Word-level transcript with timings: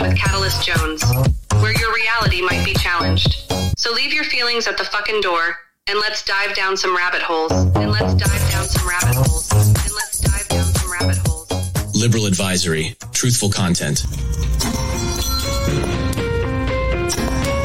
podcast 0.00 0.08
with 0.08 0.18
Catalyst 0.18 0.66
Jones, 0.66 1.04
where 1.60 1.78
your 1.78 1.94
reality 1.94 2.42
might 2.42 2.64
be 2.64 2.72
challenged. 2.74 3.52
So 3.76 3.92
leave 3.92 4.12
your 4.12 4.24
feelings 4.24 4.66
at 4.66 4.76
the 4.76 4.84
fucking 4.84 5.20
door 5.20 5.56
and 5.88 5.98
let's 5.98 6.24
dive 6.24 6.54
down 6.54 6.76
some 6.76 6.96
rabbit 6.96 7.22
holes. 7.22 7.52
And 7.52 7.90
let's 7.90 8.14
dive 8.14 8.50
down 8.50 8.64
some 8.64 8.88
rabbit 8.88 9.16
holes. 9.16 9.50
And 9.52 9.94
let's 9.94 10.20
dive 10.20 10.48
down 10.48 10.64
some 10.64 10.92
rabbit 10.92 11.16
holes. 11.26 11.94
Liberal 11.94 12.26
advisory, 12.26 12.96
truthful 13.12 13.50
content. 13.50 14.04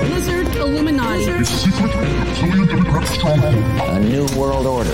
Lizard 0.09 0.47
Illuminati. 0.55 1.25
A 1.25 1.45
secret 1.45 1.95
reptilian 1.95 2.67
democratic 2.67 3.09
stronghold. 3.09 3.55
A 3.55 3.99
new 3.99 4.25
world 4.37 4.65
order. 4.65 4.91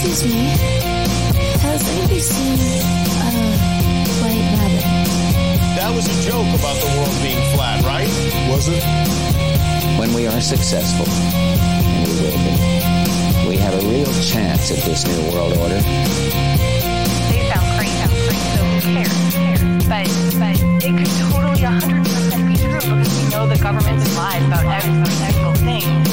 Excuse 0.00 0.32
me. 0.32 0.46
Has 1.58 1.82
anybody 1.88 2.20
seen 2.20 2.54
a 2.54 2.78
white 4.22 4.46
uh, 4.46 4.62
rabbit? 4.62 4.86
That 5.74 5.90
was 5.92 6.06
a 6.06 6.14
joke 6.22 6.46
about 6.54 6.78
the 6.78 6.86
world 6.94 7.10
being 7.20 7.42
flat, 7.50 7.82
right? 7.82 8.06
Was 8.48 8.68
it? 8.70 8.78
When 9.98 10.14
we 10.14 10.28
are 10.28 10.40
successful, 10.40 11.04
and 11.10 12.06
we 12.06 12.14
will 12.14 12.38
be, 12.46 13.50
we 13.50 13.56
have 13.58 13.74
a 13.74 13.82
real 13.90 14.06
chance 14.22 14.70
at 14.70 14.78
this 14.86 15.02
new 15.04 15.18
world 15.34 15.58
order. 15.58 15.82
they 15.82 17.50
sound 17.50 17.66
crazy, 17.74 17.98
sound 17.98 18.14
crazy, 18.30 18.54
so 18.54 18.62
who 18.70 18.78
cares? 18.94 19.18
Cares? 19.34 19.82
But, 19.90 20.06
but 20.38 20.54
it 20.86 20.94
could 20.94 21.10
totally 21.26 21.66
100% 21.66 22.46
be 22.46 22.54
true 22.54 22.78
because 22.78 23.10
we 23.18 23.30
know 23.34 23.50
the 23.50 23.58
government 23.58 23.98
is 23.98 24.16
lies 24.16 24.46
about 24.46 24.62
every 24.62 25.10
single 25.10 25.54
thing. 25.54 26.08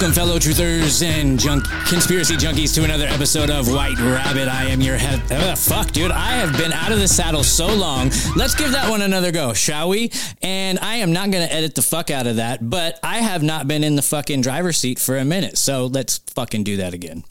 Welcome, 0.00 0.14
fellow 0.14 0.38
truthers 0.38 1.02
and 1.02 1.40
junk 1.40 1.64
conspiracy 1.88 2.36
junkies, 2.36 2.72
to 2.72 2.84
another 2.84 3.06
episode 3.08 3.50
of 3.50 3.66
White 3.66 3.98
Rabbit. 3.98 4.46
I 4.46 4.66
am 4.66 4.80
your 4.80 4.96
head. 4.96 5.20
Ugh, 5.32 5.58
fuck, 5.58 5.90
dude. 5.90 6.12
I 6.12 6.36
have 6.36 6.56
been 6.56 6.72
out 6.72 6.92
of 6.92 7.00
the 7.00 7.08
saddle 7.08 7.42
so 7.42 7.66
long. 7.66 8.12
Let's 8.36 8.54
give 8.54 8.70
that 8.70 8.88
one 8.88 9.02
another 9.02 9.32
go, 9.32 9.54
shall 9.54 9.88
we? 9.88 10.12
And 10.40 10.78
I 10.78 10.96
am 10.96 11.12
not 11.12 11.32
going 11.32 11.44
to 11.44 11.52
edit 11.52 11.74
the 11.74 11.82
fuck 11.82 12.12
out 12.12 12.28
of 12.28 12.36
that, 12.36 12.70
but 12.70 13.00
I 13.02 13.18
have 13.18 13.42
not 13.42 13.66
been 13.66 13.82
in 13.82 13.96
the 13.96 14.02
fucking 14.02 14.40
driver's 14.40 14.76
seat 14.76 15.00
for 15.00 15.16
a 15.16 15.24
minute. 15.24 15.58
So 15.58 15.86
let's 15.86 16.18
fucking 16.18 16.62
do 16.62 16.76
that 16.76 16.94
again. 16.94 17.24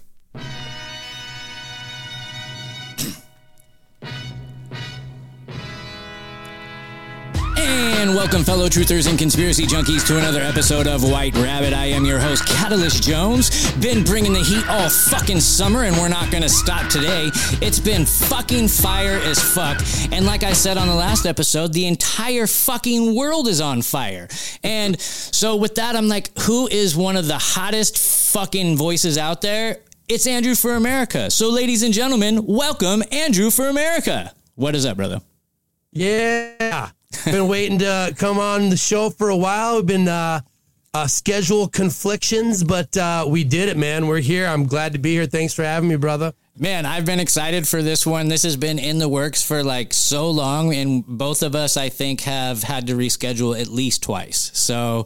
And 8.07 8.15
welcome, 8.15 8.45
fellow 8.45 8.69
truthers 8.69 9.09
and 9.09 9.19
conspiracy 9.19 9.65
junkies, 9.65 10.07
to 10.07 10.17
another 10.17 10.39
episode 10.39 10.87
of 10.87 11.03
White 11.03 11.35
Rabbit. 11.35 11.73
I 11.73 11.87
am 11.87 12.05
your 12.05 12.19
host, 12.19 12.45
Catalyst 12.45 13.03
Jones. 13.03 13.69
Been 13.81 14.05
bringing 14.05 14.31
the 14.31 14.39
heat 14.39 14.65
all 14.69 14.89
fucking 14.89 15.41
summer, 15.41 15.83
and 15.83 15.93
we're 15.97 16.07
not 16.07 16.31
gonna 16.31 16.47
stop 16.47 16.89
today. 16.89 17.29
It's 17.61 17.81
been 17.81 18.05
fucking 18.05 18.69
fire 18.69 19.19
as 19.25 19.43
fuck. 19.43 19.83
And 20.13 20.25
like 20.25 20.43
I 20.43 20.53
said 20.53 20.77
on 20.77 20.87
the 20.87 20.95
last 20.95 21.25
episode, 21.25 21.73
the 21.73 21.85
entire 21.85 22.47
fucking 22.47 23.13
world 23.13 23.49
is 23.49 23.59
on 23.59 23.81
fire. 23.81 24.29
And 24.63 24.97
so 25.01 25.57
with 25.57 25.75
that, 25.75 25.97
I'm 25.97 26.07
like, 26.07 26.31
who 26.39 26.67
is 26.69 26.95
one 26.95 27.17
of 27.17 27.27
the 27.27 27.37
hottest 27.37 27.97
fucking 28.31 28.77
voices 28.77 29.17
out 29.17 29.41
there? 29.41 29.79
It's 30.07 30.25
Andrew 30.25 30.55
for 30.55 30.75
America. 30.75 31.29
So, 31.29 31.49
ladies 31.49 31.83
and 31.83 31.93
gentlemen, 31.93 32.45
welcome 32.45 33.03
Andrew 33.11 33.51
for 33.51 33.67
America. 33.67 34.31
What 34.55 34.75
is 34.75 34.85
up, 34.85 34.95
brother? 34.95 35.19
Yeah. 35.91 36.91
Been 37.25 37.47
waiting 37.47 37.79
to 37.79 38.13
come 38.17 38.39
on 38.39 38.69
the 38.69 38.77
show 38.77 39.09
for 39.09 39.29
a 39.29 39.37
while. 39.37 39.77
We've 39.77 39.85
been 39.85 40.07
uh, 40.07 40.41
uh, 40.93 41.07
schedule 41.07 41.67
conflictions, 41.67 42.63
but 42.63 42.95
uh, 42.97 43.25
we 43.27 43.43
did 43.43 43.69
it, 43.69 43.77
man. 43.77 44.07
We're 44.07 44.19
here. 44.19 44.47
I'm 44.47 44.65
glad 44.65 44.93
to 44.93 44.99
be 44.99 45.11
here. 45.11 45.25
Thanks 45.25 45.53
for 45.53 45.63
having 45.63 45.89
me, 45.89 45.95
brother. 45.95 46.33
Man, 46.57 46.85
I've 46.85 47.05
been 47.05 47.19
excited 47.19 47.67
for 47.67 47.83
this 47.83 48.05
one. 48.05 48.29
This 48.29 48.43
has 48.43 48.57
been 48.57 48.79
in 48.79 48.97
the 48.97 49.07
works 49.07 49.43
for 49.43 49.63
like 49.63 49.93
so 49.93 50.31
long, 50.31 50.73
and 50.73 51.05
both 51.05 51.43
of 51.43 51.53
us, 51.53 51.77
I 51.77 51.89
think, 51.89 52.21
have 52.21 52.63
had 52.63 52.87
to 52.87 52.93
reschedule 52.95 53.59
at 53.59 53.67
least 53.67 54.01
twice. 54.03 54.49
So 54.53 55.05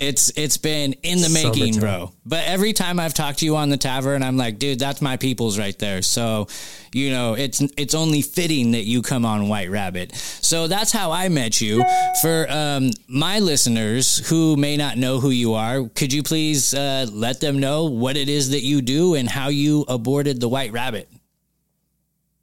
it's 0.00 0.32
it's 0.36 0.56
been 0.56 0.94
in 1.02 1.20
the 1.20 1.28
making, 1.28 1.74
Summertime. 1.74 1.80
bro. 1.80 2.12
But 2.24 2.44
every 2.46 2.72
time 2.72 2.98
I've 2.98 3.14
talked 3.14 3.40
to 3.40 3.44
you 3.44 3.56
on 3.56 3.68
the 3.68 3.76
tavern, 3.76 4.22
I'm 4.22 4.36
like, 4.36 4.58
dude, 4.58 4.78
that's 4.78 5.02
my 5.02 5.16
people's 5.16 5.58
right 5.58 5.78
there. 5.78 6.00
So, 6.02 6.48
you 6.92 7.10
know, 7.10 7.34
it's 7.34 7.60
it's 7.76 7.94
only 7.94 8.22
fitting 8.22 8.72
that 8.72 8.84
you 8.84 9.02
come 9.02 9.24
on 9.24 9.48
White 9.48 9.70
Rabbit. 9.70 10.14
So 10.14 10.66
that's 10.68 10.90
how 10.90 11.12
I 11.12 11.28
met 11.28 11.60
you. 11.60 11.84
For 12.22 12.46
um, 12.50 12.90
my 13.08 13.38
listeners 13.40 14.26
who 14.28 14.56
may 14.56 14.76
not 14.76 14.96
know 14.96 15.20
who 15.20 15.30
you 15.30 15.54
are, 15.54 15.88
could 15.88 16.12
you 16.12 16.22
please 16.22 16.72
uh, 16.72 17.06
let 17.12 17.40
them 17.40 17.58
know 17.58 17.84
what 17.84 18.16
it 18.16 18.28
is 18.28 18.50
that 18.50 18.62
you 18.62 18.80
do 18.80 19.14
and 19.14 19.28
how 19.28 19.48
you 19.48 19.84
aborted 19.86 20.40
the 20.40 20.48
White 20.48 20.72
Rabbit? 20.72 21.08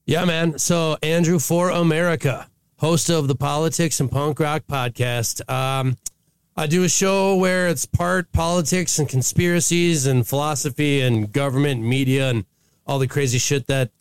Yeah, 0.05 0.23
man. 0.25 0.57
So, 0.57 0.97
Andrew 1.03 1.37
for 1.37 1.69
America, 1.69 2.47
host 2.77 3.09
of 3.09 3.27
the 3.27 3.35
Politics 3.35 3.99
and 3.99 4.09
Punk 4.09 4.39
Rock 4.39 4.63
podcast. 4.69 5.41
Um, 5.51 5.97
I 6.59 6.65
do 6.65 6.83
a 6.83 6.89
show 6.89 7.35
where 7.35 7.67
it's 7.67 7.85
part 7.85 8.31
politics 8.31 8.97
and 8.97 9.07
conspiracies 9.07 10.07
and 10.07 10.25
philosophy 10.25 11.01
and 11.01 11.31
government, 11.31 11.81
and 11.81 11.87
media, 11.87 12.31
and 12.31 12.45
all 12.87 12.97
the 12.97 13.07
crazy 13.07 13.37
shit 13.37 13.67
that 13.67 13.91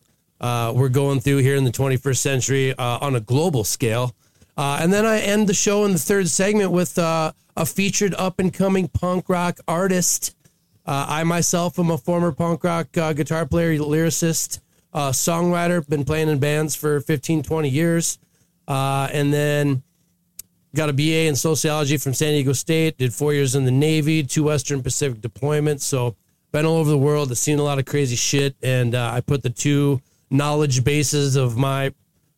uh, 0.41 0.73
we're 0.75 0.89
going 0.89 1.19
through 1.19 1.37
here 1.37 1.55
in 1.55 1.65
the 1.65 1.71
21st 1.71 2.17
century 2.17 2.73
uh, 2.73 2.97
on 2.99 3.13
a 3.13 3.19
global 3.19 3.63
scale. 3.63 4.15
Uh, 4.57 4.79
and 4.81 4.91
then 4.91 5.05
I 5.05 5.19
end 5.19 5.47
the 5.47 5.53
show 5.53 5.85
in 5.85 5.91
the 5.91 5.99
third 5.99 6.29
segment 6.29 6.71
with 6.71 6.97
uh, 6.97 7.31
a 7.55 7.63
featured 7.63 8.15
up 8.15 8.39
and 8.39 8.51
coming 8.51 8.87
punk 8.87 9.29
rock 9.29 9.59
artist. 9.67 10.35
Uh, 10.83 11.05
I 11.07 11.23
myself 11.25 11.77
am 11.77 11.91
a 11.91 11.97
former 11.99 12.31
punk 12.31 12.63
rock 12.63 12.97
uh, 12.97 13.13
guitar 13.13 13.45
player, 13.45 13.77
lyricist, 13.77 14.61
songwriter, 14.95 15.87
been 15.87 16.05
playing 16.05 16.29
in 16.29 16.39
bands 16.39 16.75
for 16.75 17.01
15, 17.01 17.43
20 17.43 17.69
years. 17.69 18.17
And 18.67 19.31
then 19.31 19.83
got 20.75 20.89
a 20.89 20.93
BA 20.93 21.27
in 21.27 21.35
sociology 21.35 21.97
from 21.97 22.13
San 22.13 22.33
Diego 22.33 22.53
State, 22.53 22.97
did 22.97 23.13
four 23.13 23.33
years 23.33 23.55
in 23.55 23.65
the 23.65 23.71
Navy, 23.71 24.23
two 24.23 24.43
Western 24.43 24.83
Pacific 24.83 25.21
deployments. 25.21 25.81
So, 25.81 26.15
been 26.51 26.65
all 26.65 26.77
over 26.77 26.89
the 26.89 26.97
world, 26.97 27.29
I've 27.29 27.37
seen 27.37 27.59
a 27.59 27.63
lot 27.63 27.77
of 27.77 27.85
crazy 27.85 28.15
shit. 28.15 28.55
And 28.63 28.95
uh, 28.95 29.11
I 29.13 29.21
put 29.21 29.43
the 29.43 29.49
two 29.49 30.01
knowledge 30.29 30.83
bases 30.83 31.35
of 31.35 31.57
my 31.57 31.93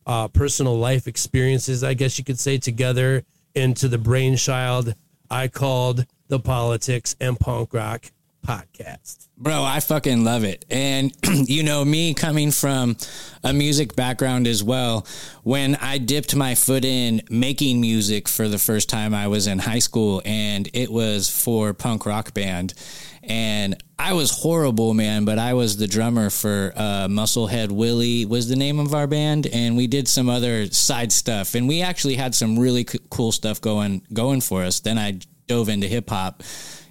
uh, 0.06 0.28
personal 0.28 0.76
life 0.76 1.06
experiences, 1.06 1.84
I 1.84 1.94
guess 1.94 2.18
you 2.18 2.24
could 2.24 2.38
say, 2.38 2.58
together 2.58 3.22
into 3.54 3.88
the 3.88 3.98
brainchild 3.98 4.94
I 5.30 5.46
called 5.46 6.06
the 6.28 6.40
Politics 6.40 7.14
and 7.20 7.38
Punk 7.38 7.72
Rock 7.72 8.10
podcast. 8.46 9.28
Bro, 9.36 9.62
I 9.62 9.80
fucking 9.80 10.24
love 10.24 10.44
it. 10.44 10.64
And 10.70 11.12
you 11.48 11.62
know, 11.62 11.84
me 11.84 12.14
coming 12.14 12.50
from 12.50 12.96
a 13.42 13.52
music 13.52 13.96
background 13.96 14.46
as 14.46 14.62
well, 14.62 15.06
when 15.42 15.76
I 15.76 15.98
dipped 15.98 16.34
my 16.36 16.54
foot 16.54 16.84
in 16.84 17.22
making 17.30 17.80
music 17.80 18.28
for 18.28 18.48
the 18.48 18.58
first 18.58 18.88
time, 18.88 19.14
I 19.14 19.28
was 19.28 19.46
in 19.46 19.58
high 19.58 19.78
school 19.78 20.22
and 20.24 20.68
it 20.72 20.90
was 20.90 21.30
for 21.30 21.72
punk 21.72 22.06
rock 22.06 22.34
band. 22.34 22.74
And 23.22 23.82
I 23.98 24.14
was 24.14 24.30
horrible, 24.30 24.94
man, 24.94 25.26
but 25.26 25.38
I 25.38 25.52
was 25.52 25.76
the 25.76 25.86
drummer 25.86 26.30
for 26.30 26.72
uh, 26.74 27.06
Musclehead 27.08 27.70
Willie 27.70 28.24
was 28.24 28.48
the 28.48 28.56
name 28.56 28.78
of 28.80 28.94
our 28.94 29.06
band, 29.06 29.46
and 29.46 29.76
we 29.76 29.86
did 29.86 30.08
some 30.08 30.30
other 30.30 30.66
side 30.68 31.12
stuff, 31.12 31.54
and 31.54 31.68
we 31.68 31.82
actually 31.82 32.14
had 32.14 32.34
some 32.34 32.58
really 32.58 32.86
cool 33.10 33.30
stuff 33.30 33.60
going 33.60 34.00
going 34.12 34.40
for 34.40 34.62
us. 34.62 34.80
Then 34.80 34.96
I 34.96 35.20
dove 35.46 35.68
into 35.68 35.86
hip 35.86 36.08
hop, 36.08 36.42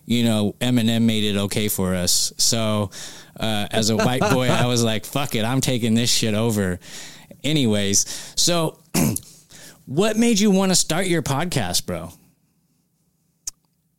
you 0.09 0.23
know, 0.23 0.55
Eminem 0.59 1.03
made 1.03 1.23
it 1.23 1.37
okay 1.37 1.67
for 1.67 1.93
us. 1.93 2.33
So, 2.37 2.89
uh, 3.39 3.67
as 3.69 3.91
a 3.91 3.95
white 3.95 4.21
boy, 4.21 4.49
I 4.49 4.65
was 4.65 4.83
like, 4.83 5.05
fuck 5.05 5.35
it, 5.35 5.45
I'm 5.45 5.61
taking 5.61 5.93
this 5.93 6.11
shit 6.11 6.33
over. 6.33 6.79
Anyways, 7.43 8.33
so 8.35 8.79
what 9.85 10.17
made 10.17 10.39
you 10.39 10.49
want 10.49 10.71
to 10.71 10.75
start 10.75 11.05
your 11.05 11.21
podcast, 11.21 11.85
bro? 11.85 12.11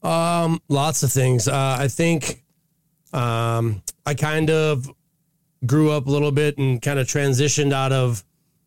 Um, 0.03 0.61
lots 0.69 1.05
of 1.05 1.13
things. 1.13 1.47
Uh, 1.47 1.77
I 1.79 1.87
think 1.87 2.43
um, 3.13 3.81
I 4.05 4.15
kind 4.15 4.51
of 4.51 4.91
grew 5.65 5.93
up 5.93 6.07
a 6.07 6.11
little 6.11 6.33
bit 6.33 6.59
and 6.59 6.83
kind 6.83 6.99
of 6.99 7.07
transitioned 7.07 7.73
out 7.73 7.93
of 7.93 8.25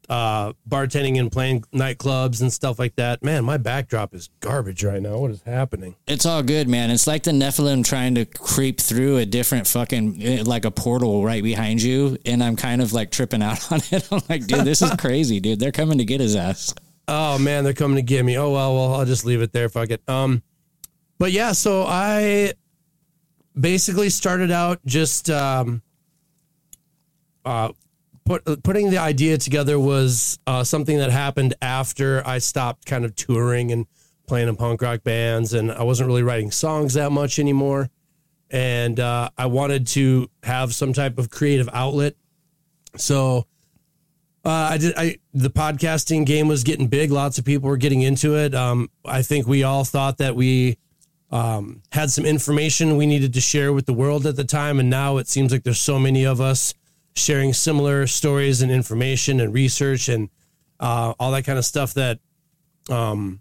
uh, 0.10 0.54
bartending 0.68 1.20
and 1.20 1.32
playing 1.32 1.62
nightclubs 1.74 2.42
and 2.42 2.52
stuff 2.52 2.80
like 2.80 2.96
that. 2.98 3.24
Man, 3.24 3.44
my 3.46 3.58
backdrop 3.58 4.14
is 4.14 4.30
garbage 4.40 4.84
right 4.84 5.02
now. 5.02 5.18
What 5.18 5.32
is 5.32 5.42
happening? 5.44 5.96
It's 6.08 6.26
all 6.26 6.44
good, 6.44 6.68
man. 6.68 6.92
It's 6.92 7.08
like 7.08 7.24
the 7.24 7.32
Nephilim 7.32 7.86
trying 7.86 8.16
to 8.16 8.26
creep 8.26 8.80
through 8.80 9.18
a 9.18 9.26
different 9.26 9.68
fucking 9.68 10.22
eh, 10.22 10.44
like 10.46 10.66
a 10.66 10.72
portal 10.72 11.24
right 11.24 11.44
behind 11.44 11.82
you, 11.82 12.18
and 12.26 12.44
I'm 12.44 12.56
kind 12.56 12.82
of 12.82 12.94
like 12.94 13.12
tripping 13.12 13.42
out 13.42 13.60
on 13.72 13.80
it. 13.92 14.08
I'm 14.12 14.22
like, 14.30 14.46
dude, 14.46 14.66
this 14.66 14.82
is 14.82 14.92
crazy, 15.00 15.40
dude. 15.40 15.60
They're 15.60 15.72
coming 15.72 15.98
to 16.00 16.06
get 16.06 16.20
his 16.20 16.36
ass. 16.36 16.74
Oh 17.08 17.38
man, 17.38 17.64
they're 17.64 17.74
coming 17.74 17.98
to 17.98 18.02
get 18.02 18.24
me. 18.24 18.38
Oh 18.38 18.52
well, 18.52 18.76
well, 18.76 18.94
I'll 18.96 19.06
just 19.06 19.26
leave 19.26 19.42
it 19.42 19.52
there. 19.52 19.70
Fuck 19.70 19.90
it. 19.90 20.02
Um, 20.08 20.42
but 21.18 21.32
yeah, 21.32 21.52
so 21.52 21.86
I 21.88 22.54
basically 23.60 24.10
started 24.10 24.52
out 24.52 24.80
just 24.86 25.30
um, 25.30 25.82
uh, 27.46 27.72
put 28.26 28.64
putting 28.64 28.90
the 28.90 28.98
idea 28.98 29.38
together 29.38 29.80
was 29.80 30.40
uh, 30.48 30.64
something 30.64 30.98
that 30.98 31.12
happened 31.12 31.54
after 31.62 32.26
I 32.26 32.40
stopped 32.40 32.86
kind 32.86 33.06
of 33.06 33.16
touring 33.16 33.72
and 33.72 33.86
playing 34.28 34.48
in 34.48 34.56
punk 34.56 34.82
rock 34.82 35.04
bands, 35.04 35.54
and 35.54 35.72
I 35.72 35.84
wasn't 35.84 36.08
really 36.08 36.24
writing 36.24 36.52
songs 36.52 36.94
that 36.94 37.12
much 37.12 37.40
anymore. 37.40 37.90
And 38.50 39.00
uh, 39.00 39.30
I 39.38 39.48
wanted 39.48 39.88
to 39.88 40.30
have 40.44 40.74
some 40.76 40.94
type 40.94 41.18
of 41.18 41.30
creative 41.30 41.70
outlet, 41.74 42.16
so 42.96 43.48
uh, 44.46 44.70
I 44.72 44.78
did. 44.78 44.94
I 44.96 45.18
the 45.34 45.50
podcasting 45.50 46.26
game 46.26 46.48
was 46.48 46.64
getting 46.64 46.88
big. 46.88 47.12
Lots 47.12 47.38
of 47.38 47.46
people 47.46 47.70
were 47.70 47.78
getting 47.78 48.02
into 48.02 48.36
it. 48.38 48.54
Um, 48.54 48.90
I 49.06 49.22
think 49.22 49.48
we 49.48 49.64
all 49.64 49.84
thought 49.84 50.20
that 50.20 50.36
we 50.36 50.78
um, 51.32 51.82
had 51.92 52.12
some 52.12 52.26
information 52.26 52.96
we 52.96 53.08
needed 53.08 53.34
to 53.34 53.42
share 53.42 53.74
with 53.74 53.88
the 53.88 53.94
world 53.94 54.28
at 54.28 54.36
the 54.36 54.44
time, 54.44 54.80
and 54.80 54.90
now 54.90 55.18
it 55.18 55.28
seems 55.28 55.52
like 55.52 55.64
there's 55.64 55.80
so 55.80 55.98
many 55.98 56.26
of 56.26 56.40
us 56.40 56.76
sharing 57.16 57.54
similar 57.54 58.08
stories 58.08 58.62
and 58.62 58.72
information 58.72 59.40
and 59.40 59.54
research 59.54 60.10
and 60.10 60.30
uh, 60.80 61.14
all 61.20 61.32
that 61.32 61.44
kind 61.44 61.58
of 61.58 61.66
stuff 61.66 61.94
that 61.94 62.20
um, 62.90 63.40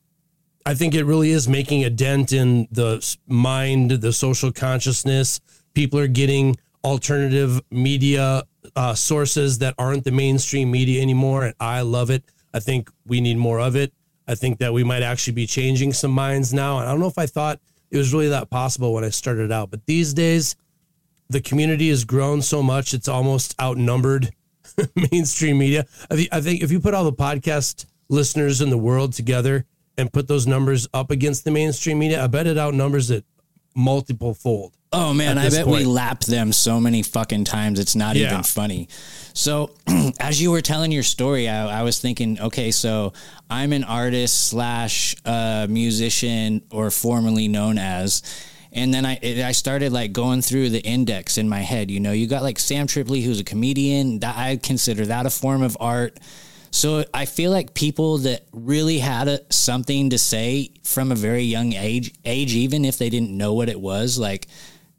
I 0.65 0.75
think 0.75 0.95
it 0.95 1.05
really 1.05 1.31
is 1.31 1.49
making 1.49 1.85
a 1.85 1.91
dent 1.91 2.33
in 2.33 2.69
the 2.71 3.17
mind, 3.27 3.91
the 3.91 4.13
social 4.13 4.53
consciousness. 4.53 5.41
People 5.75 5.99
are 5.99 6.07
getting 6.07 6.57
alternative 6.85 7.61
media 7.71 8.45
uh, 8.77 8.95
sources 8.95 9.59
that 9.59 9.75
aren't 9.79 10.05
the 10.05 10.11
mainstream 10.13 10.71
media 10.71 11.03
anymore, 11.03 11.45
and 11.45 11.55
I 11.59 11.81
love 11.81 12.11
it. 12.11 12.25
I 12.55 12.61
think 12.61 12.91
we 13.07 13.21
need 13.21 13.39
more 13.39 13.61
of 13.61 13.77
it. 13.77 13.93
I 14.29 14.35
think 14.35 14.59
that 14.59 14.73
we 14.73 14.85
might 14.85 15.03
actually 15.03 15.33
be 15.33 15.47
changing 15.47 15.93
some 15.93 16.13
minds 16.13 16.55
now. 16.55 16.79
And 16.79 16.89
I 16.89 16.93
don't 16.93 17.01
know 17.01 17.09
if 17.09 17.19
I 17.19 17.27
thought 17.27 17.61
it 17.91 17.97
was 17.97 18.13
really 18.13 18.29
that 18.29 18.51
possible 18.51 18.95
when 18.95 19.05
I 19.05 19.09
started 19.09 19.51
out, 19.51 19.71
but 19.71 19.85
these 19.87 20.15
days, 20.15 20.55
the 21.33 21.41
community 21.41 21.89
has 21.89 22.05
grown 22.05 22.43
so 22.43 22.63
much; 22.63 22.95
it's 22.95 23.09
almost 23.09 23.55
outnumbered 23.61 24.31
mainstream 25.13 25.59
media. 25.59 25.87
I 26.11 26.17
thi- 26.17 26.29
I 26.33 26.41
think 26.41 26.63
if 26.63 26.71
you 26.71 26.81
put 26.81 26.95
all 26.95 27.05
the 27.05 27.13
podcast 27.13 27.87
listeners 28.09 28.61
in 28.61 28.71
the 28.71 28.79
world 28.79 29.13
together 29.15 29.65
and 29.99 30.13
put 30.13 30.29
those 30.29 30.47
numbers 30.47 30.89
up 30.95 31.11
against 31.11 31.45
the 31.45 31.51
mainstream 31.51 31.99
media, 31.99 32.23
I 32.23 32.27
bet 32.27 32.47
it 32.47 32.59
outnumbers 32.59 33.11
it 33.11 33.25
multiple 33.75 34.35
fold. 34.35 34.75
Oh 34.95 35.15
man, 35.15 35.39
I 35.39 35.49
bet 35.49 35.67
we 35.67 35.73
point. 35.79 35.87
lapped 35.87 36.27
them 36.27 36.53
so 36.53 36.79
many 36.79 37.03
fucking 37.03 37.45
times. 37.45 37.81
It's 37.81 37.97
not 37.97 38.15
Yeah. 38.17 38.31
even 38.33 38.43
funny. 38.43 38.89
So, 39.33 39.71
as 40.21 40.43
you 40.43 40.51
were 40.51 40.61
telling 40.61 40.93
your 40.93 41.03
story, 41.03 41.49
I, 41.49 41.81
I 41.81 41.83
was 41.83 41.99
thinking, 41.99 42.39
okay, 42.39 42.71
so 42.71 43.15
I'm 43.49 43.73
an 43.73 43.85
artist 43.85 44.49
slash 44.49 45.17
uh, 45.25 45.67
musician, 45.71 46.61
or 46.71 46.91
formerly 46.91 47.49
known 47.49 47.79
as. 47.79 48.23
And 48.73 48.93
then 48.93 49.05
I 49.05 49.19
it, 49.21 49.45
I 49.45 49.53
started 49.53 49.93
like 49.93 50.13
going 50.13 50.43
through 50.43 50.71
the 50.71 50.81
index 50.81 51.39
in 51.39 51.49
my 51.49 51.61
head. 51.61 51.91
You 51.91 52.01
know, 52.01 52.13
you 52.13 52.27
got 52.27 52.43
like 52.43 52.59
Sam 52.59 52.87
Tripoli, 52.87 53.21
who's 53.21 53.41
a 53.41 53.45
comedian. 53.45 54.21
That 54.21 54.37
I 54.37 54.57
consider 54.57 55.07
that 55.07 55.27
a 55.27 55.31
form 55.31 55.63
of 55.63 55.77
art. 55.81 56.19
So 56.71 57.05
I 57.13 57.27
feel 57.27 57.51
like 57.51 57.75
people 57.75 58.19
that 58.19 58.47
really 58.51 58.99
had 58.99 59.29
a, 59.29 59.41
something 59.53 60.09
to 60.09 60.19
say 60.19 60.71
from 60.85 61.13
a 61.13 61.15
very 61.15 61.43
young 61.43 61.75
age, 61.75 62.15
age 62.25 62.55
even 62.55 62.87
if 62.87 62.97
they 62.97 63.11
didn't 63.11 63.37
know 63.37 63.53
what 63.53 63.69
it 63.69 63.79
was, 63.79 64.19
like 64.19 64.49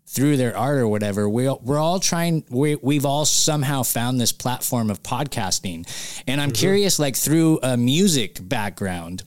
through 0.05 0.37
their 0.37 0.55
art 0.55 0.77
or 0.77 0.87
whatever, 0.87 1.27
we 1.27 1.49
we're 1.49 1.79
all 1.79 1.99
trying. 1.99 2.45
We 2.49 2.75
we've 2.75 3.05
all 3.05 3.25
somehow 3.25 3.81
found 3.81 4.21
this 4.21 4.31
platform 4.31 4.91
of 4.91 5.01
podcasting, 5.01 5.87
and 6.27 6.39
I'm 6.39 6.49
mm-hmm. 6.49 6.59
curious, 6.59 6.99
like 6.99 7.15
through 7.15 7.59
a 7.63 7.75
music 7.75 8.37
background, 8.39 9.23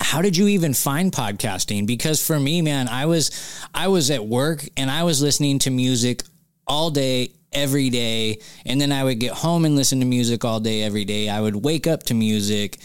how 0.00 0.22
did 0.22 0.36
you 0.36 0.48
even 0.48 0.74
find 0.74 1.12
podcasting? 1.12 1.86
Because 1.86 2.24
for 2.24 2.38
me, 2.38 2.62
man, 2.62 2.88
I 2.88 3.06
was 3.06 3.30
I 3.74 3.88
was 3.88 4.10
at 4.10 4.24
work 4.24 4.66
and 4.76 4.90
I 4.90 5.04
was 5.04 5.20
listening 5.20 5.58
to 5.60 5.70
music 5.70 6.22
all 6.66 6.90
day 6.90 7.32
every 7.52 7.90
day 7.90 8.38
and 8.66 8.80
then 8.80 8.92
I 8.92 9.04
would 9.04 9.18
get 9.18 9.32
home 9.32 9.64
and 9.64 9.74
listen 9.74 10.00
to 10.00 10.06
music 10.06 10.44
all 10.44 10.60
day 10.60 10.82
every 10.82 11.04
day. 11.04 11.28
I 11.28 11.40
would 11.40 11.56
wake 11.56 11.86
up 11.86 12.04
to 12.04 12.14
music 12.14 12.78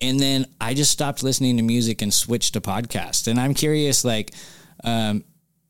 and 0.00 0.18
then 0.18 0.46
I 0.60 0.74
just 0.74 0.90
stopped 0.90 1.22
listening 1.22 1.56
to 1.56 1.62
music 1.62 2.02
and 2.02 2.12
switched 2.12 2.54
to 2.54 2.60
podcasts. 2.60 3.26
And 3.26 3.40
I'm 3.40 3.54
curious 3.54 4.04
like 4.04 4.32
um 4.84 5.24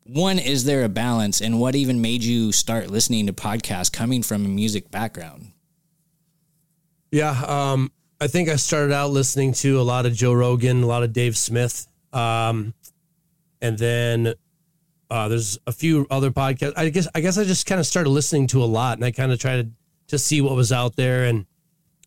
one 0.04 0.38
is 0.38 0.64
there 0.64 0.82
a 0.82 0.88
balance 0.88 1.40
and 1.40 1.60
what 1.60 1.76
even 1.76 2.00
made 2.00 2.24
you 2.24 2.50
start 2.50 2.90
listening 2.90 3.26
to 3.28 3.32
podcasts 3.32 3.92
coming 3.92 4.22
from 4.22 4.44
a 4.44 4.48
music 4.48 4.90
background? 4.90 5.52
Yeah, 7.12 7.30
um, 7.46 7.90
I 8.22 8.26
think 8.26 8.50
I 8.50 8.56
started 8.56 8.92
out 8.92 9.10
listening 9.12 9.54
to 9.54 9.80
a 9.80 9.82
lot 9.82 10.04
of 10.04 10.12
Joe 10.12 10.34
Rogan, 10.34 10.82
a 10.82 10.86
lot 10.86 11.02
of 11.02 11.14
Dave 11.14 11.38
Smith, 11.38 11.86
um, 12.12 12.74
and 13.62 13.78
then 13.78 14.34
uh, 15.10 15.28
there's 15.28 15.58
a 15.66 15.72
few 15.72 16.06
other 16.10 16.30
podcasts. 16.30 16.74
I 16.76 16.90
guess 16.90 17.08
I 17.14 17.22
guess 17.22 17.38
I 17.38 17.44
just 17.44 17.64
kind 17.64 17.80
of 17.80 17.86
started 17.86 18.10
listening 18.10 18.46
to 18.48 18.62
a 18.62 18.66
lot, 18.66 18.98
and 18.98 19.04
I 19.06 19.10
kind 19.10 19.32
of 19.32 19.38
tried 19.38 19.62
to 19.62 19.70
to 20.08 20.18
see 20.18 20.42
what 20.42 20.54
was 20.54 20.70
out 20.70 20.96
there. 20.96 21.24
And 21.24 21.46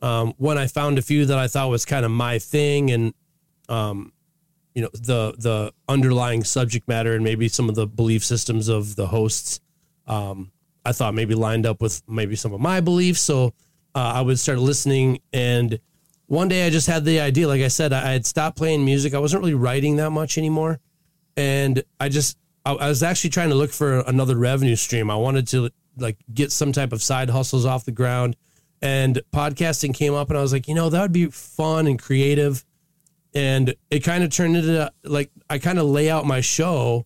um, 0.04 0.36
when 0.38 0.58
I 0.58 0.68
found 0.68 1.00
a 1.00 1.02
few 1.02 1.26
that 1.26 1.38
I 1.40 1.48
thought 1.48 1.70
was 1.70 1.84
kind 1.84 2.06
of 2.06 2.12
my 2.12 2.38
thing, 2.38 2.92
and 2.92 3.14
um, 3.68 4.14
you 4.76 4.84
know 4.84 4.90
the 4.94 5.34
the 5.40 5.74
underlying 5.90 6.44
subject 6.44 6.88
matter 6.88 7.16
and 7.16 7.24
maybe 7.24 7.48
some 7.48 7.70
of 7.70 7.76
the 7.76 7.88
belief 7.88 8.24
systems 8.24 8.68
of 8.68 8.96
the 8.96 9.08
hosts, 9.08 9.62
um, 10.06 10.52
I 10.86 10.92
thought 10.92 11.16
maybe 11.16 11.34
lined 11.34 11.66
up 11.66 11.82
with 11.82 12.04
maybe 12.08 12.36
some 12.36 12.54
of 12.54 12.62
my 12.62 12.82
beliefs. 12.82 13.22
So 13.22 13.56
uh, 13.96 14.14
I 14.16 14.22
would 14.22 14.38
start 14.38 14.60
listening. 14.60 15.20
And 15.34 15.80
one 16.28 16.48
day 16.48 16.66
I 16.66 16.70
just 16.70 16.88
had 16.88 17.06
the 17.06 17.20
idea, 17.20 17.48
like 17.48 17.62
I 17.62 17.68
said, 17.68 17.94
I 17.94 18.12
had 18.12 18.26
stopped 18.26 18.58
playing 18.58 18.86
music. 18.86 19.14
I 19.14 19.20
wasn't 19.20 19.42
really 19.42 19.54
writing 19.54 19.98
that 19.98 20.12
much 20.12 20.38
anymore. 20.38 20.80
And 21.36 21.84
I 22.00 22.10
just, 22.10 22.38
I, 22.66 22.74
I 22.74 22.88
was 22.88 23.04
actually 23.04 23.32
trying 23.32 23.50
to 23.50 23.56
look 23.56 23.72
for 23.72 24.00
another 24.02 24.38
revenue 24.38 24.76
stream. 24.76 25.10
I 25.10 25.16
wanted 25.16 25.48
to 25.50 25.70
like 25.98 26.18
get 26.34 26.52
some 26.52 26.72
type 26.72 26.94
of 26.94 27.04
side 27.04 27.30
hustles 27.30 27.66
off 27.66 27.86
the 27.86 27.92
ground. 27.92 28.36
And 28.82 29.22
podcasting 29.34 29.94
came 29.94 30.14
up 30.14 30.30
and 30.30 30.38
I 30.38 30.42
was 30.42 30.52
like, 30.52 30.68
you 30.68 30.76
know, 30.76 30.90
that 30.90 31.02
would 31.02 31.14
be 31.14 31.28
fun 31.28 31.88
and 31.88 32.02
creative. 32.02 32.66
And 33.34 33.76
it 33.90 34.02
kind 34.02 34.24
of 34.24 34.30
turned 34.30 34.58
into 34.58 34.92
like, 35.04 35.32
I 35.50 35.58
kind 35.58 35.80
of 35.80 35.86
lay 35.86 36.10
out 36.10 36.26
my 36.26 36.42
show 36.42 37.06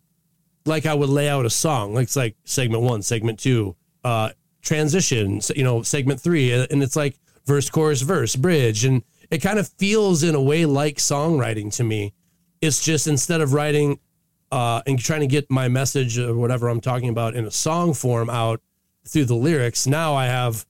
like 0.65 0.85
I 0.85 0.93
would 0.93 1.09
lay 1.09 1.29
out 1.29 1.45
a 1.45 1.49
song. 1.49 1.93
Like 1.93 2.03
it's 2.03 2.15
like 2.15 2.35
segment 2.43 2.83
one, 2.83 3.01
segment 3.01 3.39
two, 3.39 3.75
uh, 4.03 4.31
transition, 4.61 5.39
you 5.55 5.63
know, 5.63 5.81
segment 5.81 6.19
three, 6.19 6.51
and 6.51 6.83
it's 6.83 6.95
like 6.95 7.17
verse, 7.47 7.69
chorus, 7.69 8.01
verse, 8.01 8.35
bridge, 8.35 8.85
and 8.85 9.03
it 9.31 9.39
kind 9.39 9.57
of 9.57 9.67
feels 9.69 10.21
in 10.21 10.35
a 10.35 10.41
way 10.41 10.65
like 10.65 10.97
songwriting 10.97 11.73
to 11.77 11.83
me. 11.83 12.13
It's 12.61 12.83
just 12.83 13.07
instead 13.07 13.41
of 13.41 13.53
writing 13.53 13.99
uh, 14.51 14.81
and 14.85 14.99
trying 14.99 15.21
to 15.21 15.27
get 15.27 15.49
my 15.49 15.67
message 15.67 16.19
or 16.19 16.35
whatever 16.35 16.67
I'm 16.67 16.81
talking 16.81 17.09
about 17.09 17.35
in 17.35 17.45
a 17.45 17.51
song 17.51 17.93
form 17.93 18.29
out 18.29 18.61
through 19.07 19.25
the 19.25 19.35
lyrics, 19.35 19.87
now 19.87 20.13
I 20.13 20.25
have, 20.25 20.65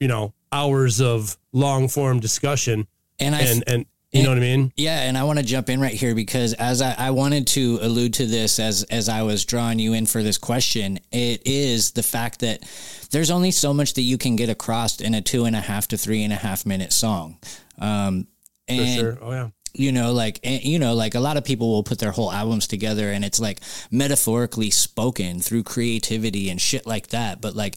you 0.00 0.08
know, 0.08 0.32
hours 0.52 1.00
of 1.00 1.36
long 1.52 1.88
form 1.88 2.20
discussion, 2.20 2.86
And 3.18 3.34
I 3.34 3.40
and 3.40 3.64
and 3.66 3.86
you 4.16 4.22
know 4.24 4.30
what 4.30 4.38
I 4.38 4.40
mean. 4.40 4.72
Yeah, 4.76 5.02
and 5.02 5.16
I 5.16 5.24
want 5.24 5.38
to 5.38 5.44
jump 5.44 5.68
in 5.68 5.80
right 5.80 5.94
here 5.94 6.14
because 6.14 6.52
as 6.54 6.82
I, 6.82 6.94
I 6.98 7.10
wanted 7.10 7.46
to 7.48 7.78
allude 7.82 8.14
to 8.14 8.26
this 8.26 8.58
as 8.58 8.82
as 8.84 9.08
I 9.08 9.22
was 9.22 9.44
drawing 9.44 9.78
you 9.78 9.92
in 9.92 10.06
for 10.06 10.22
this 10.22 10.38
question, 10.38 10.98
it 11.12 11.42
is 11.46 11.92
the 11.92 12.02
fact 12.02 12.40
that 12.40 12.62
there's 13.10 13.30
only 13.30 13.50
so 13.50 13.72
much 13.72 13.94
that 13.94 14.02
you 14.02 14.18
can 14.18 14.36
get 14.36 14.48
across 14.48 15.00
in 15.00 15.14
a 15.14 15.20
two 15.20 15.44
and 15.44 15.54
a 15.54 15.60
half 15.60 15.88
to 15.88 15.96
three 15.96 16.22
and 16.24 16.32
a 16.32 16.36
half 16.36 16.66
minute 16.66 16.92
song. 16.92 17.38
Um, 17.78 18.24
For 18.68 18.74
and 18.74 19.00
sure. 19.00 19.18
Oh 19.20 19.30
yeah. 19.32 19.48
you 19.74 19.92
know 19.92 20.12
like 20.12 20.40
and, 20.42 20.62
you 20.64 20.78
know 20.78 20.94
like 20.94 21.14
a 21.14 21.20
lot 21.20 21.36
of 21.36 21.44
people 21.44 21.70
will 21.70 21.82
put 21.84 21.98
their 21.98 22.10
whole 22.10 22.32
albums 22.32 22.66
together 22.66 23.12
and 23.12 23.24
it's 23.24 23.38
like 23.38 23.60
metaphorically 23.90 24.70
spoken 24.70 25.40
through 25.40 25.62
creativity 25.62 26.50
and 26.50 26.60
shit 26.60 26.86
like 26.86 27.08
that 27.08 27.40
but 27.40 27.54
like 27.54 27.76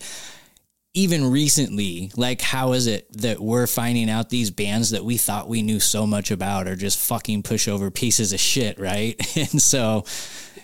even 0.93 1.29
recently 1.29 2.12
like 2.15 2.41
how 2.41 2.74
is 2.74 2.88
it 2.88 3.12
that 3.13 3.39
we're 3.39 3.67
finding 3.67 4.10
out 4.10 4.29
these 4.29 4.50
bands 4.50 4.89
that 4.89 5.05
we 5.05 5.17
thought 5.17 5.48
we 5.48 5.62
knew 5.62 5.79
so 5.79 6.08
much 6.08 6.31
about 6.31 6.67
are 6.67 6.75
just 6.75 6.98
fucking 6.98 7.43
pushover 7.43 7.93
pieces 7.93 8.34
of 8.34 8.39
shit 8.39 8.79
right? 8.79 9.15
And 9.38 9.62
so 9.62 10.03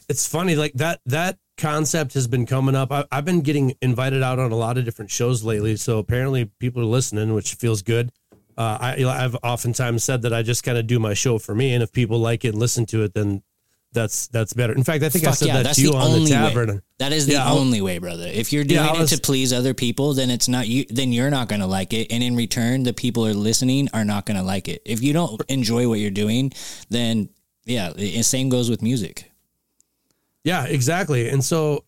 it's 0.09 0.27
funny 0.27 0.55
like 0.55 0.73
that 0.73 0.99
that 1.05 1.37
concept 1.57 2.13
has 2.15 2.27
been 2.27 2.45
coming 2.45 2.75
up. 2.75 2.91
I, 2.91 3.05
i've 3.11 3.25
been 3.25 3.41
getting 3.41 3.75
invited 3.81 4.23
out 4.23 4.39
on 4.39 4.51
a 4.51 4.55
lot 4.55 4.77
of 4.77 4.85
different 4.85 5.11
shows 5.11 5.43
lately 5.43 5.75
so 5.77 5.99
apparently 5.99 6.45
people 6.59 6.81
are 6.81 6.85
listening 6.85 7.33
which 7.33 7.53
feels 7.53 7.81
good. 7.81 8.11
Uh, 8.57 8.77
I, 8.79 9.03
i've 9.03 9.35
oftentimes 9.43 10.03
said 10.03 10.21
that 10.21 10.33
i 10.33 10.41
just 10.41 10.63
kind 10.63 10.77
of 10.77 10.87
do 10.87 10.97
my 10.97 11.13
show 11.13 11.37
for 11.39 11.53
me 11.53 11.73
and 11.73 11.83
if 11.83 11.91
people 11.91 12.19
like 12.19 12.45
it 12.45 12.49
and 12.49 12.57
listen 12.57 12.85
to 12.85 13.03
it 13.03 13.13
then 13.13 13.43
that's 13.95 14.27
that's 14.27 14.53
better. 14.53 14.73
In 14.73 14.83
fact, 14.83 15.03
I 15.03 15.09
think 15.09 15.25
I 15.25 15.31
said 15.31 15.47
yeah, 15.47 15.53
that 15.57 15.63
that's 15.63 15.77
to 15.77 15.81
you 15.81 15.91
the 15.93 15.97
on 15.97 16.11
only 16.11 16.25
the 16.25 16.35
tavern. 16.35 16.69
way. 16.69 16.79
That 16.99 17.11
is 17.11 17.25
the 17.25 17.33
Yeah, 17.33 17.51
only 17.51 17.81
way, 17.81 17.97
brother. 17.97 18.27
If 18.27 18.53
you're 18.53 18.63
doing 18.63 18.83
Yeah, 18.83 18.91
I 18.91 19.01
it 19.01 19.07
to 19.07 19.17
please 19.19 19.51
other 19.51 19.73
people, 19.73 20.13
then 20.13 20.29
it's 20.29 20.47
not 20.47 20.67
you. 20.67 20.85
Then 20.89 21.11
you're 21.11 21.31
not 21.31 21.49
going 21.49 21.61
to 21.61 21.67
like 21.67 21.93
it, 21.93 22.11
and 22.11 22.23
in 22.23 22.35
return, 22.35 22.83
the 22.83 22.93
people 22.93 23.25
are 23.25 23.33
listening 23.33 23.89
are 23.93 24.05
not 24.05 24.27
going 24.27 24.37
to 24.37 24.43
like 24.43 24.67
it. 24.67 24.83
If 24.85 25.01
you 25.01 25.13
don't 25.13 25.41
enjoy 25.49 25.89
what 25.89 25.99
you're 25.99 26.11
doing, 26.11 26.51
then 26.89 27.29
yeah, 27.65 27.91
the 27.91 28.21
same 28.21 28.49
goes 28.49 28.69
with 28.69 28.83
music. 28.83 29.31
Yeah, 30.43 30.65
exactly. 30.65 31.29
And 31.29 31.43
so 31.43 31.83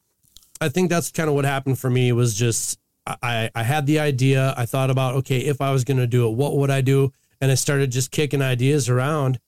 I 0.60 0.70
think 0.70 0.90
that's 0.90 1.12
kind 1.12 1.30
of 1.30 1.36
what 1.36 1.46
happened 1.46 1.78
for 1.78 1.90
me 1.90 2.12
was 2.12 2.34
just 2.34 2.80
I, 3.06 3.50
I 3.56 3.64
had 3.64 3.86
the 3.86 4.00
idea. 4.00 4.54
I 4.58 4.66
thought 4.66 4.90
about, 4.90 5.16
okay, 5.16 5.38
if 5.40 5.62
I 5.62 5.72
was 5.72 5.84
going 5.84 5.98
to 5.98 6.08
do 6.08 6.28
it, 6.28 6.32
what 6.32 6.58
would 6.58 6.70
I 6.72 6.82
do? 6.82 7.14
And 7.40 7.52
I 7.52 7.56
started 7.56 7.92
just 7.92 8.12
kicking 8.12 8.42
ideas 8.42 8.90
around. 8.90 9.40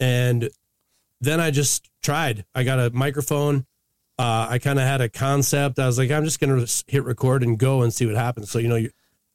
And 0.00 0.48
then 1.20 1.40
I 1.40 1.50
just 1.50 1.88
tried. 2.04 2.44
I 2.54 2.62
got 2.62 2.78
a 2.78 2.90
microphone. 2.90 3.66
Uh, 4.18 4.46
I 4.50 4.58
kind 4.60 4.78
of 4.78 4.84
had 4.86 5.00
a 5.00 5.08
concept. 5.08 5.78
I 5.80 5.86
was 5.86 5.98
like, 5.98 6.10
I'm 6.12 6.24
just 6.24 6.38
going 6.38 6.64
to 6.64 6.84
hit 6.86 7.02
record 7.04 7.42
and 7.42 7.58
go 7.58 7.82
and 7.82 7.92
see 7.92 8.06
what 8.06 8.14
happens. 8.14 8.50
So, 8.50 8.60
you 8.60 8.68
know, 8.68 8.76
you 8.76 8.90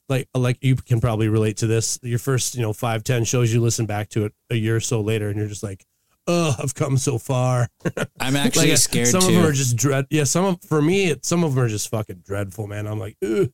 like, 0.08 0.30
like 0.34 0.58
you 0.62 0.76
can 0.78 1.02
probably 1.02 1.28
relate 1.28 1.58
to 1.58 1.68
this. 1.68 2.00
Your 2.02 2.20
first, 2.20 2.56
you 2.56 2.62
know, 2.62 2.72
five, 2.72 3.04
10 3.04 3.26
shows, 3.26 3.54
you 3.54 3.60
listen 3.60 3.86
back 3.86 4.08
to 4.10 4.24
it 4.26 4.34
a 4.50 4.56
year 4.56 4.78
or 4.78 4.80
so 4.80 5.02
later 5.02 5.28
and 5.28 5.38
you're 5.38 5.50
just 5.50 5.64
like, 5.64 5.86
oh, 6.28 6.56
I've 6.58 6.74
come 6.76 6.98
so 6.98 7.18
far. 7.18 7.68
I'm 8.20 8.36
actually 8.38 8.70
Like, 8.70 8.78
scared 8.78 9.08
Some 9.08 9.22
too. 9.22 9.28
of 9.28 9.34
them 9.34 9.46
are 9.46 9.52
just 9.52 9.76
dread. 9.76 10.06
Yeah, 10.10 10.24
some 10.24 10.46
of 10.46 10.62
for 10.64 10.82
me, 10.82 11.10
it, 11.10 11.26
some 11.26 11.44
of 11.44 11.56
them 11.56 11.64
are 11.64 11.68
just 11.68 11.90
fucking 11.90 12.24
dreadful, 12.26 12.68
man. 12.68 12.88
I'm 12.88 13.00
like, 13.00 13.18
Ugh. 13.24 13.52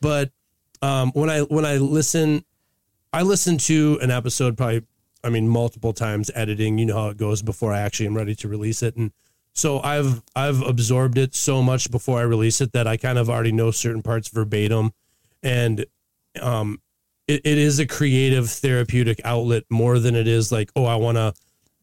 but 0.00 0.30
um, 0.82 1.10
when 1.12 1.30
I 1.30 1.40
when 1.40 1.64
I 1.64 1.76
listen, 1.78 2.44
I 3.12 3.22
listen 3.22 3.56
to 3.58 3.98
an 4.02 4.10
episode 4.10 4.56
probably, 4.58 4.82
I 5.26 5.30
mean, 5.30 5.48
multiple 5.48 5.92
times 5.92 6.30
editing. 6.34 6.78
You 6.78 6.86
know 6.86 6.96
how 6.96 7.08
it 7.08 7.16
goes 7.16 7.42
before 7.42 7.72
I 7.72 7.80
actually 7.80 8.06
am 8.06 8.16
ready 8.16 8.34
to 8.36 8.48
release 8.48 8.82
it, 8.82 8.96
and 8.96 9.12
so 9.52 9.80
I've 9.80 10.22
I've 10.34 10.62
absorbed 10.62 11.18
it 11.18 11.34
so 11.34 11.62
much 11.62 11.90
before 11.90 12.18
I 12.18 12.22
release 12.22 12.60
it 12.60 12.72
that 12.72 12.86
I 12.86 12.96
kind 12.96 13.18
of 13.18 13.28
already 13.28 13.52
know 13.52 13.70
certain 13.70 14.02
parts 14.02 14.28
verbatim, 14.28 14.92
and 15.42 15.84
um, 16.40 16.80
it, 17.26 17.42
it 17.44 17.58
is 17.58 17.78
a 17.78 17.86
creative 17.86 18.50
therapeutic 18.50 19.20
outlet 19.24 19.64
more 19.68 19.98
than 19.98 20.14
it 20.14 20.28
is 20.28 20.52
like, 20.52 20.70
oh, 20.76 20.84
I 20.84 20.96
want 20.96 21.16
to 21.16 21.34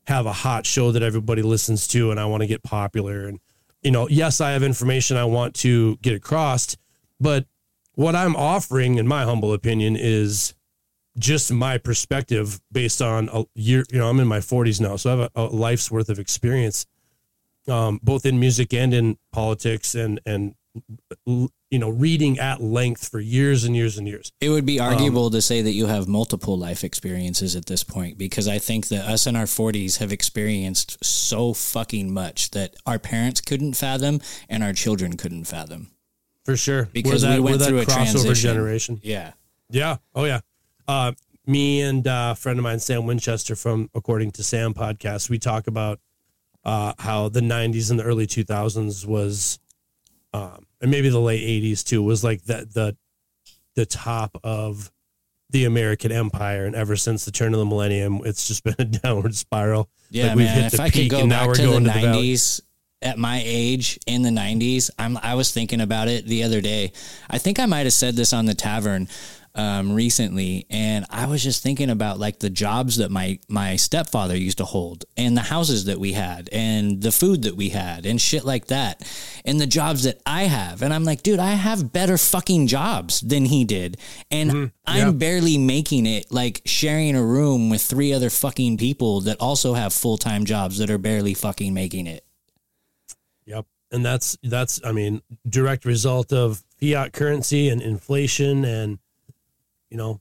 have 0.07 0.25
a 0.25 0.33
hot 0.33 0.65
show 0.65 0.91
that 0.91 1.03
everybody 1.03 1.41
listens 1.41 1.87
to 1.87 2.11
and 2.11 2.19
I 2.19 2.25
want 2.25 2.41
to 2.41 2.47
get 2.47 2.63
popular. 2.63 3.27
And, 3.27 3.39
you 3.81 3.91
know, 3.91 4.07
yes, 4.09 4.41
I 4.41 4.51
have 4.51 4.63
information 4.63 5.17
I 5.17 5.25
want 5.25 5.55
to 5.55 5.97
get 5.97 6.13
across, 6.13 6.75
but 7.19 7.45
what 7.95 8.15
I'm 8.15 8.35
offering, 8.35 8.97
in 8.97 9.07
my 9.07 9.23
humble 9.23 9.53
opinion, 9.53 9.95
is 9.95 10.53
just 11.17 11.51
my 11.51 11.77
perspective 11.77 12.59
based 12.71 13.01
on 13.01 13.29
a 13.31 13.43
year. 13.55 13.85
You 13.91 13.99
know, 13.99 14.09
I'm 14.09 14.19
in 14.19 14.27
my 14.27 14.39
40s 14.39 14.81
now, 14.81 14.95
so 14.95 15.09
I 15.09 15.19
have 15.19 15.31
a, 15.35 15.41
a 15.41 15.45
life's 15.45 15.91
worth 15.91 16.09
of 16.09 16.19
experience, 16.19 16.85
um, 17.67 17.99
both 18.03 18.25
in 18.25 18.39
music 18.39 18.73
and 18.73 18.93
in 18.93 19.17
politics, 19.31 19.95
and 19.95 20.19
and 20.25 20.55
you 21.25 21.79
know, 21.79 21.89
reading 21.89 22.39
at 22.39 22.61
length 22.61 23.07
for 23.09 23.19
years 23.19 23.63
and 23.63 23.75
years 23.75 23.97
and 23.97 24.07
years. 24.07 24.31
It 24.41 24.49
would 24.49 24.65
be 24.65 24.79
Um, 24.79 24.91
arguable 24.93 25.29
to 25.29 25.41
say 25.41 25.61
that 25.61 25.73
you 25.73 25.85
have 25.85 26.07
multiple 26.07 26.57
life 26.57 26.83
experiences 26.83 27.55
at 27.55 27.67
this 27.67 27.83
point 27.83 28.17
because 28.17 28.47
I 28.47 28.57
think 28.59 28.87
that 28.87 29.05
us 29.05 29.27
in 29.27 29.35
our 29.35 29.45
40s 29.45 29.97
have 29.97 30.11
experienced 30.11 31.03
so 31.05 31.53
fucking 31.53 32.11
much 32.11 32.51
that 32.51 32.75
our 32.87 32.97
parents 32.99 33.39
couldn't 33.41 33.73
fathom 33.73 34.19
and 34.49 34.63
our 34.63 34.73
children 34.73 35.15
couldn't 35.15 35.45
fathom. 35.45 35.91
For 36.43 36.57
sure, 36.57 36.89
Because 36.91 37.23
We're 37.23 37.35
we 37.35 37.39
went 37.41 37.61
through 37.61 37.79
a 37.79 37.85
crossover 37.85 37.93
transition. 38.13 38.35
generation. 38.35 38.99
Yeah. 39.03 39.33
Yeah. 39.69 39.97
Oh 40.15 40.25
yeah. 40.25 40.41
Uh, 40.87 41.13
me 41.45 41.81
and 41.81 42.07
uh, 42.07 42.29
a 42.31 42.35
friend 42.35 42.59
of 42.59 42.63
mine, 42.63 42.79
Sam 42.79 43.05
Winchester 43.05 43.55
from 43.55 43.89
According 43.93 44.31
to 44.31 44.43
Sam 44.43 44.73
podcast, 44.73 45.29
we 45.29 45.39
talk 45.39 45.67
about 45.67 45.99
uh, 46.63 46.93
how 46.99 47.29
the 47.29 47.41
'90s 47.41 47.91
and 47.91 47.99
the 47.99 48.03
early 48.03 48.27
2000s 48.27 49.05
was, 49.05 49.59
um, 50.33 50.65
and 50.81 50.89
maybe 50.89 51.09
the 51.09 51.19
late 51.19 51.41
'80s 51.41 51.83
too, 51.83 52.01
was 52.01 52.23
like 52.23 52.43
the 52.43 52.67
the 52.73 52.97
the 53.75 53.85
top 53.85 54.37
of 54.43 54.91
the 55.49 55.65
American 55.65 56.11
empire, 56.11 56.65
and 56.65 56.75
ever 56.75 56.95
since 56.95 57.25
the 57.25 57.31
turn 57.31 57.53
of 57.53 57.59
the 57.59 57.65
millennium, 57.65 58.21
it's 58.25 58.47
just 58.47 58.63
been 58.63 58.75
a 58.79 58.85
downward 59.03 59.35
spiral. 59.35 59.89
Yeah, 60.09 60.27
Like, 60.27 60.35
we've 60.37 60.45
man. 60.45 60.63
hit 60.63 60.73
If 60.73 60.79
I 60.79 60.89
could 60.89 61.09
go 61.09 61.19
and 61.19 61.29
now 61.29 61.47
back 61.47 61.55
to 61.55 61.61
the 61.61 61.67
going 61.67 61.83
to 61.83 61.89
the 61.89 61.99
'90s 61.99 62.61
at 63.01 63.17
my 63.17 63.41
age 63.43 63.99
in 64.07 64.21
the 64.21 64.29
'90s, 64.29 64.89
I'm. 64.97 65.17
I 65.17 65.35
was 65.35 65.51
thinking 65.51 65.81
about 65.81 66.07
it 66.07 66.25
the 66.25 66.43
other 66.43 66.61
day. 66.61 66.93
I 67.29 67.37
think 67.37 67.59
I 67.59 67.65
might 67.65 67.85
have 67.85 67.93
said 67.93 68.15
this 68.15 68.31
on 68.31 68.45
the 68.45 68.55
tavern 68.55 69.09
um, 69.55 69.93
recently, 69.93 70.65
and 70.69 71.05
I 71.09 71.27
was 71.27 71.43
just 71.43 71.61
thinking 71.61 71.89
about 71.89 72.17
like 72.19 72.39
the 72.39 72.49
jobs 72.49 72.97
that 72.97 73.11
my 73.11 73.39
my 73.47 73.75
stepfather 73.75 74.35
used 74.35 74.57
to 74.57 74.65
hold, 74.65 75.05
and 75.15 75.37
the 75.37 75.41
houses 75.41 75.85
that 75.85 75.99
we 75.99 76.13
had, 76.13 76.49
and 76.51 77.01
the 77.01 77.11
food 77.11 77.43
that 77.43 77.55
we 77.55 77.69
had, 77.69 78.05
and 78.05 78.19
shit 78.19 78.45
like 78.45 78.67
that, 78.67 79.03
and 79.45 79.61
the 79.61 79.67
jobs 79.67 80.03
that 80.03 80.21
I 80.25 80.43
have, 80.43 80.81
and 80.81 80.93
I'm 80.93 81.03
like, 81.03 81.21
dude, 81.21 81.39
I 81.39 81.51
have 81.53 81.93
better 81.93 82.17
fucking 82.17 82.67
jobs 82.67 83.21
than 83.21 83.45
he 83.45 83.63
did, 83.63 83.97
and 84.31 84.51
I'm 84.51 84.71
Mm-hmm. 84.85 84.97
yeah. 84.97 85.11
barely 85.11 85.57
making 85.57 86.05
it 86.07 86.31
like 86.31 86.61
sharing 86.65 87.15
a 87.15 87.23
room 87.23 87.69
with 87.69 87.81
three 87.81 88.11
other 88.11 88.29
fucking 88.29 88.77
people 88.77 89.21
that 89.21 89.37
also 89.39 89.75
have 89.75 89.93
full 89.93 90.17
time 90.17 90.45
jobs 90.45 90.77
that 90.79 90.89
are 90.89 90.97
barely 90.97 91.33
fucking 91.33 91.73
making 91.73 92.07
it. 92.07 92.25
Yep. 93.45 93.65
And 93.91 94.03
that's 94.03 94.37
that's 94.43 94.81
I 94.83 94.91
mean, 94.91 95.21
direct 95.47 95.85
result 95.85 96.33
of 96.33 96.63
fiat 96.79 97.13
currency 97.13 97.69
and 97.69 97.81
inflation 97.81 98.65
and 98.65 98.97
you 99.93 99.97
know, 99.97 100.19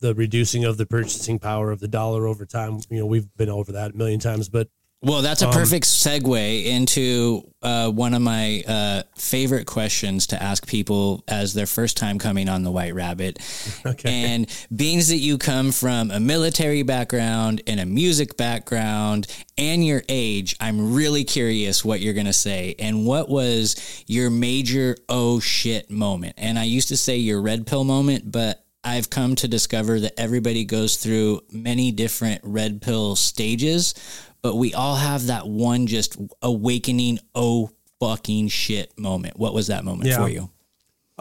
the 0.00 0.14
reducing 0.14 0.64
of 0.64 0.76
the 0.76 0.86
purchasing 0.86 1.40
power 1.40 1.72
of 1.72 1.80
the 1.80 1.88
dollar 1.88 2.28
over 2.28 2.46
time. 2.46 2.78
You 2.88 3.00
know, 3.00 3.06
we've 3.06 3.26
been 3.36 3.48
over 3.50 3.72
that 3.72 3.94
a 3.94 3.96
million 3.96 4.20
times, 4.20 4.48
but 4.48 4.68
Well, 5.02 5.22
that's 5.22 5.42
a 5.42 5.48
Um, 5.48 5.52
perfect 5.52 5.86
segue 5.86 6.64
into 6.64 7.42
uh, 7.62 7.90
one 7.90 8.14
of 8.14 8.22
my 8.22 8.62
uh, 8.66 9.02
favorite 9.16 9.66
questions 9.66 10.28
to 10.28 10.40
ask 10.42 10.66
people 10.66 11.22
as 11.28 11.52
their 11.54 11.66
first 11.66 11.96
time 11.96 12.18
coming 12.18 12.48
on 12.48 12.62
the 12.62 12.70
White 12.70 12.94
Rabbit. 12.94 13.38
Okay. 13.86 14.24
And 14.24 14.46
being 14.74 14.98
that 14.98 15.16
you 15.16 15.38
come 15.38 15.72
from 15.72 16.10
a 16.10 16.20
military 16.20 16.82
background 16.82 17.62
and 17.66 17.80
a 17.80 17.86
music 17.86 18.36
background 18.36 19.26
and 19.56 19.84
your 19.84 20.02
age, 20.08 20.54
I'm 20.60 20.94
really 20.94 21.24
curious 21.24 21.84
what 21.84 22.00
you're 22.00 22.14
going 22.14 22.26
to 22.26 22.32
say. 22.32 22.74
And 22.78 23.06
what 23.06 23.28
was 23.28 24.04
your 24.06 24.30
major 24.30 24.96
oh 25.08 25.40
shit 25.40 25.90
moment? 25.90 26.34
And 26.36 26.58
I 26.58 26.64
used 26.64 26.88
to 26.88 26.96
say 26.96 27.16
your 27.16 27.40
red 27.40 27.66
pill 27.66 27.84
moment, 27.84 28.30
but 28.30 28.64
I've 28.88 29.10
come 29.10 29.34
to 29.36 29.48
discover 29.48 30.00
that 30.00 30.18
everybody 30.18 30.64
goes 30.64 30.96
through 30.96 31.42
many 31.52 31.92
different 31.92 32.40
red 32.42 32.80
pill 32.80 33.16
stages, 33.16 33.94
but 34.40 34.54
we 34.56 34.72
all 34.72 34.96
have 34.96 35.26
that 35.26 35.46
one 35.46 35.86
just 35.86 36.16
awakening, 36.42 37.18
oh 37.34 37.70
fucking 38.00 38.48
shit 38.48 38.98
moment. 38.98 39.38
What 39.38 39.52
was 39.52 39.66
that 39.66 39.84
moment 39.84 40.08
Yeah. 40.08 40.16
for 40.16 40.28
you? 40.28 40.50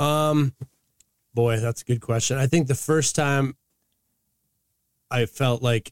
Um, 0.02 0.54
boy, 1.34 1.60
that's 1.60 1.82
a 1.82 1.86
good 1.86 2.02
question. 2.02 2.38
I 2.38 2.48
think 2.48 2.68
the 2.68 2.76
first 2.76 3.16
time 3.16 3.56
I 5.12 5.26
felt 5.26 5.62
like 5.62 5.92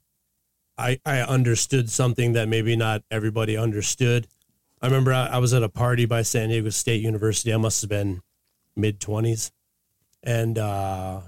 I 0.77 0.99
I 1.05 1.21
understood 1.21 1.89
something 1.89 2.33
that 2.33 2.47
maybe 2.47 2.75
not 2.75 3.03
everybody 3.11 3.57
understood. 3.57 4.27
I 4.81 4.87
remember 4.87 5.13
I, 5.13 5.27
I 5.27 5.37
was 5.39 5.53
at 5.53 5.63
a 5.63 5.69
party 5.69 6.05
by 6.05 6.21
San 6.21 6.49
Diego 6.49 6.69
State 6.69 7.01
University. 7.01 7.53
I 7.53 7.57
must 7.57 7.81
have 7.81 7.89
been 7.89 8.21
mid 8.75 8.99
twenties, 8.99 9.51
and 10.25 10.57
uh, 10.57 11.21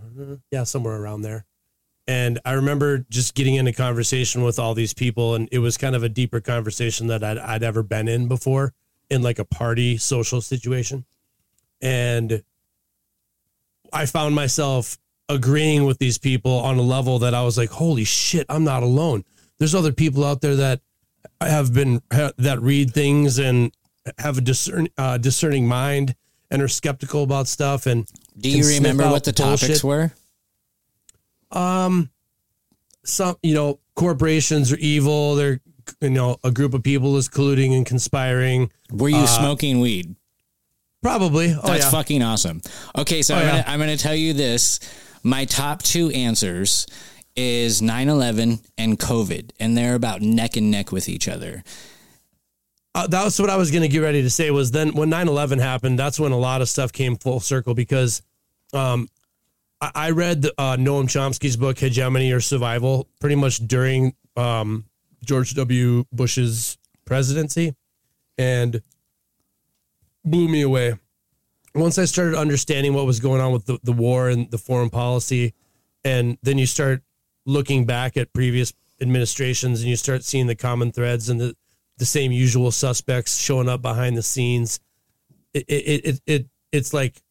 yeah, 0.51 0.63
somewhere 0.63 0.99
around 0.99 1.21
there. 1.21 1.45
And 2.07 2.39
I 2.45 2.53
remember 2.53 3.05
just 3.09 3.35
getting 3.35 3.55
into 3.55 3.73
conversation 3.73 4.41
with 4.41 4.59
all 4.59 4.73
these 4.73 4.93
people, 4.93 5.35
and 5.35 5.49
it 5.51 5.59
was 5.59 5.77
kind 5.77 5.95
of 5.95 6.03
a 6.03 6.09
deeper 6.09 6.39
conversation 6.39 7.07
that 7.07 7.23
I'd, 7.23 7.37
I'd 7.37 7.63
ever 7.63 7.83
been 7.83 8.07
in 8.07 8.27
before 8.27 8.73
in 9.09 9.21
like 9.21 9.39
a 9.39 9.45
party 9.45 9.97
social 9.97 10.41
situation. 10.41 11.05
And 11.81 12.43
I 13.91 14.05
found 14.05 14.35
myself 14.35 14.97
agreeing 15.29 15.83
with 15.83 15.99
these 15.99 16.17
people 16.17 16.53
on 16.59 16.77
a 16.77 16.81
level 16.81 17.19
that 17.19 17.33
I 17.33 17.43
was 17.43 17.57
like, 17.57 17.69
holy 17.69 18.05
shit, 18.05 18.45
I'm 18.49 18.63
not 18.63 18.83
alone. 18.83 19.25
There's 19.59 19.75
other 19.75 19.91
people 19.91 20.23
out 20.23 20.41
there 20.41 20.55
that 20.55 20.81
have 21.41 21.73
been, 21.73 22.01
that 22.09 22.59
read 22.61 22.93
things 22.93 23.37
and 23.37 23.73
have 24.17 24.37
a 24.37 24.41
discern, 24.41 24.87
uh, 24.97 25.17
discerning 25.17 25.67
mind 25.67 26.15
and 26.49 26.61
are 26.61 26.69
skeptical 26.69 27.23
about 27.23 27.47
stuff. 27.47 27.85
And 27.85 28.09
Do 28.39 28.49
you 28.49 28.67
remember 28.67 29.09
what 29.09 29.23
the 29.23 29.31
topics 29.31 29.83
were? 29.83 30.11
Um, 31.51 32.09
some 33.03 33.35
you 33.41 33.53
know 33.53 33.79
corporations 33.95 34.71
are 34.71 34.77
evil. 34.77 35.35
They're 35.35 35.61
you 36.01 36.09
know 36.09 36.37
a 36.43 36.51
group 36.51 36.73
of 36.73 36.83
people 36.83 37.15
is 37.17 37.29
colluding 37.29 37.75
and 37.75 37.85
conspiring. 37.85 38.71
Were 38.91 39.09
you 39.09 39.17
Uh, 39.17 39.25
smoking 39.27 39.79
weed? 39.79 40.15
Probably. 41.01 41.53
Oh 41.53 41.61
That's 41.67 41.85
yeah. 41.85 41.91
fucking 41.91 42.21
awesome. 42.21 42.61
Okay, 42.97 43.21
so 43.21 43.35
Oh, 43.35 43.37
I'm, 43.37 43.45
yeah. 43.45 43.51
gonna, 43.51 43.63
I'm 43.67 43.79
gonna 43.79 43.97
tell 43.97 44.15
you 44.15 44.33
this. 44.33 44.79
My 45.23 45.45
top 45.45 45.81
two 45.83 46.09
answers 46.09 46.85
is 47.35 47.81
9/11 47.81 48.59
and 48.77 48.99
COVID, 48.99 49.51
and 49.59 49.77
they're 49.77 49.95
about 49.95 50.21
neck 50.21 50.57
and 50.57 50.69
neck 50.71 50.91
with 50.91 51.07
each 51.07 51.27
other. 51.27 51.63
Uh, 52.95 53.05
that's 53.07 53.37
what 53.39 53.49
I 53.49 53.57
was 53.57 53.69
going 53.69 53.83
to 53.83 53.87
get 53.87 53.99
ready 53.99 54.23
to 54.23 54.29
say 54.29 54.49
was 54.49 54.71
then 54.71 54.93
when 54.95 55.11
9-11 55.11 55.59
happened, 55.61 55.99
that's 55.99 56.19
when 56.19 56.31
a 56.31 56.37
lot 56.37 56.63
of 56.63 56.69
stuff 56.69 56.91
came 56.91 57.15
full 57.15 57.39
circle 57.39 57.75
because 57.75 58.23
um, 58.73 59.07
I, 59.81 59.91
I 59.95 60.09
read 60.11 60.41
the, 60.43 60.53
uh, 60.57 60.77
Noam 60.77 61.05
Chomsky's 61.05 61.57
book, 61.57 61.79
Hegemony 61.79 62.31
or 62.31 62.41
Survival, 62.41 63.07
pretty 63.19 63.35
much 63.35 63.65
during 63.67 64.13
um, 64.35 64.85
George 65.23 65.53
W. 65.55 66.05
Bush's 66.11 66.77
presidency, 67.05 67.75
and 68.37 68.81
blew 70.23 70.47
me 70.47 70.61
away. 70.61 70.95
Once 71.73 71.97
I 71.97 72.05
started 72.05 72.35
understanding 72.35 72.93
what 72.93 73.05
was 73.05 73.19
going 73.19 73.41
on 73.41 73.51
with 73.51 73.65
the, 73.65 73.79
the 73.83 73.93
war 73.93 74.29
and 74.29 74.49
the 74.49 74.57
foreign 74.57 74.89
policy, 74.89 75.53
and 76.03 76.37
then 76.41 76.57
you 76.57 76.65
start 76.65 77.03
looking 77.45 77.85
back 77.85 78.17
at 78.17 78.33
previous 78.33 78.73
administrations 79.01 79.81
and 79.81 79.89
you 79.89 79.95
start 79.95 80.23
seeing 80.23 80.47
the 80.47 80.55
common 80.55 80.91
threads 80.91 81.29
and 81.29 81.39
the, 81.39 81.55
the 81.97 82.05
same 82.05 82.31
usual 82.31 82.71
suspects 82.71 83.37
showing 83.37 83.69
up 83.69 83.81
behind 83.81 84.17
the 84.17 84.23
scenes. 84.23 84.79
It 85.53 85.65
it 85.67 86.05
it, 86.05 86.21
it 86.25 86.45
it's 86.71 86.93
like 86.93 87.21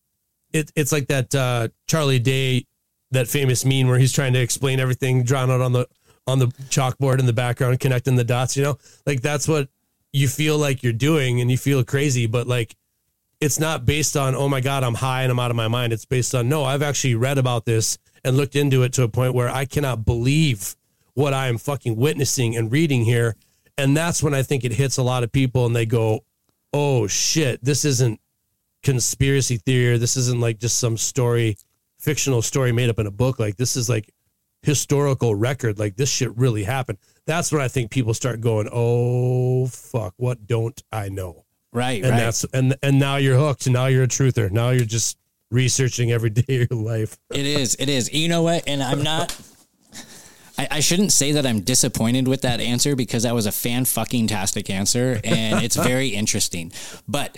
it, 0.52 0.72
it's 0.74 0.92
like 0.92 1.08
that 1.08 1.34
uh, 1.34 1.68
Charlie 1.86 2.18
Day, 2.18 2.66
that 3.10 3.28
famous 3.28 3.64
meme 3.64 3.86
where 3.88 3.98
he's 3.98 4.12
trying 4.12 4.32
to 4.32 4.40
explain 4.40 4.80
everything 4.80 5.22
drawn 5.22 5.50
out 5.50 5.60
on 5.60 5.72
the 5.72 5.88
on 6.26 6.38
the 6.40 6.46
chalkboard 6.68 7.20
in 7.20 7.26
the 7.26 7.32
background, 7.32 7.78
connecting 7.78 8.16
the 8.16 8.24
dots. 8.24 8.56
You 8.56 8.64
know, 8.64 8.78
like 9.06 9.22
that's 9.22 9.46
what 9.46 9.68
you 10.12 10.28
feel 10.28 10.58
like 10.58 10.82
you're 10.82 10.92
doing, 10.92 11.40
and 11.40 11.50
you 11.50 11.58
feel 11.58 11.84
crazy, 11.84 12.26
but 12.26 12.46
like 12.46 12.76
it's 13.40 13.58
not 13.58 13.84
based 13.84 14.16
on 14.16 14.34
oh 14.34 14.48
my 14.48 14.60
god 14.60 14.82
I'm 14.82 14.94
high 14.94 15.22
and 15.22 15.30
I'm 15.30 15.38
out 15.38 15.50
of 15.50 15.56
my 15.56 15.68
mind. 15.68 15.92
It's 15.92 16.04
based 16.04 16.34
on 16.34 16.48
no, 16.48 16.64
I've 16.64 16.82
actually 16.82 17.14
read 17.14 17.38
about 17.38 17.64
this 17.64 17.98
and 18.24 18.36
looked 18.36 18.56
into 18.56 18.82
it 18.82 18.92
to 18.94 19.02
a 19.02 19.08
point 19.08 19.34
where 19.34 19.48
I 19.48 19.64
cannot 19.64 20.04
believe 20.04 20.74
what 21.14 21.32
I 21.32 21.48
am 21.48 21.58
fucking 21.58 21.96
witnessing 21.96 22.56
and 22.56 22.70
reading 22.70 23.04
here. 23.04 23.36
And 23.78 23.96
that's 23.96 24.22
when 24.22 24.34
I 24.34 24.42
think 24.42 24.64
it 24.64 24.72
hits 24.72 24.96
a 24.96 25.02
lot 25.02 25.22
of 25.22 25.30
people 25.30 25.66
and 25.66 25.76
they 25.76 25.86
go, 25.86 26.24
oh 26.72 27.06
shit, 27.06 27.62
this 27.62 27.84
isn't 27.84 28.20
conspiracy 28.86 29.56
theory. 29.56 29.98
This 29.98 30.16
isn't 30.16 30.40
like 30.40 30.60
just 30.60 30.78
some 30.78 30.96
story, 30.96 31.56
fictional 31.98 32.40
story 32.40 32.70
made 32.70 32.88
up 32.88 33.00
in 33.00 33.08
a 33.08 33.10
book. 33.10 33.40
Like 33.40 33.56
this 33.56 33.76
is 33.76 33.88
like 33.88 34.08
historical 34.62 35.34
record. 35.34 35.80
Like 35.80 35.96
this 35.96 36.08
shit 36.08 36.34
really 36.36 36.62
happened. 36.62 36.98
That's 37.26 37.50
when 37.50 37.60
I 37.60 37.66
think 37.66 37.90
people 37.90 38.14
start 38.14 38.40
going, 38.40 38.68
oh 38.72 39.66
fuck, 39.66 40.14
what 40.18 40.46
don't 40.46 40.80
I 40.92 41.08
know? 41.08 41.44
Right, 41.72 42.00
and 42.00 42.12
right. 42.12 42.20
that's 42.20 42.44
and 42.54 42.76
and 42.80 43.00
now 43.00 43.16
you're 43.16 43.36
hooked. 43.36 43.68
Now 43.68 43.86
you're 43.86 44.04
a 44.04 44.08
truther. 44.08 44.52
Now 44.52 44.70
you're 44.70 44.84
just 44.84 45.18
researching 45.50 46.12
every 46.12 46.30
day 46.30 46.62
of 46.62 46.70
your 46.70 46.80
life. 46.80 47.18
It 47.30 47.44
is. 47.44 47.74
It 47.80 47.88
is. 47.88 48.12
You 48.14 48.28
know 48.28 48.42
what? 48.42 48.68
And 48.68 48.82
I'm 48.84 49.02
not. 49.02 49.36
I, 50.58 50.68
I 50.70 50.80
shouldn't 50.80 51.12
say 51.12 51.32
that 51.32 51.44
I'm 51.44 51.60
disappointed 51.60 52.28
with 52.28 52.42
that 52.42 52.60
answer 52.60 52.94
because 52.94 53.24
that 53.24 53.34
was 53.34 53.46
a 53.46 53.52
fan 53.52 53.84
fucking 53.84 54.28
tastic 54.28 54.70
answer 54.70 55.20
and 55.22 55.62
it's 55.62 55.76
very 55.76 56.08
interesting. 56.10 56.72
But 57.06 57.36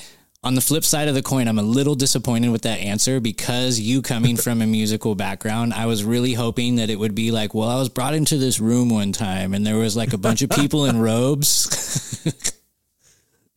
on 0.48 0.54
the 0.54 0.62
flip 0.62 0.82
side 0.82 1.08
of 1.08 1.14
the 1.14 1.20
coin, 1.20 1.46
I'm 1.46 1.58
a 1.58 1.62
little 1.62 1.94
disappointed 1.94 2.48
with 2.48 2.62
that 2.62 2.78
answer 2.78 3.20
because 3.20 3.78
you 3.78 4.00
coming 4.00 4.34
from 4.44 4.62
a 4.62 4.66
musical 4.66 5.14
background, 5.14 5.74
I 5.74 5.84
was 5.84 6.04
really 6.04 6.32
hoping 6.32 6.76
that 6.76 6.88
it 6.88 6.98
would 6.98 7.14
be 7.14 7.30
like, 7.30 7.52
well, 7.52 7.68
I 7.68 7.76
was 7.76 7.90
brought 7.90 8.14
into 8.14 8.38
this 8.38 8.58
room 8.58 8.88
one 8.88 9.12
time 9.12 9.52
and 9.52 9.66
there 9.66 9.76
was 9.76 9.94
like 9.94 10.14
a 10.14 10.18
bunch 10.18 10.40
of 10.40 10.48
people 10.48 10.86
in 10.86 10.98
robes. 11.00 12.24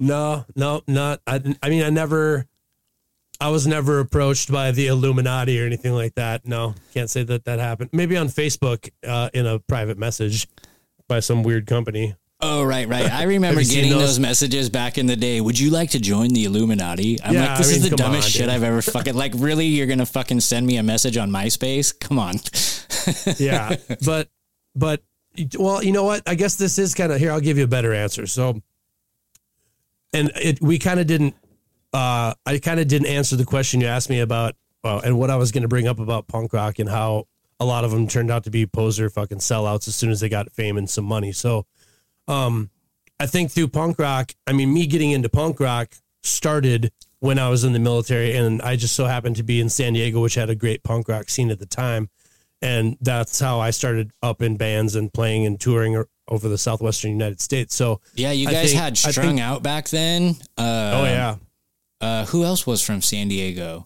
No, 0.03 0.45
no, 0.55 0.81
not. 0.87 1.21
I, 1.27 1.39
I 1.61 1.69
mean, 1.69 1.83
I 1.83 1.91
never, 1.91 2.47
I 3.39 3.49
was 3.49 3.67
never 3.67 3.99
approached 3.99 4.51
by 4.51 4.71
the 4.71 4.87
Illuminati 4.87 5.61
or 5.61 5.67
anything 5.67 5.93
like 5.93 6.15
that. 6.15 6.47
No, 6.47 6.73
can't 6.91 7.07
say 7.07 7.21
that 7.21 7.45
that 7.45 7.59
happened. 7.59 7.91
Maybe 7.93 8.17
on 8.17 8.27
Facebook 8.27 8.89
uh, 9.07 9.29
in 9.31 9.45
a 9.45 9.59
private 9.59 9.99
message 9.99 10.47
by 11.07 11.19
some 11.19 11.43
weird 11.43 11.67
company. 11.67 12.15
Oh 12.43 12.63
right, 12.63 12.87
right. 12.87 13.11
I 13.11 13.23
remember 13.23 13.47
Have 13.59 13.59
you 13.59 13.65
seen 13.65 13.75
getting 13.83 13.91
those? 13.91 14.01
those? 14.11 14.19
messages 14.19 14.69
back 14.69 14.97
in 14.97 15.05
the 15.05 15.15
day. 15.15 15.41
Would 15.41 15.59
you 15.59 15.69
like 15.69 15.91
to 15.91 15.99
join 15.99 16.29
the 16.29 16.45
Illuminati? 16.45 17.21
I'm 17.23 17.33
Yeah, 17.35 17.49
like, 17.49 17.57
this 17.59 17.67
I 17.67 17.71
mean, 17.73 17.83
is 17.83 17.89
the 17.89 17.95
dumbest 17.95 18.25
on, 18.25 18.31
shit 18.31 18.41
dude. 18.41 18.49
I've 18.49 18.63
ever 18.63 18.81
fucking 18.81 19.13
like. 19.15 19.33
Really, 19.35 19.67
you're 19.67 19.87
gonna 19.87 20.05
fucking 20.05 20.39
send 20.39 20.65
me 20.65 20.77
a 20.77 20.83
message 20.83 21.17
on 21.17 21.29
MySpace? 21.31 21.97
Come 21.99 22.17
on. 22.19 22.35
Yeah, 23.39 23.77
but 24.05 24.29
but 24.75 25.01
well, 25.57 25.83
you 25.83 25.91
know 25.91 26.03
what? 26.03 26.21
I 26.27 26.35
guess 26.35 26.55
this 26.55 26.77
is 26.77 26.93
kind 26.93 27.11
of 27.11 27.17
here. 27.19 27.31
I'll 27.31 27.39
give 27.39 27.57
you 27.57 27.63
a 27.63 27.67
better 27.67 27.93
answer. 27.95 28.27
So, 28.27 28.61
and 30.13 30.31
it 30.35 30.61
we 30.61 30.77
kind 30.77 30.99
of 30.99 31.07
didn't. 31.07 31.35
Uh, 31.93 32.33
I 32.45 32.59
kind 32.59 32.79
of 32.79 32.87
didn't 32.87 33.07
answer 33.07 33.35
the 33.35 33.45
question 33.45 33.81
you 33.81 33.87
asked 33.87 34.09
me 34.09 34.19
about, 34.19 34.55
uh, 34.83 35.01
and 35.03 35.17
what 35.17 35.29
I 35.31 35.35
was 35.35 35.51
going 35.51 35.63
to 35.63 35.67
bring 35.67 35.87
up 35.87 35.99
about 35.99 36.27
punk 36.27 36.53
rock 36.53 36.79
and 36.79 36.87
how 36.89 37.27
a 37.59 37.65
lot 37.65 37.83
of 37.83 37.91
them 37.91 38.07
turned 38.07 38.29
out 38.31 38.43
to 38.45 38.51
be 38.51 38.65
poser 38.65 39.09
fucking 39.09 39.39
sellouts 39.39 39.87
as 39.87 39.95
soon 39.95 40.09
as 40.11 40.19
they 40.19 40.29
got 40.29 40.51
fame 40.51 40.77
and 40.77 40.89
some 40.89 41.05
money. 41.05 41.31
So, 41.31 41.65
um, 42.27 42.69
I 43.19 43.25
think 43.27 43.51
through 43.51 43.67
punk 43.69 43.99
rock, 43.99 44.33
I 44.47 44.53
mean, 44.53 44.73
me 44.73 44.87
getting 44.87 45.11
into 45.11 45.29
punk 45.29 45.59
rock 45.59 45.93
started 46.23 46.91
when 47.19 47.37
I 47.37 47.49
was 47.49 47.63
in 47.63 47.73
the 47.73 47.79
military, 47.79 48.35
and 48.35 48.61
I 48.61 48.75
just 48.75 48.95
so 48.95 49.05
happened 49.05 49.35
to 49.37 49.43
be 49.43 49.59
in 49.61 49.69
San 49.69 49.93
Diego, 49.93 50.21
which 50.21 50.35
had 50.35 50.49
a 50.49 50.55
great 50.55 50.83
punk 50.83 51.07
rock 51.07 51.29
scene 51.29 51.51
at 51.51 51.59
the 51.59 51.65
time, 51.67 52.09
and 52.61 52.97
that's 53.01 53.39
how 53.39 53.59
I 53.59 53.69
started 53.71 54.11
up 54.23 54.41
in 54.41 54.57
bands 54.57 54.95
and 54.95 55.13
playing 55.13 55.45
and 55.45 55.59
touring 55.59 56.03
over 56.27 56.47
the 56.49 56.57
southwestern 56.57 57.11
United 57.11 57.39
States. 57.41 57.75
So 57.75 58.01
Yeah, 58.15 58.31
you 58.31 58.47
guys 58.47 58.69
think- 58.71 58.81
had 58.81 58.97
strung 58.97 59.27
think- 59.27 59.39
out 59.41 59.61
back 59.63 59.89
then. 59.89 60.35
Uh, 60.57 60.91
Oh 60.95 61.03
yeah, 61.03 61.35
Uh, 61.99 62.25
who 62.25 62.43
else 62.43 62.65
was 62.65 62.81
from 62.81 63.01
San 63.01 63.27
Diego? 63.27 63.85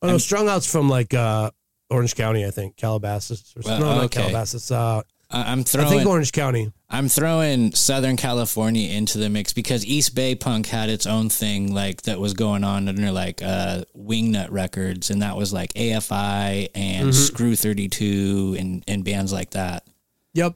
oh 0.00 0.06
no, 0.06 0.16
strung 0.18 0.48
out's 0.48 0.70
from 0.70 0.88
like 0.88 1.12
uh, 1.12 1.50
Orange 1.90 2.14
County, 2.14 2.46
I 2.46 2.50
think 2.50 2.76
Calabasas 2.76 3.52
or 3.56 3.70
Uh, 3.70 3.78
no, 3.78 3.94
not 3.96 4.04
okay. 4.04 4.20
Calabasas. 4.22 4.70
Uh, 4.70 5.02
I'm 5.30 5.60
I 5.60 5.62
think 5.64 6.06
Orange 6.06 6.32
County. 6.32 6.72
I'm 6.92 7.08
throwing 7.08 7.72
Southern 7.72 8.16
California 8.16 8.90
into 8.90 9.18
the 9.18 9.30
mix 9.30 9.52
because 9.52 9.86
East 9.86 10.14
Bay 10.14 10.34
punk 10.34 10.66
had 10.66 10.88
its 10.90 11.06
own 11.06 11.28
thing 11.28 11.72
like 11.72 12.02
that 12.02 12.18
was 12.18 12.34
going 12.34 12.64
on 12.64 12.88
under 12.88 13.12
like 13.12 13.40
uh, 13.42 13.84
Wingnut 13.96 14.50
Records, 14.50 15.10
and 15.10 15.22
that 15.22 15.36
was 15.36 15.52
like 15.52 15.72
AFI 15.74 16.68
and 16.74 17.10
Mhm. 17.10 17.14
Screw 17.14 17.54
Thirty 17.54 17.88
Two 17.88 18.56
and 18.58 18.82
and 18.88 19.04
bands 19.04 19.32
like 19.32 19.50
that. 19.50 19.86
Yep. 20.34 20.54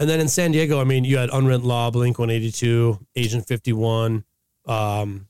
And 0.00 0.10
then 0.10 0.18
in 0.20 0.28
San 0.28 0.50
Diego, 0.50 0.80
I 0.80 0.84
mean, 0.84 1.04
you 1.04 1.16
had 1.18 1.30
Unwritten 1.32 1.66
Law, 1.66 1.90
Blink 1.90 2.18
182, 2.18 2.98
Agent 3.14 3.46
51, 3.46 4.24
um, 4.66 5.26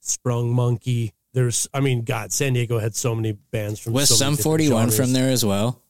Sprung 0.00 0.50
Monkey. 0.52 1.12
There's, 1.34 1.68
I 1.72 1.78
mean, 1.80 2.02
God, 2.02 2.32
San 2.32 2.52
Diego 2.54 2.78
had 2.80 2.96
so 2.96 3.14
many 3.14 3.32
bands 3.52 3.78
from. 3.78 3.92
Was 3.92 4.18
Sum 4.18 4.36
Forty 4.36 4.68
One 4.70 4.90
genres. 4.90 4.96
from 4.96 5.12
there 5.12 5.30
as 5.30 5.44
well? 5.44 5.80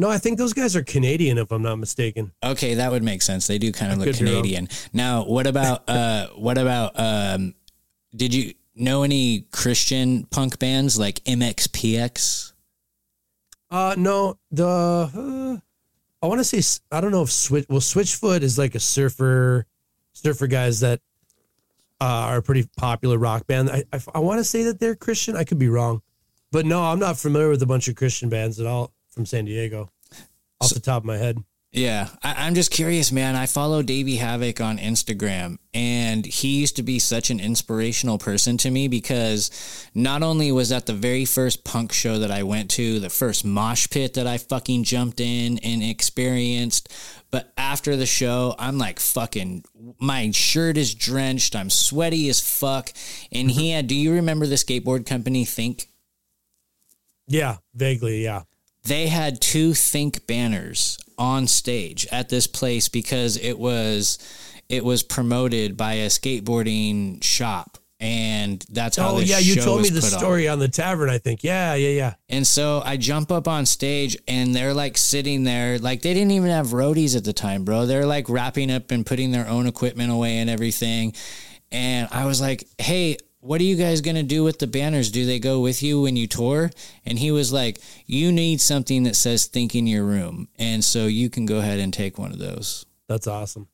No, 0.00 0.08
I 0.08 0.16
think 0.16 0.38
those 0.38 0.54
guys 0.54 0.74
are 0.76 0.82
Canadian, 0.82 1.36
if 1.36 1.52
I'm 1.52 1.60
not 1.60 1.76
mistaken. 1.76 2.32
Okay, 2.42 2.72
that 2.72 2.90
would 2.90 3.02
make 3.02 3.20
sense. 3.20 3.46
They 3.46 3.58
do 3.58 3.70
kind 3.70 3.92
of 3.92 4.00
I 4.00 4.06
look. 4.06 4.16
Canadian. 4.16 4.70
Now, 4.94 5.24
what 5.26 5.46
about 5.46 5.86
uh 5.90 6.28
what 6.36 6.56
about 6.56 6.98
um 6.98 7.54
did 8.16 8.32
you 8.32 8.54
know 8.74 9.02
any 9.02 9.42
Christian 9.52 10.24
punk 10.24 10.58
bands 10.58 10.98
like 10.98 11.22
MXPX? 11.24 12.52
Uh, 13.70 13.94
no, 13.98 14.38
the 14.50 14.66
uh, 14.66 16.24
I 16.24 16.26
want 16.26 16.40
to 16.40 16.44
say 16.44 16.80
I 16.90 17.02
don't 17.02 17.12
know 17.12 17.22
if 17.22 17.30
Switch. 17.30 17.66
Well, 17.68 17.80
Switchfoot 17.80 18.40
is 18.40 18.56
like 18.56 18.74
a 18.74 18.80
surfer, 18.80 19.66
surfer 20.14 20.46
guys 20.46 20.80
that 20.80 21.00
uh, 22.00 22.04
are 22.04 22.38
a 22.38 22.42
pretty 22.42 22.66
popular 22.78 23.18
rock 23.18 23.46
band. 23.46 23.68
I 23.68 23.84
I, 24.14 24.18
want 24.20 24.38
to 24.38 24.44
say 24.44 24.62
that 24.62 24.80
they're 24.80 24.96
Christian. 24.96 25.36
I 25.36 25.44
could 25.44 25.58
be 25.58 25.68
wrong, 25.68 26.00
but 26.52 26.64
no, 26.64 26.82
I'm 26.84 26.98
not 26.98 27.18
familiar 27.18 27.50
with 27.50 27.62
a 27.62 27.66
bunch 27.66 27.86
of 27.88 27.96
Christian 27.96 28.30
bands 28.30 28.58
at 28.58 28.64
all 28.64 28.94
from 29.10 29.26
San 29.26 29.44
Diego, 29.44 29.90
off 30.60 30.70
the 30.70 30.80
top 30.80 31.02
of 31.02 31.06
my 31.06 31.16
head. 31.16 31.42
Yeah, 31.72 32.08
I, 32.20 32.46
I'm 32.46 32.56
just 32.56 32.72
curious, 32.72 33.12
man. 33.12 33.36
I 33.36 33.46
follow 33.46 33.80
Davey 33.80 34.18
Havok 34.18 34.64
on 34.64 34.78
Instagram, 34.78 35.58
and 35.72 36.26
he 36.26 36.58
used 36.58 36.74
to 36.76 36.82
be 36.82 36.98
such 36.98 37.30
an 37.30 37.38
inspirational 37.38 38.18
person 38.18 38.56
to 38.58 38.70
me 38.72 38.88
because 38.88 39.88
not 39.94 40.24
only 40.24 40.50
was 40.50 40.70
that 40.70 40.86
the 40.86 40.92
very 40.92 41.24
first 41.24 41.62
punk 41.62 41.92
show 41.92 42.18
that 42.18 42.30
I 42.32 42.42
went 42.42 42.70
to, 42.72 42.98
the 42.98 43.08
first 43.08 43.44
mosh 43.44 43.88
pit 43.88 44.14
that 44.14 44.26
I 44.26 44.38
fucking 44.38 44.82
jumped 44.82 45.20
in 45.20 45.58
and 45.58 45.80
experienced, 45.80 46.92
but 47.30 47.52
after 47.56 47.94
the 47.94 48.06
show, 48.06 48.56
I'm 48.58 48.76
like 48.76 48.98
fucking, 48.98 49.64
my 50.00 50.32
shirt 50.32 50.76
is 50.76 50.92
drenched, 50.92 51.54
I'm 51.54 51.70
sweaty 51.70 52.28
as 52.30 52.40
fuck. 52.40 52.92
And 53.30 53.48
he 53.48 53.70
had, 53.70 53.86
do 53.86 53.94
you 53.94 54.14
remember 54.14 54.46
the 54.46 54.56
skateboard 54.56 55.06
company 55.06 55.44
Think? 55.44 55.86
Yeah, 57.28 57.58
vaguely. 57.74 58.24
Yeah. 58.24 58.42
They 58.84 59.08
had 59.08 59.40
two 59.40 59.74
think 59.74 60.26
banners 60.26 60.98
on 61.18 61.46
stage 61.46 62.06
at 62.10 62.28
this 62.28 62.46
place 62.46 62.88
because 62.88 63.36
it 63.36 63.58
was 63.58 64.18
it 64.68 64.84
was 64.84 65.02
promoted 65.02 65.76
by 65.76 65.94
a 65.94 66.06
skateboarding 66.06 67.22
shop 67.22 67.78
and 68.02 68.64
that's 68.70 68.96
how 68.96 69.16
Oh 69.16 69.18
yeah, 69.18 69.38
you 69.38 69.56
told 69.56 69.82
me 69.82 69.90
the 69.90 70.00
put 70.00 70.14
on. 70.14 70.18
story 70.18 70.48
on 70.48 70.58
the 70.58 70.68
tavern. 70.68 71.10
I 71.10 71.18
think. 71.18 71.44
Yeah, 71.44 71.74
yeah, 71.74 71.90
yeah. 71.90 72.14
And 72.30 72.46
so 72.46 72.80
I 72.82 72.96
jump 72.96 73.30
up 73.30 73.46
on 73.46 73.66
stage 73.66 74.16
and 74.26 74.54
they're 74.54 74.72
like 74.72 74.96
sitting 74.96 75.44
there, 75.44 75.78
like 75.78 76.00
they 76.00 76.14
didn't 76.14 76.30
even 76.30 76.48
have 76.48 76.68
roadies 76.68 77.14
at 77.14 77.24
the 77.24 77.34
time, 77.34 77.64
bro. 77.66 77.84
They're 77.84 78.06
like 78.06 78.30
wrapping 78.30 78.70
up 78.70 78.90
and 78.90 79.04
putting 79.04 79.32
their 79.32 79.46
own 79.46 79.66
equipment 79.66 80.10
away 80.10 80.38
and 80.38 80.48
everything. 80.48 81.12
And 81.70 82.08
I 82.10 82.24
was 82.24 82.40
like, 82.40 82.66
hey, 82.78 83.18
what 83.40 83.60
are 83.60 83.64
you 83.64 83.76
guys 83.76 84.00
going 84.00 84.16
to 84.16 84.22
do 84.22 84.44
with 84.44 84.58
the 84.58 84.66
banners? 84.66 85.10
Do 85.10 85.24
they 85.24 85.38
go 85.38 85.60
with 85.60 85.82
you 85.82 86.02
when 86.02 86.16
you 86.16 86.26
tour? 86.26 86.70
And 87.06 87.18
he 87.18 87.30
was 87.30 87.52
like, 87.52 87.78
you 88.06 88.32
need 88.32 88.60
something 88.60 89.04
that 89.04 89.16
says 89.16 89.46
think 89.46 89.74
in 89.74 89.86
your 89.86 90.04
room. 90.04 90.48
And 90.58 90.84
so 90.84 91.06
you 91.06 91.30
can 91.30 91.46
go 91.46 91.58
ahead 91.58 91.80
and 91.80 91.92
take 91.92 92.18
one 92.18 92.32
of 92.32 92.38
those. 92.38 92.84
That's 93.08 93.26
awesome. 93.26 93.66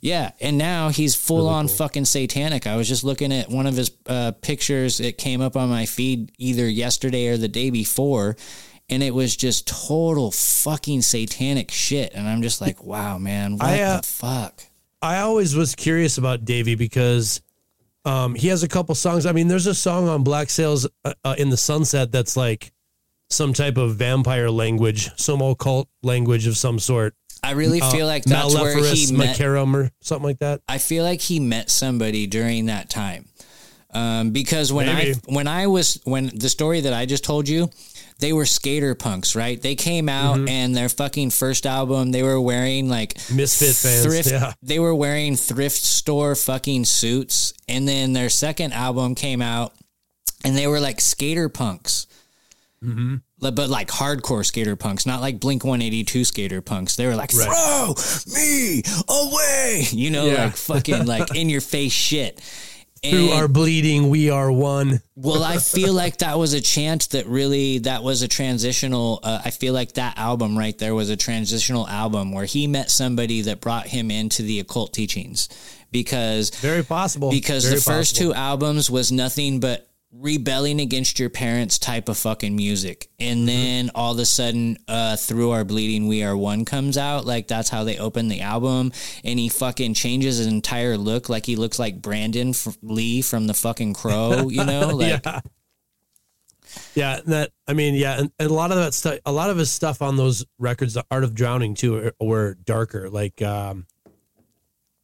Yeah, 0.00 0.32
and 0.40 0.56
now 0.56 0.88
he's 0.88 1.14
full 1.14 1.46
on 1.46 1.68
fucking 1.68 2.06
satanic. 2.06 2.66
I 2.66 2.76
was 2.76 2.88
just 2.88 3.04
looking 3.04 3.32
at 3.32 3.50
one 3.50 3.66
of 3.66 3.76
his 3.76 3.90
uh, 4.06 4.32
pictures. 4.40 4.98
It 4.98 5.18
came 5.18 5.42
up 5.42 5.56
on 5.56 5.68
my 5.68 5.84
feed 5.84 6.32
either 6.38 6.66
yesterday 6.66 7.28
or 7.28 7.36
the 7.36 7.48
day 7.48 7.68
before, 7.68 8.36
and 8.88 9.02
it 9.02 9.14
was 9.14 9.36
just 9.36 9.68
total 9.68 10.30
fucking 10.30 11.02
satanic 11.02 11.70
shit. 11.70 12.14
And 12.14 12.26
I'm 12.26 12.40
just 12.40 12.62
like, 12.62 12.82
wow, 12.82 13.18
man, 13.18 13.58
what 13.58 13.66
I, 13.66 13.82
uh, 13.82 13.96
the 13.98 14.06
fuck? 14.06 14.62
I 15.02 15.18
always 15.20 15.54
was 15.54 15.74
curious 15.74 16.16
about 16.16 16.46
Davey 16.46 16.76
because 16.76 17.42
um, 18.04 18.34
he 18.34 18.48
has 18.48 18.62
a 18.62 18.68
couple 18.68 18.94
songs. 18.94 19.26
I 19.26 19.32
mean, 19.32 19.48
there's 19.48 19.66
a 19.66 19.74
song 19.74 20.08
on 20.08 20.22
Black 20.22 20.50
Sails 20.50 20.86
uh, 21.04 21.14
uh, 21.24 21.34
in 21.38 21.50
the 21.50 21.56
Sunset 21.56 22.12
that's 22.12 22.36
like 22.36 22.72
some 23.28 23.52
type 23.52 23.76
of 23.76 23.96
vampire 23.96 24.50
language, 24.50 25.10
some 25.16 25.40
occult 25.40 25.88
language 26.02 26.46
of 26.46 26.56
some 26.56 26.78
sort. 26.78 27.14
I 27.42 27.52
really 27.52 27.80
feel 27.80 28.06
like 28.06 28.24
that's 28.24 28.54
where 28.54 28.76
he 28.76 29.12
met. 29.12 29.36
Macarum 29.36 29.74
or 29.74 29.90
something 30.00 30.24
like 30.24 30.40
that. 30.40 30.60
I 30.68 30.78
feel 30.78 31.04
like 31.04 31.20
he 31.20 31.40
met 31.40 31.70
somebody 31.70 32.26
during 32.26 32.66
that 32.66 32.90
time. 32.90 33.28
Um, 33.92 34.30
because 34.30 34.72
when 34.72 34.86
Maybe. 34.86 35.12
I 35.12 35.32
when 35.32 35.48
I 35.48 35.66
was 35.66 36.00
when 36.04 36.30
the 36.34 36.48
story 36.48 36.82
that 36.82 36.92
I 36.92 37.06
just 37.06 37.24
told 37.24 37.48
you, 37.48 37.70
they 38.20 38.32
were 38.32 38.46
skater 38.46 38.94
punks, 38.94 39.34
right? 39.34 39.60
They 39.60 39.74
came 39.74 40.08
out 40.08 40.36
Mm-hmm. 40.36 40.48
and 40.48 40.76
their 40.76 40.88
fucking 40.88 41.30
first 41.30 41.66
album, 41.66 42.12
they 42.12 42.22
were 42.22 42.40
wearing 42.40 42.88
like 42.88 43.16
Misfit 43.32 43.74
fans, 43.74 44.04
thrift. 44.04 44.30
yeah. 44.30 44.52
They 44.62 44.78
were 44.78 44.94
wearing 44.94 45.36
thrift 45.36 45.76
store 45.76 46.34
fucking 46.34 46.84
suits, 46.84 47.52
and 47.68 47.88
then 47.88 48.12
their 48.12 48.28
second 48.28 48.72
album 48.72 49.14
came 49.14 49.42
out, 49.42 49.72
and 50.44 50.56
they 50.56 50.66
were 50.66 50.80
like 50.80 51.00
skater 51.00 51.48
punks. 51.48 52.06
Mm-hmm. 52.84 53.16
But 53.40 53.56
like 53.70 53.88
hardcore 53.88 54.44
skater 54.44 54.76
punks, 54.76 55.04
not 55.06 55.20
like 55.20 55.40
Blink 55.40 55.64
182 55.64 56.24
skater 56.24 56.60
punks. 56.62 56.96
They 56.96 57.06
were 57.06 57.14
like, 57.16 57.30
throw 57.30 57.94
me 58.34 58.82
away. 59.08 59.84
You 59.90 60.10
know, 60.10 60.26
Yeah. 60.26 60.44
like 60.44 60.56
fucking 60.56 61.06
like 61.06 61.34
in 61.34 61.48
your 61.50 61.60
face 61.62 61.92
shit. 61.92 62.40
Through 63.02 63.30
And- 63.30 63.32
our 63.32 63.48
bleeding, 63.48 64.10
we 64.10 64.28
are 64.28 64.52
one. 64.52 65.00
well, 65.16 65.42
I 65.42 65.56
feel 65.58 65.94
like 65.94 66.18
that 66.18 66.38
was 66.38 66.52
a 66.52 66.60
chant 66.60 67.10
that 67.10 67.26
really 67.26 67.78
that 67.78 68.02
was 68.02 68.20
a 68.22 68.28
transitional. 68.28 69.20
Uh, 69.22 69.40
I 69.44 69.50
feel 69.50 69.72
like 69.72 69.94
that 69.94 70.18
album 70.18 70.56
right 70.58 70.76
there 70.76 70.94
was 70.94 71.08
a 71.10 71.16
transitional 71.16 71.88
album 71.88 72.32
where 72.32 72.44
he 72.44 72.66
met 72.66 72.90
somebody 72.90 73.40
that 73.42 73.60
brought 73.60 73.86
him 73.86 74.10
into 74.10 74.42
the 74.42 74.60
occult 74.60 74.92
teachings 74.92 75.48
because 75.90 76.50
Very 76.56 76.84
possible. 76.84 77.30
because 77.30 77.64
Very 77.64 77.76
the 77.76 77.80
first 77.82 78.14
possible. 78.16 78.32
two 78.32 78.38
albums 78.38 78.90
was 78.90 79.10
nothing 79.10 79.60
but 79.60 79.86
rebelling 80.12 80.80
against 80.80 81.18
your 81.20 81.30
parents 81.30 81.78
type 81.78 82.08
of 82.08 82.18
fucking 82.18 82.56
music 82.56 83.08
Mm-hmm. 83.20 83.32
and 83.32 83.48
then 83.48 83.90
all 83.94 84.12
of 84.14 84.18
a 84.18 84.24
sudden 84.24 84.76
uh 84.88 85.14
through 85.16 85.50
our 85.50 85.64
bleeding 85.64 86.08
we 86.08 86.24
are 86.24 86.36
one 86.36 86.64
comes 86.64 86.98
out 86.98 87.26
like 87.26 87.46
that's 87.46 87.68
how 87.68 87.84
they 87.84 87.96
open 87.98 88.26
the 88.28 88.40
album 88.40 88.90
and 89.22 89.38
he 89.38 89.48
fucking 89.48 89.94
changes 89.94 90.38
his 90.38 90.46
entire 90.48 90.96
look 90.96 91.28
like 91.28 91.46
he 91.46 91.54
looks 91.54 91.78
like 91.78 92.02
brandon 92.02 92.48
F- 92.50 92.76
lee 92.82 93.22
from 93.22 93.46
the 93.46 93.54
fucking 93.54 93.94
crow 93.94 94.48
you 94.50 94.64
know 94.64 94.88
like 94.88 95.24
yeah. 95.24 95.40
Yeah, 96.94 97.20
that 97.26 97.50
I 97.66 97.72
mean, 97.72 97.94
yeah, 97.94 98.20
and, 98.20 98.30
and 98.38 98.48
a 98.48 98.54
lot 98.54 98.70
of 98.70 98.76
that 98.76 98.94
stuff, 98.94 99.18
a 99.26 99.32
lot 99.32 99.50
of 99.50 99.56
his 99.56 99.72
stuff 99.72 100.02
on 100.02 100.16
those 100.16 100.44
records, 100.56 100.94
the 100.94 101.04
Art 101.10 101.24
of 101.24 101.34
Drowning 101.34 101.74
too, 101.74 101.92
were, 101.92 102.14
were 102.20 102.54
darker. 102.54 103.10
Like, 103.10 103.42
um, 103.42 103.86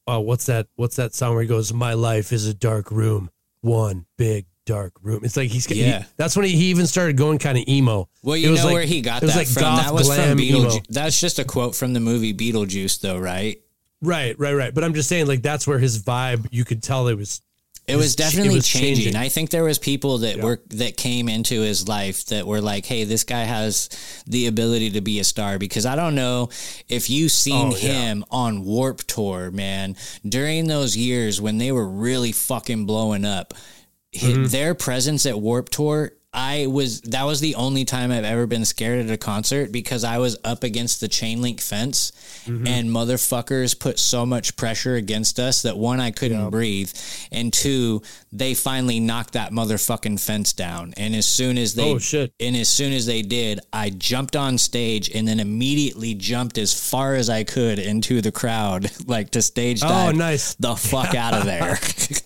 oh, 0.07 0.21
what's 0.21 0.47
that? 0.47 0.69
What's 0.77 0.95
that 0.95 1.13
song 1.13 1.33
where 1.33 1.43
he 1.43 1.49
goes, 1.49 1.73
"My 1.73 1.95
life 1.95 2.33
is 2.33 2.47
a 2.47 2.55
dark 2.55 2.93
room, 2.93 3.31
one 3.63 4.07
big 4.17 4.47
dark 4.67 4.93
room." 5.03 5.21
It's 5.25 5.37
like 5.37 5.51
he's 5.51 5.69
Yeah. 5.71 6.01
he- 6.01 6.05
that's 6.19 6.37
when 6.37 6.45
he, 6.45 6.53
he 6.55 6.65
even 6.67 6.87
started 6.87 7.17
going 7.17 7.39
kind 7.39 7.57
of 7.57 7.65
emo. 7.67 8.09
Well, 8.23 8.35
It 8.35 8.41
you 8.41 8.51
was 8.51 8.61
know 8.61 8.67
like- 8.67 8.75
where 8.75 8.85
he 8.85 9.01
got 9.01 9.23
that 9.23 9.35
like 9.35 9.49
from. 9.49 9.63
goth 9.63 9.85
That 9.85 9.95
was 9.95 10.09
from. 10.15 10.37
Beetlejuice. 10.39 10.85
That's 10.91 11.19
just 11.19 11.39
a 11.39 11.45
quote 11.45 11.75
from 11.75 11.95
the 11.95 12.01
movie 12.01 12.35
Beetlejuice, 12.35 13.01
though, 13.01 13.19
right? 13.19 13.59
Right, 14.03 14.39
right, 14.39 14.53
right. 14.53 14.75
But 14.75 14.85
I'm 14.85 14.93
just 14.93 15.09
saying, 15.09 15.27
like 15.27 15.41
that's 15.43 15.67
where 15.67 15.79
his 15.79 16.03
vibe. 16.03 16.47
You 16.51 16.65
could 16.67 16.83
tell 16.83 17.09
it 17.09 17.15
was. 17.15 17.41
It 17.89 17.95
was 17.95 18.15
ch- 18.17 18.19
it 18.19 18.23
definitely 18.25 18.55
was 18.57 18.67
changing. 18.67 18.95
changing. 18.97 19.17
I 19.17 19.29
think 19.29 19.51
there 19.51 19.63
was 19.63 19.79
people 19.79 20.19
that 20.19 20.41
were 20.43 20.61
that 20.71 20.97
came 20.97 21.29
into 21.29 21.61
his 21.61 21.87
life 21.87 22.27
that 22.27 22.45
were 22.45 22.61
like, 22.61 22.85
"Hey, 22.85 23.05
this 23.05 23.23
guy 23.23 23.45
has 23.45 23.89
the 24.27 24.49
ability 24.49 24.91
to 24.91 25.01
be 25.01 25.21
a 25.21 25.25
star." 25.25 25.57
Because 25.57 25.87
I 25.87 25.95
don't 25.95 26.17
know 26.17 26.49
if 26.89 27.09
you 27.09 27.29
seen 27.29 27.73
Oh, 27.73 27.77
yeah. 27.77 27.93
him 28.11 28.25
on 28.29 28.65
Warp 28.65 29.05
Tour, 29.07 29.53
man. 29.53 29.97
During 30.29 30.67
those 30.67 30.97
years 30.97 31.41
when 31.41 31.59
they 31.59 31.71
were 31.71 31.89
really 31.89 32.33
fucking 32.33 32.87
blowing 32.87 33.25
up, 33.25 33.55
Mm-hmm. 34.21 34.45
their 34.47 34.75
presence 34.75 35.27
at 35.27 35.39
Warp 35.41 35.69
Tour. 35.69 36.13
I 36.39 36.67
was 36.67 37.01
that 37.03 37.23
was 37.23 37.41
the 37.41 37.55
only 37.55 37.87
time 37.87 38.13
I've 38.13 38.25
ever 38.25 38.47
been 38.47 38.67
scared 38.67 39.07
at 39.07 39.11
a 39.11 39.17
concert 39.17 39.73
because 39.73 40.05
I 40.05 40.19
was 40.19 40.37
up 40.45 40.65
against 40.65 41.01
the 41.01 41.09
chain 41.09 41.41
link 41.41 41.63
fence 41.63 42.13
Mm-hmm. 42.47 42.67
and 42.69 42.91
motherfuckers 42.91 43.77
put 43.77 43.99
so 43.99 44.25
much 44.27 44.55
pressure 44.55 44.95
against 44.95 45.41
us 45.41 45.63
that 45.63 45.77
one 45.77 45.99
I 45.99 46.11
couldn't 46.13 46.51
breathe 46.51 46.93
and 47.33 47.53
two 47.53 48.03
they 48.31 48.55
finally 48.55 49.01
knocked 49.01 49.33
that 49.33 49.51
motherfucking 49.51 50.21
fence 50.21 50.53
down 50.53 50.93
and 50.97 51.17
as 51.17 51.27
soon 51.27 51.59
as 51.59 51.75
they 51.75 51.91
Oh, 51.95 51.99
shit. 51.99 52.33
and 52.39 52.55
as 52.55 52.69
soon 52.69 52.93
as 52.93 53.07
they 53.07 53.23
did 53.23 53.59
I 53.73 53.91
jumped 53.91 54.37
on 54.37 54.59
stage 54.59 55.09
and 55.13 55.27
then 55.27 55.41
immediately 55.41 56.15
jumped 56.15 56.57
as 56.59 56.73
far 56.73 57.15
as 57.15 57.29
I 57.31 57.43
could 57.45 57.79
into 57.81 58.21
the 58.21 58.31
crowd 58.31 58.91
like 59.09 59.31
to 59.31 59.43
stage 59.43 59.81
dive 59.81 60.15
Oh, 60.15 60.17
nice. 60.17 60.55
the 60.55 60.77
fuck 60.77 61.15
out 61.17 61.35
of 61.35 61.47
there. 61.47 61.79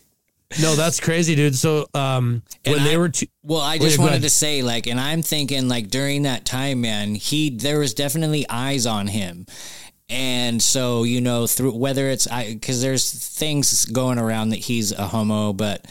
No, 0.61 0.75
that's 0.75 0.99
crazy, 0.99 1.35
dude. 1.37 1.55
So, 1.55 1.87
um, 1.95 2.43
And 2.65 2.75
when 2.75 2.85
they 2.85 2.95
I- 2.95 2.99
were, 2.99 3.09
two, 3.09 3.27
Well, 3.45 3.61
I 3.61 3.77
Oh, 3.77 3.79
just 3.79 3.97
yeah, 3.99 4.03
wanted 4.03 4.15
ahead. 4.15 4.23
to 4.23 4.31
say, 4.31 4.63
like, 4.63 4.87
and 4.89 4.99
I'm 4.99 5.23
thinking, 5.23 5.69
like, 5.69 5.91
during 5.91 6.23
that 6.23 6.45
time, 6.45 6.81
man, 6.81 7.15
he 7.15 7.51
there 7.51 7.79
was 7.79 7.95
definitely 7.95 8.47
eyes 8.49 8.85
on 8.87 9.07
him, 9.07 9.47
and 10.09 10.61
so 10.61 11.05
you 11.05 11.21
know, 11.21 11.47
through 11.47 11.73
whether 11.77 12.09
it's 12.11 12.27
I, 12.27 12.55
because 12.55 12.83
there's 12.83 13.11
things 13.13 13.85
going 13.87 14.19
around 14.19 14.49
that 14.51 14.59
he's 14.59 14.91
a 14.93 15.07
homo, 15.07 15.53
but, 15.53 15.87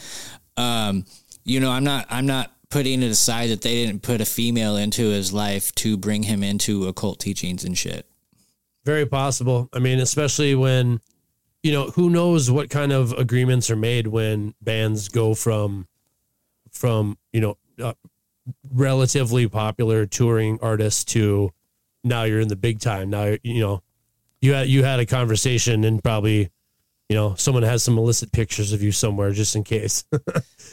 um, 0.58 1.06
you 1.44 1.58
know, 1.60 1.70
I'm 1.70 1.84
not, 1.84 2.06
I'm 2.10 2.26
not 2.26 2.52
putting 2.68 3.02
it 3.02 3.10
aside 3.10 3.48
that 3.50 3.62
they 3.62 3.84
didn't 3.86 4.02
put 4.02 4.20
a 4.20 4.24
female 4.26 4.76
into 4.76 5.08
his 5.08 5.32
life 5.32 5.74
to 5.76 5.96
bring 5.96 6.22
him 6.24 6.42
into 6.42 6.86
occult 6.86 7.18
teachings 7.18 7.64
and 7.64 7.76
shit. 7.76 8.06
Very 8.84 9.06
possible. 9.06 9.68
I 9.72 9.78
mean, 9.80 9.98
especially 10.00 10.54
when, 10.54 11.00
you 11.62 11.72
know, 11.72 11.90
who 11.90 12.08
knows 12.10 12.50
what 12.50 12.70
kind 12.70 12.92
of 12.92 13.12
agreements 13.12 13.70
are 13.70 13.76
made 13.76 14.06
when 14.06 14.54
bands 14.62 15.08
go 15.08 15.34
from, 15.34 15.86
from 16.70 17.18
you 17.32 17.40
know, 17.40 17.58
uh, 17.82 17.92
relatively 18.72 19.48
popular 19.48 20.06
touring 20.06 20.58
artists 20.62 21.04
to 21.04 21.50
now 22.02 22.24
you're 22.24 22.40
in 22.40 22.48
the 22.48 22.56
big 22.56 22.80
time. 22.80 23.10
Now 23.10 23.36
you 23.42 23.60
know, 23.60 23.82
you 24.40 24.54
had 24.54 24.68
you 24.68 24.84
had 24.84 25.00
a 25.00 25.06
conversation 25.06 25.84
and 25.84 26.02
probably, 26.02 26.50
you 27.08 27.16
know, 27.16 27.34
someone 27.34 27.62
has 27.62 27.82
some 27.82 27.98
illicit 27.98 28.32
pictures 28.32 28.72
of 28.72 28.82
you 28.82 28.92
somewhere 28.92 29.32
just 29.32 29.56
in 29.56 29.64
case. 29.64 30.04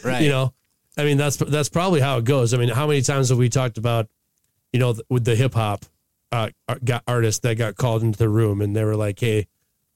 Right. 0.03 0.21
you 0.21 0.29
know, 0.29 0.53
I 0.95 1.05
mean 1.05 1.17
that's 1.17 1.37
that's 1.37 1.69
probably 1.69 2.01
how 2.01 2.19
it 2.19 2.23
goes. 2.23 2.53
I 2.53 2.57
mean, 2.57 2.69
how 2.69 2.85
many 2.85 3.01
times 3.01 3.29
have 3.29 3.37
we 3.39 3.49
talked 3.49 3.79
about, 3.79 4.07
you 4.71 4.79
know, 4.79 4.95
with 5.09 5.25
the 5.25 5.35
hip 5.35 5.55
hop 5.55 5.83
uh, 6.31 6.49
got 6.83 7.03
artists 7.07 7.41
that 7.41 7.55
got 7.55 7.75
called 7.75 8.03
into 8.03 8.19
the 8.19 8.29
room 8.29 8.61
and 8.61 8.75
they 8.75 8.83
were 8.83 8.95
like, 8.95 9.19
"Hey, 9.19 9.47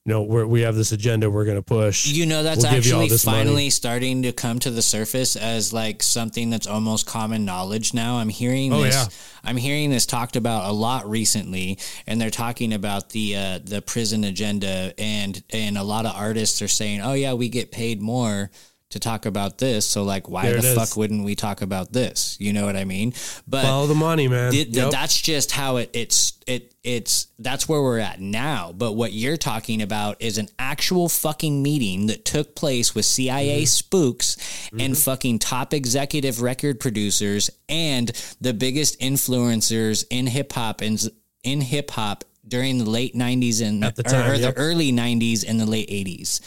you 0.04 0.12
know, 0.12 0.22
we're, 0.22 0.46
we 0.46 0.62
have 0.62 0.74
this 0.74 0.90
agenda 0.92 1.30
we're 1.30 1.44
going 1.44 1.56
to 1.56 1.62
push." 1.62 2.06
You 2.06 2.26
know, 2.26 2.42
that's 2.42 2.62
We'll 2.64 2.72
give 2.72 2.86
you 2.86 2.94
all 2.94 3.00
actually 3.02 3.08
this 3.10 3.24
money." 3.26 3.38
finally 3.44 3.70
starting 3.70 4.22
to 4.22 4.32
come 4.32 4.58
to 4.60 4.70
the 4.70 4.82
surface 4.82 5.36
as 5.36 5.72
like 5.72 6.02
something 6.02 6.50
that's 6.50 6.66
almost 6.66 7.06
common 7.06 7.44
knowledge 7.44 7.94
now. 7.94 8.16
I'm 8.18 8.28
hearing 8.28 8.72
Oh, 8.72 8.82
this. 8.82 8.94
yeah. 8.94 9.06
I'm 9.44 9.56
hearing 9.56 9.90
this 9.90 10.06
talked 10.06 10.36
about 10.36 10.68
a 10.68 10.72
lot 10.72 11.08
recently, 11.08 11.78
and 12.06 12.20
they're 12.20 12.30
talking 12.30 12.72
about 12.72 13.10
the 13.10 13.36
uh, 13.36 13.58
the 13.62 13.80
prison 13.82 14.24
agenda, 14.24 14.92
and 14.98 15.42
and 15.50 15.78
a 15.78 15.82
lot 15.84 16.04
of 16.06 16.14
artists 16.16 16.60
are 16.62 16.68
saying, 16.68 17.00
"Oh 17.00 17.14
yeah, 17.14 17.34
we 17.34 17.48
get 17.48 17.70
paid 17.70 18.00
more." 18.02 18.50
To 18.92 18.98
talk 19.00 19.24
about 19.26 19.56
this, 19.58 19.86
so 19.86 20.02
like, 20.02 20.28
why 20.28 20.42
There 20.50 20.60
the 20.60 20.68
is. 20.68 20.74
fuck 20.74 20.96
wouldn't 20.98 21.24
we 21.24 21.34
talk 21.34 21.62
about 21.62 21.92
this? 21.94 22.36
You 22.38 22.52
know 22.52 22.66
what 22.66 22.76
I 22.76 22.84
mean? 22.84 23.14
But 23.48 23.62
Follow 23.64 23.86
the 23.86 23.94
money, 23.94 24.28
man. 24.28 24.52
Yep. 24.52 24.90
That's 24.90 25.18
just 25.18 25.50
how 25.50 25.78
it 25.78 25.88
it's 25.94 26.34
it 26.46 26.74
it's 26.84 27.28
that's 27.38 27.66
where 27.68 27.80
we're 27.80 28.00
at 28.00 28.20
now. 28.20 28.72
But 28.76 28.92
what 28.92 29.12
you're 29.14 29.38
talking 29.38 29.80
about 29.80 30.20
is 30.20 30.36
an 30.36 30.48
actual 30.58 31.08
fucking 31.08 31.62
meeting 31.62 32.08
that 32.08 32.24
took 32.26 32.54
place 32.54 32.94
with 32.94 33.06
CIA 33.06 33.62
Mm-hmm. 33.62 33.66
spooks 33.66 34.36
and 34.78 34.96
fucking 34.98 35.38
top 35.38 35.72
executive 35.72 36.42
record 36.42 36.78
producers 36.78 37.48
and 37.70 38.08
the 38.42 38.52
biggest 38.52 39.00
influencers 39.00 40.04
in 40.10 40.26
hip 40.26 40.52
hop 40.52 40.80
and 40.82 41.02
in 41.44 41.60
hip 41.62 41.90
hop 41.92 42.24
during 42.46 42.76
the 42.78 42.88
late 42.90 43.14
90s 43.14 43.66
and 43.66 43.82
At 43.84 43.96
the 43.96 44.02
or- 44.06 44.10
time, 44.10 44.30
or, 44.30 44.34
yep. 44.34 44.54
the 44.54 44.60
early 44.60 44.92
90s 44.92 45.44
and 45.48 45.58
the 45.58 45.64
late 45.66 45.88
80s. 45.88 46.40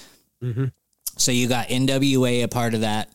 Mhm. 0.43 0.71
So 1.17 1.32
you 1.32 1.47
got 1.47 1.67
NWA 1.69 2.43
a 2.43 2.47
part 2.47 2.73
of 2.73 2.82
that, 2.82 3.10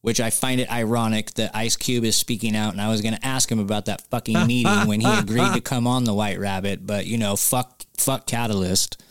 which 0.00 0.20
I 0.20 0.30
find 0.30 0.60
it 0.60 0.70
ironic 0.72 1.32
that 1.34 1.54
Ice 1.54 1.76
Cube 1.76 2.04
is 2.04 2.16
speaking 2.16 2.56
out. 2.56 2.72
And 2.72 2.80
I 2.80 2.88
was 2.88 3.02
going 3.02 3.14
to 3.14 3.24
ask 3.26 3.50
him 3.50 3.58
about 3.58 3.86
that 3.86 4.02
fucking 4.10 4.46
meeting 4.46 4.86
when 4.86 5.00
he 5.00 5.06
agreed 5.12 5.52
to 5.54 5.60
come 5.60 5.86
on 5.86 6.04
the 6.04 6.14
White 6.14 6.38
Rabbit, 6.38 6.86
but 6.86 7.06
you 7.06 7.18
know, 7.18 7.36
fuck, 7.36 7.82
fuck 7.98 8.26
Catalyst. 8.26 9.02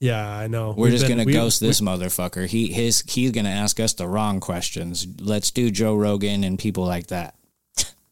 Yeah, 0.00 0.28
I 0.28 0.48
know. 0.48 0.74
We're 0.76 0.84
We've 0.84 0.92
just 0.92 1.04
been- 1.06 1.16
gonna 1.18 1.24
we- 1.26 1.32
ghost 1.32 1.60
this 1.60 1.80
motherfucker. 1.80 2.46
He 2.46 2.70
his 2.72 3.02
he's 3.08 3.30
gonna 3.30 3.48
ask 3.48 3.80
us 3.80 3.94
the 3.94 4.06
wrong 4.06 4.38
questions. 4.40 5.06
Let's 5.20 5.50
do 5.50 5.70
Joe 5.70 5.94
Rogan 5.94 6.44
and 6.44 6.58
people 6.58 6.84
like 6.84 7.06
that. 7.06 7.36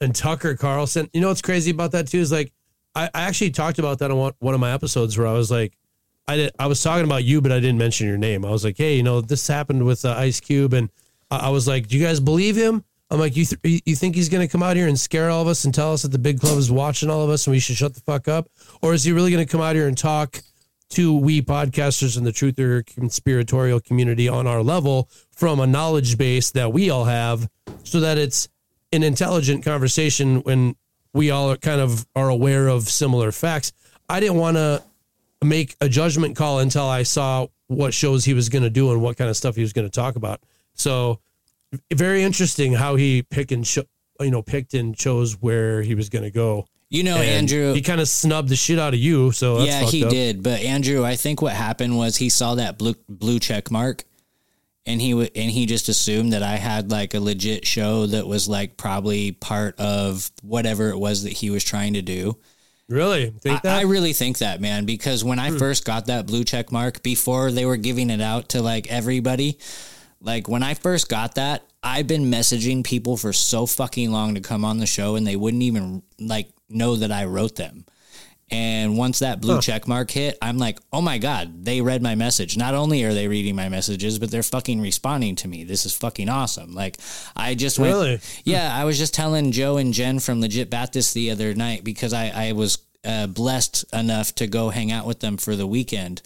and 0.00 0.14
Tucker 0.14 0.56
Carlson. 0.56 1.10
You 1.12 1.20
know 1.20 1.28
what's 1.28 1.42
crazy 1.42 1.70
about 1.70 1.92
that 1.92 2.06
too 2.08 2.18
is 2.18 2.32
like 2.32 2.52
I, 2.94 3.10
I 3.12 3.22
actually 3.22 3.50
talked 3.50 3.78
about 3.78 3.98
that 3.98 4.10
on 4.10 4.16
one, 4.16 4.32
one 4.38 4.54
of 4.54 4.60
my 4.60 4.72
episodes 4.72 5.18
where 5.18 5.26
I 5.26 5.32
was 5.32 5.50
like, 5.50 5.74
I 6.28 6.36
did 6.36 6.52
I 6.58 6.66
was 6.66 6.82
talking 6.82 7.04
about 7.04 7.24
you, 7.24 7.40
but 7.40 7.52
I 7.52 7.60
didn't 7.60 7.78
mention 7.78 8.06
your 8.06 8.18
name. 8.18 8.44
I 8.44 8.50
was 8.50 8.64
like, 8.64 8.78
hey, 8.78 8.96
you 8.96 9.02
know, 9.02 9.20
this 9.20 9.46
happened 9.46 9.84
with 9.84 10.04
uh, 10.04 10.14
Ice 10.16 10.40
Cube, 10.40 10.72
and 10.72 10.90
I, 11.30 11.46
I 11.46 11.48
was 11.50 11.66
like, 11.66 11.88
do 11.88 11.98
you 11.98 12.04
guys 12.04 12.20
believe 12.20 12.56
him? 12.56 12.84
I'm 13.10 13.18
like, 13.18 13.36
you 13.36 13.44
th- 13.44 13.82
you 13.84 13.94
think 13.94 14.14
he's 14.14 14.28
gonna 14.28 14.48
come 14.48 14.62
out 14.62 14.76
here 14.76 14.88
and 14.88 14.98
scare 14.98 15.30
all 15.30 15.42
of 15.42 15.48
us 15.48 15.64
and 15.64 15.74
tell 15.74 15.92
us 15.92 16.02
that 16.02 16.12
the 16.12 16.18
big 16.18 16.40
club 16.40 16.56
is 16.56 16.70
watching 16.70 17.10
all 17.10 17.22
of 17.22 17.30
us 17.30 17.46
and 17.46 17.52
we 17.52 17.58
should 17.58 17.76
shut 17.76 17.94
the 17.94 18.00
fuck 18.00 18.28
up, 18.28 18.48
or 18.80 18.94
is 18.94 19.04
he 19.04 19.12
really 19.12 19.30
gonna 19.30 19.46
come 19.46 19.60
out 19.60 19.74
here 19.74 19.88
and 19.88 19.98
talk 19.98 20.40
to 20.90 21.16
we 21.16 21.40
podcasters 21.40 22.18
in 22.18 22.24
the 22.24 22.30
truther 22.30 22.84
conspiratorial 22.84 23.80
community 23.80 24.28
on 24.28 24.46
our 24.46 24.62
level 24.62 25.08
from 25.30 25.58
a 25.58 25.66
knowledge 25.66 26.18
base 26.18 26.50
that 26.50 26.70
we 26.70 26.90
all 26.90 27.06
have 27.06 27.48
so 27.82 27.98
that 28.00 28.18
it's 28.18 28.48
an 28.92 29.02
intelligent 29.02 29.64
conversation 29.64 30.42
when 30.42 30.76
we 31.14 31.30
all 31.30 31.50
are 31.50 31.56
kind 31.56 31.80
of 31.80 32.06
are 32.14 32.28
aware 32.28 32.68
of 32.68 32.88
similar 32.88 33.32
facts. 33.32 33.72
I 34.08 34.20
didn't 34.20 34.36
want 34.36 34.58
to 34.58 34.82
make 35.42 35.76
a 35.80 35.88
judgment 35.88 36.36
call 36.36 36.58
until 36.60 36.86
I 36.86 37.02
saw 37.02 37.46
what 37.68 37.94
shows 37.94 38.24
he 38.24 38.34
was 38.34 38.48
going 38.48 38.62
to 38.64 38.70
do 38.70 38.92
and 38.92 39.00
what 39.02 39.16
kind 39.16 39.30
of 39.30 39.36
stuff 39.36 39.56
he 39.56 39.62
was 39.62 39.72
going 39.72 39.86
to 39.86 39.90
talk 39.90 40.16
about. 40.16 40.40
So 40.74 41.20
very 41.92 42.22
interesting 42.22 42.72
how 42.74 42.96
he 42.96 43.22
pick 43.22 43.50
and 43.50 43.64
cho- 43.64 43.84
you 44.20 44.30
know 44.30 44.42
picked 44.42 44.74
and 44.74 44.96
chose 44.96 45.34
where 45.40 45.82
he 45.82 45.94
was 45.94 46.08
going 46.08 46.24
to 46.24 46.30
go. 46.30 46.66
You 46.90 47.04
know, 47.04 47.16
And 47.16 47.50
Andrew. 47.50 47.72
he 47.72 47.80
kind 47.80 48.02
of 48.02 48.08
snubbed 48.08 48.50
the 48.50 48.56
shit 48.56 48.78
out 48.78 48.92
of 48.92 49.00
you. 49.00 49.32
So 49.32 49.58
that's 49.64 49.68
yeah, 49.70 49.84
he 49.84 50.04
up. 50.04 50.10
did. 50.10 50.42
But 50.42 50.60
Andrew, 50.60 51.02
I 51.02 51.16
think 51.16 51.40
what 51.40 51.54
happened 51.54 51.96
was 51.96 52.16
he 52.18 52.28
saw 52.28 52.56
that 52.56 52.76
blue 52.76 52.94
blue 53.08 53.38
check 53.40 53.70
mark, 53.70 54.04
and 54.84 55.00
he 55.00 55.12
w- 55.12 55.30
and 55.34 55.50
he 55.50 55.64
just 55.64 55.88
assumed 55.88 56.34
that 56.34 56.42
I 56.42 56.56
had 56.56 56.90
like 56.90 57.14
a 57.14 57.20
legit 57.20 57.66
show 57.66 58.04
that 58.08 58.26
was 58.26 58.46
like 58.46 58.76
probably 58.76 59.32
part 59.32 59.74
of 59.80 60.30
whatever 60.42 60.90
it 60.90 60.98
was 60.98 61.22
that 61.22 61.32
he 61.32 61.48
was 61.48 61.64
trying 61.64 61.94
to 61.94 62.02
do. 62.02 62.36
Really 62.88 63.30
think 63.40 63.58
I, 63.58 63.60
that? 63.62 63.78
I 63.78 63.82
really 63.82 64.12
think 64.12 64.38
that, 64.38 64.60
man, 64.60 64.84
because 64.84 65.24
when 65.24 65.38
I 65.38 65.50
Hmm. 65.50 65.58
first 65.58 65.84
got 65.84 66.06
that 66.06 66.26
blue 66.26 66.44
check 66.44 66.70
mark 66.72 67.02
before 67.02 67.50
they 67.50 67.64
were 67.64 67.76
giving 67.76 68.10
it 68.10 68.20
out 68.20 68.50
to 68.50 68.62
like 68.62 68.86
everybody, 68.88 69.58
like 70.20 70.48
when 70.48 70.62
I 70.62 70.74
first 70.74 71.08
got 71.08 71.36
that, 71.36 71.62
I've 71.82 72.06
been 72.06 72.30
messaging 72.30 72.84
people 72.84 73.16
for 73.16 73.32
so 73.32 73.66
fucking 73.66 74.10
long 74.12 74.34
to 74.34 74.40
come 74.40 74.64
on 74.64 74.78
the 74.78 74.86
show 74.86 75.16
and 75.16 75.26
they 75.26 75.36
wouldn't 75.36 75.62
even 75.62 76.02
like 76.18 76.50
know 76.68 76.96
that 76.96 77.10
I 77.10 77.24
wrote 77.24 77.56
them. 77.56 77.84
And 78.52 78.98
once 78.98 79.20
that 79.20 79.40
blue 79.40 79.54
Huh. 79.56 79.60
check 79.62 79.88
mark 79.88 80.10
hit, 80.10 80.36
I'm 80.42 80.58
like, 80.58 80.78
oh 80.92 81.00
my 81.00 81.16
God, 81.16 81.64
they 81.64 81.80
read 81.80 82.02
my 82.02 82.14
message. 82.14 82.56
Not 82.58 82.74
only 82.74 83.02
are 83.02 83.14
they 83.14 83.26
reading 83.26 83.56
my 83.56 83.70
messages, 83.70 84.18
but 84.18 84.30
they're 84.30 84.42
fucking 84.42 84.78
responding 84.80 85.36
to 85.36 85.48
me. 85.48 85.64
This 85.64 85.86
is 85.86 85.94
fucking 85.96 86.28
awesome. 86.28 86.74
Like, 86.74 86.98
I 87.34 87.54
just 87.54 87.78
went, 87.78 87.94
Really? 87.94 88.20
yeah, 88.44 88.70
I 88.76 88.84
was 88.84 88.98
just 88.98 89.14
telling 89.14 89.52
Joe 89.52 89.78
and 89.78 89.94
Jen 89.94 90.18
from 90.20 90.42
Legit 90.42 90.68
Baptist 90.68 91.14
the 91.14 91.30
other 91.30 91.54
night 91.54 91.82
because 91.82 92.12
I, 92.12 92.28
I 92.28 92.52
was 92.52 92.76
uh, 93.04 93.26
blessed 93.26 93.86
enough 93.92 94.34
to 94.36 94.46
go 94.46 94.68
hang 94.68 94.92
out 94.92 95.06
with 95.06 95.20
them 95.20 95.38
for 95.38 95.56
the 95.56 95.66
weekend. 95.66 96.20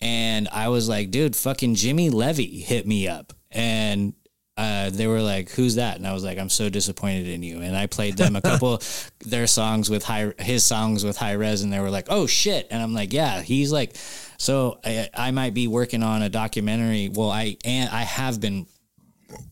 And 0.00 0.48
I 0.52 0.68
was 0.68 0.88
like, 0.88 1.10
dude, 1.10 1.34
fucking 1.34 1.74
Jimmy 1.74 2.10
Levy 2.10 2.60
hit 2.60 2.86
me 2.86 3.08
up. 3.08 3.32
And 3.50 4.12
uh, 4.56 4.90
they 4.90 5.06
were 5.06 5.20
like, 5.20 5.50
"Who's 5.50 5.74
that?" 5.74 5.96
And 5.96 6.06
I 6.06 6.12
was 6.12 6.24
like, 6.24 6.38
"I'm 6.38 6.48
so 6.48 6.68
disappointed 6.68 7.26
in 7.28 7.42
you." 7.42 7.60
And 7.60 7.76
I 7.76 7.86
played 7.86 8.16
them 8.16 8.36
a 8.36 8.40
couple 8.40 8.80
their 9.26 9.46
songs 9.46 9.90
with 9.90 10.02
high 10.04 10.32
his 10.38 10.64
songs 10.64 11.04
with 11.04 11.16
Hi-Rez, 11.16 11.62
and 11.62 11.72
they 11.72 11.80
were 11.80 11.90
like, 11.90 12.06
"Oh 12.08 12.26
shit!" 12.26 12.66
And 12.70 12.82
I'm 12.82 12.94
like, 12.94 13.12
"Yeah, 13.12 13.42
he's 13.42 13.72
like." 13.72 13.96
So 14.38 14.80
I, 14.84 15.08
I 15.14 15.30
might 15.30 15.54
be 15.54 15.66
working 15.66 16.02
on 16.02 16.22
a 16.22 16.28
documentary. 16.28 17.10
Well, 17.12 17.30
I 17.30 17.56
and 17.64 17.90
I 17.90 18.02
have 18.02 18.40
been 18.40 18.66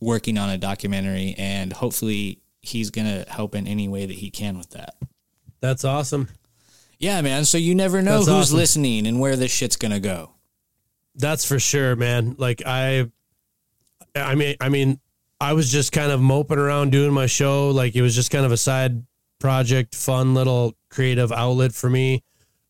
working 0.01 0.39
on 0.39 0.51
a 0.51 0.59
documentary, 0.59 1.35
and 1.37 1.73
hopefully 1.73 2.41
he's 2.63 2.91
gonna 2.91 3.25
help 3.29 3.55
in 3.55 3.67
any 3.67 3.89
way 3.89 4.07
that 4.07 4.15
he 4.15 4.31
can 4.31 4.57
with 4.57 4.71
that. 4.71 4.95
That's 5.61 5.85
awesome. 5.85 6.29
Yeah, 6.99 7.21
man. 7.21 7.45
So 7.45 7.59
you 7.59 7.75
never 7.75 8.01
know 8.01 8.19
That's 8.19 8.29
who's 8.29 8.37
awesome. 8.37 8.57
listening 8.57 9.07
and 9.07 9.21
where 9.21 9.37
this 9.37 9.53
shit's 9.53 9.77
gonna 9.77 10.01
go. 10.01 10.31
That's 11.17 11.45
for 11.45 11.59
sure, 11.59 11.97
man. 11.97 12.37
Like 12.39 12.63
I, 12.65 13.11
I 14.15 14.35
mean, 14.35 14.57
I 14.61 14.69
mean, 14.69 15.01
I 15.41 15.53
was 15.53 15.71
just 15.71 15.93
kind 15.93 16.13
of 16.13 16.21
moping 16.21 16.59
around 16.59 16.93
doing 16.93 17.13
my 17.13 17.27
show. 17.27 17.71
Like 17.71 17.97
it 17.97 18.03
was 18.03 18.15
just 18.15 18.31
kind 18.31 18.47
of 18.47 18.53
a 18.53 18.57
side 18.57 19.05
project, 19.41 19.95
fun 19.95 20.35
little 20.35 20.75
creative 20.89 21.33
outlet 21.33 21.75
for 21.75 21.91
me. 21.91 22.23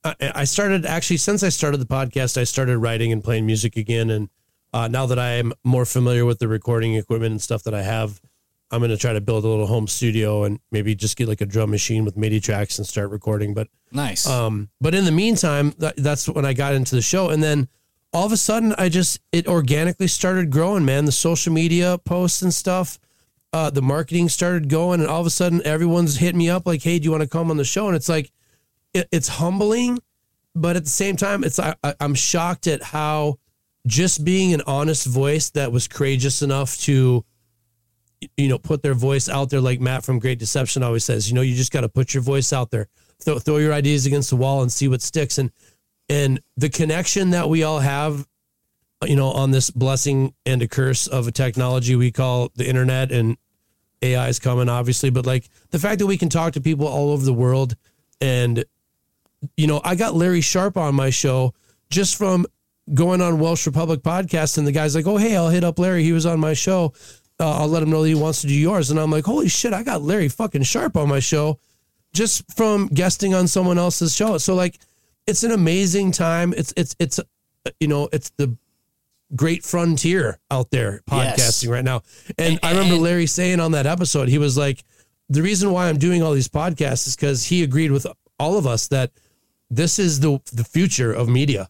I, 0.03 0.15
I 0.35 0.45
started 0.45 0.85
actually 0.87 1.19
since 1.19 1.43
I 1.43 1.49
started 1.51 1.79
the 1.79 1.87
podcast, 1.87 2.39
I 2.39 2.45
started 2.45 2.79
writing 2.79 3.13
and 3.13 3.23
playing 3.23 3.47
music 3.47 3.77
again. 3.77 4.11
And 4.11 4.29
uh, 4.73 4.89
now 4.89 5.07
that 5.07 5.19
I 5.19 5.33
am 5.33 5.53
more 5.63 5.85
familiar 5.85 6.25
with 6.25 6.39
the 6.39 6.49
recording 6.49 6.95
equipment 6.95 7.31
and 7.33 7.41
stuff 7.43 7.63
that 7.65 7.75
I 7.75 7.83
have, 7.83 8.21
I'm 8.71 8.81
going 8.81 8.91
to 8.91 8.97
try 8.97 9.13
to 9.13 9.21
build 9.21 9.45
a 9.45 9.49
little 9.49 9.67
home 9.67 9.87
studio 9.87 10.45
and 10.45 10.59
maybe 10.73 10.95
just 10.95 11.17
get 11.17 11.29
like 11.29 11.41
a 11.41 11.47
drum 11.47 11.71
machine 11.71 12.05
with 12.05 12.17
MIDI 12.17 12.41
tracks 12.41 12.79
and 12.79 12.87
start 12.87 13.11
recording. 13.11 13.55
But 13.55 13.69
Nice. 13.93 14.27
um, 14.27 14.69
but 14.81 14.95
in 14.95 15.05
the 15.05 15.13
meantime, 15.13 15.75
that, 15.79 15.97
that's 15.97 16.29
when 16.29 16.45
I 16.45 16.55
got 16.55 16.75
into 16.75 16.97
the 16.97 17.03
show, 17.03 17.29
and 17.29 17.43
then 17.43 17.69
all 18.15 18.25
of 18.25 18.33
a 18.33 18.37
sudden, 18.37 18.75
I 18.79 18.89
just 18.89 19.21
it 19.33 19.49
organically 19.49 20.07
started 20.07 20.51
growing. 20.51 20.85
Man, 20.85 21.05
the 21.05 21.13
social 21.13 21.53
media 21.53 21.99
posts 21.99 22.43
and 22.43 22.55
stuff, 22.55 22.99
uh, 23.53 23.71
the 23.71 23.83
marketing 23.83 24.29
started 24.29 24.69
going, 24.69 25.01
and 25.01 25.11
all 25.11 25.21
of 25.21 25.27
a 25.27 25.31
sudden, 25.31 25.61
everyone's 25.65 26.17
hitting 26.17 26.39
me 26.39 26.49
up 26.49 26.65
like, 26.65 26.83
"Hey, 26.83 26.99
do 26.99 27.05
you 27.05 27.11
want 27.11 27.25
to 27.25 27.29
come 27.29 27.51
on 27.51 27.57
the 27.57 27.65
show?" 27.65 27.89
And 27.89 27.97
it's 27.97 28.09
like, 28.09 28.31
it, 28.95 29.09
it's 29.11 29.29
humbling, 29.29 29.99
but 30.55 30.77
at 30.77 30.85
the 30.85 30.91
same 30.91 31.17
time, 31.17 31.43
it's 31.43 31.59
I, 31.59 31.75
I, 31.83 31.95
I'm 32.01 32.15
shocked 32.15 32.69
at 32.69 32.83
how 32.83 33.39
just 33.87 34.25
being 34.25 34.55
an 34.55 34.63
honest 34.67 35.07
voice 35.07 35.51
that 35.51 35.73
was 35.73 35.89
courageous 35.89 36.41
enough 36.41 36.79
to 36.79 37.25
you 38.37 38.49
know, 38.49 38.59
put 38.59 38.83
their 38.83 38.95
voice 38.95 39.29
out 39.29 39.51
there, 39.51 39.61
like 39.61 39.81
Matt 39.81 40.05
from 40.05 40.19
Great 40.19 40.39
Deception 40.39 40.83
always 40.83 41.05
says. 41.05 41.29
You 41.29 41.35
know, 41.35 41.43
you 41.43 41.55
just 41.55 41.73
got 41.73 41.83
to 41.83 41.89
put 41.89 42.15
your 42.15 42.23
voice 42.23 42.53
out 42.53 42.71
there, 42.71 42.89
throw, 43.23 43.39
throw 43.39 43.59
your 43.59 43.73
ideas 43.73 44.07
against 44.07 44.31
the 44.31 44.37
wall, 44.37 44.63
and 44.63 44.73
see 44.73 44.89
what 44.89 45.03
sticks. 45.03 45.39
And 45.39 45.51
and 46.09 46.41
the 46.57 46.69
connection 46.69 47.31
that 47.31 47.49
we 47.49 47.63
all 47.63 47.79
have, 47.79 48.27
you 49.05 49.17
know, 49.17 49.29
on 49.29 49.51
this 49.51 49.71
blessing 49.71 50.35
and 50.47 50.63
a 50.63 50.69
curse 50.69 51.07
of 51.07 51.27
a 51.29 51.33
technology 51.33 51.97
we 51.97 52.11
call 52.11 52.51
the 52.55 52.67
internet, 52.69 53.13
and 53.13 53.37
AI 54.03 54.29
is 54.29 54.39
coming, 54.39 54.69
obviously, 54.69 55.11
but 55.11 55.27
like 55.27 55.49
the 55.71 55.79
fact 55.79 55.99
that 55.99 56.07
we 56.07 56.17
can 56.17 56.29
talk 56.29 56.55
to 56.55 56.61
people 56.61 56.87
all 56.87 57.11
over 57.11 57.25
the 57.25 57.33
world, 57.33 57.77
and 58.21 58.65
you 59.57 59.67
know, 59.67 59.81
I 59.85 59.95
got 59.95 60.15
Larry 60.15 60.41
Sharpe 60.41 60.77
on 60.77 60.95
my 60.95 61.11
show 61.11 61.55
just 61.91 62.17
from 62.17 62.47
going 62.93 63.21
on 63.21 63.39
Welsh 63.39 63.67
Republic 63.67 64.01
podcast, 64.01 64.59
and 64.59 64.67
the 64.67 64.73
guy's 64.73 64.95
like, 64.95 65.07
"Oh, 65.07 65.17
hey, 65.17 65.37
I'll 65.37 65.49
hit 65.49 65.65
up 65.65 65.79
Larry. 65.79 66.03
He 66.03 66.13
was 66.13 66.27
on 66.27 66.41
my 66.41 66.55
show." 66.55 66.93
uh, 67.41 67.59
I'll 67.59 67.69
let 67.69 67.83
him 67.83 67.91
know 67.91 68.03
that 68.03 68.09
he 68.09 68.15
wants 68.15 68.43
to 68.43 68.47
do 68.47 68.55
yours. 68.55 68.91
And 68.91 69.01
I'm 69.01 69.11
like, 69.11 69.25
holy 69.25 69.49
shit, 69.49 69.73
I 69.73 69.83
got 69.83 70.03
Larry 70.03 70.29
fucking 70.29 70.63
Sharpe 70.63 70.97
on 70.97 71.09
my 71.09 71.21
show 71.21 71.59
just 72.13 72.45
from 72.55 72.87
guesting 72.89 73.35
on 73.35 73.49
someone 73.49 73.79
else's 73.79 74.15
show. 74.15 74.39
So 74.39 74.55
like, 74.55 74.79
it's 75.27 75.43
an 75.43 75.51
amazing 75.53 76.13
time. 76.13 76.53
It's 76.57 76.73
it's 76.77 76.95
it's 76.99 77.21
you 77.81 77.89
know 77.89 78.09
it's 78.13 78.31
the 78.37 78.57
great 79.35 79.65
frontier 79.65 80.39
out 80.51 80.71
there 80.71 81.01
podcasting 81.11 81.39
Yes. 81.39 81.67
right 81.67 81.85
now. 81.85 82.03
And, 82.39 82.55
And- 82.55 82.61
I 82.63 82.71
remember 82.73 82.97
Larry 82.97 83.27
saying 83.27 83.59
on 83.61 83.73
that 83.73 83.87
episode, 83.87 84.29
he 84.29 84.39
was 84.39 84.57
like, 84.57 84.85
the 85.29 85.43
reason 85.43 85.71
why 85.73 85.89
I'm 85.89 85.99
doing 85.99 86.23
all 86.23 86.33
these 86.35 86.49
podcasts 86.49 87.07
is 87.09 87.17
because 87.17 87.45
he 87.47 87.63
agreed 87.63 87.91
with 87.91 88.07
all 88.39 88.59
of 88.59 88.67
us 88.67 88.89
that 88.89 89.11
this 89.71 89.99
is 89.99 90.21
the 90.21 90.41
the 90.53 90.65
future 90.65 91.13
of 91.13 91.29
media. 91.29 91.69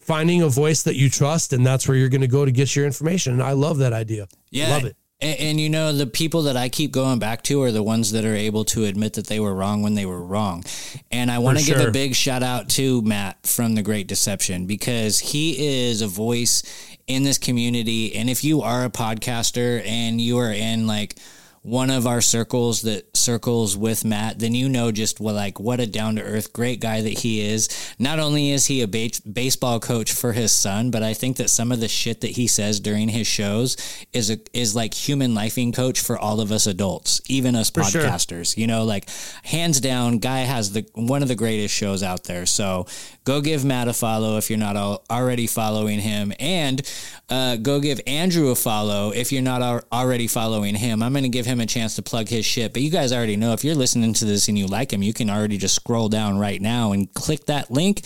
Finding 0.00 0.42
a 0.42 0.48
voice 0.48 0.82
that 0.82 0.96
you 0.96 1.08
trust, 1.08 1.52
and 1.54 1.64
that's 1.66 1.88
where 1.88 1.96
you're 1.96 2.10
going 2.10 2.20
to 2.20 2.26
go 2.28 2.44
to 2.44 2.50
get 2.50 2.76
your 2.76 2.84
information. 2.84 3.32
And 3.32 3.42
I 3.42 3.52
love 3.52 3.78
that 3.78 3.94
idea. 3.94 4.28
Yeah. 4.50 4.68
love 4.70 4.84
it. 4.84 4.96
And, 5.20 5.40
and 5.40 5.60
you 5.60 5.68
know, 5.68 5.92
the 5.92 6.06
people 6.06 6.42
that 6.42 6.56
I 6.56 6.68
keep 6.68 6.92
going 6.92 7.18
back 7.18 7.42
to 7.44 7.62
are 7.62 7.72
the 7.72 7.82
ones 7.82 8.12
that 8.12 8.24
are 8.24 8.34
able 8.34 8.64
to 8.66 8.84
admit 8.84 9.14
that 9.14 9.26
they 9.26 9.40
were 9.40 9.54
wrong 9.54 9.82
when 9.82 9.94
they 9.94 10.06
were 10.06 10.22
wrong. 10.22 10.64
And 11.10 11.30
I 11.30 11.38
want 11.38 11.58
to 11.58 11.64
For 11.64 11.78
give 11.78 11.88
a 11.88 11.90
big 11.90 12.14
shout 12.14 12.42
out 12.42 12.68
to 12.70 13.02
Matt 13.02 13.46
from 13.46 13.74
The 13.74 13.82
Great 13.82 14.06
Deception 14.06 14.66
because 14.66 15.18
he 15.18 15.86
is 15.86 16.02
a 16.02 16.08
voice 16.08 16.62
in 17.06 17.22
this 17.22 17.38
community. 17.38 18.14
And 18.14 18.30
if 18.30 18.44
you 18.44 18.62
are 18.62 18.84
a 18.84 18.90
podcaster 18.90 19.84
and 19.84 20.20
you 20.20 20.38
are 20.38 20.52
in 20.52 20.86
like, 20.86 21.16
one 21.62 21.90
of 21.90 22.06
our 22.06 22.20
circles 22.20 22.82
that 22.82 23.16
circles 23.16 23.76
with 23.76 24.04
Matt, 24.04 24.38
then 24.38 24.54
you 24.54 24.68
know 24.68 24.90
just 24.92 25.20
what 25.20 25.34
like 25.34 25.60
what 25.60 25.80
a 25.80 25.86
down 25.86 26.16
to 26.16 26.22
earth 26.22 26.52
great 26.52 26.80
guy 26.80 27.02
that 27.02 27.18
he 27.20 27.40
is. 27.40 27.68
Not 27.98 28.18
only 28.18 28.50
is 28.50 28.66
he 28.66 28.82
a 28.82 28.88
ba- 28.88 29.10
baseball 29.30 29.80
coach 29.80 30.12
for 30.12 30.32
his 30.32 30.52
son, 30.52 30.90
but 30.90 31.02
I 31.02 31.14
think 31.14 31.36
that 31.36 31.50
some 31.50 31.72
of 31.72 31.80
the 31.80 31.88
shit 31.88 32.20
that 32.22 32.30
he 32.32 32.46
says 32.46 32.80
during 32.80 33.08
his 33.08 33.26
shows 33.26 33.76
is 34.12 34.30
a 34.30 34.38
is 34.52 34.74
like 34.74 34.94
human 34.94 35.34
lifing 35.34 35.74
coach 35.74 36.00
for 36.00 36.18
all 36.18 36.40
of 36.40 36.50
us 36.52 36.66
adults, 36.66 37.20
even 37.28 37.54
us 37.54 37.70
For 37.70 37.84
sure. 37.84 38.02
podcasters. 38.02 38.56
You 38.56 38.66
know, 38.66 38.84
like 38.84 39.08
hands 39.42 39.80
down, 39.80 40.18
guy 40.18 40.40
has 40.40 40.72
the 40.72 40.86
one 40.94 41.22
of 41.22 41.28
the 41.28 41.34
greatest 41.34 41.74
shows 41.74 42.02
out 42.02 42.24
there. 42.24 42.46
So 42.46 42.86
go 43.24 43.40
give 43.40 43.64
Matt 43.64 43.88
a 43.88 43.92
follow 43.92 44.38
if 44.38 44.48
you're 44.48 44.58
not 44.58 44.76
al- 44.76 45.04
already 45.10 45.46
following 45.46 45.98
him, 46.00 46.32
and 46.38 46.80
uh, 47.28 47.56
go 47.56 47.80
give 47.80 48.00
Andrew 48.06 48.48
a 48.50 48.54
follow 48.54 49.10
if 49.10 49.32
you're 49.32 49.42
not 49.42 49.60
al- 49.62 49.84
already 49.92 50.26
following 50.26 50.74
him. 50.74 51.02
I'm 51.02 51.12
going 51.12 51.24
to 51.24 51.28
give 51.28 51.46
him 51.48 51.60
a 51.60 51.66
chance 51.66 51.96
to 51.96 52.02
plug 52.02 52.28
his 52.28 52.44
shit, 52.44 52.72
but 52.72 52.82
you 52.82 52.90
guys 52.90 53.12
already 53.12 53.36
know 53.36 53.52
if 53.52 53.64
you're 53.64 53.74
listening 53.74 54.12
to 54.14 54.24
this 54.24 54.48
and 54.48 54.58
you 54.58 54.66
like 54.66 54.92
him, 54.92 55.02
you 55.02 55.12
can 55.12 55.30
already 55.30 55.58
just 55.58 55.74
scroll 55.74 56.08
down 56.08 56.38
right 56.38 56.60
now 56.60 56.92
and 56.92 57.12
click 57.14 57.46
that 57.46 57.70
link. 57.70 58.02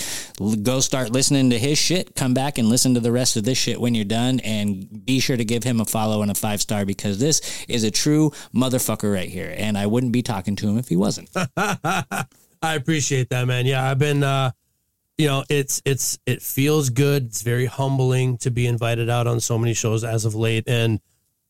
Go 0.63 0.81
start 0.81 1.11
listening 1.11 1.51
to 1.51 1.59
his 1.59 1.77
shit. 1.79 2.15
Come 2.15 2.33
back 2.33 2.59
and 2.59 2.69
listen 2.69 2.95
to 2.95 3.01
the 3.01 3.13
rest 3.13 3.37
of 3.37 3.45
this 3.45 3.59
shit 3.59 3.81
when 3.81 3.95
you're 3.95 4.05
done, 4.05 4.41
and 4.41 5.05
be 5.05 5.21
sure 5.21 5.37
to 5.37 5.45
give 5.45 5.65
him 5.65 5.81
a 5.81 5.85
follow 5.85 6.23
and 6.23 6.31
a 6.31 6.35
five 6.35 6.63
star 6.63 6.87
because 6.87 7.19
this 7.19 7.65
is 7.69 7.85
a 7.85 7.91
true 7.91 8.31
motherfucker 8.55 9.13
right 9.13 9.29
here, 9.29 9.55
and 9.57 9.77
I 9.77 9.87
wouldn't 9.87 10.13
be 10.13 10.23
talking 10.23 10.57
to 10.57 10.69
him 10.69 10.79
if 10.79 10.89
he 10.89 10.97
wasn't. 10.97 11.29
I 11.57 12.27
appreciate 12.63 13.31
that, 13.31 13.47
man. 13.47 13.67
Yeah, 13.67 13.91
I've 13.91 13.99
been, 13.99 14.23
uh, 14.23 14.53
you 15.19 15.27
know, 15.27 15.45
it's 15.49 15.83
it's 15.85 16.19
it 16.27 16.43
feels 16.43 16.91
good. 16.91 17.27
It's 17.27 17.43
very 17.43 17.67
humbling 17.67 18.39
to 18.39 18.51
be 18.51 18.67
invited 18.67 19.11
out 19.11 19.27
on 19.27 19.41
so 19.41 19.59
many 19.59 19.75
shows 19.75 20.05
as 20.05 20.25
of 20.25 20.35
late, 20.35 20.65
and 20.69 21.01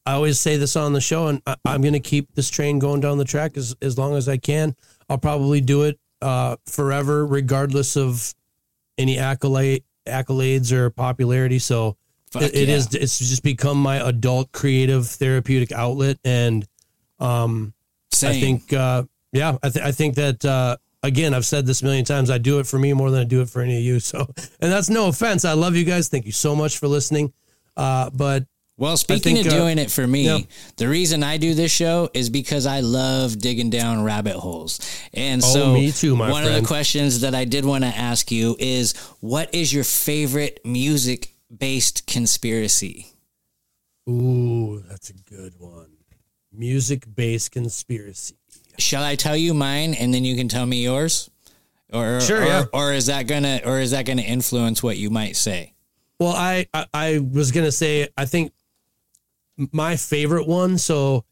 I 0.04 0.12
always 0.14 0.40
say 0.40 0.56
this 0.56 0.76
on 0.76 0.92
the 0.92 1.00
show, 1.00 1.28
and 1.28 1.40
I, 1.46 1.56
I'm 1.64 1.80
going 1.80 1.92
to 1.92 2.00
keep 2.00 2.34
this 2.34 2.50
train 2.50 2.78
going 2.78 3.00
down 3.00 3.18
the 3.18 3.24
track 3.24 3.56
as 3.56 3.74
as 3.82 3.98
long 3.98 4.16
as 4.16 4.28
I 4.28 4.36
can. 4.36 4.74
I'll 5.08 5.18
probably 5.18 5.60
do 5.60 5.82
it 5.82 5.98
uh, 6.20 6.56
forever, 6.66 7.26
regardless 7.26 7.96
of 7.96 8.34
any 8.98 9.18
accolade 9.18 9.84
accolades 10.06 10.72
or 10.72 10.90
popularity. 10.90 11.58
So 11.58 11.96
Fuck 12.30 12.42
it, 12.42 12.54
it 12.54 12.68
yeah. 12.68 12.76
is 12.76 12.94
it's 12.94 13.18
just 13.18 13.42
become 13.42 13.78
my 13.78 13.96
adult 13.96 14.52
creative 14.52 15.06
therapeutic 15.06 15.70
outlet 15.70 16.18
and 16.24 16.66
um 17.20 17.74
I 18.22 18.40
think 18.40 18.72
uh 18.72 19.04
yeah, 19.32 19.56
I, 19.62 19.68
th- 19.68 19.84
I 19.84 19.92
think 19.92 20.14
that 20.16 20.44
uh 20.44 20.76
again, 21.02 21.34
I've 21.34 21.44
said 21.44 21.66
this 21.66 21.82
a 21.82 21.84
million 21.84 22.04
times. 22.04 22.30
I 22.30 22.38
do 22.38 22.58
it 22.58 22.66
for 22.66 22.78
me 22.78 22.92
more 22.92 23.10
than 23.10 23.20
I 23.20 23.24
do 23.24 23.42
it 23.42 23.50
for 23.50 23.60
any 23.60 23.76
of 23.76 23.82
you. 23.82 24.00
So, 24.00 24.26
and 24.60 24.72
that's 24.72 24.88
no 24.88 25.08
offense. 25.08 25.44
I 25.44 25.52
love 25.52 25.74
you 25.76 25.84
guys. 25.84 26.08
Thank 26.08 26.26
you 26.26 26.32
so 26.32 26.54
much 26.54 26.78
for 26.78 26.88
listening. 26.88 27.32
Uh, 27.76 28.10
but 28.10 28.46
Well, 28.78 28.96
speaking 28.96 29.36
think, 29.36 29.46
of 29.46 29.52
uh, 29.52 29.56
doing 29.56 29.78
it 29.78 29.90
for 29.90 30.06
me, 30.06 30.24
yeah. 30.24 30.38
the 30.76 30.88
reason 30.88 31.22
I 31.22 31.36
do 31.36 31.54
this 31.54 31.70
show 31.70 32.08
is 32.14 32.30
because 32.30 32.66
I 32.66 32.80
love 32.80 33.38
digging 33.38 33.70
down 33.70 34.02
rabbit 34.02 34.34
holes. 34.36 34.80
And 35.12 35.42
Oh, 35.44 35.46
so, 35.46 35.72
me 35.74 35.92
too, 35.92 36.16
my 36.16 36.30
one 36.30 36.44
of 36.44 36.52
the 36.54 36.62
questions 36.66 37.20
that 37.20 37.34
I 37.34 37.44
did 37.44 37.64
want 37.64 37.84
to 37.84 37.90
ask 37.90 38.32
you 38.32 38.56
is 38.58 38.94
what 39.20 39.54
is 39.54 39.72
your 39.72 39.84
favorite 39.84 40.60
music 40.64 41.34
based 41.56 42.06
conspiracy? 42.06 43.06
ooh, 44.08 44.82
that's 44.88 45.10
a 45.10 45.14
good 45.14 45.54
one. 45.58 45.90
Music 46.52 47.04
based 47.14 47.52
conspiracy. 47.52 48.34
Shall 48.78 49.04
I 49.04 49.14
tell 49.16 49.36
you 49.36 49.54
mine 49.54 49.94
and 49.94 50.12
then 50.12 50.24
you 50.24 50.34
can 50.36 50.48
tell 50.48 50.66
me 50.66 50.82
yours? 50.82 51.30
Or, 51.92 52.20
Sure, 52.20 52.42
or, 52.42 52.46
yeah. 52.46 52.64
or 52.72 52.92
is 52.94 53.06
that 53.06 53.26
gonna 53.26 53.60
or 53.64 53.78
is 53.80 53.90
that 53.92 54.06
gonna 54.06 54.22
influence 54.22 54.82
what 54.82 54.96
you 54.96 55.10
might 55.10 55.36
say? 55.36 55.74
Well, 56.18 56.32
I, 56.34 56.66
I 56.74 56.86
I 56.94 57.18
was 57.18 57.52
gonna 57.52 57.70
say 57.72 58.08
I 58.16 58.24
think 58.24 58.52
my 59.72 59.96
favorite 59.96 60.46
one. 60.46 60.78
So 60.78 61.24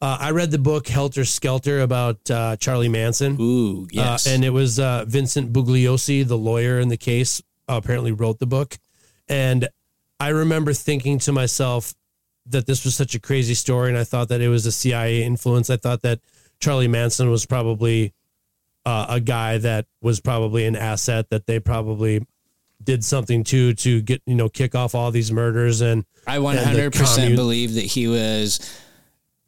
uh, 0.00 0.18
I 0.20 0.30
read 0.30 0.50
the 0.50 0.58
book 0.58 0.88
Helter 0.88 1.24
Skelter 1.24 1.80
about 1.80 2.30
uh, 2.30 2.56
Charlie 2.56 2.88
Manson. 2.88 3.36
Ooh, 3.40 3.86
yes. 3.90 4.26
Uh, 4.26 4.30
and 4.30 4.44
it 4.44 4.50
was 4.50 4.78
uh, 4.78 5.04
Vincent 5.06 5.52
Bugliosi, 5.52 6.26
the 6.26 6.38
lawyer 6.38 6.78
in 6.78 6.88
the 6.88 6.96
case, 6.96 7.42
uh, 7.68 7.80
apparently 7.82 8.12
wrote 8.12 8.38
the 8.38 8.46
book. 8.46 8.76
And 9.28 9.68
I 10.20 10.28
remember 10.28 10.72
thinking 10.72 11.18
to 11.20 11.32
myself 11.32 11.94
that 12.46 12.66
this 12.66 12.84
was 12.84 12.94
such 12.94 13.14
a 13.14 13.20
crazy 13.20 13.54
story, 13.54 13.88
and 13.88 13.98
I 13.98 14.04
thought 14.04 14.28
that 14.28 14.40
it 14.40 14.48
was 14.48 14.66
a 14.66 14.72
CIA 14.72 15.22
influence. 15.22 15.70
I 15.70 15.76
thought 15.76 16.02
that 16.02 16.20
Charlie 16.60 16.88
Manson 16.88 17.30
was 17.30 17.46
probably 17.46 18.12
uh, 18.84 19.06
a 19.08 19.20
guy 19.20 19.58
that 19.58 19.86
was 20.02 20.20
probably 20.20 20.66
an 20.66 20.76
asset 20.76 21.30
that 21.30 21.46
they 21.46 21.58
probably 21.58 22.26
did 22.82 23.04
something 23.04 23.44
to 23.44 23.74
to 23.74 24.02
get 24.02 24.20
you 24.26 24.34
know 24.34 24.48
kick 24.48 24.74
off 24.74 24.94
all 24.94 25.10
these 25.10 25.32
murders 25.32 25.80
and 25.80 26.04
I 26.26 26.36
and 26.36 26.44
the 26.76 26.90
100% 26.90 27.14
commun- 27.14 27.36
believe 27.36 27.74
that 27.74 27.84
he 27.84 28.08
was 28.08 28.60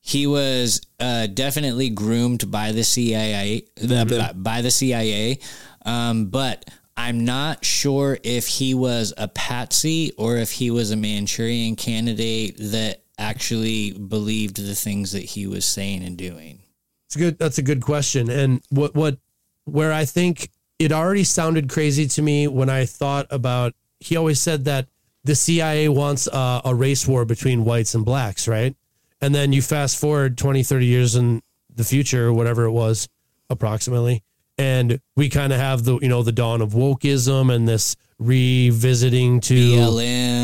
he 0.00 0.26
was 0.26 0.80
uh, 1.00 1.26
definitely 1.26 1.90
groomed 1.90 2.50
by 2.50 2.72
the 2.72 2.84
CIA 2.84 3.64
Mm-hmm. 3.76 4.42
by 4.42 4.62
the 4.62 4.70
CIA 4.70 5.38
um, 5.84 6.26
but 6.26 6.68
I'm 6.96 7.24
not 7.24 7.64
sure 7.64 8.18
if 8.22 8.46
he 8.46 8.72
was 8.74 9.12
a 9.18 9.28
patsy 9.28 10.12
or 10.16 10.36
if 10.38 10.50
he 10.52 10.70
was 10.70 10.90
a 10.90 10.96
Manchurian 10.96 11.76
candidate 11.76 12.56
that 12.58 13.02
actually 13.18 13.92
believed 13.92 14.56
the 14.56 14.74
things 14.74 15.12
that 15.12 15.22
he 15.22 15.46
was 15.46 15.64
saying 15.64 16.02
and 16.02 16.16
doing. 16.16 16.60
It's 17.06 17.16
good. 17.16 17.38
That's 17.38 17.58
a 17.58 17.62
good 17.62 17.82
question. 17.82 18.30
And 18.30 18.62
what 18.70 18.94
what 18.94 19.18
where 19.64 19.92
I 19.92 20.04
think 20.06 20.50
it 20.78 20.92
already 20.92 21.24
sounded 21.24 21.68
crazy 21.68 22.06
to 22.06 22.22
me 22.22 22.46
when 22.46 22.68
I 22.68 22.84
thought 22.84 23.26
about. 23.30 23.74
He 24.00 24.16
always 24.16 24.40
said 24.40 24.64
that 24.66 24.88
the 25.24 25.34
CIA 25.34 25.88
wants 25.88 26.28
uh, 26.28 26.60
a 26.64 26.74
race 26.74 27.06
war 27.06 27.24
between 27.24 27.64
whites 27.64 27.94
and 27.94 28.04
blacks, 28.04 28.46
right? 28.46 28.76
And 29.20 29.34
then 29.34 29.52
you 29.52 29.62
fast 29.62 29.98
forward 29.98 30.36
20, 30.36 30.62
30 30.62 30.86
years 30.86 31.16
in 31.16 31.42
the 31.74 31.84
future, 31.84 32.26
or 32.26 32.32
whatever 32.32 32.64
it 32.64 32.70
was, 32.70 33.08
approximately, 33.50 34.22
and 34.58 35.00
we 35.16 35.28
kind 35.28 35.52
of 35.52 35.58
have 35.58 35.84
the 35.84 35.98
you 36.00 36.08
know 36.08 36.22
the 36.22 36.32
dawn 36.32 36.62
of 36.62 36.72
wokeism 36.72 37.54
and 37.54 37.68
this 37.68 37.96
revisiting 38.18 39.40
to 39.40 39.54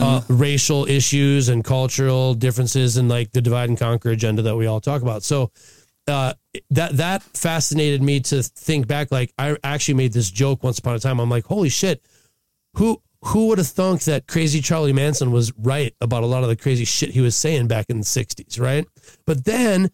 uh, 0.03 0.21
racial 0.29 0.87
issues 0.87 1.49
and 1.49 1.65
cultural 1.65 2.35
differences 2.35 2.99
and 2.99 3.09
like 3.09 3.33
the 3.33 3.41
divide 3.41 3.71
and 3.71 3.79
conquer 3.79 4.11
agenda 4.11 4.43
that 4.43 4.57
we 4.57 4.67
all 4.67 4.81
talk 4.81 5.01
about. 5.01 5.23
So 5.23 5.51
uh, 6.09 6.35
that 6.71 6.97
that 6.97 7.23
fascinated 7.23 8.03
me 8.03 8.21
to 8.21 8.43
think 8.43 8.87
back. 8.87 9.11
Like 9.13 9.33
I 9.39 9.57
actually 9.63 9.95
made 9.95 10.13
this 10.13 10.31
joke 10.31 10.63
once 10.63 10.79
upon 10.79 10.95
a 10.95 10.99
time. 10.99 11.21
I'm 11.21 11.31
like, 11.31 11.45
holy 11.45 11.69
shit, 11.69 12.05
who 12.75 13.01
who 13.25 13.49
would 13.49 13.59
have 13.59 13.69
thunk 13.69 14.03
that 14.03 14.27
crazy 14.27 14.61
Charlie 14.61 14.93
Manson 14.93 15.31
was 15.31 15.53
right 15.57 15.95
about 16.01 16.25
a 16.25 16.27
lot 16.27 16.43
of 16.43 16.49
the 16.49 16.57
crazy 16.57 16.85
shit 16.85 17.11
he 17.11 17.21
was 17.21 17.37
saying 17.37 17.69
back 17.69 17.87
in 17.89 17.99
the 17.99 18.05
60s, 18.05 18.61
right? 18.61 18.87
But 19.27 19.45
then 19.45 19.91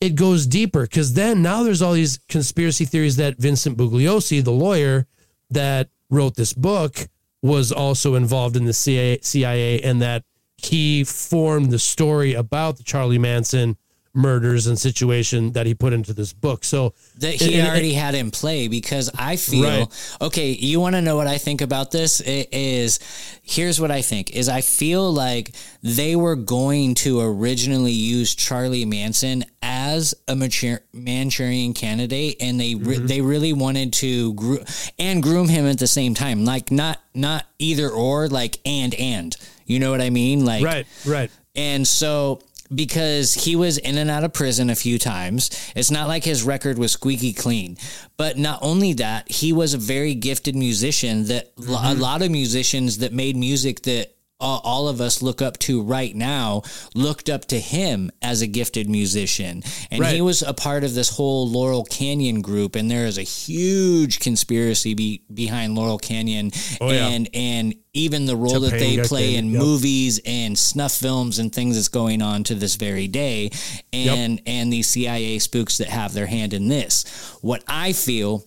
it 0.00 0.14
goes 0.14 0.46
deeper 0.46 0.82
because 0.82 1.14
then 1.14 1.40
now 1.40 1.62
there's 1.62 1.80
all 1.80 1.94
these 1.94 2.18
conspiracy 2.28 2.84
theories 2.84 3.16
that 3.16 3.38
Vincent 3.38 3.78
Bugliosi, 3.78 4.44
the 4.44 4.52
lawyer 4.52 5.06
that 5.48 5.88
wrote 6.10 6.36
this 6.36 6.52
book, 6.52 7.08
was 7.42 7.72
also 7.72 8.14
involved 8.14 8.56
in 8.56 8.66
the 8.66 8.74
CIA, 8.74 9.20
CIA 9.22 9.80
and 9.80 10.02
that 10.02 10.24
he 10.58 11.04
formed 11.04 11.70
the 11.70 11.78
story 11.78 12.34
about 12.34 12.76
the 12.76 12.82
Charlie 12.82 13.18
Manson 13.18 13.76
murders 14.16 14.66
and 14.66 14.78
situation 14.78 15.52
that 15.52 15.66
he 15.66 15.74
put 15.74 15.92
into 15.92 16.12
this 16.14 16.32
book. 16.32 16.64
So 16.64 16.94
that 17.18 17.34
he 17.34 17.58
and- 17.58 17.68
already 17.68 17.92
had 17.92 18.14
in 18.14 18.30
play 18.30 18.68
because 18.68 19.10
I 19.16 19.36
feel 19.36 19.62
Right. 19.80 20.16
okay. 20.22 20.50
You 20.52 20.80
want 20.80 20.94
to 20.96 21.02
know 21.02 21.16
what 21.16 21.26
I 21.26 21.38
think 21.38 21.60
about 21.60 21.90
this? 21.90 22.20
It 22.20 22.48
is 22.52 22.98
here's 23.42 23.80
what 23.80 23.90
I 23.90 24.02
think 24.02 24.30
is 24.30 24.48
I 24.48 24.60
feel 24.62 25.12
like 25.12 25.54
they 25.82 26.16
were 26.16 26.34
going 26.36 26.94
to 26.96 27.20
originally 27.20 27.92
use 27.92 28.34
Charlie 28.34 28.84
Manson 28.84 29.44
as 29.62 30.14
a 30.26 30.34
mature 30.34 30.80
Manchurian 30.92 31.74
candidate, 31.74 32.36
and 32.40 32.58
they 32.60 32.74
re- 32.74 32.96
Mm-hmm. 32.96 33.06
they 33.06 33.20
really 33.20 33.52
wanted 33.52 33.92
to 33.94 34.32
gro- 34.34 34.64
and 34.98 35.22
groom 35.22 35.48
him 35.48 35.66
at 35.66 35.78
the 35.78 35.86
same 35.86 36.14
time, 36.14 36.44
like 36.44 36.70
not 36.70 36.98
not 37.14 37.44
either 37.58 37.88
or, 37.90 38.28
like 38.28 38.58
and 38.64 38.94
and. 38.94 39.36
You 39.66 39.80
know 39.80 39.90
what 39.90 40.00
I 40.00 40.10
mean? 40.10 40.44
Like 40.44 40.64
right, 40.64 40.86
right. 41.04 41.30
and 41.56 41.86
so 41.86 42.40
because 42.74 43.34
he 43.34 43.56
was 43.56 43.78
in 43.78 43.98
and 43.98 44.10
out 44.10 44.24
of 44.24 44.32
prison 44.32 44.70
a 44.70 44.74
few 44.74 44.98
times, 44.98 45.50
it's 45.74 45.90
not 45.90 46.08
like 46.08 46.24
his 46.24 46.42
record 46.42 46.78
was 46.78 46.92
squeaky 46.92 47.32
clean. 47.32 47.76
But 48.16 48.38
not 48.38 48.58
only 48.62 48.94
that, 48.94 49.30
he 49.30 49.52
was 49.52 49.74
a 49.74 49.78
very 49.78 50.14
gifted 50.14 50.56
musician 50.56 51.26
that 51.26 51.52
lo- 51.56 51.78
a 51.78 51.80
mm-hmm. 51.82 52.00
lot 52.00 52.22
of 52.22 52.30
musicians 52.30 52.98
that 52.98 53.12
made 53.12 53.36
music 53.36 53.82
that 53.82 54.15
all 54.38 54.60
all 54.64 54.88
of 54.88 55.00
us 55.00 55.22
look 55.22 55.40
up 55.40 55.58
to 55.58 55.82
right 55.82 56.14
now 56.14 56.62
looked 56.94 57.30
up 57.30 57.46
to 57.46 57.58
him 57.58 58.10
as 58.20 58.42
a 58.42 58.46
gifted 58.46 58.88
musician. 58.88 59.62
And 59.90 60.04
he 60.04 60.20
was 60.20 60.42
a 60.42 60.52
part 60.52 60.84
of 60.84 60.94
this 60.94 61.08
whole 61.08 61.48
Laurel 61.48 61.84
Canyon 61.84 62.42
group 62.42 62.76
and 62.76 62.90
there 62.90 63.06
is 63.06 63.18
a 63.18 63.22
huge 63.22 64.20
conspiracy 64.20 64.94
be, 64.94 65.22
behind 65.32 65.74
Laurel 65.74 65.98
Canyon 65.98 66.50
Oh, 66.80 66.90
yeah. 66.90 67.08
and 67.08 67.28
and 67.32 67.74
even 67.92 68.26
the 68.26 68.36
role 68.36 68.60
that 68.60 68.72
they 68.72 68.98
play 68.98 69.36
in 69.36 69.50
yep. 69.50 69.62
movies 69.62 70.20
and 70.26 70.58
snuff 70.58 70.92
films 70.92 71.38
and 71.38 71.50
things 71.52 71.76
that's 71.76 71.88
going 71.88 72.20
on 72.20 72.44
to 72.44 72.54
this 72.54 72.76
very 72.76 73.08
day. 73.08 73.50
And 73.92 74.42
and 74.46 74.70
these 74.70 74.88
CIA 74.88 75.38
spooks 75.38 75.78
that 75.78 75.88
have 75.88 76.12
their 76.12 76.26
hand 76.26 76.52
in 76.52 76.68
this. 76.68 77.38
What 77.40 77.64
I 77.66 77.94
feel 77.94 78.44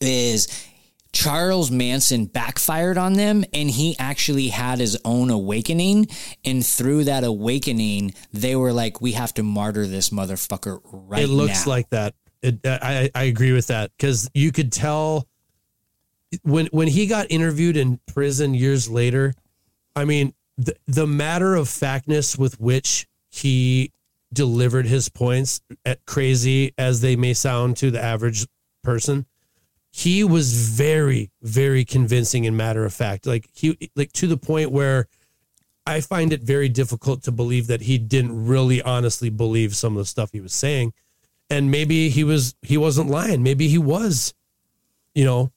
is 0.00 0.48
Charles 1.14 1.70
Manson 1.70 2.26
backfired 2.26 2.98
on 2.98 3.14
them 3.14 3.44
and 3.52 3.70
he 3.70 3.96
actually 3.98 4.48
had 4.48 4.78
his 4.78 4.98
own 5.04 5.30
awakening 5.30 6.08
and 6.44 6.64
through 6.64 7.04
that 7.04 7.24
awakening 7.24 8.14
they 8.32 8.56
were 8.56 8.72
like 8.72 9.00
we 9.00 9.12
have 9.12 9.32
to 9.34 9.42
martyr 9.42 9.86
this 9.86 10.10
motherfucker 10.10 10.80
right 10.84 11.22
it 11.22 11.28
looks 11.28 11.66
now. 11.66 11.72
like 11.72 11.88
that. 11.90 12.14
It, 12.42 12.66
uh, 12.66 12.78
I 12.82 13.10
I 13.14 13.22
agree 13.24 13.52
with 13.52 13.68
that 13.68 13.90
because 13.96 14.28
you 14.34 14.52
could 14.52 14.70
tell 14.70 15.26
when 16.42 16.66
when 16.66 16.88
he 16.88 17.06
got 17.06 17.30
interviewed 17.30 17.76
in 17.76 18.00
prison 18.06 18.52
years 18.54 18.90
later. 18.90 19.34
I 19.96 20.04
mean, 20.04 20.34
the 20.58 20.76
the 20.86 21.06
matter 21.06 21.54
of 21.54 21.68
factness 21.68 22.36
with 22.36 22.60
which 22.60 23.06
he 23.30 23.92
delivered 24.32 24.86
his 24.86 25.08
points, 25.08 25.60
at 25.84 26.04
crazy 26.06 26.74
as 26.76 27.00
they 27.00 27.16
may 27.16 27.34
sound 27.34 27.76
to 27.78 27.90
the 27.90 28.02
average 28.02 28.46
person, 28.82 29.26
he 29.96 30.24
was 30.24 30.52
very 30.52 31.30
very 31.42 31.84
convincing 31.84 32.46
and 32.46 32.56
matter 32.56 32.84
of 32.84 32.92
fact. 32.92 33.26
Like 33.26 33.48
he 33.52 33.90
like 33.96 34.12
to 34.12 34.26
the 34.26 34.36
point 34.36 34.70
where. 34.70 35.06
I 35.86 36.00
find 36.00 36.32
it 36.32 36.40
very 36.40 36.70
difficult 36.70 37.24
to 37.24 37.30
believe 37.30 37.66
that 37.66 37.82
he 37.82 37.98
didn't 37.98 38.46
really 38.46 38.80
honestly 38.80 39.28
believe 39.28 39.76
some 39.76 39.92
of 39.92 39.98
the 39.98 40.06
stuff 40.06 40.30
he 40.32 40.40
was 40.40 40.54
saying 40.54 40.94
and 41.50 41.70
maybe 41.70 42.08
he 42.08 42.24
was 42.24 42.54
he 42.62 42.76
wasn't 42.76 43.08
lying 43.08 43.42
maybe 43.42 43.68
he 43.68 43.78
was 43.78 44.34
you 45.14 45.24
know 45.24 45.52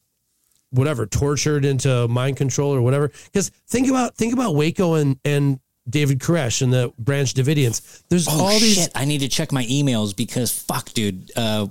whatever 0.72 1.06
tortured 1.06 1.66
into 1.66 2.08
mind 2.08 2.38
control 2.38 2.74
or 2.74 2.82
whatever 2.82 3.10
because 3.26 3.50
think 3.68 3.88
about 3.90 4.16
think 4.16 4.34
about 4.34 4.54
waco 4.54 4.96
and 4.96 5.18
and 5.24 5.60
david 5.90 6.20
koresh 6.20 6.62
and 6.62 6.74
the 6.74 6.92
branch 7.00 7.34
davidians 7.34 8.04
there's 8.10 8.28
Oh 8.28 8.44
all 8.44 8.60
these 8.60 8.76
shit! 8.76 8.92
I 8.96 9.06
need 9.06 9.20
to 9.20 9.30
check 9.30 9.52
my 9.52 9.64
emails 9.66 10.16
because 10.16 10.52
fuck, 10.52 10.90
dude. 10.90 11.32
Uh, 11.36 11.68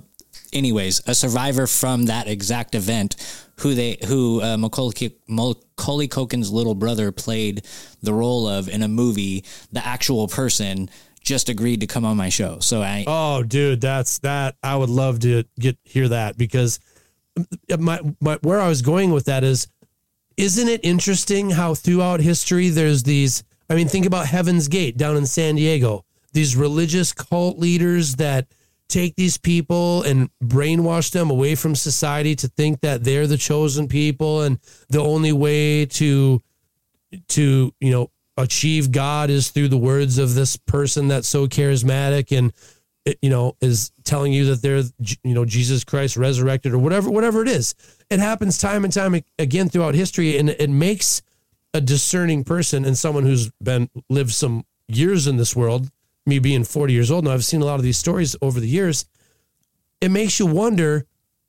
anyways, 0.57 1.01
a 1.07 1.15
survivor 1.15 1.67
from 1.67 2.05
that 2.05 2.27
exact 2.27 2.75
event, 2.75 3.15
who 3.59 3.73
they 3.73 3.97
who 4.07 4.41
uh, 4.41 4.57
Macaulay, 4.57 5.17
Culkin's 5.77 6.51
little 6.51 6.75
brother 6.75 7.11
played 7.11 7.65
the 8.01 8.13
role 8.13 8.47
of 8.47 8.67
in 8.69 8.83
a 8.83 8.87
movie, 8.87 9.43
the 9.71 9.85
actual 9.85 10.27
person 10.27 10.89
just 11.21 11.49
agreed 11.49 11.81
to 11.81 11.87
come 11.87 12.05
on 12.05 12.17
my 12.17 12.29
show. 12.29 12.59
So 12.59 12.81
I 12.81 13.03
oh 13.07 13.43
dude 13.43 13.81
that's 13.81 14.19
that 14.19 14.55
i 14.63 14.75
would 14.75 14.89
love 14.89 15.19
to 15.19 15.43
get 15.59 15.77
hear 15.83 16.07
that 16.07 16.37
because 16.37 16.79
my, 17.77 17.99
my 18.21 18.39
where 18.41 18.61
i 18.61 18.67
was 18.69 18.81
going 18.81 19.11
with 19.11 19.25
that 19.25 19.43
is 19.43 19.67
isn't 20.37 20.69
it 20.69 20.79
interesting 20.83 21.49
how 21.49 21.75
throughout 21.75 22.21
history 22.21 22.69
there's 22.69 23.03
these 23.03 23.43
I 23.69 23.75
mean 23.75 23.87
think 23.87 24.05
about 24.05 24.27
Heaven's 24.27 24.67
Gate 24.67 24.97
down 24.97 25.17
in 25.17 25.25
San 25.25 25.55
Diego. 25.55 26.05
These 26.33 26.55
religious 26.55 27.13
cult 27.13 27.57
leaders 27.57 28.15
that 28.15 28.47
take 28.89 29.15
these 29.15 29.37
people 29.37 30.03
and 30.03 30.29
brainwash 30.43 31.11
them 31.11 31.29
away 31.29 31.55
from 31.55 31.75
society 31.75 32.35
to 32.35 32.47
think 32.47 32.81
that 32.81 33.03
they're 33.03 33.27
the 33.27 33.37
chosen 33.37 33.87
people 33.87 34.41
and 34.41 34.59
the 34.89 35.01
only 35.01 35.31
way 35.31 35.85
to 35.85 36.41
to 37.27 37.73
you 37.79 37.91
know 37.91 38.09
achieve 38.37 38.91
God 38.91 39.29
is 39.29 39.49
through 39.49 39.69
the 39.69 39.77
words 39.77 40.17
of 40.17 40.35
this 40.35 40.57
person 40.57 41.07
that's 41.07 41.27
so 41.27 41.47
charismatic 41.47 42.37
and 42.37 42.53
you 43.21 43.29
know 43.29 43.55
is 43.61 43.91
telling 44.03 44.33
you 44.33 44.45
that 44.45 44.61
they're 44.61 44.83
you 45.23 45.33
know 45.33 45.45
Jesus 45.45 45.83
Christ 45.83 46.17
resurrected 46.17 46.73
or 46.73 46.77
whatever 46.77 47.09
whatever 47.09 47.41
it 47.41 47.49
is. 47.49 47.75
It 48.09 48.19
happens 48.19 48.57
time 48.57 48.83
and 48.83 48.93
time 48.93 49.21
again 49.37 49.69
throughout 49.69 49.95
history 49.95 50.37
and 50.37 50.49
it 50.49 50.69
makes 50.69 51.21
a 51.73 51.81
discerning 51.81 52.43
person 52.43 52.85
and 52.85 52.97
someone 52.97 53.25
who's 53.25 53.51
been 53.61 53.89
lived 54.09 54.31
some 54.31 54.65
years 54.87 55.27
in 55.27 55.37
this 55.37 55.55
world 55.55 55.91
me 56.27 56.39
being 56.39 56.63
40 56.63 56.93
years 56.93 57.09
old. 57.09 57.25
Now 57.25 57.31
I've 57.31 57.45
seen 57.45 57.61
a 57.61 57.65
lot 57.65 57.75
of 57.75 57.83
these 57.83 57.97
stories 57.97 58.35
over 58.41 58.59
the 58.59 58.67
years. 58.67 59.05
It 60.01 60.09
makes 60.09 60.39
you 60.39 60.45
wonder 60.45 61.05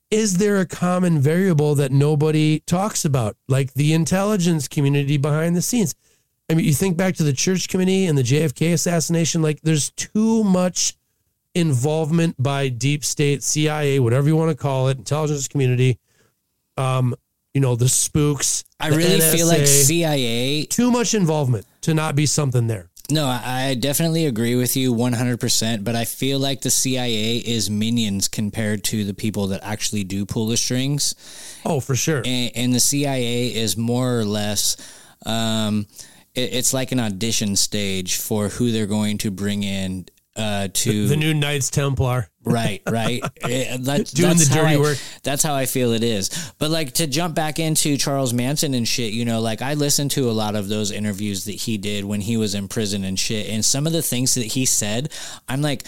is 0.09 0.37
there 0.37 0.59
a 0.59 0.65
common 0.65 1.19
variable 1.19 1.75
that 1.75 1.91
nobody 1.91 2.61
talks 2.61 3.05
about? 3.05 3.37
Like 3.47 3.73
the 3.73 3.93
intelligence 3.93 4.67
community 4.67 5.17
behind 5.17 5.55
the 5.55 5.61
scenes. 5.61 5.93
I 6.49 6.55
mean 6.55 6.65
you 6.65 6.73
think 6.73 6.97
back 6.97 7.15
to 7.15 7.23
the 7.23 7.33
church 7.33 7.69
committee 7.69 8.07
and 8.07 8.17
the 8.17 8.23
JFK 8.23 8.73
assassination 8.73 9.41
like 9.41 9.61
there's 9.61 9.91
too 9.91 10.43
much 10.43 10.95
involvement 11.53 12.41
by 12.41 12.69
deep 12.69 13.03
state 13.03 13.43
CIA 13.43 13.99
whatever 13.99 14.27
you 14.27 14.35
want 14.35 14.49
to 14.49 14.55
call 14.55 14.87
it 14.87 14.97
intelligence 14.97 15.47
community 15.47 15.97
um 16.77 17.13
you 17.53 17.61
know 17.61 17.75
the 17.75 17.89
spooks 17.89 18.63
I 18.79 18.91
the 18.91 18.97
really 18.97 19.19
feel 19.19 19.47
like 19.47 19.61
NSA. 19.61 19.85
CIA 19.85 20.65
too 20.65 20.91
much 20.91 21.13
involvement 21.13 21.65
to 21.81 21.93
not 21.93 22.15
be 22.15 22.25
something 22.25 22.67
there 22.67 22.88
No, 23.11 23.25
I 23.27 23.73
definitely 23.73 24.25
agree 24.27 24.55
with 24.55 24.77
you 24.77 24.93
100%, 24.93 25.83
but 25.83 25.95
I 25.95 26.05
feel 26.05 26.37
like 26.37 26.61
the 26.61 26.69
CIA 26.69 27.37
is 27.37 27.69
minions 27.69 28.27
compared 28.27 28.83
to 28.85 29.03
the 29.03 29.15
people 29.15 29.47
that 29.47 29.61
actually 29.63 30.03
do 30.03 30.25
pull 30.25 30.47
the 30.47 30.57
strings. 30.57 31.15
oh 31.65 31.79
for 31.79 31.95
sure 31.95 32.21
And, 32.25 32.51
and 32.55 32.73
the 32.73 32.79
CIA 32.79 33.53
is 33.53 33.75
more 33.75 34.19
or 34.19 34.25
less, 34.25 34.77
um, 35.25 35.87
it, 36.35 36.53
it's 36.53 36.73
like 36.73 36.91
an 36.91 36.99
audition 36.99 37.55
stage 37.55 38.17
for 38.17 38.49
who 38.49 38.71
they're 38.71 38.85
going 38.85 39.17
to 39.19 39.31
bring 39.31 39.63
in 39.63 40.05
uh, 40.39 40.67
to 40.73 41.07
the 41.07 41.15
new 41.17 41.33
Knights 41.33 41.69
Templar 41.69 42.29
Right, 42.45 42.81
right. 42.89 43.21
Eh, 43.43 43.77
that- 43.81 44.07
Doing 44.07 44.29
that's 44.29 44.47
the 44.47 44.55
dirty 44.55 44.75
I- 44.75 44.77
work. 44.77 44.97
That's 45.23 45.43
how 45.43 45.53
I 45.53 45.65
feel 45.65 45.91
it 45.91 46.03
is. 46.03 46.53
But 46.57 46.71
like 46.71 46.93
to 46.93 47.05
jump 47.05 47.35
back 47.35 47.59
into 47.59 47.97
Charles 47.97 48.33
Manson 48.33 48.73
and 48.73 48.87
shit, 48.87 49.13
you 49.13 49.25
know, 49.25 49.39
like 49.41 49.61
I 49.61 49.73
listened 49.75 50.11
to 50.11 50.29
a 50.29 50.31
lot 50.31 50.55
of 50.55 50.67
those 50.69 50.89
interviews 50.91 51.45
that 51.45 51.51
he 51.51 51.77
did 51.77 52.05
when 52.05 52.21
he 52.21 52.37
was 52.37 52.55
in 52.55 52.67
prison 52.67 53.03
and 53.03 53.19
shit. 53.19 53.49
And 53.49 53.63
some 53.63 53.85
of 53.85 53.93
the 53.93 54.01
things 54.01 54.33
that 54.35 54.45
he 54.45 54.65
said, 54.65 55.11
I'm 55.47 55.61
like, 55.61 55.83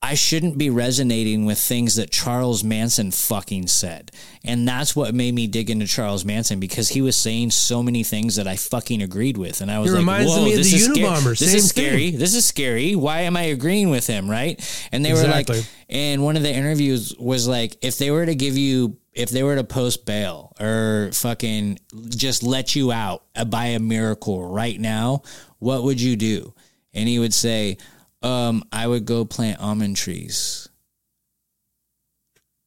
I 0.00 0.14
shouldn't 0.14 0.56
be 0.56 0.70
resonating 0.70 1.44
with 1.44 1.58
things 1.58 1.96
that 1.96 2.12
Charles 2.12 2.62
Manson 2.62 3.10
fucking 3.10 3.66
said. 3.66 4.12
And 4.44 4.66
that's 4.66 4.94
what 4.94 5.12
made 5.12 5.34
me 5.34 5.48
dig 5.48 5.70
into 5.70 5.88
Charles 5.88 6.24
Manson 6.24 6.60
because 6.60 6.90
he 6.90 7.02
was 7.02 7.16
saying 7.16 7.50
so 7.50 7.82
many 7.82 8.04
things 8.04 8.36
that 8.36 8.46
I 8.46 8.54
fucking 8.54 9.02
agreed 9.02 9.36
with. 9.36 9.60
And 9.60 9.72
I 9.72 9.80
was 9.80 9.90
He 9.90 9.98
like, 9.98 10.26
whoa, 10.26 10.44
this 10.44 10.72
is 10.72 10.84
scary. 10.84 11.34
This 11.34 11.54
is 11.54 11.68
scary. 11.68 12.10
thing. 12.12 12.20
This 12.20 12.34
is 12.36 12.46
scary. 12.46 12.94
Why 12.94 13.22
am 13.22 13.36
I 13.36 13.42
agreeing 13.42 13.90
with 13.90 14.06
him? 14.06 14.30
Right. 14.30 14.60
And 14.92 15.04
they 15.04 15.12
were 15.12 15.26
like, 15.26 15.48
and 15.88 16.22
one 16.22 16.36
of 16.36 16.44
the 16.44 16.52
interviews 16.52 17.14
was 17.18 17.48
like, 17.48 17.76
if 17.82 17.98
they 17.98 18.12
were 18.12 18.24
to 18.24 18.36
give 18.36 18.56
you, 18.56 18.98
if 19.12 19.30
they 19.30 19.42
were 19.42 19.56
to 19.56 19.64
post 19.64 20.06
bail 20.06 20.54
or 20.60 21.10
fucking 21.12 21.80
just 22.08 22.44
let 22.44 22.76
you 22.76 22.92
out 22.92 23.24
by 23.48 23.66
a 23.66 23.80
miracle 23.80 24.48
right 24.48 24.78
now, 24.78 25.22
what 25.58 25.82
would 25.82 26.00
you 26.00 26.14
do? 26.14 26.54
And 26.94 27.08
he 27.08 27.18
would 27.18 27.34
say, 27.34 27.78
um, 28.22 28.62
I 28.72 28.86
would 28.86 29.04
go 29.04 29.24
plant 29.24 29.60
almond 29.60 29.96
trees. 29.96 30.68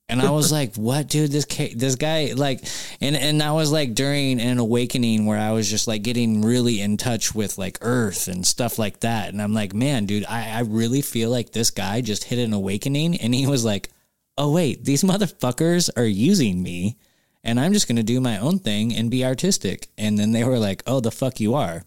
And 0.08 0.22
I 0.22 0.32
was 0.32 0.52
like, 0.60 0.76
"What, 0.76 1.08
dude? 1.08 1.32
This 1.32 1.45
ca- 1.45 1.74
this 1.74 1.95
guy 1.95 2.34
like," 2.36 2.64
and 2.99 3.16
and 3.16 3.41
that 3.41 3.52
was 3.52 3.72
like 3.72 3.95
during 3.95 4.41
an 4.41 4.58
awakening 4.60 5.26
where 5.26 5.39
I 5.39 5.52
was 5.52 5.70
just 5.70 5.88
like 5.88 6.04
getting 6.04 6.41
really 6.41 6.82
in 6.82 6.97
touch 6.97 7.34
with 7.34 7.58
like 7.58 7.78
Earth 7.82 8.28
and 8.28 8.45
stuff 8.45 8.78
like 8.78 8.99
that. 9.02 9.30
And 9.30 9.41
I'm 9.41 9.54
like, 9.54 9.74
"Man, 9.74 10.06
dude, 10.06 10.26
I 10.26 10.49
I 10.49 10.60
really 10.62 11.02
feel 11.02 11.30
like 11.30 11.52
this 11.52 11.72
guy 11.72 12.02
just 12.02 12.26
hit 12.26 12.39
an 12.39 12.54
awakening." 12.54 13.16
And 13.18 13.34
he 13.34 13.47
was 13.47 13.64
like, 13.64 13.89
"Oh 14.38 14.52
wait, 14.52 14.84
these 14.84 15.04
motherfuckers 15.12 15.89
are 15.95 16.06
using 16.06 16.62
me, 16.62 16.97
and 17.43 17.60
I'm 17.60 17.72
just 17.74 17.88
gonna 17.88 18.04
do 18.04 18.20
my 18.20 18.38
own 18.38 18.60
thing 18.60 18.93
and 18.93 19.10
be 19.10 19.24
artistic." 19.26 19.88
And 19.97 20.18
then 20.18 20.34
they 20.34 20.43
were 20.43 20.60
like, 20.60 20.84
"Oh, 20.86 20.99
the 20.99 21.12
fuck 21.12 21.39
you 21.39 21.56
are." 21.56 21.84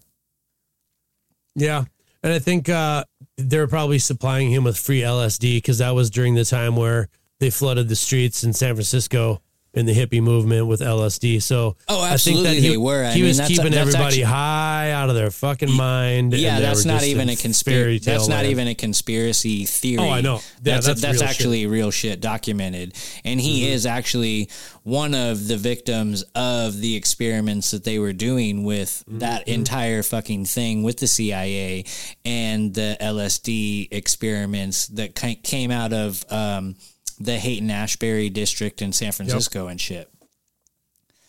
Yeah. 1.55 1.85
And 2.23 2.33
I 2.33 2.39
think 2.39 2.69
uh, 2.69 3.03
they 3.37 3.57
were 3.57 3.67
probably 3.67 3.99
supplying 3.99 4.51
him 4.51 4.63
with 4.63 4.77
free 4.77 5.01
LSD 5.01 5.57
because 5.57 5.79
that 5.79 5.91
was 5.95 6.09
during 6.09 6.35
the 6.35 6.45
time 6.45 6.75
where 6.75 7.09
they 7.39 7.49
flooded 7.49 7.89
the 7.89 7.95
streets 7.95 8.43
in 8.43 8.53
San 8.53 8.75
Francisco 8.75 9.41
in 9.75 9.85
the 9.85 9.93
hippie 9.93 10.21
movement 10.21 10.67
with 10.67 10.79
LSD. 10.79 11.41
So 11.41 11.75
Oh, 11.87 12.01
I 12.01 12.15
think 12.17 12.37
that 12.37 12.45
absolutely 12.45 12.61
he, 12.61 12.69
they 12.69 12.77
were. 12.77 13.03
I 13.03 13.11
he 13.11 13.19
mean, 13.21 13.27
was 13.27 13.37
that's- 13.37 13.55
keeping 13.57 13.71
that's 13.73 13.81
everybody 13.87 14.05
actually- 14.05 14.21
high 14.23 14.91
out 14.91 15.09
of 15.09 15.15
their 15.15 15.31
fucking 15.31 15.71
mind. 15.71 16.33
Yeah, 16.33 16.59
that's 16.59 16.85
not 16.85 17.03
even 17.03 17.29
a 17.29 17.35
conspiracy. 17.35 17.99
That's 18.05 18.27
not 18.27 18.37
land. 18.37 18.47
even 18.47 18.67
a 18.69 18.75
conspiracy 18.75 19.65
theory. 19.65 20.01
Oh, 20.03 20.09
I 20.09 20.21
know. 20.21 20.35
Yeah, 20.35 20.39
that's 20.75 20.85
that's 20.87 21.01
that's, 21.01 21.13
real 21.13 21.21
shit. 21.21 21.29
actually 21.29 21.67
real 21.67 21.91
shit 21.91 22.21
documented, 22.21 22.93
and 23.23 23.39
he 23.39 23.63
Mm-hmm. 23.65 23.73
is 23.73 23.85
actually 23.85 24.49
one 24.83 25.13
of 25.15 25.47
the 25.47 25.57
victims 25.57 26.23
of 26.35 26.79
the 26.79 26.95
experiments 26.95 27.71
that 27.71 27.83
they 27.83 27.99
were 27.99 28.13
doing 28.13 28.63
with 28.63 29.03
Mm-hmm. 29.09 29.19
that 29.19 29.47
entire 29.47 30.03
fucking 30.03 30.45
thing 30.45 30.83
with 30.83 30.97
the 30.97 31.07
CIA 31.07 31.85
and 32.23 32.73
the 32.73 32.95
LSD 33.01 33.87
experiments 33.91 34.87
that 34.87 35.15
came 35.43 35.71
out 35.71 35.91
of 35.93 36.23
um, 36.31 36.75
the 37.19 37.37
Haight 37.37 37.63
Ashbury 37.69 38.29
district 38.29 38.81
in 38.81 38.91
San 38.91 39.11
Francisco 39.11 39.67
and 39.67 39.79
shit. 39.79 40.09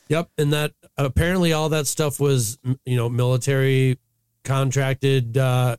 Yep, 0.09 0.31
and 0.39 0.53
that 0.53 0.73
apparently 0.97 1.53
all 1.53 1.69
that 1.71 1.87
stuff 1.87 2.21
was 2.21 2.59
you 2.85 2.97
know 2.97 3.09
military 3.09 3.99
contracted 4.45 5.37
uh, 5.37 5.77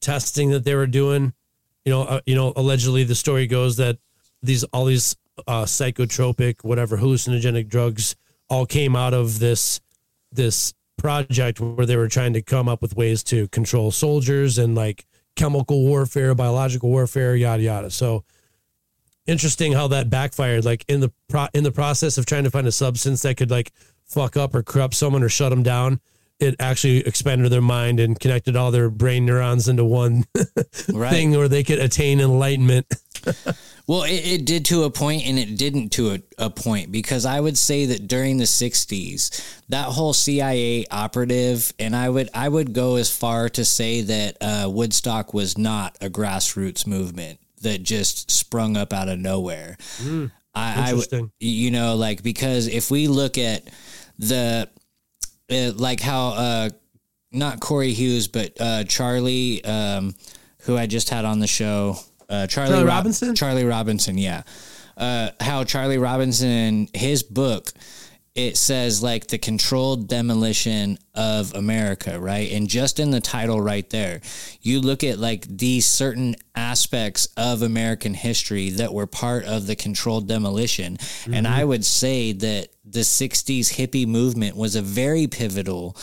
testing 0.00 0.50
that 0.50 0.64
they 0.64 0.74
were 0.74 0.86
doing. 0.86 1.32
You 1.84 1.92
know, 1.92 2.02
uh, 2.02 2.20
you 2.26 2.34
know, 2.34 2.52
allegedly 2.56 3.04
the 3.04 3.14
story 3.14 3.46
goes 3.46 3.76
that 3.76 3.98
these 4.42 4.64
all 4.64 4.86
these 4.86 5.16
uh, 5.46 5.64
psychotropic, 5.64 6.64
whatever 6.64 6.98
hallucinogenic 6.98 7.68
drugs 7.68 8.16
all 8.48 8.66
came 8.66 8.96
out 8.96 9.14
of 9.14 9.38
this 9.38 9.80
this 10.32 10.74
project 10.96 11.60
where 11.60 11.86
they 11.86 11.96
were 11.96 12.08
trying 12.08 12.34
to 12.34 12.42
come 12.42 12.68
up 12.68 12.82
with 12.82 12.94
ways 12.94 13.22
to 13.24 13.48
control 13.48 13.90
soldiers 13.90 14.58
and 14.58 14.74
like 14.74 15.06
chemical 15.36 15.84
warfare, 15.84 16.34
biological 16.34 16.90
warfare, 16.90 17.34
yada 17.36 17.62
yada. 17.62 17.90
So 17.90 18.24
interesting 19.30 19.72
how 19.72 19.88
that 19.88 20.10
backfired. 20.10 20.64
Like 20.64 20.84
in 20.88 21.00
the 21.00 21.12
pro- 21.28 21.48
in 21.54 21.64
the 21.64 21.72
process 21.72 22.18
of 22.18 22.26
trying 22.26 22.44
to 22.44 22.50
find 22.50 22.66
a 22.66 22.72
substance 22.72 23.22
that 23.22 23.36
could 23.36 23.50
like 23.50 23.72
fuck 24.04 24.36
up 24.36 24.54
or 24.54 24.62
corrupt 24.62 24.94
someone 24.94 25.22
or 25.22 25.28
shut 25.28 25.50
them 25.50 25.62
down, 25.62 26.00
it 26.40 26.56
actually 26.58 26.98
expanded 27.06 27.50
their 27.52 27.60
mind 27.62 28.00
and 28.00 28.18
connected 28.18 28.56
all 28.56 28.70
their 28.70 28.90
brain 28.90 29.24
neurons 29.24 29.68
into 29.68 29.84
one 29.84 30.24
Right. 30.92 31.10
thing 31.10 31.30
where 31.32 31.48
they 31.48 31.62
could 31.62 31.78
attain 31.78 32.20
enlightenment. 32.20 32.86
Well, 33.86 34.04
it, 34.04 34.24
it 34.24 34.44
did 34.44 34.66
to 34.66 34.84
a 34.84 34.90
point 34.90 35.26
and 35.26 35.36
it 35.36 35.58
didn't 35.58 35.88
to 35.94 36.12
a, 36.12 36.20
a 36.38 36.48
point 36.48 36.92
because 36.92 37.26
I 37.26 37.40
would 37.40 37.58
say 37.58 37.86
that 37.86 38.06
during 38.06 38.36
the 38.36 38.44
60s, 38.44 39.62
that 39.68 39.86
whole 39.86 40.12
CIA 40.12 40.86
operative, 40.92 41.72
and 41.76 41.96
I 41.96 42.08
would 42.08 42.28
I 42.32 42.48
would 42.48 42.72
go 42.72 42.94
as 42.94 43.10
far 43.10 43.48
to 43.48 43.64
say 43.64 44.02
that 44.02 44.36
uh, 44.40 44.70
Woodstock 44.70 45.34
was 45.34 45.58
not 45.58 45.96
a 46.00 46.08
grassroots 46.08 46.86
movement 46.86 47.39
that 47.60 47.82
just 47.82 48.30
sprung 48.30 48.76
up 48.76 48.92
out 48.92 49.08
of 49.08 49.18
nowhere. 49.18 49.76
I, 50.02 50.24
I 50.54 50.90
Interesting. 50.90 51.30
you 51.38 51.70
know, 51.70 51.94
like 51.96 52.22
because 52.22 52.66
if 52.66 52.90
we 52.90 53.06
look 53.08 53.38
at 53.38 53.68
the 54.18 54.68
uh, 55.50 55.72
like 55.76 56.00
how 56.00 56.28
uh, 56.28 56.70
not 57.32 57.60
Corey 57.60 57.92
Hughes, 57.92 58.28
but 58.28 58.56
uh, 58.60 58.84
Charlie, 58.84 59.64
um, 59.64 60.14
who 60.62 60.76
I 60.76 60.86
just 60.86 61.10
had 61.10 61.24
on 61.24 61.38
the 61.38 61.46
show, 61.46 61.96
uh, 62.28 62.46
Charlie, 62.46 62.70
Charlie 62.72 62.84
Rob- 62.84 62.94
Robinson? 62.96 63.34
Charlie 63.34 63.64
Robinson, 63.64 64.18
yeah. 64.18 64.42
Uh, 64.96 65.30
how 65.40 65.64
Charlie 65.64 65.98
Robinson, 65.98 66.88
his 66.92 67.22
book, 67.22 67.72
it 68.34 68.56
says 68.56 69.02
like 69.02 69.26
the 69.26 69.38
controlled 69.38 70.06
demolition 70.08 70.98
of 71.14 71.52
America, 71.54 72.18
right? 72.20 72.52
And 72.52 72.68
just 72.68 73.00
in 73.00 73.10
the 73.10 73.20
title 73.20 73.60
right 73.60 73.88
there, 73.90 74.20
you 74.62 74.80
look 74.80 75.02
at 75.02 75.18
like 75.18 75.46
these 75.48 75.84
certain 75.86 76.36
aspects 76.54 77.26
of 77.36 77.62
American 77.62 78.14
history 78.14 78.70
that 78.70 78.94
were 78.94 79.06
part 79.08 79.44
of 79.44 79.66
the 79.66 79.74
controlled 79.74 80.28
demolition. 80.28 80.96
And 81.30 81.46
I 81.46 81.64
would 81.64 81.84
say 81.84 82.32
that 82.32 82.68
the 82.84 83.00
60s 83.00 83.74
hippie 83.74 84.06
movement 84.06 84.56
was 84.56 84.76
a 84.76 84.82
very 84.82 85.26
pivotal 85.26 85.96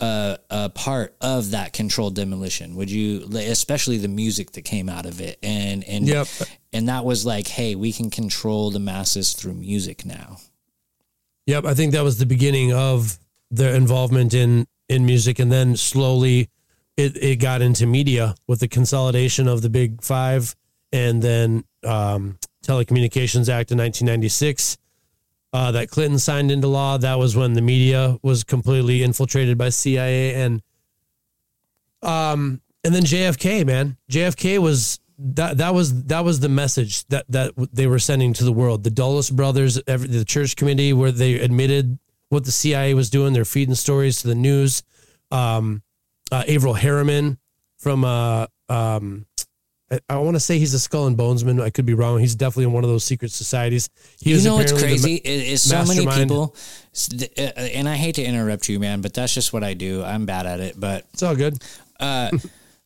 uh, 0.00 0.36
a 0.48 0.68
part 0.70 1.16
of 1.20 1.50
that 1.50 1.72
controlled 1.72 2.14
demolition. 2.14 2.76
Would 2.76 2.88
you, 2.90 3.28
especially 3.34 3.98
the 3.98 4.06
music 4.08 4.52
that 4.52 4.62
came 4.62 4.88
out 4.88 5.06
of 5.06 5.20
it, 5.20 5.38
and 5.42 5.82
and 5.84 6.06
Yep. 6.06 6.28
and 6.72 6.88
that 6.88 7.04
was 7.04 7.26
like, 7.26 7.48
hey, 7.48 7.74
we 7.74 7.92
can 7.92 8.08
control 8.08 8.70
the 8.70 8.78
masses 8.78 9.32
through 9.32 9.54
music 9.54 10.06
now. 10.06 10.38
Yep, 11.48 11.64
I 11.64 11.72
think 11.72 11.92
that 11.92 12.04
was 12.04 12.18
the 12.18 12.26
beginning 12.26 12.74
of 12.74 13.18
their 13.50 13.74
involvement 13.74 14.34
in 14.34 14.66
in 14.86 15.06
music, 15.06 15.38
and 15.38 15.50
then 15.50 15.76
slowly 15.76 16.50
it 16.98 17.16
it 17.16 17.36
got 17.36 17.62
into 17.62 17.86
media 17.86 18.34
with 18.46 18.60
the 18.60 18.68
consolidation 18.68 19.48
of 19.48 19.62
the 19.62 19.70
big 19.70 20.02
five, 20.02 20.54
and 20.92 21.22
then 21.22 21.64
um, 21.84 22.38
Telecommunications 22.66 23.48
Act 23.48 23.70
of 23.70 23.78
1996. 23.78 24.76
Uh, 25.50 25.72
that 25.72 25.88
Clinton 25.88 26.18
signed 26.18 26.50
into 26.50 26.68
law. 26.68 26.98
That 26.98 27.18
was 27.18 27.34
when 27.34 27.54
the 27.54 27.62
media 27.62 28.18
was 28.22 28.44
completely 28.44 29.02
infiltrated 29.02 29.56
by 29.56 29.70
CIA 29.70 30.34
and 30.34 30.60
um 32.02 32.60
and 32.84 32.94
then 32.94 33.04
JFK, 33.04 33.64
man. 33.64 33.96
JFK 34.10 34.58
was 34.58 35.00
that 35.18 35.58
that 35.58 35.74
was 35.74 36.04
that 36.04 36.24
was 36.24 36.40
the 36.40 36.48
message 36.48 37.04
that 37.08 37.24
that 37.28 37.52
they 37.72 37.86
were 37.86 37.98
sending 37.98 38.32
to 38.34 38.44
the 38.44 38.52
world. 38.52 38.84
The 38.84 38.90
Dulles 38.90 39.30
brothers, 39.30 39.80
every, 39.86 40.08
the 40.08 40.24
church 40.24 40.56
committee, 40.56 40.92
where 40.92 41.10
they 41.12 41.34
admitted 41.40 41.98
what 42.28 42.44
the 42.44 42.52
CIA 42.52 42.94
was 42.94 43.10
doing. 43.10 43.32
They're 43.32 43.44
feeding 43.44 43.74
stories 43.74 44.22
to 44.22 44.28
the 44.28 44.34
news. 44.34 44.82
Um, 45.30 45.82
uh, 46.30 46.44
Averell 46.46 46.74
Harriman 46.74 47.38
from 47.78 48.04
uh, 48.04 48.46
um, 48.68 49.26
I, 49.90 50.00
I 50.08 50.18
want 50.18 50.36
to 50.36 50.40
say 50.40 50.58
he's 50.58 50.74
a 50.74 50.78
skull 50.80 51.06
and 51.06 51.16
bonesman. 51.16 51.60
I 51.62 51.70
could 51.70 51.86
be 51.86 51.94
wrong. 51.94 52.18
He's 52.18 52.34
definitely 52.34 52.64
in 52.64 52.72
one 52.72 52.84
of 52.84 52.90
those 52.90 53.04
secret 53.04 53.30
societies. 53.32 53.88
He 54.20 54.34
you 54.34 54.42
know 54.42 54.56
what's 54.56 54.72
crazy 54.72 55.14
is, 55.16 55.62
so 55.68 55.84
many 55.84 56.06
people, 56.06 56.54
th- 56.94 57.32
uh, 57.38 57.60
and 57.60 57.88
I 57.88 57.96
hate 57.96 58.16
to 58.16 58.22
interrupt 58.22 58.68
you, 58.68 58.78
man, 58.78 59.00
but 59.00 59.14
that's 59.14 59.32
just 59.34 59.52
what 59.52 59.64
I 59.64 59.74
do. 59.74 60.02
I'm 60.04 60.26
bad 60.26 60.46
at 60.46 60.60
it, 60.60 60.78
but 60.78 61.06
It's 61.12 61.22
all 61.22 61.34
good. 61.34 61.62
uh, 61.98 62.30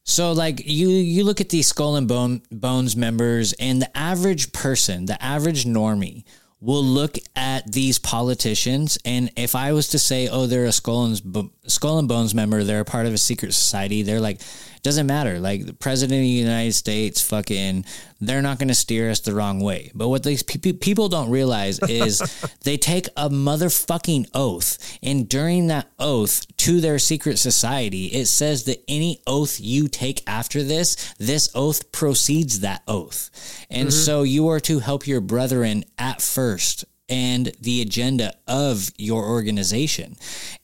so 0.05 0.33
like 0.33 0.63
you 0.65 0.89
you 0.89 1.25
look 1.25 1.41
at 1.41 1.49
these 1.49 1.67
skull 1.67 1.97
and 1.97 2.09
bone 2.09 2.43
bones 2.51 2.97
members, 2.97 3.53
and 3.55 3.81
the 3.81 3.97
average 3.97 4.53
person, 4.53 5.07
the 5.07 5.23
average 5.23 5.65
normie, 5.65 6.25
will 6.61 6.85
look 6.85 7.17
at 7.37 7.71
these 7.71 7.99
politicians, 7.99 8.99
and 9.05 9.31
if 9.37 9.55
I 9.55 9.73
was 9.73 9.89
to 9.89 9.99
say, 9.99 10.29
oh, 10.29 10.47
they're 10.47 10.65
a 10.65 10.73
skull 10.73 11.05
and 11.05 11.51
skull 11.67 11.99
and 11.99 12.09
bones 12.09 12.35
member, 12.35 12.65
they're 12.65 12.81
a 12.81 12.85
part 12.85 13.07
of 13.07 13.15
a 13.15 13.19
secret 13.19 13.55
society, 13.55 14.03
they're 14.03 14.21
like. 14.21 14.41
Doesn't 14.83 15.07
matter. 15.07 15.39
Like 15.39 15.65
the 15.65 15.75
president 15.75 16.19
of 16.19 16.23
the 16.23 16.29
United 16.29 16.73
States, 16.73 17.21
fucking, 17.21 17.85
they're 18.21 18.43
not 18.43 18.59
going 18.59 18.69
to 18.69 18.75
steer 18.75 19.11
us 19.11 19.21
the 19.21 19.33
wrong 19.33 19.61
way. 19.61 19.93
But 19.95 20.09
what 20.09 20.25
these 20.25 20.43
pe- 20.43 20.59
pe- 20.59 20.73
people 20.73 21.09
don't 21.09 21.31
realize 21.31 21.79
is 21.89 22.19
they 22.65 22.77
take 22.77 23.07
a 23.17 23.31
motherfucking 23.31 24.31
oath, 24.35 24.99
and 25.01 25.29
during 25.29 25.69
that 25.69 25.89
oath 26.01 26.45
to 26.59 26.81
their 26.81 26.99
secret 26.99 27.39
society, 27.39 28.07
it 28.07 28.27
says 28.27 28.65
that 28.65 28.83
any 28.89 29.21
oath 29.25 29.61
you 29.61 29.87
take 29.87 30.29
after 30.29 30.65
this, 30.65 31.15
this 31.17 31.49
oath 31.55 31.93
proceeds 31.93 32.61
that 32.61 32.83
oath, 32.89 33.31
and 33.71 33.89
mm-hmm. 33.89 33.97
so 33.97 34.25
you 34.25 34.49
are 34.49 34.61
to 34.61 34.81
help 34.81 35.07
your 35.07 35.21
brethren 35.21 35.85
at 35.97 36.21
first 36.21 36.85
and 37.09 37.53
the 37.61 37.83
agenda 37.83 38.33
of 38.47 38.91
your 38.97 39.25
organization. 39.27 40.17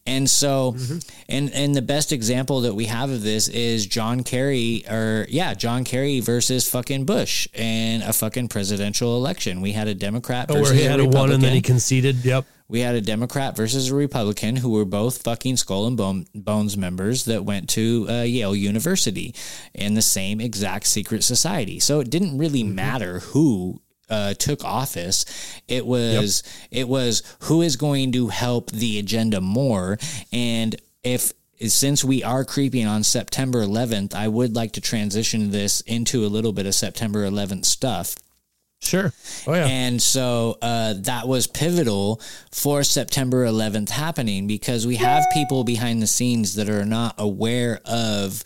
And 0.07 0.28
so 0.30 0.74
and 1.28 1.53
and 1.53 1.74
the 1.74 1.82
best 1.82 2.12
example 2.12 2.62
that 2.62 2.74
we 2.74 2.86
have 2.86 3.11
of 3.11 3.22
this 3.22 3.49
is 3.49 3.86
John 3.86 4.22
Kerry 4.24 4.84
or 4.89 5.26
yeah, 5.28 5.53
John 5.55 5.84
Kerry 5.84 6.20
versus 6.20 6.68
fucking 6.70 7.05
Bush 7.05 7.47
in 7.55 8.01
a 8.03 8.12
fucking 8.12 8.49
presidential 8.49 9.16
election. 9.16 9.61
We 9.61 9.72
had 9.72 9.89
a 9.89 9.95
Democrat 9.95 10.47
Oh, 10.51 10.55
versus 10.55 10.70
where 10.70 10.80
he 10.80 10.86
a 10.86 10.91
had 10.91 11.01
a 11.01 11.05
one 11.05 11.30
and 11.30 11.43
then 11.43 11.51
he 11.53 11.59
Republican. 11.59 11.62
conceded. 11.62 12.24
Yep. 12.24 12.47
We 12.70 12.80
had 12.80 12.95
a 12.97 13.01
Democrat 13.01 13.57
versus 13.57 13.91
a 13.91 13.95
Republican 13.95 14.57
who 14.57 14.70
were 14.70 14.84
both 14.84 15.22
fucking 15.22 15.57
Skull 15.57 15.86
and 15.86 15.97
Bone, 15.97 16.26
Bones 16.34 16.76
members 16.76 17.24
that 17.24 17.43
went 17.45 17.70
to 17.70 18.07
uh, 18.11 18.22
Yale 18.22 18.55
University 18.55 19.34
in 19.74 19.95
the 19.95 20.03
same 20.03 20.39
exact 20.39 20.86
secret 20.86 21.24
society. 21.24 21.80
So 21.80 22.01
it 22.01 22.11
didn't 22.11 22.36
really 22.39 22.62
Mm-hmm. 22.64 22.74
matter 22.74 23.18
who 23.20 23.80
uh, 24.09 24.34
took 24.34 24.64
office. 24.64 25.24
It 25.68 25.86
was 25.86 26.42
it 26.70 26.88
was 26.88 27.22
who 27.42 27.62
is 27.62 27.76
going 27.76 28.12
to 28.12 28.28
help 28.28 28.70
the 28.70 28.98
agenda 28.98 29.40
more, 29.40 29.98
and 30.32 30.76
if 31.02 31.32
since 31.66 32.04
we 32.04 32.22
are 32.22 32.44
creeping 32.44 32.86
on 32.86 33.02
September 33.02 33.64
11th, 33.64 34.14
I 34.14 34.28
would 34.28 34.54
like 34.54 34.72
to 34.72 34.80
transition 34.80 35.50
this 35.50 35.80
into 35.82 36.24
a 36.24 36.28
little 36.28 36.52
bit 36.52 36.66
of 36.66 36.74
September 36.74 37.28
11th 37.28 37.64
stuff. 37.64 38.14
Sure. 38.80 39.12
Oh 39.46 39.54
yeah. 39.54 39.66
And 39.66 40.00
so 40.00 40.56
uh, 40.62 40.94
that 40.98 41.26
was 41.26 41.48
pivotal 41.48 42.20
for 42.52 42.84
September 42.84 43.44
11th 43.44 43.90
happening 43.90 44.46
because 44.46 44.86
we 44.86 44.96
have 44.96 45.24
people 45.32 45.64
behind 45.64 46.00
the 46.00 46.06
scenes 46.06 46.54
that 46.54 46.68
are 46.70 46.84
not 46.84 47.16
aware 47.18 47.80
of 47.84 48.44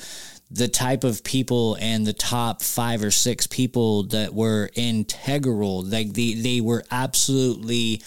the 0.55 0.69
type 0.69 1.03
of 1.03 1.25
people 1.25 1.77
and 1.81 2.07
the 2.07 2.13
top 2.13 2.61
five 2.63 3.03
or 3.03 3.11
six 3.11 3.47
people 3.47 4.03
that 4.05 4.35
were 4.35 4.69
integral. 4.75 5.83
Like 5.83 6.13
they, 6.13 6.35
they 6.35 6.61
were 6.61 6.85
absolutely. 6.91 8.03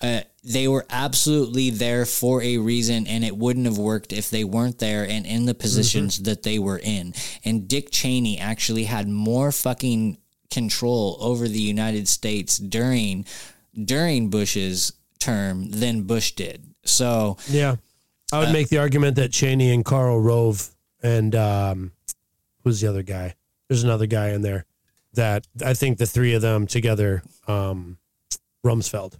Uh, 0.00 0.20
they 0.42 0.68
were 0.68 0.84
absolutely 0.90 1.70
there 1.70 2.04
for 2.04 2.42
a 2.42 2.58
reason, 2.58 3.06
and 3.06 3.24
it 3.24 3.34
wouldn't 3.34 3.64
have 3.64 3.78
worked 3.78 4.12
if 4.12 4.28
they 4.28 4.44
weren't 4.44 4.78
there 4.78 5.08
and 5.08 5.24
in 5.24 5.46
the 5.46 5.54
positions 5.54 6.22
that 6.24 6.42
they 6.42 6.58
were 6.58 6.78
in. 6.78 7.14
And 7.42 7.66
Dick 7.66 7.88
Cheney 7.90 8.38
actually 8.38 8.84
had 8.84 9.08
more 9.08 9.50
fucking 9.50 10.18
control 10.50 11.16
over 11.20 11.48
the 11.48 11.60
United 11.60 12.06
States 12.08 12.58
during 12.58 13.24
during 13.82 14.28
Bush's 14.28 14.92
term 15.20 15.70
than 15.70 16.02
Bush 16.02 16.32
did. 16.32 16.74
So 16.84 17.38
Yeah. 17.48 17.76
I 18.30 18.40
would 18.40 18.48
Uh, 18.48 18.52
make 18.52 18.68
the 18.68 18.78
argument 18.78 19.16
that 19.16 19.32
Cheney 19.32 19.72
and 19.72 19.84
Karl 19.84 20.20
Rove 20.20 20.68
and 21.04 21.34
um, 21.36 21.92
who's 22.64 22.80
the 22.80 22.88
other 22.88 23.02
guy? 23.04 23.34
There's 23.68 23.84
another 23.84 24.06
guy 24.06 24.30
in 24.30 24.42
there 24.42 24.64
that 25.12 25.46
I 25.64 25.74
think 25.74 25.98
the 25.98 26.06
three 26.06 26.34
of 26.34 26.42
them 26.42 26.66
together, 26.66 27.22
um, 27.46 27.98
Rumsfeld, 28.66 29.18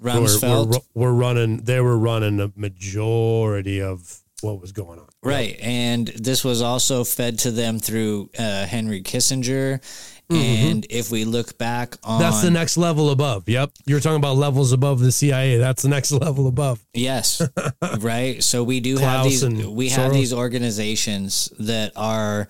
were- 0.00 0.10
Rumsfeld, 0.10 0.68
were, 0.94 1.02
were 1.04 1.14
running. 1.14 1.58
They 1.58 1.80
were 1.80 1.96
running 1.98 2.40
a 2.40 2.50
majority 2.56 3.80
of 3.80 4.20
what 4.42 4.60
was 4.60 4.72
going 4.72 4.98
on. 4.98 5.08
right, 5.22 5.56
and 5.60 6.08
this 6.08 6.44
was 6.44 6.60
also 6.60 7.04
fed 7.04 7.38
to 7.40 7.50
them 7.50 7.78
through 7.78 8.28
uh, 8.38 8.66
Henry 8.66 9.02
Kissinger. 9.02 9.80
And 10.28 10.86
if 10.90 11.10
we 11.12 11.24
look 11.24 11.56
back 11.56 11.96
on 12.02 12.16
Mm-hmm. 12.16 12.22
That's 12.22 12.42
the 12.42 12.50
next 12.50 12.76
level 12.76 13.10
above. 13.10 13.48
Yep. 13.48 13.70
You're 13.86 14.00
talking 14.00 14.16
about 14.16 14.36
levels 14.36 14.72
above 14.72 14.98
the 15.00 15.12
CIA. 15.12 15.58
That's 15.58 15.82
the 15.82 15.88
next 15.88 16.10
level 16.26 16.48
above. 16.48 16.84
Yes, 16.94 17.42
right. 17.98 18.42
So 18.42 18.64
we 18.64 18.80
do 18.80 18.96
have 18.96 19.24
these. 19.24 19.44
We 19.44 19.88
have 19.90 20.10
Soros. 20.10 20.14
these 20.14 20.32
organizations 20.32 21.52
that 21.60 21.92
are, 21.94 22.48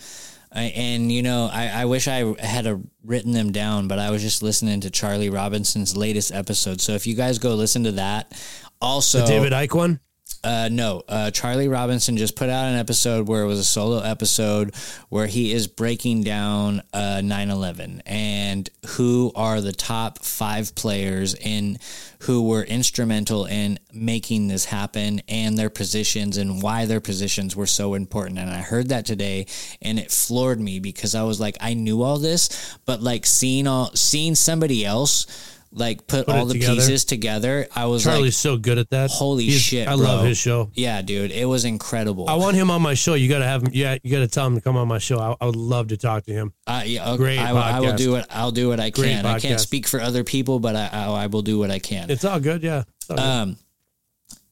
and 0.53 1.13
you 1.13 1.23
know, 1.23 1.51
I, 1.53 1.83
I 1.83 1.85
wish 1.85 2.09
I 2.09 2.35
had 2.43 2.67
a, 2.67 2.81
written 3.05 3.33
them 3.33 3.53
down, 3.53 3.89
but 3.89 3.99
I 3.99 4.11
was 4.11 4.23
just 4.23 4.43
listening 4.43 4.81
to 4.83 4.91
Charlie 4.91 5.31
Robinson's 5.31 5.97
latest 5.97 6.33
episode. 6.33 6.81
So 6.81 6.93
if 6.93 7.07
you 7.07 7.15
guys 7.15 7.39
go 7.39 7.55
listen 7.55 7.85
to 7.85 7.93
that, 7.93 8.33
also 8.81 9.21
The 9.21 9.27
David 9.27 9.53
Icke 9.53 9.75
one. 9.75 10.01
Uh, 10.45 10.69
no, 10.71 11.03
uh, 11.09 11.31
Charlie 11.31 11.69
Robinson 11.69 12.17
just 12.17 12.37
put 12.37 12.49
out 12.49 12.67
an 12.67 12.79
episode 12.79 13.29
where 13.29 13.43
it 13.43 13.47
was 13.47 13.59
a 13.59 13.65
solo 13.65 14.01
episode 14.01 14.75
where 15.09 15.27
he 15.27 15.53
is 15.53 15.67
breaking 15.67 16.23
down 16.23 16.83
uh, 16.93 17.21
9/11 17.23 18.01
and 18.07 18.69
who 18.87 19.33
are 19.35 19.61
the 19.61 19.73
top 19.73 20.21
five 20.25 20.75
players 20.75 21.35
in 21.35 21.79
who 22.21 22.43
were 22.49 22.63
instrumental 22.63 23.45
in 23.45 23.79
making 23.93 24.49
this 24.49 24.65
happen 24.65 25.21
and 25.29 25.57
their 25.57 25.71
positions 25.71 26.37
and 26.37 26.63
why 26.63 26.87
their 26.87 27.01
positions 27.01 27.55
were 27.55 27.67
so 27.67 27.95
important. 27.95 28.39
And 28.39 28.51
I 28.51 28.63
heard 28.63 28.89
that 28.89 29.07
today, 29.07 29.47
and 29.83 29.99
it 29.99 30.11
floored 30.11 30.61
me 30.61 30.79
because 30.79 31.15
I 31.15 31.23
was 31.23 31.41
like, 31.41 31.57
I 31.61 31.75
knew 31.75 32.03
all 32.03 32.19
this, 32.19 32.79
but 32.85 33.03
like 33.03 33.27
seeing 33.27 33.67
all 33.67 33.91
seeing 33.95 34.35
somebody 34.35 34.85
else. 34.85 35.53
Like 35.79 36.07
put, 36.07 36.25
Put 36.25 36.35
all 36.35 36.47
the 36.47 36.55
together. 36.55 36.75
pieces 36.77 37.05
together. 37.05 37.69
I 37.77 37.85
was 37.85 38.07
like, 38.07 38.15
Charlie's 38.15 38.37
so 38.39 38.57
good 38.57 38.79
at 38.79 38.89
that. 38.91 39.11
Holy 39.11 39.45
He's- 39.45 39.61
shit! 39.61 39.87
I 39.87 39.95
bro. 39.95 40.07
love 40.07 40.25
his 40.25 40.39
show. 40.39 40.71
Yeah, 40.73 41.03
dude, 41.03 41.31
it 41.31 41.45
was 41.45 41.67
incredible. 41.67 42.31
I 42.31 42.35
want 42.37 42.57
him 42.57 42.71
on 42.71 42.81
my 42.81 42.95
show. 42.95 43.13
You 43.13 43.29
got 43.29 43.41
to 43.41 43.45
have 43.45 43.63
him. 43.63 43.73
Yeah, 43.75 43.99
you 44.03 44.11
got 44.11 44.21
to 44.21 44.27
tell 44.29 44.47
him 44.47 44.55
to 44.55 44.63
come 44.63 44.79
on 44.79 44.89
my 44.89 44.97
show. 44.97 45.19
I, 45.19 45.37
I 45.39 45.45
would 45.45 45.55
love 45.55 45.89
to 45.89 45.99
talk 45.99 46.25
to 46.25 46.33
him. 46.33 46.55
Uh, 46.67 46.83
yeah, 46.87 47.09
okay, 47.11 47.17
Great 47.19 47.39
I, 47.39 47.53
will- 47.53 47.59
I 47.61 47.81
will 47.81 47.95
do 47.95 48.15
it. 48.15 48.25
I'll 48.31 48.53
do 48.53 48.69
what 48.69 48.81
I 48.81 48.89
Great 48.89 49.11
can. 49.17 49.27
I 49.27 49.39
can't 49.39 49.61
speak 49.61 49.87
for 49.87 50.01
other 50.01 50.25
people, 50.25 50.61
but 50.61 50.77
I, 50.77 50.89
I, 50.91 51.05
I 51.25 51.27
will 51.27 51.43
do 51.43 51.59
what 51.59 51.71
I 51.71 51.79
can. 51.79 52.09
It's 52.11 52.25
all 52.25 52.41
good. 52.41 52.63
Yeah. 52.63 52.85
All 53.11 53.17
good. 53.17 53.19
Um, 53.23 53.57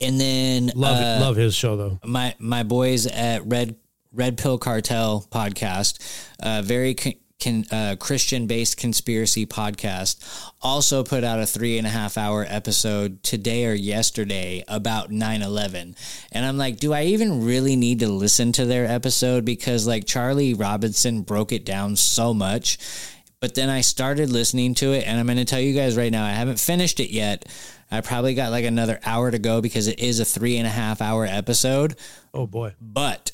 and 0.02 0.20
then 0.20 0.72
love 0.74 0.96
uh. 1.00 1.24
Love 1.24 1.36
his 1.36 1.54
show 1.54 1.76
though. 1.78 1.98
my 2.04 2.34
my 2.38 2.64
boys 2.64 3.06
at 3.06 3.46
Red 3.46 3.76
Red 4.12 4.36
Pill 4.36 4.58
Cartel 4.58 5.26
podcast, 5.30 5.98
uh, 6.42 6.60
very 6.62 6.94
con, 6.94 7.14
con, 7.44 7.64
uh, 7.70 7.96
Christian 8.00 8.46
based 8.46 8.76
conspiracy 8.76 9.46
podcast, 9.46 10.50
also 10.62 11.04
put 11.04 11.22
out 11.22 11.40
a 11.40 11.46
three 11.46 11.78
and 11.78 11.86
a 11.86 11.90
half 11.90 12.16
hour 12.16 12.46
episode 12.48 13.22
today 13.22 13.66
or 13.66 13.74
yesterday 13.74 14.64
about 14.66 15.10
9-11. 15.10 15.94
and 16.32 16.46
I'm 16.46 16.56
like, 16.56 16.78
do 16.78 16.92
I 16.92 17.04
even 17.04 17.44
really 17.44 17.76
need 17.76 18.00
to 18.00 18.08
listen 18.08 18.52
to 18.52 18.64
their 18.64 18.86
episode 18.86 19.44
because 19.44 19.86
like 19.86 20.06
Charlie 20.06 20.54
Robinson 20.54 21.22
broke 21.22 21.52
it 21.52 21.64
down 21.64 21.96
so 21.96 22.32
much. 22.34 22.78
But 23.40 23.54
then 23.54 23.68
I 23.68 23.82
started 23.82 24.30
listening 24.30 24.74
to 24.76 24.92
it, 24.94 25.06
and 25.06 25.20
I'm 25.20 25.26
going 25.26 25.36
to 25.36 25.44
tell 25.44 25.60
you 25.60 25.74
guys 25.74 25.98
right 25.98 26.10
now, 26.10 26.24
I 26.24 26.30
haven't 26.30 26.58
finished 26.58 26.98
it 26.98 27.10
yet. 27.10 27.44
I 27.90 28.00
probably 28.00 28.34
got 28.34 28.50
like 28.50 28.64
another 28.64 28.98
hour 29.04 29.30
to 29.30 29.38
go 29.38 29.60
because 29.60 29.86
it 29.86 29.98
is 29.98 30.18
a 30.18 30.24
three 30.24 30.56
and 30.56 30.66
a 30.66 30.70
half 30.70 31.02
hour 31.02 31.26
episode. 31.26 31.96
Oh 32.32 32.46
boy. 32.46 32.74
But 32.80 33.32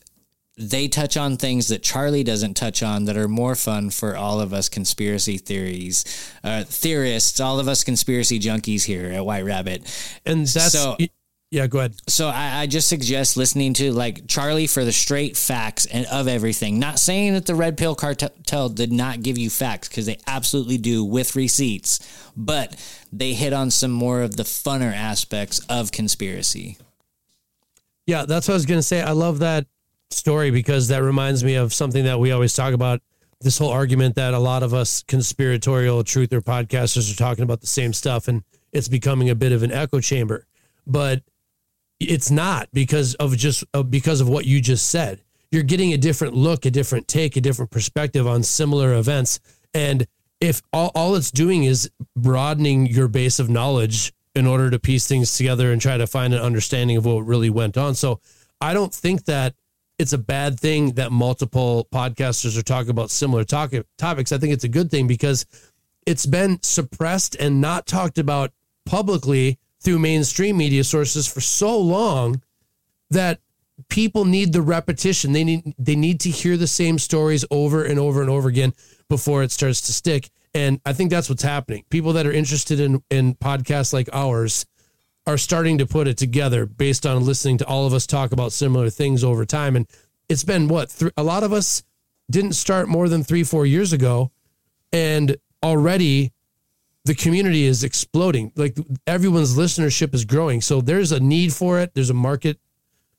they 0.61 0.89
touch 0.89 1.17
on 1.17 1.37
things 1.37 1.69
that 1.69 1.83
Charlie 1.83 2.23
doesn't 2.25 2.55
touch 2.55 2.83
on 2.83 3.07
that 3.07 3.17
are 3.17 3.29
more 3.29 3.55
fun 3.55 3.91
for 3.91 4.17
all 4.17 4.41
of 4.41 4.53
us 4.53 4.69
conspiracy 4.69 5.39
theories, 5.39 6.05
uh, 6.45 6.65
theorists, 6.65 7.41
all 7.41 7.59
of 7.59 7.67
us 7.69 7.83
conspiracy 7.83 8.39
junkies 8.39 8.85
here 8.85 9.11
at 9.11 9.25
White 9.25 9.45
Rabbit. 9.45 9.83
And 10.27 10.47
that's 10.47 10.73
So- 10.73 10.97
Yeah, 11.53 11.67
go 11.67 11.79
ahead. 11.81 11.95
So 12.07 12.29
I, 12.29 12.61
I 12.61 12.67
just 12.69 12.87
suggest 12.89 13.37
listening 13.37 13.75
to 13.75 13.91
like 13.93 14.29
Charlie 14.29 14.69
for 14.69 14.85
the 14.85 14.93
straight 14.93 15.37
facts 15.37 15.85
and 15.87 16.07
of 16.07 16.29
everything. 16.29 16.79
Not 16.79 17.01
saying 17.01 17.33
that 17.33 17.47
the 17.47 17.57
Red 17.57 17.77
Pill 17.77 17.97
Cartel 17.97 18.69
did 18.69 18.93
not 18.93 19.23
give 19.23 19.37
you 19.37 19.51
facts 19.51 19.89
because 19.89 20.07
they 20.07 20.19
absolutely 20.29 20.79
do 20.79 21.03
with 21.05 21.35
receipts, 21.35 21.99
but 22.37 22.77
they 23.13 23.33
hit 23.33 23.53
on 23.53 23.73
some 23.73 23.91
more 23.91 24.23
of 24.23 24.37
the 24.37 24.45
funner 24.45 24.95
aspects 24.95 25.59
of 25.69 25.91
conspiracy. 25.91 26.77
Yeah, 28.07 28.27
that's 28.27 28.47
what 28.47 28.55
I 28.55 28.57
was 28.57 28.67
going 28.67 28.79
to 28.79 28.83
say. 28.87 29.03
I 29.03 29.13
love 29.13 29.41
that 29.41 29.67
story 30.11 30.51
because 30.51 30.89
that 30.89 31.03
reminds 31.03 31.45
me 31.45 31.55
of 31.55 31.73
something 31.73 32.05
that 32.05 32.21
we 32.21 32.33
always 32.33 32.55
talk 32.55 32.75
about. 32.75 33.01
This 33.41 33.59
whole 33.59 33.71
argument 33.71 34.17
that 34.17 34.35
a 34.35 34.39
lot 34.39 34.63
of 34.63 34.75
us 34.75 35.03
conspiratorial 35.05 36.05
truther 36.05 36.43
podcasters 36.43 37.13
are 37.13 37.17
talking 37.17 37.43
about 37.43 37.61
the 37.61 37.67
same 37.67 37.93
stuff, 37.93 38.29
and 38.29 38.43
it's 38.73 38.89
becoming 38.89 39.31
a 39.31 39.35
bit 39.35 39.53
of 39.53 39.63
an 39.63 39.73
echo 39.73 40.01
chamber. 40.01 40.47
But 40.87 41.23
it's 41.99 42.31
not 42.31 42.69
because 42.73 43.15
of 43.15 43.37
just 43.37 43.65
uh, 43.73 43.83
because 43.83 44.21
of 44.21 44.29
what 44.29 44.45
you 44.45 44.61
just 44.61 44.91
said. 44.91 45.23
You're 45.51 45.63
getting 45.63 45.93
a 45.93 45.99
different 45.99 46.35
look, 46.35 46.65
a 46.67 46.71
different 46.71 47.09
take, 47.09 47.37
a 47.37 47.41
different 47.41 47.71
perspective 47.71 48.27
on 48.27 48.43
similar 48.43 48.95
events, 48.95 49.41
and 49.73 50.07
if 50.41 50.63
all, 50.73 50.91
all 50.95 51.15
it's 51.15 51.31
doing 51.31 51.65
is 51.65 51.91
broadening 52.17 52.87
your 52.87 53.09
base 53.09 53.39
of 53.39 53.49
knowledge 53.49 54.13
in 54.35 54.47
order 54.47 54.71
to 54.71 54.79
piece 54.79 55.07
things 55.07 55.37
together 55.37 55.73
and 55.73 55.81
try 55.83 55.97
to 55.97 56.07
find 56.07 56.33
an 56.33 56.41
understanding 56.41 56.97
of 56.97 57.05
what 57.05 57.27
really 57.27 57.51
went 57.51 57.77
on. 57.77 57.95
So 57.95 58.21
I 58.61 58.75
don't 58.75 58.95
think 58.95 59.25
that 59.25 59.55
it's 60.01 60.14
a 60.14 60.18
bad 60.18 60.59
thing 60.59 60.92
that 60.92 61.12
multiple 61.12 61.86
podcasters 61.92 62.57
are 62.57 62.62
talking 62.62 62.88
about 62.88 63.11
similar 63.11 63.44
talk- 63.44 63.74
topics. 63.98 64.32
I 64.32 64.38
think 64.38 64.55
it's 64.55 64.64
a 64.64 64.68
good 64.68 64.90
thing 64.90 65.07
because 65.07 65.44
it's 66.07 66.24
been 66.24 66.59
suppressed 66.62 67.36
and 67.38 67.61
not 67.61 67.86
talked 67.86 68.16
about 68.16 68.51
publicly 68.86 69.59
through 69.78 69.98
mainstream 69.98 70.57
media 70.57 70.84
sources 70.84 71.30
for 71.30 71.42
so 71.42 71.78
long 71.78 72.40
that 73.11 73.40
people 73.90 74.24
need 74.24 74.55
the 74.55 74.62
repetition. 74.62 75.32
They 75.32 75.44
need 75.44 75.74
they 75.78 75.96
need 75.96 76.18
to 76.20 76.30
hear 76.30 76.57
the 76.57 76.66
same 76.66 76.98
stories 76.98 77.44
over 77.51 77.84
and 77.84 77.98
over 77.98 78.22
and 78.22 78.30
over 78.30 78.48
again 78.48 78.72
before 79.11 79.42
it 79.42 79.53
starts 79.53 79.82
to 79.82 79.92
stick. 79.92 80.30
And 80.55 80.80
I 80.86 80.94
think 80.94 81.11
that's 81.11 81.28
what's 81.28 81.42
happening. 81.42 81.84
People 81.90 82.14
that 82.14 82.26
are 82.26 82.32
interested 82.32 82.80
in 82.80 83.03
in 83.11 83.34
podcasts 83.34 83.92
like 83.92 84.09
ours 84.14 84.64
are 85.31 85.39
starting 85.39 85.78
to 85.78 85.87
put 85.87 86.09
it 86.09 86.18
together 86.18 86.66
based 86.66 87.07
on 87.07 87.24
listening 87.24 87.59
to 87.59 87.66
all 87.66 87.87
of 87.87 87.95
us 87.95 88.07
talk 88.07 88.33
about 88.33 88.53
similar 88.53 88.91
things 88.91 89.22
over 89.22 89.45
time. 89.45 89.76
And 89.76 89.87
it's 90.28 90.43
been 90.45 90.66
what 90.68 90.91
th- 90.91 91.12
a 91.16 91.22
lot 91.22 91.43
of 91.45 91.53
us 91.53 91.83
didn't 92.31 92.53
start 92.55 92.89
more 92.89 93.09
than 93.09 93.22
three 93.22 93.45
four 93.45 93.64
years 93.66 93.93
ago, 93.93 94.31
and 94.93 95.37
already 95.62 96.33
the 97.05 97.14
community 97.14 97.64
is 97.64 97.85
exploding. 97.85 98.53
Like 98.57 98.76
everyone's 99.07 99.57
listenership 99.57 100.14
is 100.14 100.24
growing. 100.24 100.61
So 100.61 100.81
there's 100.81 101.12
a 101.12 101.20
need 101.20 101.53
for 101.53 101.78
it. 101.81 101.95
There's 101.95 102.11
a 102.11 102.14
market. 102.14 102.59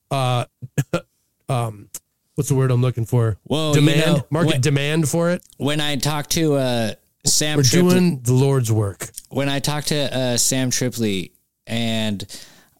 Uh, 0.10 0.46
um, 1.50 1.90
what's 2.36 2.50
the 2.50 2.56
word 2.56 2.72
I'm 2.72 2.82
looking 2.82 3.06
for? 3.06 3.38
Well, 3.46 3.74
demand, 3.74 4.00
you 4.00 4.06
know, 4.06 4.28
market 4.30 4.52
when- 4.54 4.62
demand 4.62 5.10
for 5.10 5.32
it. 5.32 5.42
When 5.58 5.80
I 5.82 5.96
talk 5.96 6.28
to 6.32 6.56
uh, 6.56 6.94
Sam 7.26 7.58
We're 7.58 7.64
Tripoli- 7.64 7.90
doing 7.94 8.20
the 8.22 8.34
Lord's 8.34 8.72
work. 8.72 9.10
when 9.30 9.48
I 9.50 9.60
talked 9.60 9.88
to 9.90 10.14
uh, 10.16 10.38
Sam 10.38 10.72
Tripoli 10.72 11.32
and 11.68 12.26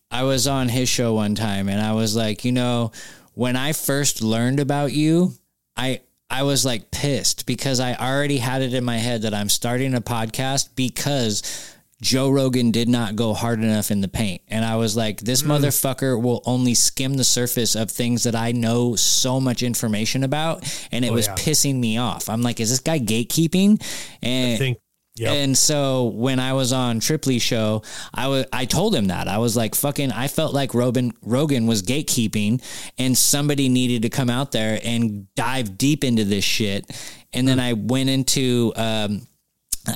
I 0.10 0.24
was 0.24 0.48
on 0.48 0.68
his 0.70 0.90
show 0.90 1.14
one 1.14 1.36
time 1.36 1.70
and 1.70 1.82
I 1.82 1.94
was 1.94 2.16
like, 2.16 2.44
you 2.44 2.52
know, 2.52 2.92
when 3.34 3.56
I 3.56 3.74
first 3.74 4.22
learned 4.22 4.60
about 4.60 4.92
you, 4.92 5.34
I 5.78 6.02
I 6.30 6.44
was 6.44 6.66
like 6.66 6.92
pissed 6.92 7.46
because 7.46 7.80
I 7.80 7.94
already 7.96 8.38
had 8.38 8.62
it 8.62 8.74
in 8.74 8.84
my 8.84 8.98
head 8.98 9.24
that 9.24 9.34
I'm 9.34 9.50
starting 9.50 9.94
a 9.94 10.02
podcast 10.02 10.70
because 10.76 11.76
Joe 12.02 12.30
Rogan 12.32 12.72
did 12.72 12.90
not 12.90 13.16
go 13.16 13.34
hard 13.34 13.60
enough 13.60 13.92
in 13.92 14.02
the 14.02 14.08
paint. 14.08 14.42
And 14.48 14.66
I 14.66 14.76
was 14.78 14.98
like, 14.98 15.20
this 15.22 15.44
mm. 15.44 15.48
motherfucker 15.48 16.20
will 16.20 16.42
only 16.46 16.74
skim 16.74 17.14
the 17.16 17.24
surface 17.24 17.76
of 17.76 17.92
things 17.92 18.24
that 18.24 18.36
I 18.36 18.54
know 18.54 18.96
so 18.96 19.40
much 19.40 19.62
information 19.62 20.24
about. 20.24 20.64
And 20.92 21.06
it 21.06 21.12
Oh, 21.12 21.14
was 21.14 21.28
yeah. 21.28 21.36
pissing 21.36 21.76
me 21.80 21.98
off. 21.98 22.28
I'm 22.28 22.42
like, 22.42 22.60
is 22.60 22.72
this 22.72 22.80
guy 22.80 22.98
gatekeeping? 22.98 23.82
And 24.24 24.54
I 24.54 24.58
think. 24.58 24.78
Yep. 25.16 25.34
and 25.34 25.58
so 25.58 26.06
when 26.06 26.40
I 26.40 26.54
was 26.54 26.72
on 26.72 27.02
Tripoli's 27.02 27.42
show, 27.42 27.84
I 28.14 28.28
was 28.30 28.46
I 28.54 28.66
told 28.66 28.96
him 28.96 29.08
that 29.08 29.28
I 29.28 29.40
was 29.40 29.58
like 29.58 29.76
fucking. 29.76 30.12
I 30.12 30.28
felt 30.28 30.54
like 30.54 30.74
Rogan 30.74 31.12
Rogan 31.22 31.68
was 31.68 31.84
gatekeeping, 31.84 32.64
and 32.98 33.18
somebody 33.18 33.68
needed 33.68 34.04
to 34.04 34.10
come 34.10 34.30
out 34.30 34.52
there 34.52 34.80
and 34.84 35.34
dive 35.36 35.78
deep 35.78 36.04
into 36.04 36.24
this 36.24 36.46
shit. 36.46 36.90
And 37.34 37.48
then 37.48 37.60
I 37.60 37.74
went 37.74 38.10
into. 38.10 38.74
Um, 38.76 39.28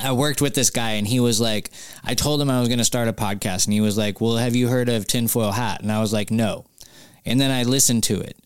I 0.02 0.12
worked 0.12 0.40
with 0.42 0.54
this 0.54 0.70
guy 0.70 0.92
and 0.92 1.06
he 1.06 1.20
was 1.20 1.40
like, 1.40 1.70
I 2.02 2.14
told 2.14 2.40
him 2.40 2.50
I 2.50 2.58
was 2.58 2.68
going 2.68 2.78
to 2.78 2.84
start 2.84 3.06
a 3.06 3.12
podcast 3.12 3.66
and 3.66 3.72
he 3.72 3.80
was 3.80 3.96
like, 3.96 4.20
well, 4.20 4.36
have 4.36 4.56
you 4.56 4.66
heard 4.66 4.88
of 4.88 5.06
Tinfoil 5.06 5.52
Hat? 5.52 5.80
And 5.80 5.92
I 5.92 6.00
was 6.00 6.12
like, 6.12 6.32
no. 6.32 6.64
And 7.24 7.40
then 7.40 7.52
I 7.52 7.62
listened 7.62 8.02
to 8.04 8.18
it 8.18 8.36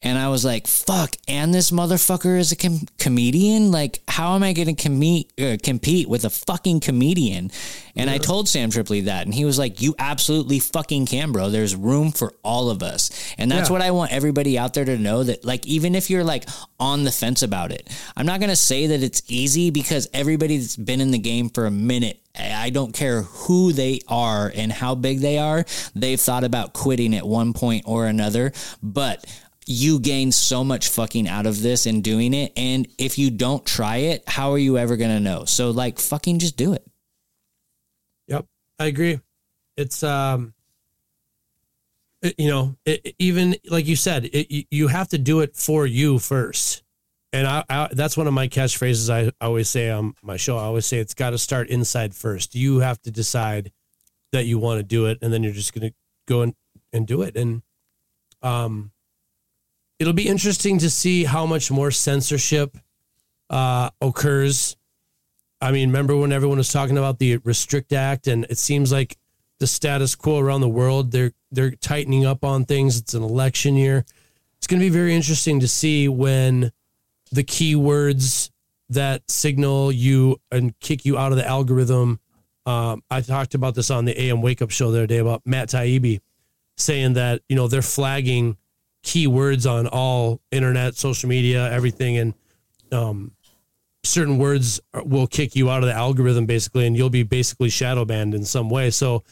and 0.00 0.16
I 0.16 0.28
was 0.28 0.44
like, 0.44 0.68
fuck. 0.68 1.16
And 1.26 1.52
this 1.52 1.72
motherfucker 1.72 2.38
is 2.38 2.52
a 2.52 2.56
com- 2.56 2.86
comedian. 2.98 3.72
Like, 3.72 4.00
how 4.06 4.36
am 4.36 4.44
I 4.44 4.52
going 4.52 4.74
to 4.76 4.80
com- 4.88 5.24
uh, 5.44 5.56
compete 5.60 6.08
with 6.08 6.24
a 6.24 6.30
fucking 6.30 6.80
comedian? 6.80 7.50
And 7.96 8.08
I 8.08 8.18
told 8.18 8.48
Sam 8.48 8.70
Tripoli 8.70 9.02
that. 9.02 9.26
And 9.26 9.34
he 9.34 9.44
was 9.44 9.58
like, 9.58 9.82
you 9.82 9.96
absolutely 9.98 10.60
fucking 10.60 11.06
can, 11.06 11.32
bro. 11.32 11.50
There's 11.50 11.74
room 11.74 12.12
for 12.12 12.32
all 12.44 12.70
of 12.70 12.80
us. 12.80 13.10
And 13.38 13.50
that's 13.50 13.68
Yeah. 13.68 13.72
what 13.72 13.82
I 13.82 13.90
want 13.90 14.12
everybody 14.12 14.56
out 14.56 14.72
there 14.72 14.84
to 14.84 14.96
know 14.96 15.24
that, 15.24 15.44
like, 15.44 15.66
even 15.66 15.96
if 15.96 16.10
you're 16.10 16.22
like 16.22 16.48
on 16.78 17.02
the 17.02 17.10
fence 17.10 17.42
about 17.42 17.72
it, 17.72 17.88
I'm 18.16 18.24
not 18.26 18.38
going 18.38 18.50
to 18.50 18.56
say 18.56 18.86
that 18.86 19.02
it's 19.02 19.22
easy 19.26 19.70
because 19.70 20.08
everybody 20.14 20.58
that's 20.58 20.76
been 20.76 21.00
in 21.00 21.10
the 21.10 21.18
game 21.18 21.48
for 21.48 21.66
a 21.66 21.72
minute 21.72 22.20
I 22.40 22.70
don't 22.70 22.92
care 22.92 23.22
who 23.22 23.72
they 23.72 23.98
are 24.06 24.52
and 24.54 24.70
how 24.70 24.94
big 24.94 25.18
they 25.18 25.38
are. 25.38 25.64
They've 25.96 26.20
thought 26.20 26.44
about 26.44 26.72
quitting 26.72 27.12
at 27.16 27.26
one 27.26 27.52
point 27.52 27.82
or 27.86 28.06
another, 28.06 28.52
but 28.80 29.24
you 29.68 30.00
gain 30.00 30.32
so 30.32 30.64
much 30.64 30.88
fucking 30.88 31.28
out 31.28 31.46
of 31.46 31.60
this 31.62 31.86
and 31.86 32.02
doing 32.02 32.32
it. 32.32 32.52
And 32.56 32.88
if 32.98 33.18
you 33.18 33.30
don't 33.30 33.64
try 33.66 33.96
it, 33.98 34.24
how 34.26 34.52
are 34.52 34.58
you 34.58 34.78
ever 34.78 34.96
going 34.96 35.10
to 35.10 35.20
know? 35.20 35.44
So, 35.44 35.70
like, 35.70 35.98
fucking 35.98 36.38
just 36.38 36.56
do 36.56 36.72
it. 36.72 36.84
Yep, 38.28 38.46
I 38.78 38.86
agree. 38.86 39.20
It's 39.76 40.02
um, 40.02 40.54
it- 42.22 42.34
you 42.38 42.48
know, 42.48 42.76
it, 42.84 43.14
even 43.18 43.56
like 43.68 43.86
you 43.86 43.96
said, 43.96 44.24
it, 44.26 44.50
you- 44.50 44.64
you 44.70 44.88
have 44.88 45.08
to 45.08 45.18
do 45.18 45.40
it 45.40 45.54
for 45.56 45.86
you 45.86 46.18
first. 46.18 46.82
And 47.32 47.46
I, 47.46 47.62
I, 47.68 47.88
that's 47.92 48.16
one 48.16 48.26
of 48.26 48.32
my 48.32 48.48
catchphrases. 48.48 49.10
I 49.12 49.30
always 49.44 49.68
say 49.68 49.90
on 49.90 50.14
my 50.22 50.38
show. 50.38 50.56
I 50.56 50.62
always 50.62 50.86
say 50.86 50.96
it's 50.98 51.12
got 51.12 51.30
to 51.30 51.38
start 51.38 51.68
inside 51.68 52.14
first. 52.14 52.54
You 52.54 52.78
have 52.78 53.00
to 53.02 53.10
decide 53.10 53.70
that 54.32 54.46
you 54.46 54.58
want 54.58 54.78
to 54.78 54.82
do 54.82 55.06
it, 55.06 55.18
and 55.20 55.30
then 55.30 55.42
you're 55.42 55.52
just 55.52 55.74
going 55.74 55.90
to 55.90 55.94
go 56.26 56.40
and, 56.40 56.54
and 56.94 57.06
do 57.06 57.20
it. 57.20 57.36
And 57.36 57.60
um, 58.40 58.92
it'll 59.98 60.12
be 60.12 60.28
interesting 60.28 60.78
to 60.78 60.90
see 60.90 61.24
how 61.24 61.46
much 61.46 61.70
more 61.70 61.90
censorship 61.90 62.76
uh, 63.50 63.90
occurs 64.00 64.76
I 65.60 65.72
mean, 65.72 65.88
remember 65.88 66.16
when 66.16 66.32
everyone 66.32 66.58
was 66.58 66.72
talking 66.72 66.98
about 66.98 67.18
the 67.18 67.38
Restrict 67.38 67.92
Act, 67.92 68.28
and 68.28 68.46
it 68.48 68.58
seems 68.58 68.92
like 68.92 69.16
the 69.58 69.66
status 69.66 70.14
quo 70.14 70.38
around 70.38 70.60
the 70.60 70.68
world 70.68 71.10
they're 71.10 71.32
they're 71.50 71.72
tightening 71.72 72.24
up 72.24 72.44
on 72.44 72.64
things. 72.64 72.98
It's 72.98 73.14
an 73.14 73.22
election 73.22 73.74
year. 73.74 74.04
It's 74.58 74.66
going 74.66 74.80
to 74.80 74.86
be 74.86 74.90
very 74.90 75.14
interesting 75.14 75.60
to 75.60 75.68
see 75.68 76.08
when 76.08 76.70
the 77.32 77.42
keywords 77.42 78.50
that 78.90 79.28
signal 79.30 79.90
you 79.90 80.40
and 80.50 80.78
kick 80.80 81.04
you 81.04 81.18
out 81.18 81.32
of 81.32 81.38
the 81.38 81.46
algorithm. 81.46 82.20
Um, 82.66 83.02
I 83.10 83.20
talked 83.20 83.54
about 83.54 83.74
this 83.74 83.90
on 83.90 84.04
the 84.04 84.20
AM 84.20 84.42
Wake 84.42 84.62
Up 84.62 84.70
Show 84.70 84.90
the 84.90 84.98
other 84.98 85.06
day 85.06 85.18
about 85.18 85.42
Matt 85.44 85.70
Taibbi 85.70 86.20
saying 86.76 87.14
that 87.14 87.42
you 87.48 87.56
know 87.56 87.66
they're 87.66 87.82
flagging 87.82 88.56
keywords 89.08 89.70
on 89.70 89.86
all 89.86 90.40
internet, 90.52 90.94
social 90.94 91.30
media, 91.30 91.72
everything, 91.72 92.18
and 92.18 92.34
um, 92.92 93.32
certain 94.04 94.36
words 94.36 94.80
will 95.04 95.26
kick 95.26 95.56
you 95.56 95.70
out 95.70 95.82
of 95.82 95.88
the 95.88 95.94
algorithm 95.94 96.44
basically, 96.44 96.86
and 96.86 96.94
you'll 96.94 97.08
be 97.08 97.22
basically 97.22 97.70
shadow 97.70 98.04
banned 98.04 98.34
in 98.34 98.44
some 98.44 98.68
way. 98.68 98.90
So, 98.90 99.24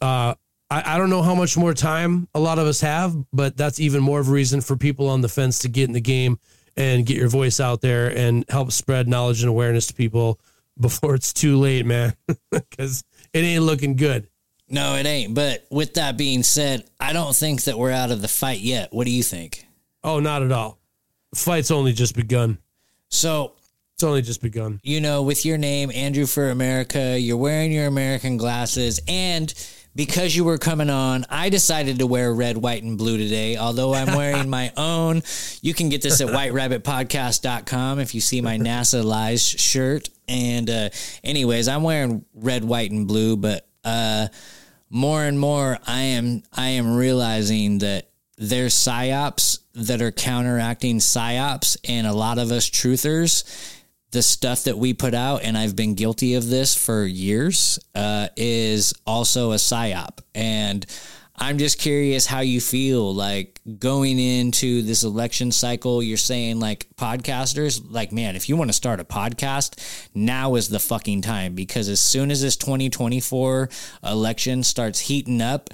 uh, 0.00 0.34
I, 0.68 0.94
I 0.94 0.98
don't 0.98 1.10
know 1.10 1.22
how 1.22 1.36
much 1.36 1.56
more 1.56 1.74
time 1.74 2.28
a 2.34 2.40
lot 2.40 2.58
of 2.58 2.66
us 2.66 2.80
have, 2.80 3.14
but 3.32 3.56
that's 3.56 3.78
even 3.78 4.02
more 4.02 4.18
of 4.18 4.28
a 4.28 4.32
reason 4.32 4.60
for 4.60 4.76
people 4.76 5.08
on 5.08 5.20
the 5.20 5.28
fence 5.28 5.60
to 5.60 5.68
get 5.68 5.84
in 5.88 5.92
the 5.92 6.00
game 6.00 6.38
and 6.76 7.06
get 7.06 7.16
your 7.16 7.28
voice 7.28 7.60
out 7.60 7.80
there 7.80 8.08
and 8.16 8.44
help 8.48 8.72
spread 8.72 9.06
knowledge 9.06 9.42
and 9.42 9.48
awareness 9.48 9.86
to 9.86 9.94
people 9.94 10.40
before 10.80 11.14
it's 11.14 11.32
too 11.32 11.56
late, 11.56 11.86
man, 11.86 12.16
because 12.50 13.04
it 13.32 13.38
ain't 13.38 13.62
looking 13.62 13.94
good. 13.94 14.28
No, 14.68 14.94
it 14.96 15.06
ain't. 15.06 15.34
But 15.34 15.66
with 15.70 15.94
that 15.94 16.16
being 16.16 16.42
said, 16.42 16.84
I 16.98 17.12
don't 17.12 17.34
think 17.36 17.64
that 17.64 17.78
we're 17.78 17.90
out 17.92 18.10
of 18.10 18.22
the 18.22 18.28
fight 18.28 18.60
yet. 18.60 18.92
What 18.92 19.04
do 19.04 19.10
you 19.10 19.22
think? 19.22 19.66
Oh, 20.02 20.20
not 20.20 20.42
at 20.42 20.52
all. 20.52 20.78
The 21.32 21.38
fight's 21.38 21.70
only 21.70 21.92
just 21.92 22.14
begun. 22.14 22.58
So, 23.10 23.52
It's 23.94 24.02
only 24.02 24.22
just 24.22 24.40
begun. 24.42 24.80
you 24.82 25.00
know, 25.00 25.22
with 25.22 25.44
your 25.44 25.58
name, 25.58 25.90
Andrew 25.94 26.26
for 26.26 26.50
America, 26.50 27.18
you're 27.18 27.36
wearing 27.36 27.72
your 27.72 27.86
American 27.86 28.36
glasses, 28.36 29.00
and 29.06 29.52
because 29.94 30.34
you 30.34 30.42
were 30.44 30.58
coming 30.58 30.90
on, 30.90 31.24
I 31.30 31.48
decided 31.50 32.00
to 32.00 32.06
wear 32.08 32.32
red, 32.34 32.56
white, 32.56 32.82
and 32.82 32.98
blue 32.98 33.16
today. 33.16 33.56
Although 33.56 33.94
I'm 33.94 34.16
wearing 34.16 34.50
my 34.50 34.72
own. 34.76 35.22
You 35.62 35.72
can 35.74 35.88
get 35.88 36.02
this 36.02 36.20
at 36.20 36.28
whiterabbitpodcast.com 36.28 38.00
if 38.00 38.14
you 38.14 38.20
see 38.20 38.40
my 38.40 38.58
NASA 38.58 39.04
Lies 39.04 39.46
shirt. 39.46 40.08
And, 40.26 40.68
uh, 40.70 40.88
anyways, 41.22 41.68
I'm 41.68 41.82
wearing 41.84 42.24
red, 42.34 42.64
white, 42.64 42.90
and 42.90 43.06
blue, 43.06 43.36
but, 43.36 43.68
uh, 43.84 44.28
more 44.90 45.24
and 45.24 45.38
more 45.38 45.78
I 45.86 46.00
am 46.00 46.42
I 46.52 46.70
am 46.70 46.94
realizing 46.94 47.78
that 47.78 48.08
there's 48.36 48.74
psyops 48.74 49.58
that 49.74 50.02
are 50.02 50.12
counteracting 50.12 50.98
psyops 50.98 51.76
and 51.84 52.06
a 52.06 52.12
lot 52.12 52.38
of 52.38 52.50
us 52.50 52.68
truthers. 52.68 53.44
The 54.12 54.22
stuff 54.22 54.64
that 54.64 54.78
we 54.78 54.94
put 54.94 55.14
out 55.14 55.42
and 55.42 55.58
I've 55.58 55.74
been 55.74 55.94
guilty 55.94 56.34
of 56.34 56.48
this 56.48 56.76
for 56.76 57.04
years 57.04 57.80
uh, 57.94 58.28
is 58.36 58.94
also 59.06 59.52
a 59.52 59.56
psyop. 59.56 60.20
And 60.34 60.86
I'm 61.36 61.58
just 61.58 61.78
curious 61.78 62.26
how 62.26 62.40
you 62.40 62.60
feel 62.60 63.12
like 63.12 63.60
going 63.78 64.20
into 64.20 64.82
this 64.82 65.02
election 65.02 65.50
cycle. 65.50 66.00
You're 66.00 66.16
saying 66.16 66.60
like 66.60 66.86
podcasters, 66.96 67.82
like, 67.90 68.12
man, 68.12 68.36
if 68.36 68.48
you 68.48 68.56
want 68.56 68.70
to 68.70 68.74
start 68.74 69.00
a 69.00 69.04
podcast, 69.04 70.08
now 70.14 70.54
is 70.54 70.68
the 70.68 70.78
fucking 70.78 71.22
time 71.22 71.54
because 71.56 71.88
as 71.88 72.00
soon 72.00 72.30
as 72.30 72.40
this 72.40 72.56
2024 72.56 73.68
election 74.04 74.62
starts 74.62 75.00
heating 75.00 75.40
up, 75.40 75.70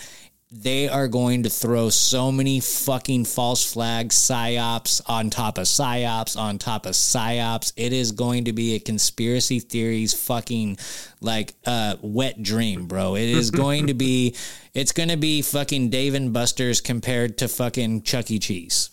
they 0.53 0.89
are 0.89 1.07
going 1.07 1.45
to 1.45 1.51
throw 1.51 1.91
so 1.91 2.33
many 2.33 2.59
fucking 2.59 3.25
false 3.25 3.73
flags, 3.73 4.17
psyops 4.17 5.01
on 5.07 5.31
top 5.31 5.59
of 5.59 5.65
psyops 5.65 6.37
on 6.37 6.59
top 6.59 6.87
of 6.87 6.93
psyops. 6.93 7.73
It 7.77 7.93
is 7.93 8.11
going 8.11 8.47
to 8.47 8.53
be 8.53 8.75
a 8.75 8.81
conspiracy 8.81 9.61
theories 9.61 10.13
fucking 10.13 10.79
like 11.21 11.55
uh, 11.67 11.97
wet 12.03 12.43
dream, 12.43 12.87
bro. 12.87 13.15
It 13.15 13.29
is 13.29 13.51
going 13.53 13.87
to 13.87 13.95
be, 13.95 14.35
it's 14.75 14.91
going 14.91 15.11
to 15.11 15.17
be 15.17 15.41
fucking 15.43 15.91
Dave 15.91 16.15
and 16.15 16.33
Buster's 16.33 16.81
compared 16.81 17.39
to 17.39 17.49
fucking 17.49 18.03
Chuck 18.03 18.31
E. 18.33 18.41
Cheese. 18.41 18.91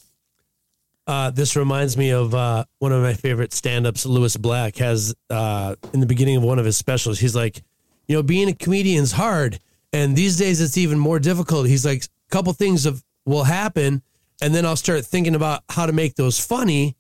Uh, 1.08 1.32
this 1.32 1.56
reminds 1.56 1.98
me 1.98 2.12
of 2.12 2.36
uh, 2.36 2.66
one 2.80 2.92
of 2.92 3.02
my 3.02 3.14
favorite 3.14 3.54
stand-ups. 3.54 4.06
Lewis 4.06 4.38
Black 4.38 4.76
has 4.76 5.16
uh, 5.30 5.76
in 5.94 6.02
the 6.02 6.06
beginning 6.06 6.36
of 6.36 6.44
one 6.44 6.60
of 6.60 6.66
his 6.66 6.78
specials. 6.78 7.18
He's 7.18 7.36
like, 7.36 7.64
you 8.08 8.16
know, 8.16 8.22
being 8.22 8.50
a 8.50 8.54
comedian's 8.54 9.14
hard, 9.14 9.60
and 9.98 10.16
these 10.16 10.38
days 10.38 10.62
it's 10.62 10.78
even 10.78 11.00
more 11.00 11.20
difficult. 11.20 11.68
He's 11.68 11.86
like, 11.86 12.04
a 12.04 12.08
couple 12.30 12.54
things 12.54 12.86
of 12.86 13.04
will 13.26 13.44
happen, 13.44 14.04
and 14.42 14.54
then 14.54 14.64
I'll 14.64 14.76
start 14.76 15.04
thinking 15.04 15.34
about 15.34 15.64
how 15.70 15.88
to 15.88 15.92
make 15.92 16.14
those 16.14 16.40
funny, 16.40 16.96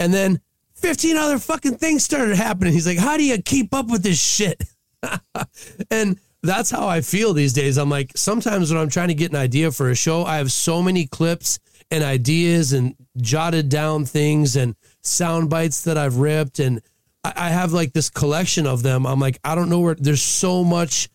and 0.00 0.12
then 0.12 0.40
fifteen 0.74 1.16
other 1.16 1.38
fucking 1.38 1.76
things 1.76 2.04
started 2.04 2.36
happening. 2.36 2.72
He's 2.72 2.88
like, 2.88 2.98
how 2.98 3.16
do 3.16 3.24
you 3.24 3.40
keep 3.40 3.72
up 3.72 3.88
with 3.88 4.02
this 4.02 4.20
shit? 4.20 4.64
and 5.90 6.18
that's 6.42 6.70
how 6.70 6.88
I 6.88 7.02
feel 7.02 7.34
these 7.34 7.52
days. 7.52 7.78
I'm 7.78 7.88
like, 7.88 8.10
sometimes 8.16 8.72
when 8.72 8.82
I'm 8.82 8.90
trying 8.90 9.08
to 9.08 9.14
get 9.14 9.30
an 9.30 9.36
idea 9.36 9.70
for 9.70 9.90
a 9.90 9.94
show, 9.94 10.24
I 10.24 10.38
have 10.38 10.50
so 10.50 10.82
many 10.82 11.06
clips 11.06 11.60
and 11.90 12.02
ideas 12.02 12.72
and 12.72 12.96
jotted 13.16 13.68
down 13.68 14.06
things 14.06 14.56
and 14.56 14.74
sound 15.02 15.50
bites 15.50 15.82
that 15.84 15.96
I've 15.96 16.16
ripped. 16.16 16.58
And 16.58 16.82
I 17.24 17.50
have 17.50 17.72
like 17.72 17.92
this 17.92 18.10
collection 18.10 18.66
of 18.66 18.82
them. 18.82 19.06
I'm 19.06 19.20
like, 19.20 19.38
I 19.44 19.54
don't 19.54 19.70
know 19.70 19.80
where 19.80 19.94
there's 19.94 20.20
so 20.20 20.64
much 20.64 21.08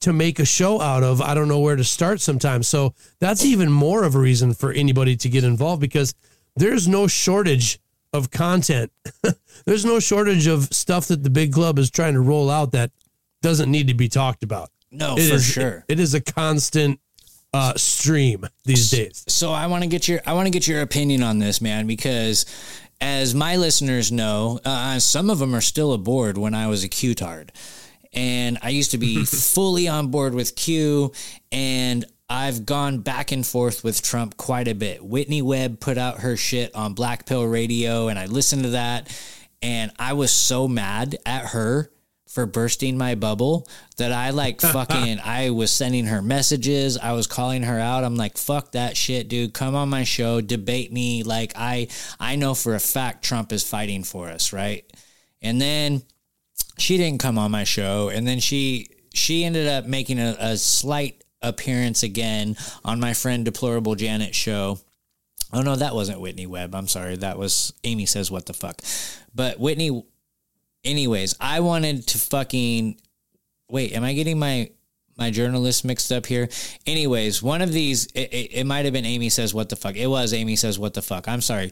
to 0.00 0.12
make 0.12 0.38
a 0.38 0.44
show 0.44 0.80
out 0.80 1.02
of. 1.02 1.20
I 1.20 1.34
don't 1.34 1.48
know 1.48 1.60
where 1.60 1.76
to 1.76 1.84
start 1.84 2.20
sometimes. 2.20 2.68
So 2.68 2.94
that's 3.18 3.44
even 3.44 3.70
more 3.70 4.04
of 4.04 4.14
a 4.14 4.18
reason 4.18 4.54
for 4.54 4.72
anybody 4.72 5.16
to 5.16 5.28
get 5.28 5.44
involved 5.44 5.80
because 5.80 6.14
there's 6.56 6.86
no 6.86 7.06
shortage 7.06 7.78
of 8.12 8.30
content. 8.30 8.92
there's 9.66 9.84
no 9.84 9.98
shortage 10.00 10.46
of 10.46 10.64
stuff 10.72 11.06
that 11.08 11.22
the 11.22 11.30
big 11.30 11.52
club 11.52 11.78
is 11.78 11.90
trying 11.90 12.14
to 12.14 12.20
roll 12.20 12.50
out 12.50 12.72
that 12.72 12.90
doesn't 13.42 13.70
need 13.70 13.88
to 13.88 13.94
be 13.94 14.08
talked 14.08 14.42
about. 14.42 14.70
No, 14.90 15.16
It 15.16 15.28
for 15.28 15.34
is- 15.36 15.44
sure. 15.44 15.84
It 15.88 15.98
is 16.00 16.14
a 16.14 16.20
constant 16.20 17.00
uh, 17.52 17.74
stream 17.76 18.46
these 18.64 18.90
days. 18.90 19.24
So 19.28 19.50
I 19.52 19.66
want 19.66 19.82
to 19.82 19.88
get 19.88 20.06
your 20.08 20.20
I 20.26 20.34
want 20.34 20.46
to 20.46 20.50
get 20.50 20.68
your 20.68 20.82
opinion 20.82 21.22
on 21.22 21.38
this, 21.38 21.60
man, 21.60 21.86
because 21.86 22.44
as 23.00 23.34
my 23.34 23.56
listeners 23.56 24.10
know, 24.12 24.60
uh, 24.64 24.98
some 24.98 25.30
of 25.30 25.38
them 25.38 25.54
are 25.54 25.60
still 25.60 25.92
aboard 25.92 26.38
when 26.38 26.54
I 26.54 26.66
was 26.68 26.84
a 26.84 26.88
Q-tard. 26.88 27.52
And 28.16 28.58
I 28.62 28.70
used 28.70 28.90
to 28.92 28.98
be 28.98 29.24
fully 29.24 29.86
on 29.86 30.08
board 30.08 30.34
with 30.34 30.56
Q 30.56 31.12
and 31.52 32.04
I've 32.28 32.66
gone 32.66 32.98
back 32.98 33.30
and 33.30 33.46
forth 33.46 33.84
with 33.84 34.02
Trump 34.02 34.36
quite 34.36 34.66
a 34.66 34.74
bit. 34.74 35.04
Whitney 35.04 35.42
Webb 35.42 35.78
put 35.78 35.96
out 35.96 36.20
her 36.20 36.36
shit 36.36 36.74
on 36.74 36.94
Black 36.94 37.26
Pill 37.26 37.44
Radio 37.44 38.08
and 38.08 38.18
I 38.18 38.26
listened 38.26 38.64
to 38.64 38.70
that 38.70 39.14
and 39.62 39.92
I 39.98 40.14
was 40.14 40.32
so 40.32 40.66
mad 40.66 41.16
at 41.24 41.46
her 41.46 41.90
for 42.36 42.44
bursting 42.44 42.98
my 42.98 43.14
bubble 43.14 43.66
that 43.96 44.12
I 44.12 44.30
like 44.30 44.60
fucking 44.60 45.20
I 45.24 45.50
was 45.50 45.70
sending 45.70 46.04
her 46.06 46.20
messages, 46.20 46.98
I 46.98 47.12
was 47.12 47.26
calling 47.26 47.62
her 47.62 47.78
out. 47.78 48.04
I'm 48.04 48.16
like, 48.16 48.36
"Fuck 48.36 48.72
that 48.72 48.94
shit, 48.94 49.28
dude. 49.28 49.54
Come 49.54 49.74
on 49.74 49.88
my 49.88 50.04
show, 50.04 50.42
debate 50.42 50.92
me. 50.92 51.22
Like 51.22 51.54
I 51.56 51.88
I 52.20 52.36
know 52.36 52.52
for 52.54 52.74
a 52.74 52.78
fact 52.78 53.24
Trump 53.24 53.52
is 53.52 53.66
fighting 53.66 54.04
for 54.04 54.28
us, 54.28 54.52
right?" 54.52 54.84
And 55.40 55.58
then 55.60 56.02
she 56.78 56.96
didn't 56.96 57.20
come 57.20 57.38
on 57.38 57.50
my 57.50 57.64
show 57.64 58.08
and 58.08 58.26
then 58.26 58.40
she 58.40 58.88
she 59.14 59.44
ended 59.44 59.66
up 59.66 59.86
making 59.86 60.18
a, 60.18 60.36
a 60.38 60.56
slight 60.56 61.24
appearance 61.42 62.02
again 62.02 62.56
on 62.84 63.00
my 63.00 63.14
friend 63.14 63.44
deplorable 63.44 63.94
janet 63.94 64.34
show. 64.34 64.78
Oh 65.52 65.62
no 65.62 65.76
that 65.76 65.94
wasn't 65.94 66.20
whitney 66.20 66.46
webb. 66.46 66.74
I'm 66.74 66.88
sorry. 66.88 67.16
That 67.16 67.38
was 67.38 67.72
amy 67.84 68.06
says 68.06 68.30
what 68.30 68.46
the 68.46 68.52
fuck. 68.52 68.80
But 69.34 69.58
whitney 69.58 70.04
anyways 70.84 71.34
i 71.40 71.58
wanted 71.58 72.06
to 72.06 72.16
fucking 72.16 72.96
wait 73.68 73.92
am 73.92 74.04
i 74.04 74.12
getting 74.12 74.38
my 74.38 74.70
my 75.18 75.30
journalist 75.30 75.82
mixed 75.82 76.12
up 76.12 76.26
here? 76.26 76.48
Anyways 76.86 77.42
one 77.42 77.62
of 77.62 77.72
these 77.72 78.06
it, 78.14 78.32
it, 78.32 78.52
it 78.52 78.64
might 78.64 78.84
have 78.84 78.92
been 78.92 79.06
amy 79.06 79.30
says 79.30 79.54
what 79.54 79.70
the 79.70 79.76
fuck. 79.76 79.96
It 79.96 80.08
was 80.08 80.34
amy 80.34 80.56
says 80.56 80.78
what 80.78 80.92
the 80.94 81.02
fuck. 81.02 81.26
I'm 81.26 81.40
sorry 81.40 81.70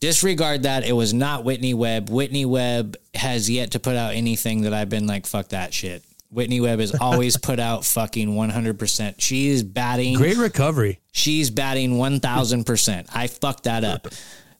disregard 0.00 0.64
that 0.64 0.84
it 0.84 0.92
was 0.92 1.14
not 1.14 1.44
whitney 1.44 1.74
webb 1.74 2.10
whitney 2.10 2.44
webb 2.44 2.96
has 3.14 3.48
yet 3.48 3.70
to 3.72 3.80
put 3.80 3.96
out 3.96 4.14
anything 4.14 4.62
that 4.62 4.72
i've 4.74 4.88
been 4.88 5.06
like 5.06 5.26
fuck 5.26 5.48
that 5.48 5.72
shit 5.72 6.02
whitney 6.30 6.60
webb 6.60 6.80
has 6.80 6.94
always 7.00 7.36
put 7.36 7.58
out 7.58 7.84
fucking 7.84 8.28
100% 8.28 9.14
she 9.18 9.48
is 9.48 9.62
batting 9.62 10.14
Great 10.16 10.36
recovery. 10.36 11.00
She's 11.12 11.48
batting 11.48 11.92
1000%. 11.92 13.06
I 13.14 13.28
fucked 13.28 13.64
that 13.64 13.84
up. 13.84 14.08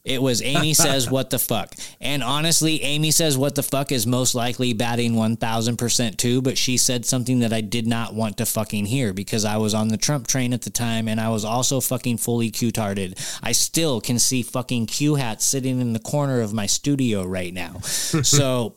It 0.04 0.20
was 0.20 0.42
Amy 0.42 0.74
says 0.74 1.10
what 1.10 1.30
the 1.30 1.38
fuck. 1.38 1.74
And 1.98 2.22
honestly, 2.22 2.82
Amy 2.82 3.10
says 3.10 3.38
what 3.38 3.54
the 3.54 3.62
fuck 3.62 3.90
is 3.90 4.06
most 4.06 4.34
likely 4.34 4.74
batting 4.74 5.14
1000% 5.14 6.16
too, 6.18 6.42
but 6.42 6.58
she 6.58 6.76
said 6.76 7.06
something 7.06 7.38
that 7.38 7.54
I 7.54 7.62
did 7.62 7.86
not 7.86 8.14
want 8.14 8.36
to 8.36 8.46
fucking 8.46 8.84
hear 8.84 9.14
because 9.14 9.46
I 9.46 9.56
was 9.56 9.72
on 9.72 9.88
the 9.88 9.96
Trump 9.96 10.26
train 10.26 10.52
at 10.52 10.60
the 10.60 10.70
time 10.70 11.08
and 11.08 11.18
I 11.18 11.30
was 11.30 11.42
also 11.42 11.80
fucking 11.80 12.18
fully 12.18 12.50
Q-tarded. 12.50 13.18
I 13.42 13.52
still 13.52 14.02
can 14.02 14.18
see 14.18 14.42
fucking 14.42 14.86
Q 14.86 15.14
hats 15.14 15.46
sitting 15.46 15.80
in 15.80 15.94
the 15.94 15.98
corner 15.98 16.42
of 16.42 16.52
my 16.52 16.66
studio 16.66 17.24
right 17.24 17.54
now. 17.54 17.78
so 17.80 18.74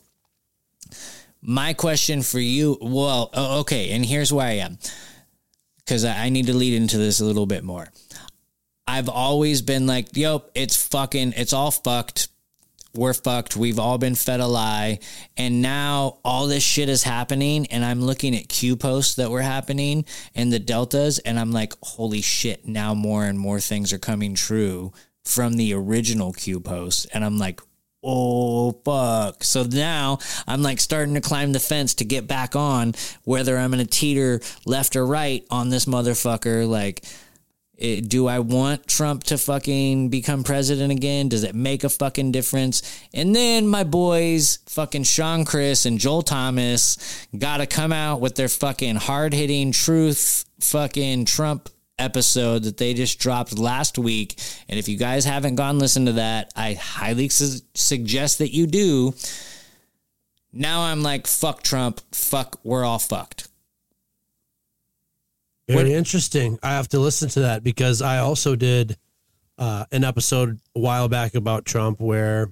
my 1.42 1.74
question 1.74 2.22
for 2.22 2.40
you, 2.40 2.78
well, 2.80 3.32
okay, 3.36 3.92
and 3.92 4.06
here's 4.06 4.32
where 4.32 4.48
I 4.48 4.54
am 4.54 4.78
because 5.80 6.06
I 6.06 6.30
need 6.30 6.48
to 6.48 6.56
lead 6.56 6.74
into 6.74 6.98
this 6.98 7.20
a 7.20 7.26
little 7.26 7.46
bit 7.46 7.66
more. 7.66 7.90
I've 8.88 9.10
always 9.10 9.62
been 9.62 9.86
like, 9.86 10.16
yo, 10.16 10.46
it's 10.56 10.88
fucking, 10.88 11.34
it's 11.36 11.54
all 11.54 11.72
fucked. 11.72 12.30
We're 12.96 13.14
fucked. 13.14 13.56
We've 13.56 13.78
all 13.78 13.98
been 13.98 14.16
fed 14.16 14.40
a 14.40 14.48
lie. 14.48 15.00
And 15.36 15.62
now 15.62 16.18
all 16.26 16.48
this 16.48 16.64
shit 16.64 16.90
is 16.90 17.04
happening. 17.04 17.68
And 17.68 17.86
I'm 17.86 18.02
looking 18.02 18.36
at 18.36 18.50
Q 18.50 18.76
posts 18.76 19.16
that 19.16 19.30
were 19.30 19.42
happening 19.42 20.06
and 20.34 20.52
the 20.52 20.60
deltas. 20.60 21.20
And 21.20 21.40
I'm 21.40 21.52
like, 21.52 21.74
holy 21.84 22.22
shit, 22.22 22.68
now 22.68 22.96
more 22.96 23.26
and 23.26 23.38
more 23.38 23.60
things 23.60 23.94
are 23.94 24.00
coming 24.00 24.34
true 24.34 24.94
from 25.26 25.54
the 25.54 25.74
original 25.74 26.34
Q 26.34 26.60
posts. 26.60 27.06
And 27.14 27.24
I'm 27.24 27.38
like, 27.38 27.62
oh 28.04 28.72
fuck 28.86 29.44
so 29.44 29.64
now 29.64 30.20
i'm 30.48 30.62
like 30.62 30.80
starting 30.80 31.16
to 31.16 31.20
climb 31.20 31.52
the 31.52 31.60
fence 31.60 31.96
to 31.96 32.06
get 32.06 32.28
back 32.28 32.56
on 32.56 32.94
whether 33.24 33.58
i'm 33.58 33.72
gonna 33.72 33.84
teeter 33.84 34.40
left 34.68 34.96
or 34.96 35.06
right 35.06 35.46
on 35.50 35.70
this 35.70 35.86
motherfucker 35.86 36.70
like 36.70 37.04
it, 37.78 38.10
do 38.10 38.28
I 38.28 38.40
want 38.40 38.88
Trump 38.88 39.24
to 39.26 39.38
fucking 39.38 40.10
become 40.10 40.44
president 40.44 40.92
again? 40.92 41.30
Does 41.30 41.44
it 41.44 41.54
make 41.54 41.84
a 41.84 41.90
fucking 41.90 42.32
difference? 42.32 42.82
And 43.14 43.36
then 43.36 43.68
my 43.68 43.84
boys, 43.84 44.60
fucking 44.66 45.04
Sean 45.04 45.46
Chris 45.46 45.86
and 45.86 46.00
Joel 46.00 46.24
Thomas, 46.24 47.28
got 47.38 47.58
to 47.58 47.68
come 47.68 47.94
out 47.94 48.20
with 48.20 48.36
their 48.36 48.50
fucking 48.50 48.96
hard 48.96 49.34
hitting 49.34 49.72
truth 49.72 50.46
fucking 50.60 51.26
Trump 51.26 51.70
episode 52.00 52.64
that 52.64 52.78
they 52.78 52.94
just 52.94 53.20
dropped 53.20 53.58
last 53.58 53.98
week. 53.98 54.40
And 54.68 54.80
if 54.80 54.88
you 54.88 54.98
guys 54.98 55.26
haven't 55.26 55.56
gone 55.56 55.80
listen 55.80 56.06
to 56.08 56.14
that, 56.14 56.52
I 56.56 56.74
highly 56.74 57.30
su- 57.30 57.62
suggest 57.74 58.40
that 58.40 58.54
you 58.54 58.68
do. 58.68 59.14
Now 60.52 60.82
I'm 60.82 61.04
like, 61.04 61.28
fuck 61.28 61.62
Trump, 61.62 62.02
fuck, 62.12 62.60
we're 62.64 62.84
all 62.84 63.00
fucked. 63.00 63.47
Very 65.68 65.94
interesting. 65.94 66.58
I 66.64 66.70
have 66.72 66.88
to 66.90 67.00
listen 67.00 67.30
to 67.30 67.42
that 67.42 67.64
because 67.64 68.02
I 68.02 68.20
also 68.20 68.56
did 68.56 68.98
uh, 69.58 69.86
an 69.92 70.04
episode 70.04 70.60
a 70.76 70.80
while 70.80 71.10
back 71.10 71.36
about 71.36 71.66
Trump 71.66 72.00
where 72.00 72.50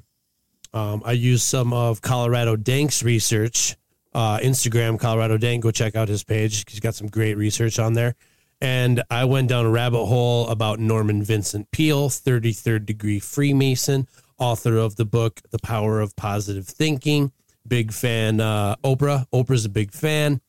um, 0.74 1.02
I 1.06 1.14
used 1.14 1.44
some 1.44 1.72
of 1.72 2.02
Colorado 2.02 2.56
Dank's 2.56 3.04
research. 3.04 3.76
Uh, 4.14 4.40
Instagram, 4.40 5.00
Colorado 5.00 5.38
Dank, 5.38 5.64
go 5.64 5.72
check 5.72 5.96
out 5.96 6.08
his 6.08 6.24
page. 6.24 6.66
He's 6.70 6.80
got 6.80 6.96
some 6.96 7.08
great 7.08 7.36
research 7.36 7.80
on 7.80 7.94
there. 7.94 8.16
And 8.62 9.04
I 9.10 9.26
went 9.26 9.50
down 9.50 9.66
a 9.66 9.70
rabbit 9.70 10.06
hole 10.06 10.48
about 10.48 10.80
Norman 10.80 11.22
Vincent 11.22 11.70
Peale, 11.72 12.10
33rd 12.10 12.86
degree 12.86 13.20
Freemason, 13.20 14.08
author 14.38 14.78
of 14.78 14.96
the 14.96 15.06
book, 15.06 15.42
The 15.52 15.60
Power 15.60 16.00
of 16.00 16.16
Positive 16.16 16.66
Thinking. 16.66 17.32
Big 17.68 17.92
fan, 17.92 18.40
uh, 18.40 18.76
Oprah. 18.84 19.26
Oprah's 19.34 19.66
a 19.66 19.70
big 19.70 19.92
fan. 19.92 20.40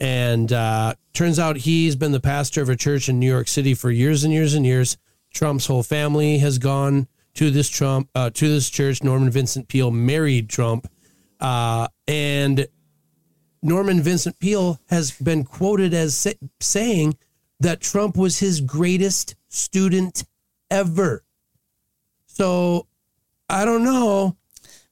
And 0.00 0.50
uh, 0.52 0.94
turns 1.12 1.38
out 1.38 1.58
he's 1.58 1.94
been 1.94 2.12
the 2.12 2.20
pastor 2.20 2.62
of 2.62 2.70
a 2.70 2.76
church 2.76 3.08
in 3.08 3.20
New 3.20 3.30
York 3.30 3.48
City 3.48 3.74
for 3.74 3.90
years 3.90 4.24
and 4.24 4.32
years 4.32 4.54
and 4.54 4.64
years. 4.64 4.96
Trump's 5.32 5.66
whole 5.66 5.82
family 5.82 6.38
has 6.38 6.58
gone 6.58 7.06
to 7.34 7.50
this 7.50 7.68
Trump 7.68 8.08
uh, 8.14 8.30
to 8.30 8.48
this 8.48 8.70
church. 8.70 9.02
Norman 9.02 9.30
Vincent 9.30 9.68
Peale 9.68 9.90
married 9.90 10.48
Trump, 10.48 10.90
uh, 11.38 11.86
and 12.08 12.66
Norman 13.62 14.00
Vincent 14.00 14.38
Peale 14.40 14.80
has 14.88 15.12
been 15.12 15.44
quoted 15.44 15.94
as 15.94 16.16
sa- 16.16 16.30
saying 16.60 17.16
that 17.60 17.80
Trump 17.80 18.16
was 18.16 18.38
his 18.38 18.60
greatest 18.60 19.36
student 19.48 20.24
ever. 20.70 21.22
So 22.26 22.86
I 23.48 23.64
don't 23.64 23.84
know. 23.84 24.36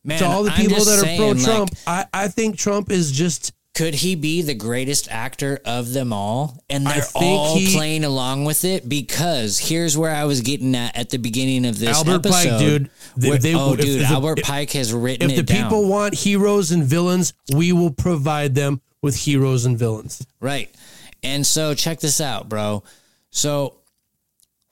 Man, 0.05 0.19
to 0.21 0.27
all 0.27 0.45
the 0.45 0.51
people 0.53 0.85
that 0.85 0.99
are 1.01 1.17
pro 1.17 1.31
like, 1.31 1.43
Trump, 1.43 1.71
I, 1.87 2.07
I 2.13 2.29
think 2.29 2.57
Trump 2.57 2.91
is 2.91 3.11
just 3.11 3.53
could 3.79 3.95
he 3.95 4.17
be 4.17 4.43
the 4.43 4.55
greatest 4.55 5.09
actor 5.09 5.61
of 5.65 5.93
them 5.93 6.13
all? 6.13 6.65
And 6.69 6.85
they're 6.85 7.05
all 7.15 7.57
he- 7.57 7.73
playing 7.75 8.03
along 8.03 8.45
with 8.45 8.65
it 8.65 8.89
because 8.89 9.57
here's 9.57 9.97
where 9.97 10.13
I 10.13 10.25
was 10.25 10.41
getting 10.41 10.75
at 10.75 10.97
at 10.97 11.11
the 11.11 11.17
beginning 11.19 11.65
of 11.65 11.79
this 11.79 11.97
Albert 11.97 12.27
episode. 12.27 12.51
Pike, 12.51 12.59
dude. 12.59 12.91
They- 13.17 13.29
where- 13.31 13.39
they- 13.39 13.55
oh, 13.55 13.75
if 13.75 13.81
dude, 13.81 14.01
the- 14.01 14.07
Albert 14.07 14.41
if- 14.41 14.45
Pike 14.45 14.73
has 14.73 14.93
written 14.93 15.31
if 15.31 15.37
the 15.37 15.43
down. 15.45 15.63
people 15.63 15.87
want 15.89 16.15
heroes 16.15 16.73
and 16.73 16.85
villains, 16.85 17.33
we 17.55 17.71
will 17.73 17.93
provide 17.93 18.57
them 18.57 18.81
with 19.01 19.15
heroes 19.15 19.65
and 19.65 19.79
villains. 19.79 20.27
Right. 20.41 20.75
And 21.23 21.47
so 21.47 21.73
check 21.75 22.01
this 22.01 22.21
out, 22.21 22.49
bro. 22.49 22.83
So 23.31 23.77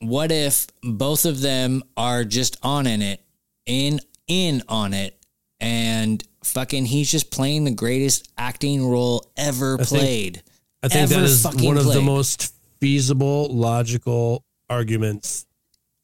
what 0.00 0.32
if 0.32 0.66
both 0.82 1.26
of 1.26 1.40
them 1.40 1.84
are 1.96 2.24
just 2.24 2.56
on 2.62 2.88
in 2.88 3.02
it, 3.02 3.20
in 3.66 4.00
in 4.26 4.62
on 4.68 4.92
it, 4.94 5.15
and 5.60 6.22
fucking 6.44 6.86
he's 6.86 7.10
just 7.10 7.30
playing 7.30 7.64
the 7.64 7.70
greatest 7.70 8.30
acting 8.38 8.86
role 8.88 9.24
ever 9.36 9.76
think- 9.78 9.88
played. 9.88 10.42
I 10.82 10.88
think 10.88 11.08
that 11.10 11.22
is 11.22 11.44
one 11.44 11.78
of 11.78 11.86
the 11.86 12.00
most 12.02 12.54
feasible, 12.80 13.48
logical 13.52 14.44
arguments, 14.70 15.46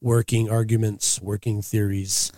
working 0.01 0.51
arguments, 0.51 1.21
working 1.21 1.63
theories. 1.63 2.33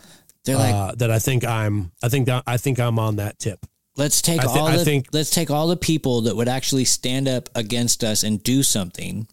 They're 0.44 0.56
like, 0.56 0.74
uh, 0.74 0.94
that 0.96 1.10
I 1.10 1.18
think 1.20 1.44
I'm. 1.44 1.92
I 2.02 2.08
think 2.10 2.26
that 2.26 2.42
I 2.46 2.58
think 2.58 2.78
I'm 2.80 2.98
on 2.98 3.16
that 3.16 3.38
tip. 3.38 3.64
let's 3.96 4.20
take 4.20 4.40
I 4.40 4.52
thi- 4.52 4.58
all 4.58 4.66
I 4.66 4.76
the 4.76 4.84
think- 4.84 5.06
let's 5.12 5.30
take 5.30 5.50
all 5.50 5.68
the 5.68 5.76
people 5.76 6.22
that 6.22 6.36
would 6.36 6.48
actually 6.48 6.84
stand 6.84 7.28
up 7.28 7.48
against 7.54 8.04
us 8.04 8.24
and 8.24 8.42
do 8.42 8.62
something. 8.62 9.26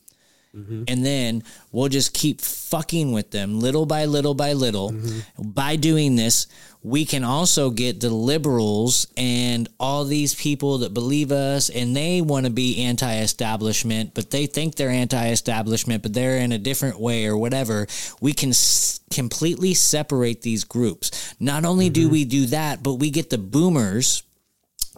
Mm-hmm. 0.56 0.84
And 0.88 1.06
then 1.06 1.44
we'll 1.72 1.88
just 1.90 2.14
keep 2.14 2.42
fucking 2.42 3.12
with 3.14 3.32
them 3.32 3.60
little 3.60 3.86
by 3.86 4.06
little 4.06 4.36
by 4.36 4.54
little. 4.54 4.92
Mm-hmm. 4.92 5.50
By 5.52 5.76
doing 5.78 6.16
this, 6.16 6.48
we 6.84 7.06
can 7.06 7.24
also 7.24 7.70
get 7.70 8.00
the 8.00 8.10
liberals 8.10 9.06
and 9.16 9.70
all 9.80 10.04
these 10.04 10.34
people 10.34 10.80
that 10.80 10.94
believe 10.94 11.32
us 11.32 11.70
and 11.70 11.96
they 11.96 12.22
want 12.22 12.46
to 12.48 12.52
be 12.52 12.84
anti 12.84 13.20
establishment, 13.20 14.14
but 14.16 14.32
they 14.32 14.48
think 14.48 14.76
they're 14.76 14.90
anti 14.90 15.30
establishment, 15.30 16.02
but 16.02 16.14
they're 16.14 16.38
in 16.38 16.52
a 16.52 16.58
different 16.58 17.00
way 17.00 17.28
or 17.28 17.38
whatever. 17.38 17.86
We 18.20 18.34
can 18.34 18.50
s- 18.50 19.00
completely 19.12 19.76
separate 19.76 20.42
these 20.42 20.64
groups. 20.64 21.36
Not 21.40 21.66
only 21.66 21.90
do 21.90 22.06
Mm-hmm. 22.06 22.12
we 22.12 22.26
do 22.26 22.46
that, 22.48 22.82
but 22.82 22.96
we 22.96 23.12
get 23.12 23.30
the 23.30 23.38
boomers 23.38 24.24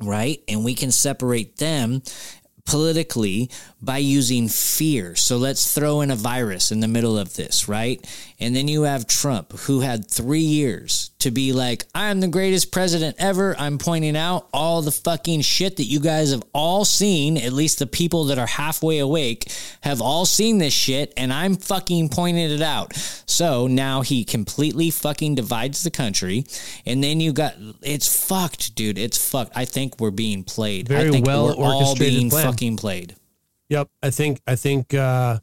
right? 0.01 0.41
And 0.47 0.65
we 0.65 0.73
can 0.73 0.91
separate 0.91 1.57
them 1.57 2.01
politically 2.65 3.49
by 3.81 3.97
using 3.97 4.47
fear. 4.47 5.15
So 5.15 5.37
let's 5.37 5.73
throw 5.73 6.01
in 6.01 6.09
a 6.09 6.15
virus 6.15 6.71
in 6.71 6.79
the 6.79 6.87
middle 6.87 7.17
of 7.17 7.35
this, 7.35 7.67
right? 7.67 8.03
And 8.39 8.55
then 8.55 8.67
you 8.67 8.83
have 8.83 9.07
Trump, 9.07 9.51
who 9.53 9.81
had 9.81 10.09
three 10.09 10.39
years 10.39 11.11
to 11.19 11.31
be 11.31 11.53
like, 11.53 11.85
I'm 11.93 12.19
the 12.19 12.27
greatest 12.27 12.71
president 12.71 13.15
ever. 13.19 13.55
I'm 13.57 13.77
pointing 13.77 14.17
out 14.17 14.47
all 14.53 14.81
the 14.81 14.91
fucking 14.91 15.41
shit 15.41 15.77
that 15.77 15.85
you 15.85 15.99
guys 15.99 16.31
have 16.31 16.43
all 16.53 16.85
seen, 16.85 17.37
at 17.37 17.53
least 17.53 17.79
the 17.79 17.87
people 17.87 18.25
that 18.25 18.39
are 18.39 18.47
halfway 18.47 18.99
awake 18.99 19.51
have 19.81 20.01
all 20.01 20.25
seen 20.25 20.57
this 20.57 20.73
shit, 20.73 21.13
and 21.15 21.31
I'm 21.31 21.55
fucking 21.55 22.09
pointing 22.09 22.51
it 22.51 22.61
out. 22.61 22.93
So 23.25 23.67
now 23.67 24.01
he 24.01 24.23
completely 24.23 24.89
fucking 24.89 25.35
divides 25.35 25.83
the 25.83 25.91
country. 25.91 26.45
And 26.85 27.03
then 27.03 27.19
you 27.19 27.33
got, 27.33 27.55
it's 27.81 28.27
fucked, 28.27 28.75
dude. 28.75 28.97
It's 28.97 29.17
fucked. 29.29 29.53
I 29.55 29.65
think 29.65 29.99
we're 29.99 30.11
being 30.11 30.43
played. 30.43 30.87
Very 30.87 31.09
I 31.09 31.11
think 31.11 31.25
well 31.25 31.47
we're 31.47 31.65
all 31.65 31.79
orchestrated 31.79 32.19
being 32.19 32.29
plan. 32.29 32.45
Fucking 32.53 32.77
played. 32.77 33.15
Yep, 33.69 33.89
I 34.03 34.09
think 34.11 34.39
I 34.45 34.55
think 34.55 34.93
uh, 34.93 35.39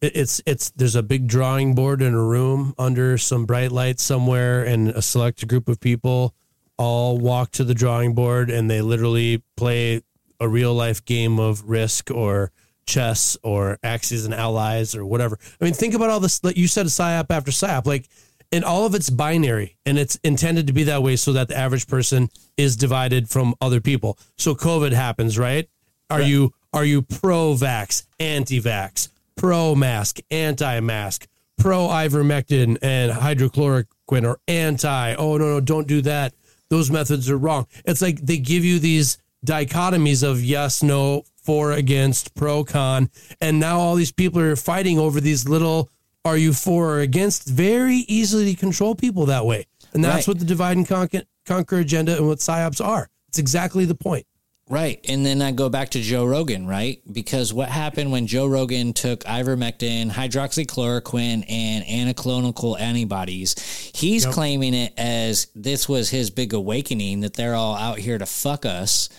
it- 0.00 0.16
it's 0.16 0.42
it's 0.46 0.70
there's 0.72 0.96
a 0.96 1.02
big 1.02 1.28
drawing 1.28 1.74
board 1.76 2.02
in 2.02 2.12
a 2.12 2.22
room 2.22 2.74
under 2.76 3.16
some 3.18 3.46
bright 3.46 3.70
lights 3.70 4.02
somewhere, 4.02 4.64
and 4.64 4.88
a 4.88 5.00
select 5.02 5.46
group 5.46 5.68
of 5.68 5.78
people 5.78 6.34
all 6.76 7.18
walk 7.18 7.52
to 7.52 7.64
the 7.64 7.74
drawing 7.74 8.14
board, 8.14 8.50
and 8.50 8.68
they 8.68 8.80
literally 8.80 9.42
play 9.56 10.02
a 10.40 10.48
real 10.48 10.74
life 10.74 11.04
game 11.04 11.38
of 11.38 11.62
Risk 11.68 12.10
or 12.10 12.50
chess 12.84 13.36
or 13.44 13.78
Axis 13.84 14.24
and 14.24 14.34
Allies 14.34 14.96
or 14.96 15.06
whatever. 15.06 15.38
I 15.60 15.64
mean, 15.64 15.74
think 15.74 15.94
about 15.94 16.10
all 16.10 16.18
this. 16.18 16.40
You 16.56 16.66
said, 16.66 16.86
psyop 16.86 17.26
after 17.30 17.52
psyop, 17.52 17.86
like. 17.86 18.08
And 18.54 18.66
all 18.66 18.84
of 18.84 18.94
it's 18.94 19.08
binary, 19.08 19.78
and 19.86 19.98
it's 19.98 20.16
intended 20.22 20.66
to 20.66 20.74
be 20.74 20.82
that 20.82 21.02
way 21.02 21.16
so 21.16 21.32
that 21.32 21.48
the 21.48 21.56
average 21.56 21.88
person 21.88 22.28
is 22.58 22.76
divided 22.76 23.30
from 23.30 23.54
other 23.62 23.80
people. 23.80 24.18
So 24.36 24.54
COVID 24.54 24.92
happens, 24.92 25.38
right? 25.38 25.70
Are 26.12 26.22
you 26.22 26.52
are 26.72 26.84
you 26.84 27.02
pro 27.02 27.54
vax, 27.54 28.04
anti 28.20 28.60
vax, 28.60 29.08
pro 29.36 29.74
mask, 29.74 30.20
anti 30.30 30.80
mask, 30.80 31.26
pro 31.58 31.88
ivermectin 31.88 32.78
and 32.82 33.12
hydrochloroquine, 33.12 34.26
or 34.26 34.38
anti? 34.48 35.14
Oh 35.14 35.36
no 35.36 35.46
no, 35.54 35.60
don't 35.60 35.86
do 35.88 36.02
that. 36.02 36.34
Those 36.68 36.90
methods 36.90 37.28
are 37.30 37.36
wrong. 37.36 37.66
It's 37.84 38.00
like 38.02 38.20
they 38.20 38.38
give 38.38 38.64
you 38.64 38.78
these 38.78 39.18
dichotomies 39.44 40.22
of 40.26 40.42
yes, 40.42 40.82
no, 40.82 41.24
for, 41.36 41.72
against, 41.72 42.34
pro, 42.34 42.64
con, 42.64 43.10
and 43.40 43.58
now 43.58 43.78
all 43.78 43.94
these 43.94 44.12
people 44.12 44.40
are 44.40 44.56
fighting 44.56 44.98
over 44.98 45.20
these 45.20 45.48
little. 45.48 45.90
Are 46.24 46.36
you 46.36 46.52
for 46.52 46.96
or 46.96 47.00
against? 47.00 47.48
Very 47.48 48.04
easily 48.06 48.54
to 48.54 48.60
control 48.60 48.94
people 48.94 49.26
that 49.26 49.44
way, 49.44 49.66
and 49.92 50.04
that's 50.04 50.28
Right. 50.28 50.28
what 50.28 50.38
the 50.38 50.44
divide 50.44 50.76
and 50.76 50.86
conquer, 50.86 51.22
conquer 51.46 51.78
agenda 51.78 52.16
and 52.16 52.28
what 52.28 52.38
psyops 52.38 52.84
are. 52.84 53.08
It's 53.28 53.38
exactly 53.38 53.84
the 53.86 53.96
point. 53.96 54.24
Right. 54.72 55.04
And 55.06 55.26
then 55.26 55.42
I 55.42 55.52
go 55.52 55.68
back 55.68 55.90
to 55.90 56.00
Joe 56.00 56.24
Rogan, 56.24 56.66
right? 56.66 56.98
Because 57.12 57.52
what 57.52 57.68
happened 57.68 58.10
when 58.10 58.26
Joe 58.26 58.46
Rogan 58.46 58.94
took 58.94 59.20
ivermectin, 59.24 60.10
hydroxychloroquine, 60.10 61.44
and 61.46 61.84
anaclonical 61.84 62.80
antibodies? 62.80 63.54
He's 63.94 64.24
claiming 64.24 64.72
it 64.72 64.94
as 64.96 65.48
this 65.54 65.90
was 65.90 66.08
his 66.08 66.30
big 66.30 66.54
awakening 66.54 67.20
that 67.20 67.34
they're 67.34 67.54
all 67.54 67.76
out 67.76 67.98
here 67.98 68.16
to 68.16 68.24
fuck 68.24 68.64
us. 68.64 69.10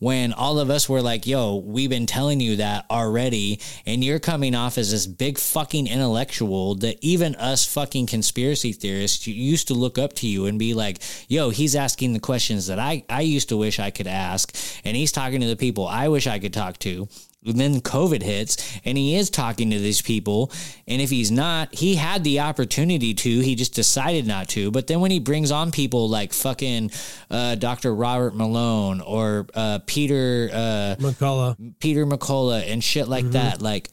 When 0.00 0.32
all 0.32 0.58
of 0.58 0.70
us 0.70 0.88
were 0.88 1.02
like, 1.02 1.26
yo, 1.26 1.56
we've 1.56 1.90
been 1.90 2.06
telling 2.06 2.40
you 2.40 2.56
that 2.56 2.86
already, 2.90 3.60
and 3.84 4.02
you're 4.02 4.18
coming 4.18 4.54
off 4.54 4.78
as 4.78 4.90
this 4.90 5.06
big 5.06 5.38
fucking 5.38 5.86
intellectual 5.86 6.74
that 6.76 6.96
even 7.02 7.34
us 7.36 7.66
fucking 7.66 8.06
conspiracy 8.06 8.72
theorists 8.72 9.26
used 9.26 9.68
to 9.68 9.74
look 9.74 9.98
up 9.98 10.14
to 10.14 10.26
you 10.26 10.46
and 10.46 10.58
be 10.58 10.72
like, 10.72 11.02
yo, 11.28 11.50
he's 11.50 11.76
asking 11.76 12.14
the 12.14 12.18
questions 12.18 12.66
that 12.66 12.78
I, 12.78 13.04
I 13.10 13.20
used 13.20 13.50
to 13.50 13.58
wish 13.58 13.78
I 13.78 13.90
could 13.90 14.06
ask, 14.06 14.56
and 14.84 14.96
he's 14.96 15.12
talking 15.12 15.42
to 15.42 15.46
the 15.46 15.54
people 15.54 15.86
I 15.86 16.08
wish 16.08 16.26
I 16.26 16.38
could 16.38 16.54
talk 16.54 16.78
to. 16.78 17.06
Then 17.42 17.80
COVID 17.80 18.22
hits, 18.22 18.78
and 18.84 18.98
he 18.98 19.16
is 19.16 19.30
talking 19.30 19.70
to 19.70 19.78
these 19.78 20.02
people. 20.02 20.52
And 20.86 21.00
if 21.00 21.08
he's 21.08 21.30
not, 21.30 21.74
he 21.74 21.94
had 21.94 22.22
the 22.22 22.40
opportunity 22.40 23.14
to. 23.14 23.40
He 23.40 23.54
just 23.54 23.74
decided 23.74 24.26
not 24.26 24.48
to. 24.50 24.70
But 24.70 24.88
then 24.88 25.00
when 25.00 25.10
he 25.10 25.20
brings 25.20 25.50
on 25.50 25.70
people 25.70 26.08
like 26.08 26.34
fucking 26.34 26.90
uh, 27.30 27.54
Dr. 27.54 27.94
Robert 27.94 28.34
Malone 28.34 29.00
or 29.00 29.46
uh, 29.54 29.78
Peter 29.86 30.50
uh, 30.52 30.96
McCullough. 30.98 31.74
Peter 31.78 32.04
McCullough 32.04 32.70
and 32.70 32.84
shit 32.84 33.08
like 33.08 33.30
that, 33.30 33.62
like, 33.62 33.88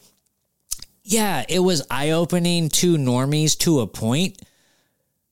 yeah, 1.02 1.42
it 1.48 1.60
was 1.60 1.82
eye 1.90 2.10
opening 2.10 2.68
to 2.68 2.96
normies 2.98 3.56
to 3.60 3.80
a 3.80 3.86
point. 3.86 4.42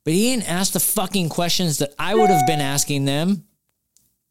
But 0.05 0.15
he 0.15 0.31
didn't 0.31 0.49
ask 0.49 0.73
the 0.73 0.81
fucking 0.81 1.29
questions 1.29 1.79
that 1.79 1.93
I 1.99 2.15
would 2.15 2.31
have 2.31 2.47
been 2.47 2.61
asking 2.61 3.05
them. 3.07 3.46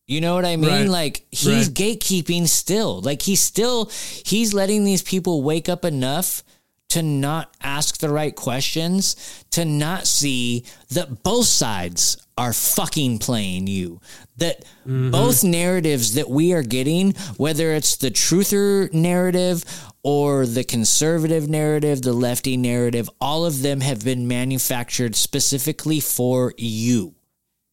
You 0.08 0.22
know 0.22 0.36
what 0.36 0.46
I 0.46 0.56
mean? 0.56 0.70
Right. 0.70 0.90
Like 0.90 1.26
he's 1.32 1.68
Right. 1.68 1.74
gatekeeping 1.74 2.48
still. 2.48 3.02
Like 3.02 3.24
he's 3.24 3.42
still 3.42 3.90
he's 4.24 4.54
letting 4.54 4.84
these 4.84 5.02
people 5.02 5.42
wake 5.42 5.68
up 5.68 5.84
enough 5.84 6.44
to 6.90 7.02
not 7.02 7.54
ask 7.62 7.98
the 7.98 8.10
right 8.10 8.36
questions, 8.36 9.16
to 9.52 9.66
not 9.66 10.08
see 10.08 10.64
that 10.92 11.24
both 11.24 11.48
sides 11.48 12.18
are 12.38 12.54
fucking 12.54 13.18
playing 13.18 13.66
you. 13.66 14.00
That 14.38 14.64
mm-hmm. 14.82 15.10
both 15.10 15.44
narratives 15.44 16.14
that 16.14 16.30
we 16.30 16.54
are 16.54 16.62
getting, 16.62 17.14
whether 17.38 17.74
it's 17.74 17.96
the 17.96 18.12
truther 18.12 18.94
narrative 18.94 19.64
or 20.04 20.46
the 20.46 20.64
conservative 20.64 21.50
narrative, 21.50 22.04
the 22.04 22.14
lefty 22.14 22.58
narrative, 22.58 23.10
all 23.20 23.46
of 23.46 23.64
them 23.64 23.82
have 23.82 24.04
been 24.04 24.28
manufactured 24.28 25.16
specifically 25.16 26.00
for 26.00 26.54
you. 26.58 27.15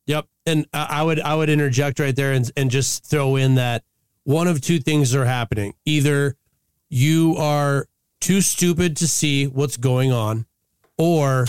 Yep. 0.07 0.27
And 0.47 0.67
I 0.73 1.03
would 1.03 1.21
I 1.21 1.35
would 1.35 1.49
interject 1.49 2.01
right 2.01 2.15
there 2.15 2.33
and 2.33 2.51
and 2.57 2.71
just 2.71 3.05
throw 3.05 3.37
in 3.37 3.55
that 3.55 3.85
one 4.25 4.49
of 4.49 4.61
two 4.61 4.79
things 4.81 5.15
are 5.15 5.25
happening. 5.25 5.75
Either 5.85 6.37
you 6.89 7.37
are 7.39 7.87
too 8.21 8.41
stupid 8.41 8.97
to 8.99 9.09
see 9.09 9.47
what's 9.47 9.77
going 9.77 10.13
on, 10.13 10.47
or 10.99 11.47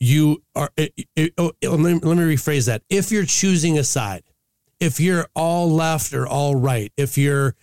you 0.00 0.42
are. 0.54 0.70
It, 0.76 0.92
it- 1.16 1.34
oh, 1.38 1.52
let, 1.62 1.78
me, 1.78 1.94
let 2.02 2.16
me 2.16 2.34
rephrase 2.34 2.66
that. 2.66 2.82
If 2.90 3.10
you're 3.10 3.24
choosing 3.24 3.78
a 3.78 3.84
side, 3.84 4.22
if 4.80 5.00
you're 5.00 5.26
all 5.34 5.70
left 5.70 6.12
or 6.12 6.26
all 6.26 6.54
right, 6.54 6.92
if 6.96 7.16
you're 7.18 7.54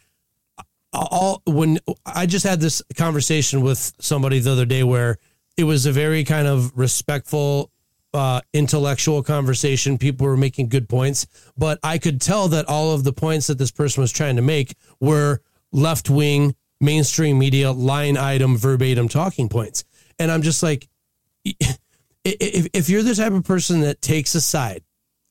all 0.93 1.41
when 1.45 1.77
I 2.05 2.25
just 2.25 2.45
had 2.45 2.59
this 2.59 2.81
conversation 2.95 3.61
with 3.61 3.93
somebody 3.99 4.39
the 4.39 4.51
other 4.51 4.65
day 4.65 4.83
where 4.83 5.17
it 5.57 5.63
was 5.65 5.85
a 5.85 5.91
very 5.91 6.23
kind 6.23 6.47
of 6.47 6.71
respectful 6.77 7.69
uh, 8.15 8.41
intellectual 8.53 9.21
conversation. 9.21 9.97
People 9.97 10.25
were 10.25 10.37
making 10.37 10.69
good 10.69 10.87
points, 10.89 11.27
but 11.57 11.79
I 11.83 11.97
could 11.97 12.21
tell 12.21 12.47
that 12.47 12.67
all 12.67 12.93
of 12.93 13.03
the 13.03 13.13
points 13.13 13.47
that 13.47 13.57
this 13.57 13.71
person 13.71 14.01
was 14.01 14.11
trying 14.11 14.37
to 14.37 14.41
make 14.41 14.75
were 14.99 15.41
left 15.71 16.09
wing, 16.09 16.55
mainstream 16.79 17.37
media, 17.37 17.71
line 17.71 18.17
item, 18.17 18.57
verbatim 18.57 19.09
talking 19.09 19.49
points. 19.49 19.83
And 20.17 20.31
I'm 20.31 20.41
just 20.41 20.63
like, 20.63 20.87
if, 21.43 22.67
if 22.73 22.89
you're 22.89 23.03
the 23.03 23.15
type 23.15 23.33
of 23.33 23.43
person 23.43 23.81
that 23.81 24.01
takes 24.01 24.33
a 24.35 24.41
side, 24.41 24.83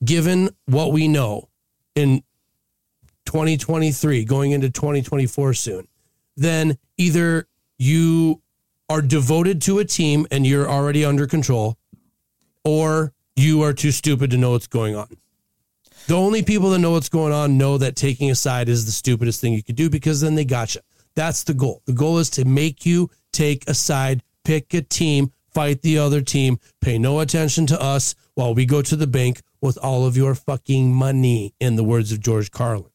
given 0.04 0.50
what 0.66 0.92
we 0.92 1.08
know 1.08 1.48
in 1.94 2.22
2023, 3.26 4.24
going 4.24 4.52
into 4.52 4.70
2024 4.70 5.54
soon, 5.54 5.88
then 6.36 6.76
either 6.98 7.48
you 7.78 8.42
are 8.88 9.00
devoted 9.00 9.62
to 9.62 9.78
a 9.78 9.84
team 9.84 10.26
and 10.30 10.46
you're 10.46 10.68
already 10.68 11.04
under 11.04 11.26
control, 11.26 11.78
or 12.64 13.12
you 13.36 13.62
are 13.62 13.72
too 13.72 13.90
stupid 13.90 14.30
to 14.30 14.36
know 14.36 14.52
what's 14.52 14.66
going 14.66 14.96
on. 14.96 15.08
The 16.06 16.16
only 16.16 16.42
people 16.42 16.70
that 16.70 16.78
know 16.80 16.90
what's 16.90 17.08
going 17.08 17.32
on 17.32 17.56
know 17.56 17.78
that 17.78 17.96
taking 17.96 18.30
a 18.30 18.34
side 18.34 18.68
is 18.68 18.84
the 18.84 18.92
stupidest 18.92 19.40
thing 19.40 19.54
you 19.54 19.62
could 19.62 19.76
do 19.76 19.88
because 19.88 20.20
then 20.20 20.34
they 20.34 20.44
gotcha. 20.44 20.80
That's 21.14 21.44
the 21.44 21.54
goal. 21.54 21.82
The 21.86 21.92
goal 21.92 22.18
is 22.18 22.28
to 22.30 22.44
make 22.44 22.84
you 22.84 23.10
take 23.32 23.68
a 23.68 23.74
side, 23.74 24.22
pick 24.44 24.74
a 24.74 24.82
team, 24.82 25.32
fight 25.52 25.80
the 25.82 25.98
other 25.98 26.20
team, 26.20 26.58
pay 26.80 26.98
no 26.98 27.20
attention 27.20 27.66
to 27.68 27.80
us 27.80 28.14
while 28.34 28.54
we 28.54 28.66
go 28.66 28.82
to 28.82 28.96
the 28.96 29.06
bank 29.06 29.40
with 29.60 29.78
all 29.78 30.04
of 30.04 30.16
your 30.16 30.34
fucking 30.34 30.92
money, 30.92 31.54
in 31.58 31.76
the 31.76 31.84
words 31.84 32.12
of 32.12 32.20
George 32.20 32.50
Carlin. 32.50 32.90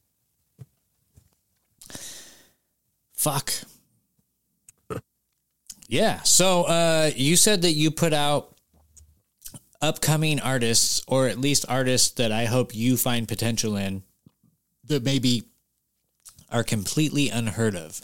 Fuck. 3.14 3.52
Yeah. 5.88 6.22
So 6.22 6.64
uh, 6.64 7.12
you 7.16 7.36
said 7.36 7.64
that 7.64 7.72
you 7.72 7.90
put 7.90 8.14
out 8.14 8.59
upcoming 9.82 10.40
artists, 10.40 11.02
or 11.08 11.28
at 11.28 11.40
least 11.40 11.66
artists 11.70 12.12
that 12.12 12.32
I 12.32 12.46
hope 12.46 12.76
you 12.76 12.98
find 12.98 13.28
potential 13.28 13.76
in, 13.76 14.04
that 14.86 15.04
maybe 15.04 15.46
are 16.52 16.64
completely 16.64 17.30
unheard 17.30 17.76
of. 17.76 18.02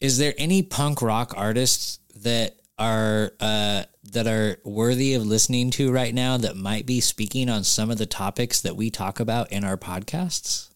Is 0.00 0.18
there 0.18 0.34
any 0.38 0.62
punk 0.62 1.02
rock 1.02 1.34
artists 1.36 1.98
that 2.16 2.56
are 2.78 3.32
uh, 3.40 3.84
that 4.12 4.26
are 4.26 4.58
worthy 4.64 5.14
of 5.14 5.24
listening 5.24 5.70
to 5.72 5.90
right 5.90 6.14
now 6.14 6.36
that 6.36 6.56
might 6.56 6.86
be 6.86 7.00
speaking 7.00 7.48
on 7.48 7.64
some 7.64 7.90
of 7.90 7.98
the 7.98 8.06
topics 8.06 8.60
that 8.60 8.76
we 8.76 8.90
talk 8.90 9.18
about 9.20 9.50
in 9.50 9.64
our 9.64 9.76
podcasts? 9.76 10.70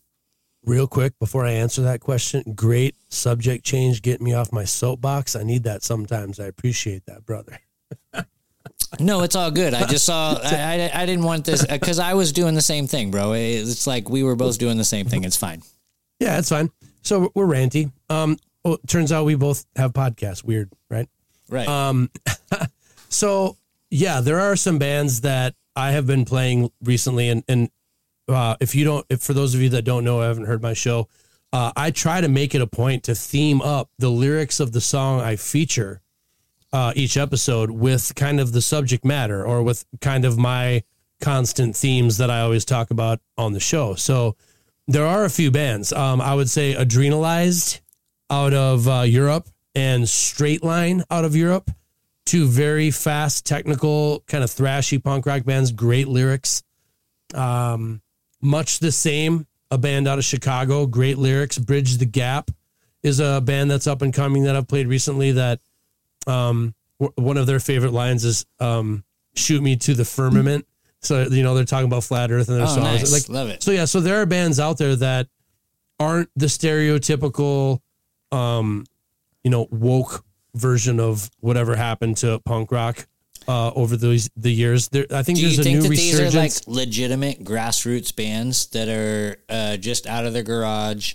Real 0.65 0.87
quick 0.87 1.19
before 1.19 1.47
I 1.47 1.53
answer 1.53 1.83
that 1.83 2.01
question, 2.01 2.53
great 2.55 2.95
subject 3.09 3.65
change. 3.65 4.03
Get 4.03 4.21
me 4.21 4.35
off 4.35 4.53
my 4.53 4.65
soapbox. 4.65 5.35
I 5.35 5.43
need 5.43 5.65
that 5.65 5.83
sometimes. 5.83 6.39
I 6.39 6.47
appreciate 6.47 7.07
that, 7.07 7.25
brother. 7.25 7.61
No, 8.99 9.23
it's 9.23 9.37
all 9.37 9.51
good. 9.51 9.75
I 9.75 9.87
just 9.87 10.05
saw. 10.05 10.39
I, 10.43 10.91
I, 10.93 11.03
I 11.03 11.07
didn't 11.07 11.25
want 11.25 11.45
this 11.45 11.65
because 11.65 11.99
I 11.99 12.15
was 12.15 12.33
doing 12.33 12.55
the 12.55 12.63
same 12.63 12.87
thing, 12.87 13.11
bro. 13.11 13.33
It's 13.35 13.87
like 13.87 14.09
we 14.09 14.23
were 14.23 14.37
both 14.37 14.59
doing 14.59 14.79
the 14.79 14.85
same 14.85 15.07
thing. 15.07 15.25
It's 15.25 15.37
fine. 15.37 15.63
Yeah, 16.19 16.39
it's 16.39 16.49
fine. 16.49 16.71
So 17.03 17.31
we're 17.35 17.47
ranty. 17.47 17.93
Um, 18.09 18.37
well, 18.65 18.79
turns 18.87 19.13
out 19.13 19.25
we 19.25 19.37
both 19.37 19.65
have 19.77 19.93
podcasts. 19.93 20.45
Weird, 20.45 20.71
right? 20.91 21.09
Right. 21.49 21.69
Um, 21.69 22.11
so 23.09 23.57
yeah, 23.91 24.21
there 24.21 24.41
are 24.41 24.57
some 24.57 24.79
bands 24.79 25.23
that 25.23 25.55
I 25.77 25.93
have 25.93 26.07
been 26.07 26.25
playing 26.25 26.71
recently, 26.83 27.29
and 27.29 27.45
and 27.49 27.71
uh, 28.29 28.57
if 28.61 28.75
you 28.75 28.85
don't, 28.85 29.07
if 29.09 29.23
for 29.23 29.33
those 29.33 29.55
of 29.55 29.61
you 29.61 29.71
that 29.71 29.83
don't 29.83 30.05
know, 30.05 30.21
I 30.21 30.27
haven't 30.27 30.45
heard 30.45 30.63
my 30.63 30.75
show. 30.75 31.09
Uh, 31.53 31.73
I 31.75 31.91
try 31.91 32.21
to 32.21 32.29
make 32.29 32.55
it 32.55 32.63
a 32.63 32.67
point 32.67 33.05
to 33.05 33.15
theme 33.15 33.61
up 33.61 33.91
the 33.99 34.09
lyrics 34.09 34.61
of 34.61 34.73
the 34.73 34.81
song 34.81 35.21
I 35.21 35.35
feature 35.37 36.01
uh, 36.73 36.93
each 36.95 37.17
episode 37.17 37.71
with 37.71 38.15
kind 38.15 38.41
of 38.41 38.53
the 38.53 38.63
subject 38.63 39.05
matter 39.05 39.45
or 39.45 39.63
with 39.63 39.85
kind 40.01 40.25
of 40.25 40.39
my 40.39 40.83
constant 41.21 41.77
themes 41.77 42.19
that 42.19 42.31
I 42.31 42.41
always 42.41 42.65
talk 42.65 42.91
about 42.91 43.21
on 43.37 43.53
the 43.53 43.61
show. 43.61 43.95
So 43.95 44.37
there 44.87 45.07
are 45.07 45.25
a 45.25 45.31
few 45.31 45.51
bands. 45.51 45.93
Um, 45.93 46.21
I 46.21 46.35
would 46.35 46.51
say 46.51 46.75
Adrenalized 46.75 47.81
out 48.31 48.55
of 48.55 48.89
uh, 48.89 49.03
Europe 49.03 49.49
and 49.75 50.09
Straight 50.09 50.63
Line 50.63 51.05
out 51.11 51.25
of 51.25 51.37
Europe. 51.37 51.71
Two 52.27 52.47
very 52.47 52.91
fast, 52.91 53.45
technical, 53.45 54.21
kind 54.27 54.45
of 54.45 54.51
thrashy 54.51 55.03
punk 55.03 55.27
rock 55.27 55.45
bands. 55.45 55.73
Great 55.73 56.09
lyrics. 56.09 56.63
Um, 57.35 58.03
much 58.41 58.79
the 58.79 58.93
same. 58.93 59.47
A 59.73 59.79
band 59.79 60.09
out 60.09 60.19
of 60.19 60.25
Chicago. 60.25 60.87
Great 60.87 61.19
lyrics. 61.19 61.59
Bridge 61.59 61.99
the 61.99 62.07
Gap 62.07 62.51
is 63.03 63.21
a 63.21 63.41
band 63.41 63.71
that's 63.71 63.87
up 63.87 64.03
and 64.03 64.13
coming 64.13 64.45
that 64.45 64.57
I've 64.57 64.69
played 64.69 64.87
recently. 64.87 65.33
That 65.33 65.61
um, 66.31 66.75
w- 67.01 67.13
one 67.17 67.37
of 67.37 67.47
their 67.47 67.61
favorite 67.61 67.93
lines 67.93 68.25
is 68.25 68.47
um, 68.61 69.05
"Shoot 69.35 69.63
me 69.63 69.77
to 69.77 69.95
the 69.95 70.05
firmament." 70.05 70.67
So 71.03 71.27
you 71.29 71.43
know 71.43 71.55
they're 71.55 71.65
talking 71.65 71.87
about 71.87 72.05
flat 72.05 72.31
Earth 72.31 72.49
and 72.49 72.59
their 72.59 72.67
Oh, 72.67 72.75
songs. 72.75 73.01
nice. 73.01 73.13
Like, 73.13 73.29
Love 73.29 73.49
it. 73.49 73.63
So 73.63 73.71
yeah, 73.71 73.85
so 73.87 74.01
there 74.01 74.21
are 74.21 74.27
bands 74.27 74.61
out 74.61 74.79
there 74.79 74.95
that 74.97 75.29
aren't 75.99 76.29
the 76.37 76.47
stereotypical, 76.47 77.81
um, 78.33 78.85
you 79.45 79.51
know, 79.51 79.67
woke 79.71 80.25
version 80.55 81.01
of 81.01 81.31
whatever 81.41 81.77
happened 81.77 82.17
to 82.19 82.39
punk 82.45 82.71
rock 82.73 83.07
uh, 83.49 83.71
over 83.75 83.97
those 83.97 84.29
the 84.37 84.51
years. 84.51 84.89
There, 84.89 85.07
I 85.11 85.23
think 85.23 85.39
Do 85.39 85.43
there's 85.45 85.57
you 85.57 85.61
a 85.61 85.65
think 85.65 85.77
new 85.77 85.83
that 85.85 85.89
these 85.91 86.21
are 86.21 86.31
like 86.39 86.53
legitimate 86.67 87.45
grassroots 87.45 88.15
bands 88.15 88.67
that 88.69 88.89
are 88.89 89.37
uh, 89.49 89.77
just 89.79 90.07
out 90.07 90.27
of 90.27 90.33
their 90.33 90.43
garage? 90.43 91.15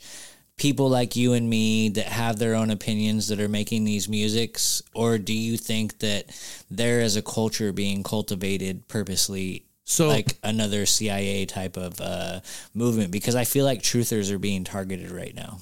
People 0.57 0.89
like 0.89 1.15
you 1.15 1.33
and 1.33 1.49
me 1.49 1.89
that 1.89 2.05
have 2.05 2.39
their 2.39 2.55
own 2.55 2.69
opinions 2.71 3.27
that 3.27 3.41
are 3.41 3.49
making 3.49 3.83
these 3.83 4.07
musics, 4.07 4.81
or 4.93 5.17
do 5.17 5.33
you 5.33 5.57
think 5.57 5.99
that 5.99 6.25
there 6.71 7.01
is 7.01 7.17
a 7.17 7.21
culture 7.21 7.73
being 7.73 8.03
cultivated 8.03 8.87
purposely, 8.87 9.65
So- 9.83 10.07
like 10.07 10.37
another 10.43 10.85
CIA 10.85 11.45
type 11.45 11.75
of 11.75 11.99
uh, 11.99 12.39
movement? 12.73 13.11
Because 13.11 13.35
I 13.35 13.43
feel 13.43 13.65
like 13.65 13.81
truthers 13.81 14.31
are 14.31 14.39
being 14.39 14.63
targeted 14.63 15.11
right 15.11 15.35
now. 15.35 15.59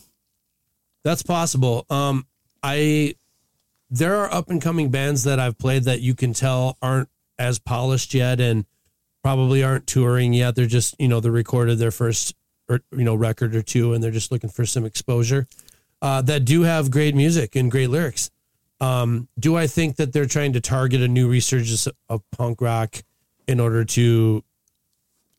That's 1.03 1.23
possible. 1.23 1.85
Um, 1.89 2.25
I 2.61 3.15
there 3.89 4.15
are 4.17 4.33
up 4.33 4.49
and 4.49 4.61
coming 4.61 4.89
bands 4.89 5.23
that 5.25 5.39
I've 5.39 5.57
played 5.57 5.83
that 5.83 6.01
you 6.01 6.15
can 6.15 6.33
tell 6.33 6.77
aren't 6.81 7.09
as 7.37 7.59
polished 7.59 8.13
yet 8.13 8.39
and 8.39 8.65
probably 9.21 9.63
aren't 9.63 9.85
touring 9.85 10.33
yet. 10.33 10.55
They're 10.55 10.65
just 10.65 10.95
you 10.99 11.07
know 11.09 11.19
they 11.19 11.29
recorded 11.29 11.77
their 11.79 11.91
first 11.91 12.35
or 12.69 12.81
you 12.91 13.03
know 13.03 13.15
record 13.15 13.55
or 13.55 13.61
two 13.61 13.93
and 13.93 14.03
they're 14.03 14.11
just 14.11 14.31
looking 14.31 14.49
for 14.49 14.65
some 14.65 14.85
exposure. 14.85 15.47
Uh, 16.01 16.21
that 16.21 16.43
do 16.43 16.63
have 16.63 16.91
great 16.91 17.15
music 17.15 17.55
and 17.55 17.71
great 17.71 17.89
lyrics. 17.89 18.29
Um, 18.81 19.29
do 19.39 19.55
I 19.55 19.67
think 19.67 19.95
that 19.95 20.11
they're 20.11 20.25
trying 20.25 20.51
to 20.53 20.59
target 20.61 20.99
a 21.01 21.07
new 21.07 21.29
resurgence 21.29 21.87
of 22.09 22.21
punk 22.31 22.59
rock 22.59 23.01
in 23.47 23.61
order 23.61 23.85
to 23.85 24.43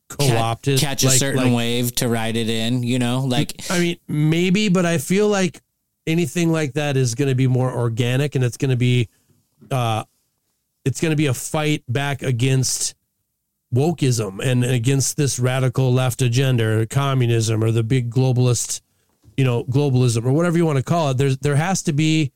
co-opt 0.09 0.67
it? 0.67 0.79
Catch 0.79 1.03
a 1.03 1.07
Like- 1.07 1.19
certain 1.19 1.43
like- 1.43 1.53
wave 1.55 1.95
to 1.95 2.07
ride 2.07 2.35
it 2.35 2.49
in, 2.49 2.81
you 2.83 2.97
know, 2.99 3.19
like 3.21 3.53
I 3.69 3.79
mean, 3.79 3.97
maybe, 4.07 4.69
but 4.69 4.85
I 4.85 4.97
feel 4.97 5.27
like 5.27 5.61
anything 6.07 6.51
like 6.51 6.73
that 6.73 6.97
is 6.97 7.13
going 7.15 7.29
to 7.29 7.35
be 7.35 7.47
more 7.47 7.71
organic, 7.71 8.35
and 8.35 8.43
it's 8.43 8.57
going 8.57 8.71
to 8.71 8.75
be, 8.77 9.07
uh, 9.71 10.03
it's 10.83 10.99
going 11.01 11.11
to 11.11 11.15
be 11.15 11.25
a 11.27 11.33
fight 11.33 11.83
back 11.87 12.21
against 12.23 12.95
wokeism 13.75 14.43
and 14.43 14.63
against 14.63 15.17
this 15.17 15.37
radical 15.39 15.93
left 15.93 16.21
agenda, 16.21 16.63
or 16.65 16.85
communism, 16.85 17.63
or 17.63 17.71
the 17.71 17.83
big 17.83 18.09
globalist, 18.09 18.81
you 19.37 19.43
know, 19.43 19.63
globalism, 19.65 20.25
or 20.25 20.31
whatever 20.31 20.57
you 20.57 20.65
want 20.65 20.77
to 20.77 20.83
call 20.83 21.11
it. 21.11 21.17
There's 21.17 21.37
there 21.37 21.55
has 21.55 21.83
to 21.83 21.93
be 21.93 22.31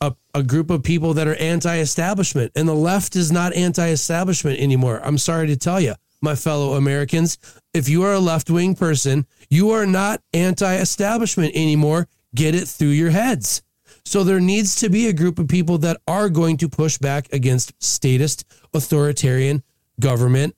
a, 0.00 0.14
a 0.34 0.42
group 0.42 0.70
of 0.70 0.82
people 0.82 1.14
that 1.14 1.28
are 1.28 1.36
anti-establishment, 1.36 2.52
and 2.56 2.66
the 2.68 2.74
left 2.74 3.14
is 3.16 3.30
not 3.30 3.54
anti-establishment 3.54 4.58
anymore. 4.58 5.00
I'm 5.04 5.18
sorry 5.18 5.46
to 5.46 5.56
tell 5.56 5.80
you, 5.80 5.94
my 6.20 6.34
fellow 6.34 6.74
Americans, 6.74 7.38
if 7.72 7.88
you 7.88 8.02
are 8.02 8.14
a 8.14 8.20
left-wing 8.20 8.74
person, 8.74 9.26
you 9.50 9.70
are 9.70 9.86
not 9.86 10.20
anti-establishment 10.32 11.54
anymore. 11.54 12.08
Get 12.34 12.54
it 12.54 12.66
through 12.66 12.88
your 12.88 13.10
heads. 13.10 13.62
So 14.04 14.24
there 14.24 14.40
needs 14.40 14.76
to 14.76 14.88
be 14.90 15.06
a 15.06 15.12
group 15.12 15.38
of 15.38 15.48
people 15.48 15.78
that 15.78 16.00
are 16.06 16.28
going 16.28 16.56
to 16.58 16.68
push 16.68 16.98
back 16.98 17.32
against 17.32 17.72
statist, 17.82 18.44
authoritarian 18.74 19.62
government, 20.00 20.56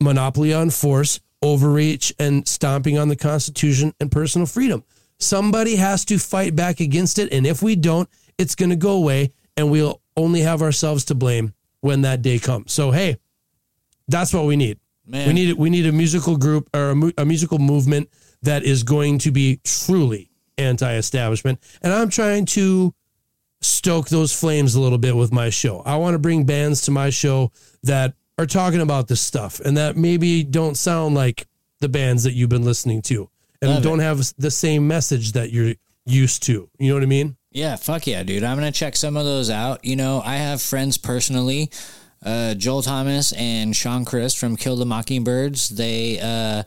monopoly 0.00 0.52
on 0.52 0.70
force, 0.70 1.20
overreach, 1.42 2.12
and 2.18 2.46
stomping 2.46 2.98
on 2.98 3.08
the 3.08 3.16
Constitution 3.16 3.92
and 4.00 4.10
personal 4.10 4.46
freedom. 4.46 4.84
Somebody 5.18 5.76
has 5.76 6.04
to 6.06 6.18
fight 6.18 6.56
back 6.56 6.80
against 6.80 7.18
it. 7.18 7.32
And 7.32 7.46
if 7.46 7.62
we 7.62 7.76
don't, 7.76 8.08
it's 8.38 8.54
going 8.54 8.70
to 8.70 8.76
go 8.76 8.92
away 8.92 9.32
and 9.56 9.70
we'll 9.70 10.00
only 10.16 10.40
have 10.40 10.62
ourselves 10.62 11.04
to 11.06 11.14
blame 11.14 11.52
when 11.80 12.02
that 12.02 12.22
day 12.22 12.38
comes. 12.38 12.72
So, 12.72 12.90
hey, 12.90 13.18
that's 14.08 14.32
what 14.32 14.46
we 14.46 14.56
need. 14.56 14.78
Man. 15.06 15.26
We 15.26 15.32
need 15.32 15.52
we 15.54 15.70
need 15.70 15.86
a 15.86 15.92
musical 15.92 16.36
group 16.36 16.70
or 16.74 16.90
a, 16.90 17.22
a 17.22 17.24
musical 17.24 17.58
movement 17.58 18.08
that 18.42 18.62
is 18.62 18.82
going 18.82 19.18
to 19.18 19.32
be 19.32 19.60
truly 19.64 20.30
anti-establishment. 20.56 21.58
And 21.82 21.92
I'm 21.92 22.10
trying 22.10 22.46
to 22.46 22.94
stoke 23.60 24.08
those 24.08 24.38
flames 24.38 24.74
a 24.74 24.80
little 24.80 24.98
bit 24.98 25.16
with 25.16 25.32
my 25.32 25.50
show. 25.50 25.80
I 25.84 25.96
want 25.96 26.14
to 26.14 26.18
bring 26.18 26.44
bands 26.44 26.82
to 26.82 26.90
my 26.90 27.10
show 27.10 27.50
that 27.82 28.14
are 28.38 28.46
talking 28.46 28.80
about 28.80 29.08
this 29.08 29.20
stuff 29.20 29.60
and 29.60 29.76
that 29.76 29.96
maybe 29.96 30.42
don't 30.42 30.76
sound 30.76 31.14
like 31.14 31.46
the 31.80 31.88
bands 31.88 32.24
that 32.24 32.32
you've 32.32 32.50
been 32.50 32.64
listening 32.64 33.02
to 33.02 33.28
and 33.62 33.70
Love 33.70 33.82
don't 33.82 33.98
have 33.98 34.32
the 34.38 34.50
same 34.50 34.86
message 34.88 35.32
that 35.32 35.52
you're 35.52 35.74
used 36.06 36.42
to. 36.44 36.68
You 36.78 36.88
know 36.88 36.94
what 36.94 37.02
I 37.02 37.06
mean? 37.06 37.36
Yeah, 37.52 37.76
fuck 37.76 38.06
yeah, 38.06 38.22
dude. 38.22 38.44
I'm 38.44 38.56
gonna 38.56 38.72
check 38.72 38.96
some 38.96 39.16
of 39.16 39.24
those 39.24 39.50
out. 39.50 39.84
You 39.84 39.96
know, 39.96 40.22
I 40.24 40.36
have 40.36 40.62
friends 40.62 40.96
personally, 40.98 41.70
uh, 42.24 42.54
Joel 42.54 42.82
Thomas 42.82 43.32
and 43.32 43.74
Sean 43.74 44.04
Chris 44.04 44.34
from 44.34 44.56
Kill 44.56 44.76
the 44.76 44.86
Mockingbirds. 44.86 45.70
They 45.70 46.20
uh, 46.20 46.62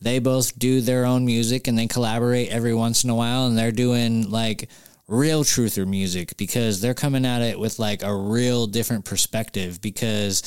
they 0.00 0.20
both 0.20 0.58
do 0.58 0.80
their 0.80 1.04
own 1.04 1.26
music 1.26 1.66
and 1.66 1.76
they 1.76 1.86
collaborate 1.86 2.50
every 2.50 2.74
once 2.74 3.04
in 3.04 3.10
a 3.10 3.14
while, 3.14 3.46
and 3.46 3.58
they're 3.58 3.72
doing 3.72 4.30
like 4.30 4.68
real 5.08 5.42
truther 5.42 5.86
music 5.86 6.36
because 6.36 6.80
they're 6.80 6.94
coming 6.94 7.24
at 7.24 7.42
it 7.42 7.58
with 7.58 7.78
like 7.78 8.02
a 8.02 8.14
real 8.14 8.66
different 8.66 9.04
perspective 9.04 9.80
because 9.80 10.42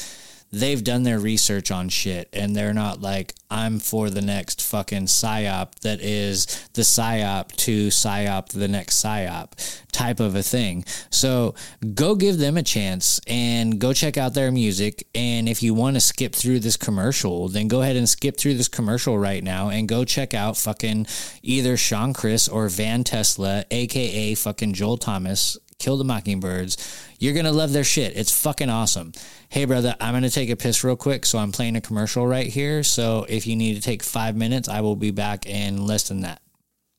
they've 0.52 0.84
done 0.84 1.04
their 1.04 1.20
research 1.20 1.72
on 1.72 1.89
shit 1.89 2.28
and 2.34 2.56
they're 2.56 2.74
not 2.74 3.02
like 3.02 3.34
I'm 3.49 3.80
for 3.80 4.10
the 4.10 4.22
next 4.22 4.62
fucking 4.62 5.06
psyop 5.06 5.80
that 5.82 6.02
is 6.02 6.45
the 6.74 6.82
psyop 6.82 7.52
to 7.58 7.88
psyop 7.88 8.49
the 8.49 8.68
next 8.68 9.04
psyop 9.04 9.52
type 9.91 10.20
of 10.20 10.36
a 10.36 10.43
thing. 10.43 10.86
So 11.10 11.56
go 11.93 12.16
give 12.16 12.38
them 12.38 12.58
a 12.58 12.64
chance 12.64 13.20
and 13.28 13.80
go 13.80 13.93
check 13.93 14.18
out 14.18 14.34
their 14.34 14.52
music. 14.52 15.08
And 15.16 15.47
if 15.47 15.64
you 15.64 15.74
want 15.74 15.95
to 15.95 16.02
skip 16.02 16.34
through 16.34 16.60
this 16.60 16.78
commercial, 16.78 17.47
then 17.47 17.68
go 17.68 17.82
ahead 17.82 17.95
and 17.95 18.08
skip 18.08 18.38
through 18.38 18.56
this 18.56 18.68
commercial 18.68 19.18
right 19.18 19.43
now 19.43 19.70
and 19.70 19.88
go 19.88 20.04
check 20.06 20.34
out 20.34 20.58
fucking 20.58 21.08
either 21.41 21.78
Sean 21.78 22.14
Chris 22.14 22.47
or 22.47 22.70
Van 22.70 23.04
Tesla, 23.04 23.66
aka 23.72 24.36
fucking 24.36 24.74
Joel 24.74 24.97
Thomas. 24.97 25.58
Kill 25.82 25.98
the 25.98 26.04
Mockingbirds. 26.04 26.78
You're 27.18 27.34
going 27.34 27.48
to 27.48 27.52
love 27.52 27.74
their 27.74 27.84
shit. 27.84 28.16
It's 28.16 28.32
fucking 28.40 28.70
awesome. 28.70 29.14
Hey, 29.50 29.66
brother, 29.66 29.96
I'm 30.00 30.14
going 30.14 30.22
to 30.22 30.30
take 30.30 30.52
a 30.52 30.56
piss 30.56 30.84
real 30.84 30.96
quick. 30.96 31.26
So 31.26 31.40
I'm 31.40 31.52
playing 31.52 31.76
a 31.76 31.82
commercial 31.82 32.28
right 32.28 32.46
here. 32.46 32.84
So 32.84 33.26
if 33.28 33.48
you 33.48 33.56
need 33.56 33.74
to 33.78 33.82
take 33.82 34.04
five 34.04 34.36
minutes, 34.36 34.70
I 34.70 34.82
will 34.82 34.96
be 34.96 35.10
back 35.10 35.48
in 35.48 35.88
less 35.88 36.08
than 36.08 36.22
that. 36.22 36.40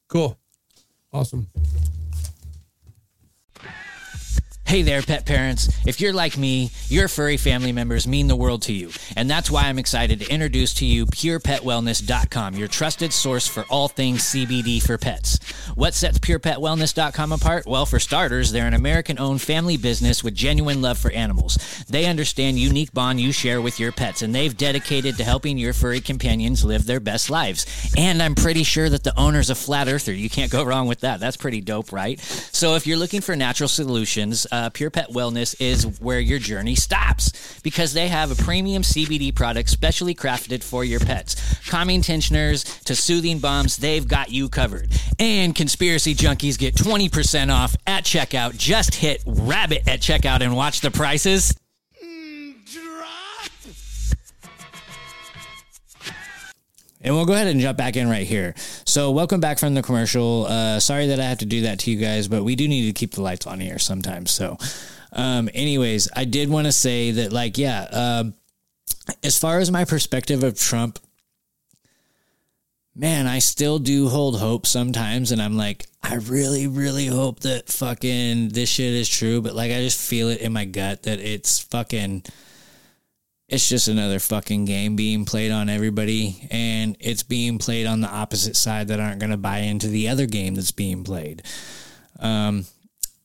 Cool. 0.09 0.37
Awesome. 1.13 1.47
Hey 4.73 4.81
there, 4.81 5.03
pet 5.03 5.27
parents. 5.27 5.69
If 5.87 6.01
you're 6.01 6.15
like 6.15 6.39
me, 6.39 6.71
your 6.89 7.07
furry 7.07 7.37
family 7.37 7.73
members 7.73 8.07
mean 8.07 8.27
the 8.27 8.35
world 8.35 8.63
to 8.63 8.73
you. 8.73 8.89
And 9.19 9.29
that's 9.29 9.51
why 9.51 9.65
I'm 9.65 9.79
excited 9.79 10.21
to 10.21 10.33
introduce 10.33 10.73
to 10.77 10.87
you 10.87 11.05
PurePetWellness.com, 11.05 12.55
your 12.55 12.69
trusted 12.69 13.13
source 13.13 13.47
for 13.47 13.67
all 13.69 13.89
things 13.89 14.23
CBD 14.23 14.83
for 14.83 14.97
pets. 14.97 15.39
What 15.75 15.93
sets 15.93 16.19
PurePetWellness.com 16.21 17.33
apart? 17.33 17.67
Well, 17.67 17.85
for 17.85 17.99
starters, 17.99 18.51
they're 18.51 18.67
an 18.67 18.73
American 18.73 19.19
owned 19.19 19.43
family 19.43 19.77
business 19.77 20.25
with 20.25 20.35
genuine 20.35 20.81
love 20.81 20.97
for 20.97 21.11
animals. 21.11 21.57
They 21.91 22.07
understand 22.07 22.57
the 22.57 22.63
unique 22.63 22.95
bond 22.95 23.21
you 23.21 23.31
share 23.31 23.61
with 23.61 23.79
your 23.79 23.93
pets, 23.93 24.23
and 24.23 24.35
they've 24.35 24.57
dedicated 24.57 25.19
to 25.19 25.25
helping 25.25 25.59
your 25.59 25.75
furry 25.75 26.01
companions 26.01 26.65
live 26.65 26.87
their 26.87 26.99
best 26.99 27.29
lives. 27.29 27.67
And 27.99 28.23
I'm 28.23 28.35
pretty 28.35 28.63
sure 28.63 28.89
that 28.89 29.05
the 29.05 29.19
owner's 29.21 29.51
a 29.51 29.55
flat 29.55 29.89
earther. 29.89 30.15
You 30.15 30.31
can't 30.31 30.51
go 30.51 30.65
wrong 30.65 30.87
with 30.87 31.01
that. 31.01 31.21
That's 31.21 31.37
pretty 31.37 31.61
dope, 31.61 31.93
right? 31.93 32.19
So 32.19 32.75
if 32.75 32.87
you're 32.87 32.97
looking 32.97 33.21
for 33.21 33.37
natural 33.37 33.69
solutions, 33.69 34.47
uh, 34.51 34.62
Uh, 34.63 34.71
Pure 34.71 34.91
Pet 34.91 35.09
Wellness 35.09 35.57
is 35.61 36.01
where 36.01 36.21
your 36.21 36.39
journey 36.39 36.77
stops 36.77 37.59
because 37.65 37.95
they 37.95 38.07
have 38.07 38.31
a 38.31 38.41
premium 38.41 38.83
CBD 38.83 39.35
product 39.35 39.69
specially 39.69 40.15
crafted 40.15 40.63
for 40.63 40.85
your 40.85 41.01
pets. 41.01 41.35
Calming 41.69 42.01
tensioners 42.01 42.63
to 42.85 42.95
soothing 42.95 43.41
bombs, 43.41 43.77
they've 43.79 44.07
got 44.07 44.31
you 44.31 44.49
covered. 44.49 44.89
And 45.19 45.53
conspiracy 45.53 46.15
junkies 46.15 46.57
get 46.57 46.77
20% 46.77 47.53
off 47.53 47.75
at 47.89 48.05
checkout. 48.05 48.57
Just 48.57 48.95
hit 48.95 49.25
rabbit 49.27 49.83
at 49.89 49.99
checkout 49.99 50.43
and 50.43 50.55
watch 50.55 50.81
the 50.81 50.93
prices. 50.93 51.53
And 57.03 57.15
we'll 57.15 57.27
go 57.27 57.33
ahead 57.33 57.49
and 57.49 57.61
jump 57.61 57.77
back 57.77 57.97
in 57.97 58.09
right 58.09 58.27
here. 58.27 58.55
So, 58.85 59.11
welcome 59.11 59.41
back 59.41 59.59
from 59.59 59.75
the 59.75 59.83
commercial. 59.83 60.47
Uh, 60.47 60.79
sorry 60.79 61.09
that 61.09 61.19
I 61.19 61.25
have 61.25 61.39
to 61.39 61.47
do 61.47 61.63
that 61.63 61.81
to 61.81 61.91
you 61.91 61.99
guys, 61.99 62.29
but 62.29 62.45
we 62.45 62.55
do 62.55 62.69
need 62.69 62.87
to 62.87 62.93
keep 62.93 63.13
the 63.13 63.23
lights 63.23 63.47
on 63.47 63.59
here 63.59 63.79
sometimes. 63.79 64.31
So, 64.31 64.57
um, 65.13 65.51
anyways, 65.53 66.09
I 66.15 66.25
did 66.25 66.49
want 66.49 66.67
to 66.67 66.73
say 66.73 67.11
that, 67.11 67.33
like, 67.33 67.59
yeah, 67.59 67.83
um, 67.91 68.35
as 69.25 69.37
far 69.37 69.59
as 69.59 69.71
my 69.71 69.85
perspective 69.85 70.45
of 70.45 70.59
Trump, 70.59 71.01
man, 72.95 73.27
I 73.27 73.41
still 73.41 73.81
do 73.81 74.09
hold 74.09 74.39
hope 74.39 74.67
sometimes. 74.67 75.33
And 75.33 75.43
I'm 75.43 75.57
like, 75.57 75.87
I 76.05 76.15
really, 76.15 76.69
really 76.69 77.07
hope 77.07 77.41
that 77.41 77.69
fucking 77.69 78.51
this 78.51 78.69
shit 78.69 78.93
is 78.93 79.09
true. 79.09 79.41
But, 79.41 79.57
like, 79.57 79.73
I 79.73 79.81
just 79.81 80.01
feel 80.01 80.29
it 80.29 80.41
in 80.41 80.53
my 80.53 80.67
gut 80.67 81.03
that 81.03 81.19
it's 81.19 81.59
fucking 81.59 82.25
it's 83.53 83.69
just 83.69 83.87
another 83.87 84.19
fucking 84.19 84.65
game 84.65 84.97
being 84.97 85.27
played 85.27 85.53
on 85.53 85.69
everybody 85.69 86.49
and 86.51 86.97
it's 87.01 87.23
being 87.23 87.59
played 87.59 87.87
on 87.87 88.01
the 88.01 88.09
opposite 88.09 88.57
side 88.57 88.89
that 88.89 88.99
aren't 88.99 89.21
going 89.21 89.31
to 89.31 89.37
buy 89.37 89.59
into 89.59 89.89
the 89.89 90.09
other 90.09 90.25
game 90.25 90.55
that's 90.55 90.73
being 90.73 91.05
played. 91.05 91.43
Um, 92.19 92.65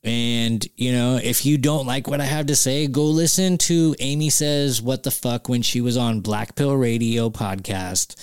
and 0.04 0.68
you 0.76 0.92
know 0.92 1.18
if 1.22 1.46
you 1.46 1.58
don't 1.58 1.88
like 1.88 2.08
what 2.08 2.22
i 2.22 2.26
have 2.26 2.46
to 2.46 2.56
say 2.56 2.88
go 2.88 3.04
listen 3.04 3.58
to 3.58 3.96
amy 4.00 4.30
says 4.30 4.80
what 4.80 5.02
the 5.04 5.12
fuck 5.12 5.50
when 5.50 5.62
she 5.62 5.82
was 5.82 5.98
on 5.98 6.22
black 6.22 6.56
pill 6.56 6.76
radio 6.76 7.30
podcast. 7.30 8.16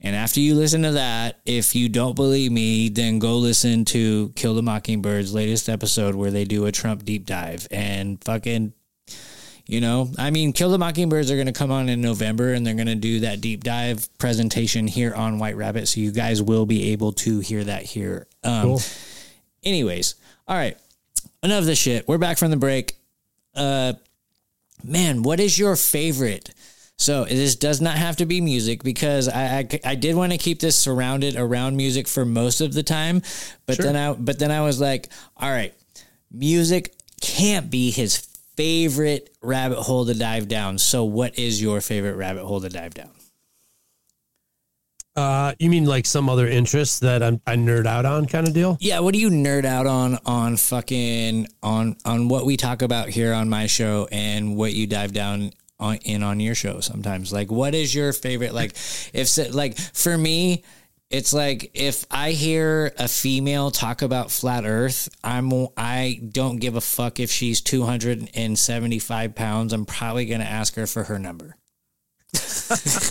And 0.00 0.14
after 0.14 0.40
you 0.40 0.54
listen 0.54 0.82
to 0.82 0.92
that 0.92 1.40
if 1.44 1.74
you 1.74 1.88
don't 1.88 2.16
believe 2.16 2.50
me 2.50 2.88
then 2.88 3.18
go 3.18 3.36
listen 3.36 3.84
to 3.86 4.30
kill 4.36 4.54
the 4.54 4.62
mockingbird's 4.62 5.34
latest 5.34 5.68
episode 5.68 6.14
where 6.14 6.30
they 6.30 6.44
do 6.44 6.64
a 6.64 6.72
trump 6.72 7.04
deep 7.04 7.26
dive. 7.26 7.68
And 7.70 8.22
fucking 8.24 8.72
you 9.66 9.80
know, 9.80 10.10
I 10.18 10.30
mean, 10.30 10.52
Kill 10.52 10.70
the 10.70 10.78
Mockingbirds 10.78 11.30
are 11.30 11.36
going 11.36 11.46
to 11.46 11.52
come 11.52 11.70
on 11.70 11.88
in 11.88 12.00
November 12.00 12.52
and 12.52 12.66
they're 12.66 12.74
going 12.74 12.86
to 12.86 12.94
do 12.94 13.20
that 13.20 13.40
deep 13.40 13.64
dive 13.64 14.08
presentation 14.18 14.86
here 14.86 15.14
on 15.14 15.38
White 15.38 15.56
Rabbit. 15.56 15.88
So 15.88 16.00
you 16.00 16.12
guys 16.12 16.42
will 16.42 16.66
be 16.66 16.92
able 16.92 17.12
to 17.12 17.40
hear 17.40 17.64
that 17.64 17.82
here. 17.82 18.26
Um, 18.42 18.62
Cool. 18.62 18.80
Anyways, 19.64 20.16
all 20.46 20.56
right. 20.56 20.76
Enough 21.42 21.60
of 21.60 21.66
this 21.66 21.78
shit. 21.78 22.06
We're 22.06 22.18
back 22.18 22.36
from 22.38 22.50
the 22.50 22.56
break. 22.56 22.96
Uh, 23.54 23.94
man, 24.82 25.22
what 25.22 25.40
is 25.40 25.58
your 25.58 25.76
favorite? 25.76 26.50
So 26.96 27.24
this 27.24 27.56
does 27.56 27.80
not 27.80 27.96
have 27.96 28.16
to 28.16 28.26
be 28.26 28.40
music 28.40 28.82
because 28.84 29.28
I 29.28 29.58
I, 29.60 29.80
I 29.84 29.94
did 29.94 30.14
want 30.14 30.32
to 30.32 30.38
keep 30.38 30.60
this 30.60 30.76
surrounded 30.76 31.34
around 31.36 31.76
music 31.76 32.06
for 32.06 32.24
most 32.24 32.60
of 32.60 32.72
the 32.72 32.82
time, 32.82 33.22
but 33.66 33.76
Sure. 33.76 33.86
then 33.86 33.96
I 33.96 34.12
but 34.12 34.38
then 34.38 34.50
I 34.50 34.60
was 34.60 34.80
like, 34.80 35.08
all 35.36 35.50
right, 35.50 35.74
music 36.30 36.94
can't 37.20 37.68
be 37.70 37.90
his 37.90 38.16
favorite 38.56 39.30
rabbit 39.42 39.78
hole 39.78 40.06
to 40.06 40.14
dive 40.14 40.48
down. 40.48 40.78
So 40.78 41.04
what 41.04 41.38
is 41.38 41.60
your 41.60 41.80
favorite 41.80 42.14
rabbit 42.14 42.44
hole 42.44 42.60
to 42.60 42.68
dive 42.68 42.94
down? 42.94 43.10
Uh, 45.16 45.54
you 45.60 45.70
mean 45.70 45.84
like 45.84 46.06
some 46.06 46.28
other 46.28 46.48
interests 46.48 46.98
that 46.98 47.22
I'm, 47.22 47.40
I 47.46 47.54
nerd 47.54 47.86
out 47.86 48.04
on 48.04 48.26
kind 48.26 48.48
of 48.48 48.54
deal? 48.54 48.76
Yeah, 48.80 48.98
what 48.98 49.14
do 49.14 49.20
you 49.20 49.30
nerd 49.30 49.64
out 49.64 49.86
on 49.86 50.18
on 50.26 50.56
fucking 50.56 51.46
on 51.62 51.96
on 52.04 52.28
what 52.28 52.44
we 52.44 52.56
talk 52.56 52.82
about 52.82 53.08
here 53.08 53.32
on 53.32 53.48
my 53.48 53.66
show 53.66 54.08
and 54.10 54.56
what 54.56 54.72
you 54.72 54.88
dive 54.88 55.12
down 55.12 55.52
on 55.78 55.96
in 55.98 56.24
on 56.24 56.40
your 56.40 56.56
show 56.56 56.80
sometimes? 56.80 57.32
Like 57.32 57.52
what 57.52 57.76
is 57.76 57.94
your 57.94 58.12
favorite 58.12 58.54
like 58.54 58.72
if 59.12 59.54
like 59.54 59.78
for 59.78 60.18
me 60.18 60.64
it's 61.10 61.32
like 61.32 61.70
if 61.74 62.04
I 62.10 62.30
hear 62.32 62.92
a 62.98 63.06
female 63.08 63.70
talk 63.70 64.02
about 64.02 64.30
flat 64.30 64.64
earth, 64.64 65.08
I'm 65.22 65.52
I 65.76 66.20
don't 66.28 66.56
give 66.56 66.74
a 66.76 66.80
fuck 66.80 67.20
if 67.20 67.30
she's 67.30 67.60
275 67.60 69.34
pounds. 69.34 69.72
I'm 69.72 69.84
probably 69.86 70.26
going 70.26 70.40
to 70.40 70.46
ask 70.46 70.74
her 70.74 70.86
for 70.86 71.04
her 71.04 71.18
number. 71.18 71.56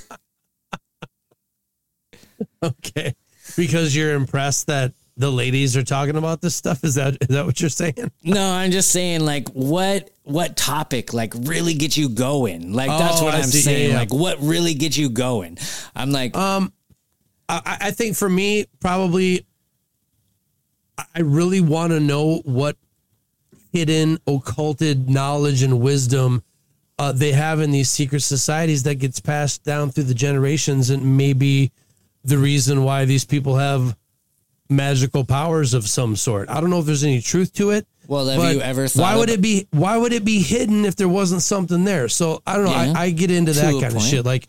Okay. 2.61 3.13
Because 3.57 3.95
you're 3.95 4.13
impressed 4.15 4.67
that 4.67 4.93
the 5.17 5.29
ladies 5.31 5.75
are 5.77 5.83
talking 5.83 6.15
about 6.15 6.41
this 6.41 6.55
stuff. 6.55 6.83
Is 6.83 6.95
that 6.95 7.17
is 7.21 7.27
that 7.27 7.45
what 7.45 7.59
you're 7.61 7.69
saying? 7.69 8.09
No, 8.23 8.41
I'm 8.51 8.71
just 8.71 8.89
saying 8.91 9.21
like 9.21 9.49
what 9.49 10.09
what 10.23 10.55
topic 10.57 11.13
like 11.13 11.33
really 11.35 11.73
gets 11.73 11.97
you 11.97 12.09
going? 12.09 12.73
Like 12.73 12.89
that's 12.89 13.21
Oh, 13.21 13.25
what 13.25 13.35
I 13.35 13.39
I'm 13.39 13.43
see. 13.43 13.59
Yeah, 13.59 13.63
saying. 13.63 13.91
yeah. 13.91 13.97
Like 13.97 14.13
what 14.13 14.39
really 14.41 14.73
gets 14.73 14.97
you 14.97 15.09
going? 15.09 15.57
I'm 15.95 16.11
like 16.11 16.35
Um, 16.35 16.73
I, 17.49 17.77
I 17.81 17.91
think 17.91 18.15
for 18.15 18.29
me, 18.29 18.65
probably, 18.79 19.45
I- 21.15 21.21
really 21.21 21.61
want 21.61 21.91
to 21.91 21.99
know 21.99 22.41
what 22.45 22.77
hidden, 23.71 24.19
occulted 24.27 25.09
knowledge 25.09 25.63
and 25.63 25.79
wisdom 25.79 26.43
uh, 26.99 27.11
they 27.11 27.31
have 27.31 27.59
in 27.59 27.71
these 27.71 27.89
secret 27.89 28.21
societies 28.21 28.83
that 28.83 28.95
gets 28.95 29.19
passed 29.19 29.63
down 29.63 29.89
through 29.91 30.03
the 30.03 30.13
generations, 30.13 30.89
and 30.91 31.17
maybe 31.17 31.71
the 32.23 32.37
reason 32.37 32.83
why 32.83 33.03
these 33.05 33.25
people 33.25 33.57
have 33.57 33.97
magical 34.69 35.25
powers 35.25 35.73
of 35.73 35.87
some 35.87 36.15
sort. 36.15 36.49
I 36.49 36.61
don't 36.61 36.69
know 36.69 36.79
if 36.79 36.85
there's 36.85 37.03
any 37.03 37.19
truth 37.21 37.51
to 37.55 37.71
it. 37.71 37.87
Well, 38.07 38.27
have 38.27 38.53
you 38.53 38.61
ever 38.61 38.87
thought 38.87 39.01
Why 39.01 39.17
would 39.17 39.29
it 39.29 39.41
be? 39.41 39.67
Why 39.71 39.97
would 39.97 40.13
it 40.13 40.23
be 40.23 40.39
hidden 40.41 40.85
if 40.85 40.95
there 40.95 41.07
wasn't 41.09 41.41
something 41.41 41.83
there? 41.83 42.07
So 42.09 42.41
I 42.45 42.55
don't 42.57 42.65
know. 42.65 42.71
Yeah, 42.71 42.93
I, 42.95 43.03
I 43.05 43.09
get 43.09 43.31
into 43.31 43.53
that 43.53 43.61
kind 43.81 43.95
of 43.95 44.01
shit. 44.03 44.25
Like, 44.25 44.47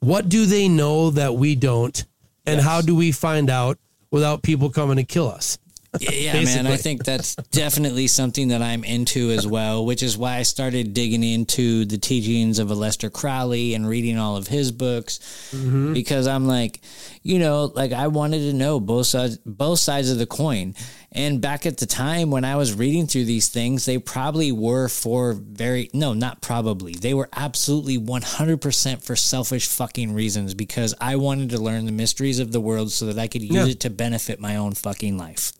what 0.00 0.28
do 0.28 0.44
they 0.44 0.68
know 0.68 1.10
that 1.10 1.34
we 1.34 1.54
don't, 1.54 2.04
and 2.46 2.56
Yes. 2.58 2.64
how 2.64 2.80
do 2.80 2.94
we 2.94 3.12
find 3.12 3.50
out 3.50 3.78
without 4.10 4.42
people 4.42 4.70
coming 4.70 4.96
to 4.96 5.04
kill 5.04 5.28
us? 5.28 5.58
Yeah, 6.00 6.42
man. 6.44 6.66
I 6.66 6.76
think 6.76 7.04
that's 7.04 7.34
definitely 7.50 8.06
something 8.06 8.48
that 8.48 8.62
I'm 8.62 8.84
into 8.84 9.30
as 9.30 9.46
well, 9.46 9.84
which 9.84 10.02
is 10.02 10.16
why 10.18 10.36
I 10.36 10.42
started 10.42 10.94
digging 10.94 11.22
into 11.24 11.84
the 11.84 11.98
teachings 11.98 12.58
of 12.58 12.68
Aleister 12.68 13.12
Crowley 13.12 13.74
and 13.74 13.88
reading 13.88 14.18
all 14.18 14.36
of 14.36 14.48
his 14.48 14.72
books 14.72 15.18
Mm-hmm. 15.52 15.92
because 15.92 16.26
I'm 16.26 16.46
like, 16.46 16.80
you 17.22 17.38
know, 17.38 17.64
like 17.74 17.92
I 17.92 18.08
wanted 18.08 18.40
to 18.40 18.52
know 18.52 18.80
both 18.80 19.06
sides, 19.06 19.38
both 19.38 19.78
sides 19.78 20.10
of 20.10 20.18
the 20.18 20.26
coin. 20.26 20.74
And 21.12 21.40
back 21.40 21.64
at 21.64 21.78
the 21.78 21.86
time 21.86 22.30
when 22.30 22.44
I 22.44 22.56
was 22.56 22.74
reading 22.74 23.06
through 23.06 23.24
these 23.24 23.48
things, 23.48 23.86
they 23.86 23.96
probably 23.98 24.52
were 24.52 24.88
for 24.88 25.32
very, 25.32 25.88
no, 25.94 26.12
not 26.12 26.42
probably. 26.42 26.92
They 26.92 27.14
were 27.14 27.28
absolutely 27.34 27.96
100% 27.98 29.02
for 29.02 29.16
selfish 29.16 29.66
fucking 29.68 30.12
reasons 30.12 30.52
because 30.54 30.94
I 31.00 31.16
wanted 31.16 31.50
to 31.50 31.58
learn 31.58 31.86
the 31.86 31.92
mysteries 31.92 32.38
of 32.38 32.52
the 32.52 32.60
world 32.60 32.90
so 32.92 33.06
that 33.06 33.18
I 33.18 33.28
could 33.28 33.42
use 33.42 33.54
Yeah. 33.54 33.66
it 33.66 33.80
to 33.80 33.90
benefit 33.90 34.40
my 34.40 34.56
own 34.56 34.72
fucking 34.72 35.16
life. 35.16 35.52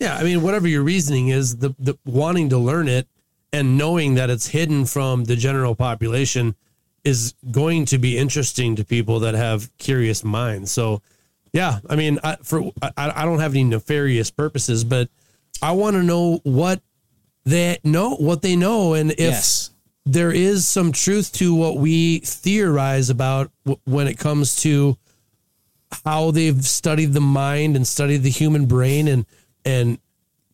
Yeah, 0.00 0.16
I 0.16 0.24
mean, 0.24 0.40
whatever 0.42 0.66
your 0.66 0.82
reasoning 0.82 1.28
is, 1.28 1.58
the, 1.58 1.74
the 1.78 1.96
wanting 2.04 2.48
to 2.48 2.58
learn 2.58 2.88
it 2.88 3.06
and 3.52 3.76
knowing 3.76 4.14
that 4.14 4.30
it's 4.30 4.46
hidden 4.48 4.86
from 4.86 5.24
the 5.24 5.36
general 5.36 5.74
population 5.74 6.54
is 7.04 7.34
going 7.50 7.84
to 7.86 7.98
be 7.98 8.16
interesting 8.16 8.76
to 8.76 8.84
people 8.84 9.20
that 9.20 9.34
have 9.34 9.70
curious 9.78 10.24
minds. 10.24 10.70
So, 10.70 11.02
yeah, 11.52 11.80
I 11.88 11.96
mean, 11.96 12.18
I, 12.24 12.36
for 12.42 12.72
I, 12.82 12.92
I 12.96 13.24
don't 13.24 13.40
have 13.40 13.52
any 13.52 13.64
nefarious 13.64 14.30
purposes, 14.30 14.84
but 14.84 15.08
I 15.62 15.72
want 15.72 15.96
to 15.96 16.02
know 16.02 16.40
what 16.44 16.80
they 17.44 17.78
know, 17.84 18.14
what 18.16 18.40
they 18.42 18.56
know, 18.56 18.94
and 18.94 19.10
if 19.12 19.18
Yes. 19.18 19.70
there 20.06 20.30
is 20.32 20.66
some 20.68 20.92
truth 20.92 21.32
to 21.34 21.54
what 21.54 21.76
we 21.78 22.20
theorize 22.20 23.10
about 23.10 23.50
w- 23.64 23.80
when 23.84 24.06
it 24.06 24.18
comes 24.18 24.56
to 24.62 24.96
how 26.04 26.30
they've 26.30 26.64
studied 26.64 27.12
the 27.12 27.20
mind 27.20 27.76
and 27.76 27.86
studied 27.86 28.18
the 28.22 28.30
human 28.30 28.66
brain 28.66 29.08
and 29.08 29.26
and 29.64 29.98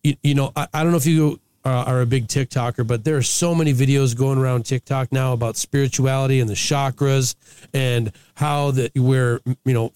you, 0.02 0.16
you 0.22 0.34
know 0.34 0.52
I, 0.56 0.66
I 0.74 0.82
don't 0.82 0.92
know 0.92 0.98
if 0.98 1.06
you 1.06 1.40
uh, 1.64 1.84
are 1.86 2.00
a 2.00 2.06
big 2.06 2.28
TikToker 2.28 2.86
but 2.86 3.02
there 3.04 3.16
are 3.16 3.22
so 3.22 3.54
many 3.54 3.72
videos 3.74 4.16
going 4.16 4.38
around 4.38 4.64
TikTok 4.66 5.10
now 5.12 5.32
about 5.32 5.56
spirituality 5.56 6.40
and 6.40 6.48
the 6.48 6.54
chakras 6.54 7.34
and 7.74 8.12
how 8.34 8.70
that 8.72 8.92
we're 8.94 9.40
you 9.64 9.74
know 9.74 9.92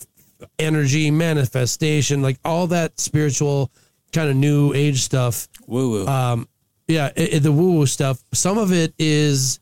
energy 0.59 1.11
manifestation 1.11 2.23
like 2.23 2.39
all 2.45 2.67
that 2.69 2.99
spiritual 2.99 3.71
kind 4.13 4.29
of 4.31 4.37
new 4.37 4.73
age 4.75 5.01
stuff. 5.03 5.47
Woo 5.67 5.91
woo. 5.91 6.07
um 6.07 6.49
yeah 6.89 7.11
it, 7.15 7.35
it- 7.35 7.43
the 7.43 7.53
woo 7.53 7.73
woo 7.79 7.87
stuff. 7.87 8.21
Some 8.33 8.59
of 8.59 8.73
it 8.73 8.93
is 8.99 9.61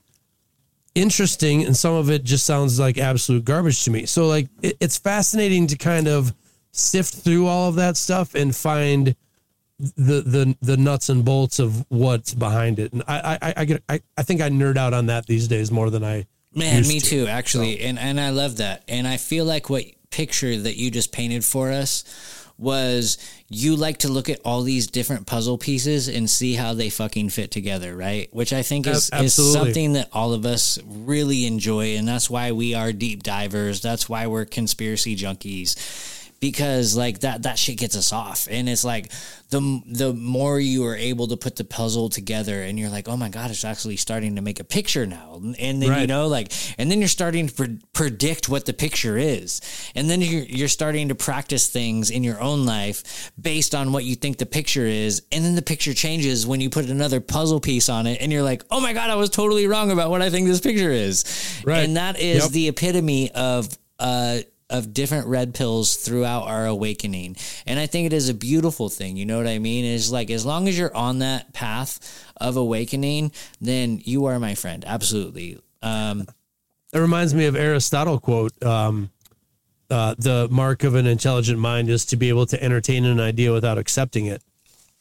interesting 0.95 1.65
and 1.65 1.77
some 1.77 1.95
of 1.95 2.11
it 2.11 2.25
just 2.25 2.45
sounds 2.47 2.81
like 2.81 2.99
absolute 2.99 3.45
garbage 3.45 3.85
to 3.85 3.91
me. 3.91 4.07
So 4.07 4.27
like 4.27 4.49
it, 4.63 4.77
it's 4.81 4.99
fascinating 4.99 5.67
to 5.69 5.77
kind 5.77 6.09
of 6.09 6.35
sift 6.73 7.15
through 7.15 7.47
all 7.47 7.69
of 7.69 7.77
that 7.77 7.97
stuff 7.97 8.35
and 8.35 8.55
find 8.55 9.15
the 9.79 10.23
the 10.23 10.57
the 10.61 10.77
nuts 10.77 11.09
and 11.09 11.25
bolts 11.25 11.59
of 11.59 11.85
what's 11.89 12.35
behind 12.35 12.81
it 12.81 12.93
and 12.93 13.03
i 13.07 13.39
i 13.41 13.55
i 13.59 13.65
get 13.65 13.83
i, 13.89 14.01
I 14.17 14.25
think 14.25 14.41
i 14.41 14.51
nerd 14.51 14.77
out 14.77 14.93
on 14.93 15.07
that 15.07 15.27
these 15.27 15.47
days 15.47 15.71
more 15.71 15.89
than 15.89 16.03
i 16.03 16.27
Man, 16.55 16.83
me 16.89 17.01
to. 17.01 17.07
too, 17.07 17.27
actually. 17.27 17.81
And 17.81 17.99
and 17.99 18.21
I 18.21 18.31
love 18.31 18.57
that. 18.59 18.83
And 18.89 19.07
I 19.07 19.17
feel 19.17 19.45
like 19.45 19.69
what 19.69 19.85
picture 20.11 20.57
that 20.57 20.77
you 20.77 20.91
just 20.91 21.13
painted 21.13 21.45
for 21.45 21.71
us 21.71 22.05
was 22.57 23.19
you 23.49 23.77
like 23.77 23.99
to 23.99 24.09
look 24.09 24.29
at 24.29 24.41
all 24.45 24.63
these 24.63 24.89
different 24.89 25.27
puzzle 25.27 25.59
pieces 25.59 26.09
and 26.09 26.29
see 26.29 26.55
how 26.55 26.75
they 26.75 26.91
fucking 26.91 27.29
fit 27.29 27.53
together, 27.53 27.97
right? 27.97 28.29
Which 28.35 28.53
I 28.53 28.63
think 28.63 28.89
is, 28.89 29.11
is 29.11 29.35
something 29.35 29.93
that 29.93 30.09
all 30.13 30.33
of 30.33 30.45
us 30.45 30.81
really 30.85 31.47
enjoy. 31.47 31.97
And 31.97 32.09
that's 32.09 32.29
why 32.29 32.51
we 32.51 32.75
are 32.75 32.93
deep 32.93 33.23
divers. 33.23 33.81
That's 33.81 34.09
why 34.09 34.27
we're 34.27 34.45
conspiracy 34.45 35.15
junkies. 35.15 35.77
Because 36.41 36.97
like 36.97 37.21
that 37.21 37.43
that 37.43 37.59
shit 37.59 37.79
gets 37.79 37.97
us 37.97 38.13
off, 38.13 38.47
and 38.49 38.69
it's 38.69 38.85
like 38.85 39.11
the 39.51 39.83
the 39.87 40.13
more 40.15 40.61
you 40.61 40.85
are 40.87 40.95
able 40.95 41.27
to 41.29 41.37
put 41.37 41.57
the 41.57 41.65
puzzle 41.65 42.09
together, 42.09 42.63
and 42.63 42.79
you're 42.79 42.91
like, 42.91 43.09
oh 43.09 43.17
my 43.17 43.29
god, 43.29 43.51
it's 43.51 43.65
actually 43.65 43.97
starting 43.97 44.37
to 44.37 44.43
make 44.43 44.61
a 44.61 44.65
picture 44.65 45.05
now, 45.05 45.41
and 45.59 45.83
then 45.83 46.01
you 46.01 46.07
know, 46.07 46.29
like, 46.29 46.53
and 46.79 46.91
then 46.93 47.01
you're 47.01 47.09
starting 47.09 47.49
to 47.49 47.55
pre- 47.55 47.81
predict 47.93 48.49
what 48.49 48.67
the 48.67 48.73
picture 48.73 49.19
is, 49.19 49.61
and 49.97 50.09
then 50.09 50.21
you're 50.21 50.45
you're 50.45 50.69
starting 50.69 51.09
to 51.09 51.17
practice 51.17 51.67
things 51.69 52.09
in 52.11 52.23
your 52.23 52.41
own 52.41 52.65
life 52.65 53.33
based 53.41 53.75
on 53.75 53.91
what 53.93 54.05
you 54.05 54.15
think 54.15 54.39
the 54.39 54.47
picture 54.47 54.87
is, 54.87 55.23
and 55.33 55.45
then 55.45 55.57
the 55.57 55.63
picture 55.63 55.93
changes 55.93 56.47
when 56.47 56.61
you 56.61 56.71
put 56.71 56.85
another 56.89 57.21
puzzle 57.21 57.59
piece 57.59 57.89
on 57.89 58.07
it, 58.07 58.23
and 58.23 58.31
you're 58.33 58.45
like, 58.45 58.63
oh 58.71 58.81
my 58.81 58.93
god, 58.93 59.11
I 59.11 59.17
was 59.17 59.31
totally 59.31 59.67
wrong 59.67 59.91
about 59.91 60.09
what 60.09 60.23
I 60.23 60.31
think 60.31 60.47
this 60.47 60.61
picture 60.61 60.93
is, 60.93 61.25
Right. 61.67 61.81
and 61.83 61.97
that 61.97 62.21
is 62.21 62.45
Yep. 62.45 62.51
the 62.53 62.69
epitome 62.69 63.33
of 63.33 63.69
uh 63.99 64.39
of 64.71 64.93
different 64.93 65.27
red 65.27 65.55
pills 65.55 65.97
throughout 65.97 66.45
our 66.45 66.67
awakening. 66.67 67.37
And 67.67 67.79
I 67.79 67.87
think 67.87 68.07
it 68.07 68.13
is 68.13 68.29
a 68.29 68.35
beautiful 68.35 68.89
thing. 68.89 69.17
You 69.17 69.25
know 69.25 69.39
what 69.39 69.47
I 69.47 69.59
mean? 69.59 69.85
It's 69.85 70.11
like 70.11 70.31
as 70.31 70.45
long 70.45 70.69
as 70.69 70.79
you're 70.79 70.95
on 70.95 71.21
that 71.21 71.53
path 71.53 72.27
of 72.37 72.57
awakening, 72.57 73.33
then 73.61 74.01
you 74.05 74.27
are 74.27 74.39
my 74.39 74.55
friend. 74.55 74.85
Absolutely. 74.87 75.59
Um, 75.83 76.27
It 76.93 76.99
reminds 76.99 77.35
me 77.35 77.47
of 77.47 77.57
Aristotle 77.57 78.19
quote. 78.19 78.63
Um, 78.63 79.11
uh, 79.91 80.15
the 80.19 80.49
mark 80.51 80.85
of 80.85 80.95
an 80.95 81.07
intelligent 81.07 81.59
mind 81.59 81.89
is 81.89 82.05
to 82.07 82.17
be 82.17 82.29
able 82.29 82.47
to 82.47 82.63
entertain 82.63 83.05
an 83.07 83.21
idea 83.21 83.53
without 83.53 83.79
accepting 83.79 84.27
it, 84.27 84.43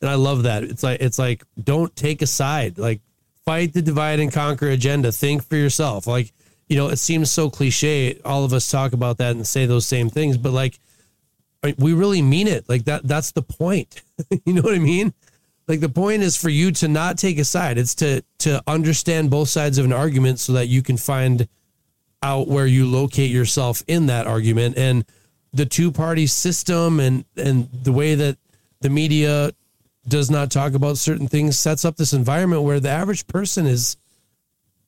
and 0.01 0.09
I 0.09 0.15
love 0.15 0.43
that. 0.43 0.63
It's 0.63 0.81
like 0.83 1.01
it's 1.01 1.19
like 1.19 1.43
don't 1.61 1.93
take 1.95 2.21
a 2.21 2.27
side. 2.27 2.77
Like 2.77 3.01
fight 3.45 3.73
the 3.73 3.81
divide 3.81 4.19
and 4.19 4.31
conquer 4.31 4.69
agenda. 4.69 5.11
Think 5.11 5.43
for 5.43 5.57
yourself. 5.57 6.07
Like 6.07 6.31
you 6.67 6.75
know, 6.75 6.89
it 6.89 6.97
seems 6.97 7.31
so 7.31 7.49
cliche. 7.49 8.19
All 8.25 8.43
of 8.43 8.53
us 8.53 8.69
talk 8.69 8.93
about 8.93 9.17
that 9.17 9.35
and 9.35 9.47
say 9.47 9.65
those 9.65 9.87
same 9.87 10.09
things, 10.09 10.37
but 10.37 10.51
like 10.51 10.79
we 11.77 11.93
really 11.93 12.21
mean 12.21 12.47
it. 12.47 12.67
Like 12.69 12.85
that. 12.85 13.03
That's 13.07 13.31
the 13.31 13.41
point. 13.41 14.01
you 14.45 14.53
know 14.53 14.61
what 14.61 14.75
I 14.75 14.79
mean? 14.79 15.13
Like 15.67 15.79
the 15.79 15.89
point 15.89 16.23
is 16.23 16.37
for 16.37 16.49
you 16.49 16.71
to 16.73 16.87
not 16.87 17.17
take 17.17 17.37
a 17.37 17.43
side. 17.43 17.77
It's 17.77 17.95
to 17.95 18.23
to 18.39 18.61
understand 18.67 19.29
both 19.29 19.49
sides 19.49 19.77
of 19.77 19.85
an 19.85 19.93
argument 19.93 20.39
so 20.39 20.53
that 20.53 20.67
you 20.67 20.81
can 20.81 20.97
find 20.97 21.47
out 22.23 22.47
where 22.47 22.67
you 22.67 22.85
locate 22.85 23.31
yourself 23.31 23.83
in 23.87 24.07
that 24.07 24.27
argument 24.27 24.77
and 24.77 25.05
the 25.53 25.65
two 25.65 25.91
party 25.91 26.27
system 26.27 26.99
and 26.99 27.25
and 27.35 27.69
the 27.83 27.91
way 27.91 28.15
that 28.15 28.37
the 28.81 28.89
media 28.89 29.51
does 30.07 30.31
not 30.31 30.49
talk 30.49 30.73
about 30.73 30.97
certain 30.97 31.27
things 31.27 31.59
sets 31.59 31.85
up 31.85 31.95
this 31.97 32.13
environment 32.13 32.63
where 32.63 32.79
the 32.79 32.89
average 32.89 33.27
person 33.27 33.67
is 33.67 33.97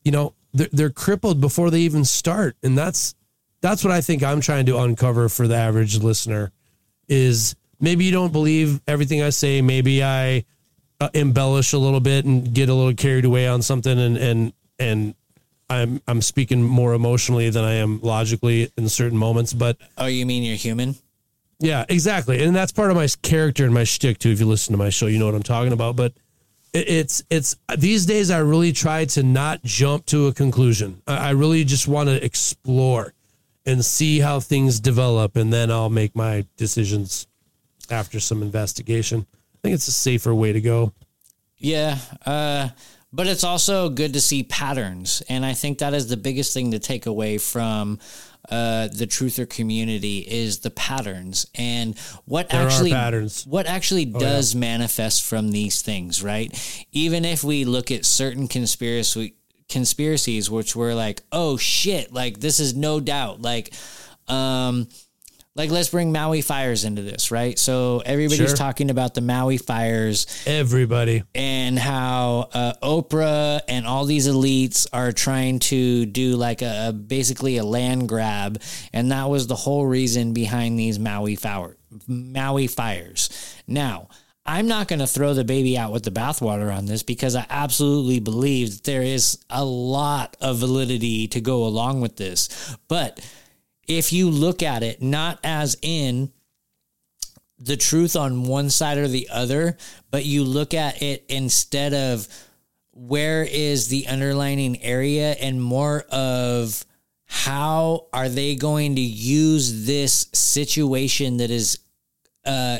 you 0.04 0.12
know 0.12 0.34
they're, 0.54 0.70
they're 0.72 0.90
crippled 0.90 1.40
before 1.42 1.70
they 1.70 1.82
even 1.82 2.06
start 2.06 2.56
and 2.64 2.78
that's 2.78 3.16
that's 3.62 3.84
what 3.84 3.92
i 3.92 4.02
think 4.02 4.24
i'm 4.24 4.42
trying 4.42 4.66
to 4.66 4.78
uncover 4.78 5.30
for 5.30 5.48
the 5.48 5.56
average 5.56 5.98
listener 5.98 6.52
is 7.08 7.56
maybe 7.80 8.06
you 8.06 8.12
don't 8.12 8.32
believe 8.32 8.82
everything 8.88 9.22
i 9.22 9.30
say 9.30 9.62
maybe 9.62 10.04
i 10.04 10.44
uh, 11.02 11.10
embellish 11.14 11.74
a 11.74 11.78
little 11.78 12.00
bit 12.00 12.26
and 12.26 12.54
get 12.54 12.70
a 12.70 12.74
little 12.74 12.94
carried 12.94 13.26
away 13.26 13.48
on 13.48 13.62
something 13.62 13.98
and 13.98 14.18
and 14.18 14.54
and 14.80 15.16
I'm 15.70 16.02
I'm 16.08 16.22
speaking 16.22 16.64
more 16.64 16.94
emotionally 16.94 17.50
than 17.50 17.64
I 17.64 17.76
am 17.76 18.02
logically 18.02 18.72
in 18.76 18.90
certain 18.90 19.18
moments, 19.18 19.54
but 19.54 19.78
oh, 19.98 20.08
you 20.08 20.26
mean 20.26 20.44
you're 20.44 20.56
human? 20.56 20.96
yeah, 21.60 21.86
exactly, 21.90 22.44
and 22.44 22.56
that's 22.56 22.72
part 22.72 22.90
of 22.90 22.96
my 22.96 23.08
character 23.22 23.66
and 23.66 23.74
my 23.74 23.84
shtick 23.84 24.18
too. 24.18 24.32
If 24.32 24.40
you 24.40 24.48
listen 24.48 24.72
to 24.74 24.78
my 24.78 24.90
show, 24.90 25.06
you 25.08 25.20
know 25.20 25.26
what 25.26 25.36
I'm 25.36 25.44
talking 25.44 25.74
about. 25.74 25.96
But 25.96 26.14
it's 26.74 27.24
it's 27.30 27.56
these 27.78 28.06
days 28.06 28.32
I 28.32 28.40
really 28.40 28.72
try 28.72 29.06
to 29.06 29.24
not 29.24 29.64
jump 29.64 30.06
to 30.08 30.28
a 30.28 30.34
conclusion. 30.34 31.02
I, 31.08 31.32
really 31.32 31.64
just 31.64 31.88
want 31.88 32.10
to 32.10 32.24
explore 32.24 33.14
and 33.66 33.84
see 33.84 34.20
how 34.20 34.40
things 34.40 34.80
develop, 34.80 35.36
and 35.36 35.52
then 35.52 35.72
I'll 35.72 35.90
make 35.90 36.16
my 36.16 36.46
decisions 36.58 37.28
after 37.90 38.20
some 38.20 38.41
investigation. 38.41 39.26
I 39.32 39.58
think 39.62 39.76
it's 39.76 39.88
a 39.88 39.91
safer 39.91 40.34
way 40.34 40.54
to 40.54 40.62
go. 40.62 40.94
Yeah. 41.58 41.98
Uh, 42.26 42.70
but 43.12 43.28
it's 43.28 43.44
also 43.44 43.90
good 43.90 44.14
to 44.14 44.22
see 44.22 44.44
patterns. 44.44 45.24
And 45.30 45.46
I 45.46 45.54
think 45.54 45.80
that 45.80 45.94
is 45.94 46.08
the 46.08 46.18
biggest 46.18 46.54
thing 46.54 46.72
to 46.72 46.80
take 46.80 47.06
away 47.06 47.38
from 47.38 48.00
uh, 48.50 48.88
the 48.88 49.06
truther 49.06 49.48
community 49.50 50.20
is 50.20 50.60
the 50.60 50.72
patterns 50.72 51.46
and 51.56 51.98
what 52.26 52.50
There 52.50 52.62
actually 52.66 52.92
patterns. 52.92 53.46
what 53.46 53.66
actually 53.68 54.12
Oh, 54.16 54.20
does 54.20 54.56
manifest 54.56 55.24
from 55.24 55.52
these 55.52 55.82
things, 55.82 56.24
right? 56.24 56.52
Even 56.92 57.26
if 57.26 57.44
we 57.44 57.64
look 57.66 57.92
at 57.92 58.06
certain 58.06 58.48
conspiracy 58.48 59.36
conspiracies, 59.70 60.50
which 60.50 60.76
were 60.76 60.96
like, 60.96 61.22
oh 61.32 61.56
shit, 61.58 62.12
like 62.12 62.40
this 62.40 62.60
is 62.60 62.76
no 62.76 63.00
doubt, 63.00 63.42
like, 63.42 63.72
um, 64.28 64.88
like 65.60 65.72
let's 65.72 65.90
bring 65.90 66.14
Maui 66.14 66.41
fires 66.41 66.86
into 66.86 67.02
this, 67.02 67.31
right? 67.31 67.60
So 67.60 68.02
everybody's 68.06 68.48
Sure. 68.48 68.56
talking 68.56 68.90
about 68.90 69.14
the 69.14 69.19
Maui 69.19 69.57
fires 69.57 70.26
Everybody. 70.48 71.23
and 71.36 71.77
how 71.77 72.48
uh, 72.53 72.73
Oprah 72.81 73.60
and 73.68 73.86
all 73.86 74.06
these 74.06 74.26
elites 74.26 74.88
are 74.94 75.11
trying 75.11 75.60
to 75.60 76.06
do 76.06 76.38
like 76.38 76.61
a, 76.61 76.94
basically 76.94 77.57
a 77.57 77.65
land 77.65 78.07
grab, 78.07 78.61
and 78.94 79.11
that 79.11 79.30
was 79.30 79.48
the 79.48 79.56
whole 79.57 79.86
reason 79.86 80.31
behind 80.31 80.80
these 80.80 80.98
Maui 80.98 81.36
fire 81.36 81.76
Maui 82.07 82.68
fires. 82.68 83.30
Now. 83.68 84.07
I'm 84.45 84.68
not 84.68 84.88
going 84.88 84.98
to 84.99 85.06
throw 85.06 85.36
the 85.36 85.44
baby 85.44 85.77
out 85.77 85.91
with 85.91 86.02
the 86.02 86.10
bathwater 86.10 86.76
on 86.76 86.88
this 86.88 87.03
because 87.03 87.36
I 87.36 87.45
absolutely 87.52 88.19
believe 88.19 88.72
that 88.72 88.84
there 88.84 89.03
is 89.03 89.38
a 89.48 89.64
lot 89.64 90.36
of 90.41 90.57
validity 90.57 91.27
to 91.27 91.40
go 91.41 91.65
along 91.65 92.02
with 92.02 92.15
this. 92.15 92.76
But 92.88 93.19
if 93.90 94.14
you 94.14 94.30
look 94.30 94.64
at 94.64 94.84
it 94.84 95.02
not 95.02 95.40
as 95.44 95.76
in 95.82 96.32
the 97.57 97.76
truth 97.76 98.16
on 98.16 98.44
one 98.44 98.70
side 98.70 98.98
or 98.98 99.07
the 99.07 99.28
other, 99.30 99.76
but 100.11 100.24
you 100.24 100.45
look 100.45 100.74
at 100.74 101.02
it 101.02 101.26
instead 101.28 101.94
of 101.94 102.28
where 102.94 103.44
is 103.44 103.90
the 103.90 104.07
underlining 104.07 104.82
area 104.82 105.32
and 105.32 105.61
more 105.61 106.06
of 106.11 106.86
how 107.26 108.07
are 108.14 108.30
they 108.30 108.56
going 108.56 108.95
to 108.95 109.02
use 109.02 109.86
this 109.86 110.30
situation 110.34 111.38
that 111.38 111.52
is 111.52 111.80
uh, 112.45 112.80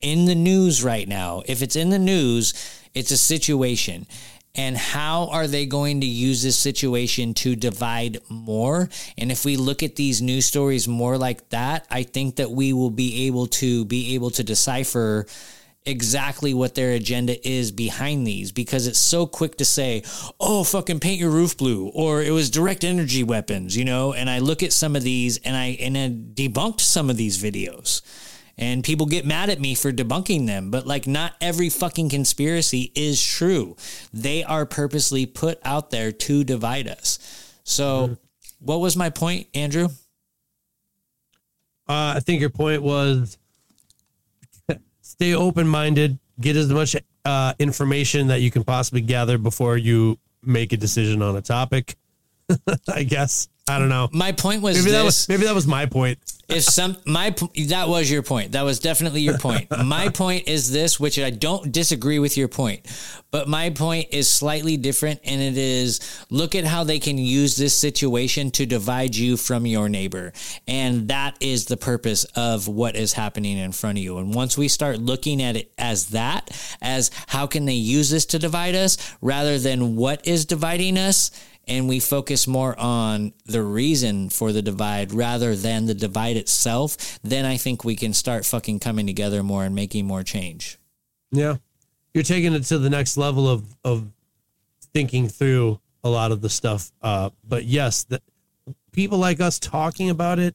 in 0.00 0.24
the 0.24 0.34
news 0.34 0.82
right 0.82 1.06
now? 1.06 1.42
If 1.46 1.62
it's 1.62 1.76
in 1.76 1.90
the 1.90 1.98
news, 1.98 2.52
it's 2.94 3.10
a 3.10 3.16
situation. 3.16 4.06
And 4.54 4.76
how 4.76 5.28
are 5.28 5.48
they 5.48 5.66
going 5.66 6.00
to 6.02 6.06
use 6.06 6.42
this 6.42 6.56
situation 6.56 7.34
to 7.34 7.56
divide 7.56 8.18
more? 8.28 8.88
And 9.18 9.32
if 9.32 9.44
we 9.44 9.56
look 9.56 9.82
at 9.82 9.96
these 9.96 10.22
news 10.22 10.46
stories 10.46 10.86
more 10.86 11.18
like 11.18 11.48
that, 11.48 11.86
I 11.90 12.04
think 12.04 12.36
that 12.36 12.50
we 12.50 12.72
will 12.72 12.90
be 12.90 13.26
able 13.26 13.48
to 13.48 13.84
be 13.84 14.14
able 14.14 14.30
to 14.30 14.44
decipher 14.44 15.26
exactly 15.86 16.54
what 16.54 16.74
their 16.74 16.92
agenda 16.92 17.46
is 17.46 17.70
behind 17.70 18.26
these 18.26 18.52
because 18.52 18.86
it's 18.86 18.98
so 18.98 19.26
quick 19.26 19.56
to 19.58 19.64
say, 19.64 20.02
oh, 20.40 20.64
fucking 20.64 21.00
paint 21.00 21.20
your 21.20 21.30
roof 21.30 21.56
blue, 21.56 21.88
or 21.88 22.22
it 22.22 22.30
was 22.30 22.48
direct 22.48 22.84
energy 22.84 23.22
weapons, 23.22 23.76
you 23.76 23.84
know? 23.84 24.12
And 24.12 24.30
I 24.30 24.38
look 24.38 24.62
at 24.62 24.72
some 24.72 24.96
of 24.96 25.02
these 25.02 25.38
and 25.38 25.56
I, 25.56 25.76
and 25.80 25.98
I 25.98 26.08
debunked 26.08 26.80
some 26.80 27.10
of 27.10 27.16
these 27.16 27.42
videos. 27.42 28.02
And 28.56 28.84
people 28.84 29.06
get 29.06 29.26
mad 29.26 29.50
at 29.50 29.60
me 29.60 29.74
for 29.74 29.92
debunking 29.92 30.46
them, 30.46 30.70
but 30.70 30.86
like 30.86 31.06
not 31.06 31.34
every 31.40 31.68
fucking 31.68 32.08
conspiracy 32.08 32.92
is 32.94 33.22
true. 33.22 33.76
They 34.12 34.44
are 34.44 34.64
purposely 34.64 35.26
put 35.26 35.58
out 35.64 35.90
there 35.90 36.12
to 36.12 36.44
divide 36.44 36.86
us. 36.86 37.18
So, 37.64 38.16
what 38.60 38.80
was 38.80 38.96
my 38.96 39.10
point, 39.10 39.48
Andrew? 39.54 39.88
Uh, 41.88 42.14
I 42.16 42.20
think 42.20 42.40
your 42.40 42.50
point 42.50 42.82
was 42.82 43.36
stay 45.02 45.34
open 45.34 45.66
minded, 45.66 46.18
get 46.40 46.56
as 46.56 46.68
much 46.68 46.96
uh, 47.24 47.54
information 47.58 48.28
that 48.28 48.40
you 48.40 48.50
can 48.50 48.64
possibly 48.64 49.00
gather 49.00 49.38
before 49.38 49.76
you 49.76 50.18
make 50.42 50.72
a 50.72 50.76
decision 50.76 51.22
on 51.22 51.36
a 51.36 51.42
topic. 51.42 51.96
I 52.88 53.02
guess. 53.02 53.48
I 53.66 53.78
don't 53.78 53.88
know. 53.88 54.08
My 54.12 54.32
point 54.32 54.60
was 54.60 54.76
maybe 54.76 54.90
this. 54.90 54.92
that 54.92 55.04
was 55.04 55.28
maybe 55.28 55.44
that 55.44 55.54
was 55.54 55.66
my 55.66 55.86
point. 55.86 56.18
if 56.50 56.62
some 56.64 56.98
my 57.06 57.34
that 57.68 57.88
was 57.88 58.10
your 58.10 58.22
point 58.22 58.52
that 58.52 58.62
was 58.62 58.78
definitely 58.78 59.22
your 59.22 59.38
point 59.38 59.66
my 59.84 60.10
point 60.10 60.46
is 60.46 60.70
this 60.70 61.00
which 61.00 61.18
i 61.18 61.30
don't 61.30 61.72
disagree 61.72 62.18
with 62.18 62.36
your 62.36 62.48
point 62.48 62.84
but 63.30 63.48
my 63.48 63.70
point 63.70 64.08
is 64.10 64.28
slightly 64.28 64.76
different 64.76 65.18
and 65.24 65.40
it 65.40 65.56
is 65.56 66.00
look 66.28 66.54
at 66.54 66.64
how 66.64 66.84
they 66.84 66.98
can 66.98 67.16
use 67.16 67.56
this 67.56 67.74
situation 67.74 68.50
to 68.50 68.66
divide 68.66 69.16
you 69.16 69.38
from 69.38 69.64
your 69.64 69.88
neighbor 69.88 70.34
and 70.68 71.08
that 71.08 71.34
is 71.40 71.64
the 71.64 71.78
purpose 71.78 72.24
of 72.36 72.68
what 72.68 72.94
is 72.94 73.14
happening 73.14 73.56
in 73.56 73.72
front 73.72 73.96
of 73.96 74.04
you 74.04 74.18
and 74.18 74.34
once 74.34 74.58
we 74.58 74.68
start 74.68 74.98
looking 74.98 75.42
at 75.42 75.56
it 75.56 75.72
as 75.78 76.08
that 76.08 76.50
as 76.82 77.10
how 77.28 77.46
can 77.46 77.64
they 77.64 77.72
use 77.72 78.10
this 78.10 78.26
to 78.26 78.38
divide 78.38 78.74
us 78.74 78.98
rather 79.22 79.58
than 79.58 79.96
what 79.96 80.26
is 80.26 80.44
dividing 80.44 80.98
us 80.98 81.30
and 81.66 81.88
we 81.88 82.00
focus 82.00 82.46
more 82.46 82.78
on 82.78 83.32
the 83.46 83.62
reason 83.62 84.28
for 84.28 84.52
the 84.52 84.62
divide 84.62 85.12
rather 85.12 85.56
than 85.56 85.86
the 85.86 85.94
divide 85.94 86.36
itself, 86.36 87.18
then 87.22 87.44
I 87.44 87.56
think 87.56 87.84
we 87.84 87.96
can 87.96 88.12
start 88.12 88.44
fucking 88.44 88.80
coming 88.80 89.06
together 89.06 89.42
more 89.42 89.64
and 89.64 89.74
making 89.74 90.06
more 90.06 90.22
change. 90.22 90.78
Yeah. 91.30 91.56
You're 92.12 92.24
taking 92.24 92.54
it 92.54 92.64
to 92.64 92.78
the 92.78 92.90
next 92.90 93.16
level 93.16 93.48
of 93.48 93.64
of 93.84 94.08
thinking 94.92 95.28
through 95.28 95.80
a 96.04 96.08
lot 96.08 96.30
of 96.30 96.40
the 96.40 96.48
stuff. 96.48 96.92
Uh, 97.02 97.30
but 97.46 97.64
yes, 97.64 98.04
the, 98.04 98.22
people 98.92 99.18
like 99.18 99.40
us 99.40 99.58
talking 99.58 100.10
about 100.10 100.38
it, 100.38 100.54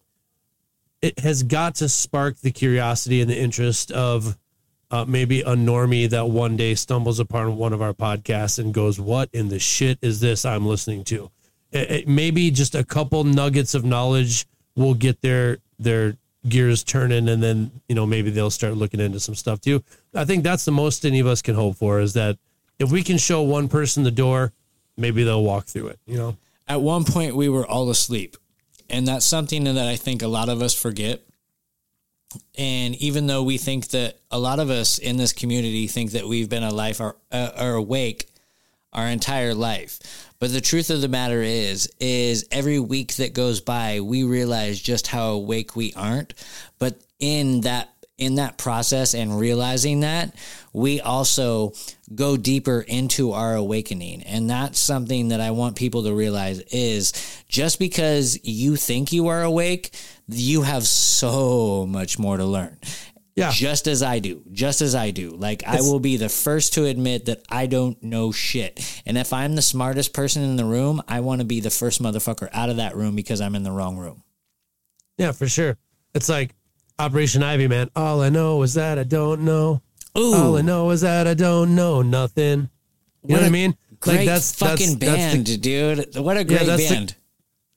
it 1.01 1.19
has 1.19 1.43
got 1.43 1.75
to 1.75 1.89
spark 1.89 2.37
the 2.39 2.51
curiosity 2.51 3.21
and 3.21 3.29
the 3.29 3.37
interest 3.37 3.91
of 3.91 4.37
uh, 4.91 5.05
maybe 5.07 5.41
a 5.41 5.55
normie 5.55 6.09
that 6.09 6.29
one 6.29 6.57
day 6.57 6.75
stumbles 6.75 7.19
upon 7.19 7.57
one 7.57 7.73
of 7.73 7.81
our 7.81 7.93
podcasts 7.93 8.59
and 8.59 8.73
goes, 8.73 8.99
"What 8.99 9.29
in 9.33 9.49
the 9.49 9.59
shit 9.59 9.99
is 10.01 10.19
this 10.19 10.45
I'm 10.45 10.65
listening 10.65 11.03
to?" 11.05 11.29
It, 11.71 11.91
it- 11.91 12.07
maybe 12.07 12.49
just 12.51 12.75
a 12.75 12.83
couple 12.83 13.23
nuggets 13.23 13.73
of 13.75 13.83
knowledge 13.85 14.45
will 14.75 14.93
get 14.95 15.21
their 15.21 15.57
their 15.77 16.17
gears 16.47 16.83
turning, 16.83 17.29
and 17.29 17.43
then 17.43 17.71
you 17.87 17.95
know 17.95 18.05
maybe 18.05 18.29
they'll 18.31 18.49
start 18.49 18.75
looking 18.77 18.99
into 18.99 19.19
some 19.19 19.35
stuff 19.35 19.61
too. 19.61 19.83
I 20.15 20.25
think 20.25 20.43
that's 20.43 20.65
the 20.65 20.71
most 20.71 21.05
any 21.05 21.19
of 21.19 21.27
us 21.27 21.41
can 21.41 21.55
hope 21.55 21.75
for 21.77 21.99
is 21.99 22.13
that 22.13 22.37
if 22.79 22.91
we 22.91 23.03
can 23.03 23.17
show 23.17 23.41
one 23.41 23.67
person 23.67 24.03
the 24.03 24.11
door, 24.11 24.53
maybe 24.97 25.23
they'll 25.23 25.43
walk 25.43 25.65
through 25.65 25.87
it. 25.87 25.99
You 26.07 26.17
know. 26.17 26.37
At 26.67 26.81
one 26.81 27.03
point, 27.03 27.35
we 27.35 27.49
were 27.49 27.65
all 27.67 27.89
asleep. 27.89 28.37
And 28.91 29.07
that's 29.07 29.25
something 29.25 29.63
that 29.65 29.77
I 29.77 29.95
think 29.95 30.21
a 30.23 30.27
lot 30.27 30.49
of 30.49 30.61
us 30.63 30.73
forget. 30.73 31.21
And 32.57 32.95
even 32.95 33.27
though 33.27 33.43
we 33.43 33.57
think 33.57 33.87
that 33.89 34.17
a 34.29 34.39
lot 34.39 34.59
of 34.59 34.69
us 34.69 34.97
in 34.97 35.17
this 35.17 35.33
community 35.33 35.87
think 35.87 36.11
that 36.11 36.27
we've 36.27 36.49
been 36.49 36.63
alive 36.63 37.01
or, 37.01 37.15
uh, 37.31 37.51
or 37.59 37.73
awake 37.73 38.29
our 38.93 39.07
entire 39.07 39.53
life. 39.53 39.99
But 40.39 40.51
the 40.51 40.61
truth 40.61 40.89
of 40.89 41.01
the 41.01 41.07
matter 41.07 41.41
is, 41.41 41.91
is 41.99 42.47
every 42.51 42.79
week 42.79 43.15
that 43.15 43.33
goes 43.33 43.61
by, 43.61 43.99
we 43.99 44.23
realize 44.23 44.79
just 44.79 45.07
how 45.07 45.31
awake 45.31 45.75
we 45.75 45.93
aren't. 45.95 46.33
But 46.79 46.95
in 47.19 47.61
that 47.61 47.89
in 48.19 48.35
that 48.35 48.57
process 48.57 49.13
and 49.13 49.39
realizing 49.39 50.01
that, 50.01 50.35
we 50.73 50.99
also 50.99 51.73
go 52.13 52.35
deeper 52.35 52.81
into 52.81 53.31
our 53.31 53.55
awakening. 53.55 54.23
And 54.23 54.49
that's 54.49 54.77
something 54.77 55.29
that 55.29 55.39
I 55.39 55.51
want 55.51 55.77
people 55.77 56.03
to 56.03 56.13
realize 56.13 56.59
is 56.59 57.13
just 57.47 57.79
because 57.79 58.37
you 58.43 58.75
think 58.75 59.13
you 59.13 59.27
are 59.27 59.41
awake, 59.41 59.91
you 60.29 60.61
have 60.61 60.85
so 60.85 61.85
much 61.85 62.19
more 62.19 62.37
to 62.37 62.45
learn. 62.45 62.77
Yeah. 63.35 63.51
Just 63.51 63.87
as 63.87 64.03
I 64.03 64.19
do, 64.19 64.43
just 64.51 64.81
as 64.81 64.95
I 64.95 65.11
do. 65.11 65.29
Like, 65.29 65.63
I 65.65 65.79
will 65.79 66.01
be 66.01 66.17
the 66.17 66.27
first 66.27 66.73
to 66.73 66.85
admit 66.85 67.25
that 67.27 67.41
I 67.49 67.67
don't 67.67 68.01
know 68.03 68.33
shit. 68.33 69.01
And 69.05 69.17
if 69.17 69.31
I'm 69.31 69.55
the 69.55 69.61
smartest 69.61 70.13
person 70.13 70.43
in 70.43 70.57
the 70.57 70.65
room, 70.65 71.01
I 71.07 71.21
want 71.21 71.39
to 71.39 71.45
be 71.45 71.61
the 71.61 71.69
first 71.69 72.01
motherfucker 72.01 72.49
out 72.51 72.69
of 72.69 72.77
that 72.77 72.97
room 72.97 73.15
because 73.15 73.39
I'm 73.39 73.55
in 73.55 73.63
the 73.63 73.71
wrong 73.71 73.97
room. 73.97 74.23
Yeah, 75.17 75.31
for 75.31 75.47
sure. 75.47 75.77
It's 76.13 76.27
like 76.27 76.53
Operation 76.97 77.41
Ivy, 77.41 77.69
man. 77.69 77.89
All 77.95 78.21
I 78.21 78.29
know 78.29 78.61
is 78.63 78.73
that 78.73 78.99
I 78.99 79.03
don't 79.03 79.41
know. 79.41 79.81
Ooh. 80.17 80.33
All 80.33 80.57
I 80.57 80.61
know 80.61 80.89
is 80.89 81.01
that 81.01 81.25
I 81.25 81.33
don't 81.33 81.75
know 81.75 82.01
nothing. 82.01 82.69
You 83.23 83.35
know 83.35 83.41
what 83.41 83.45
I 83.45 83.49
mean? 83.49 83.77
Great 83.99 84.29
fucking 84.41 84.97
band, 84.97 85.61
dude. 85.61 86.17
What 86.17 86.37
a 86.37 86.43
great 86.43 86.65
that's 86.65 86.89
band. 86.89 87.11
uh, 87.11 87.18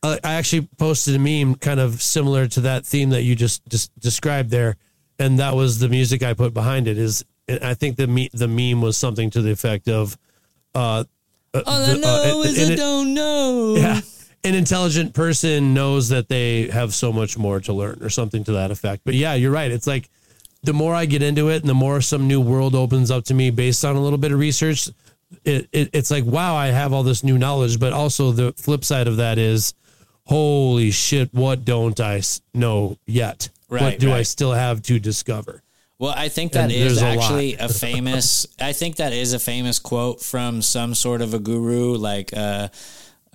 I 0.03 0.35
actually 0.35 0.69
posted 0.79 1.15
a 1.15 1.19
meme 1.19 1.55
kind 1.55 1.79
of 1.79 2.03
similar 2.03 2.49
to 2.49 2.61
that 2.63 2.85
theme 2.85 3.11
that 3.11 3.23
you 3.23 3.37
just 3.37 3.65
just 3.69 3.97
described 4.01 4.51
there, 4.51 4.77
and 5.19 5.39
that 5.39 5.55
was 5.55 5.79
the 5.79 5.89
music 5.89 6.23
I 6.23 6.35
put 6.35 6.53
behind 6.53 6.89
it. 6.89 6.99
Is 6.99 7.25
I 7.49 7.75
think 7.75 7.97
the 7.97 8.07
me, 8.07 8.29
the 8.33 8.49
meme 8.49 8.83
was 8.83 8.97
something 8.97 9.31
to 9.31 9.43
the 9.43 9.53
effect 9.53 9.89
of, 9.89 10.19
uh, 10.75 11.05
uh, 11.55 11.63
All 11.67 11.83
I 11.83 11.95
know 11.95 12.41
uh, 12.41 12.43
is 12.43 12.63
and 12.63 12.73
I 12.73 12.77
don't 12.77 13.15
know. 13.15 13.77
yeah, 13.77 14.01
an 14.43 14.55
intelligent 14.55 15.15
person 15.15 15.73
knows 15.73 16.09
that 16.09 16.29
they 16.29 16.69
have 16.69 16.95
so 16.95 17.13
much 17.13 17.39
more 17.39 17.61
to 17.61 17.73
learn, 17.73 17.99
or 18.03 18.11
something 18.11 18.43
to 18.45 18.53
that 18.53 18.71
effect. 18.73 19.03
But 19.05 19.15
yeah, 19.15 19.35
you're 19.35 19.53
right. 19.53 19.71
It's 19.71 19.87
like 19.87 20.09
the 20.65 20.73
more 20.73 20.95
I 20.95 21.07
get 21.07 21.23
into 21.23 21.49
it, 21.51 21.61
and 21.61 21.69
the 21.69 21.75
more 21.75 22.01
some 22.01 22.27
new 22.27 22.41
world 22.41 22.75
opens 22.75 23.11
up 23.11 23.25
to 23.27 23.35
me 23.35 23.51
based 23.51 23.85
on 23.85 23.95
a 23.95 24.01
little 24.01 24.19
bit 24.19 24.33
of 24.33 24.39
research. 24.41 24.89
It, 25.45 25.69
it 25.73 25.91
it's 25.93 26.11
like 26.11 26.25
wow, 26.25 26.57
I 26.57 26.69
have 26.69 26.93
all 26.93 27.05
this 27.05 27.23
new 27.23 27.39
knowledge, 27.39 27.79
but 27.79 27.93
also 27.93 28.33
the 28.33 28.53
flip 28.55 28.85
side 28.85 29.07
of 29.07 29.17
that 29.19 29.39
is, 29.39 29.75
holy 30.27 30.91
shit, 30.91 31.33
what 31.33 31.65
don't 31.65 31.99
I 32.01 32.23
know 32.55 32.99
yet? 33.07 33.49
what 33.69 33.81
Right, 33.81 33.99
do 33.99 34.13
I 34.13 34.23
still 34.23 34.53
have 34.53 34.83
to 34.83 34.99
discover? 35.01 35.63
Well, 35.99 36.13
I 36.17 36.29
think 36.29 36.53
that 36.53 36.65
And 36.65 36.73
is 36.73 37.01
there's 37.01 37.03
a 37.03 37.07
actually 37.07 37.55
a 37.55 37.69
famous. 37.69 38.47
I 38.61 38.73
think 38.73 38.97
that 38.97 39.13
is 39.13 39.33
a 39.35 39.39
famous 39.39 39.79
quote 39.79 40.21
from 40.21 40.61
some 40.61 40.95
sort 40.95 41.23
of 41.23 41.33
a 41.33 41.39
guru. 41.39 41.95
Like, 41.97 42.33
uh, 42.37 42.69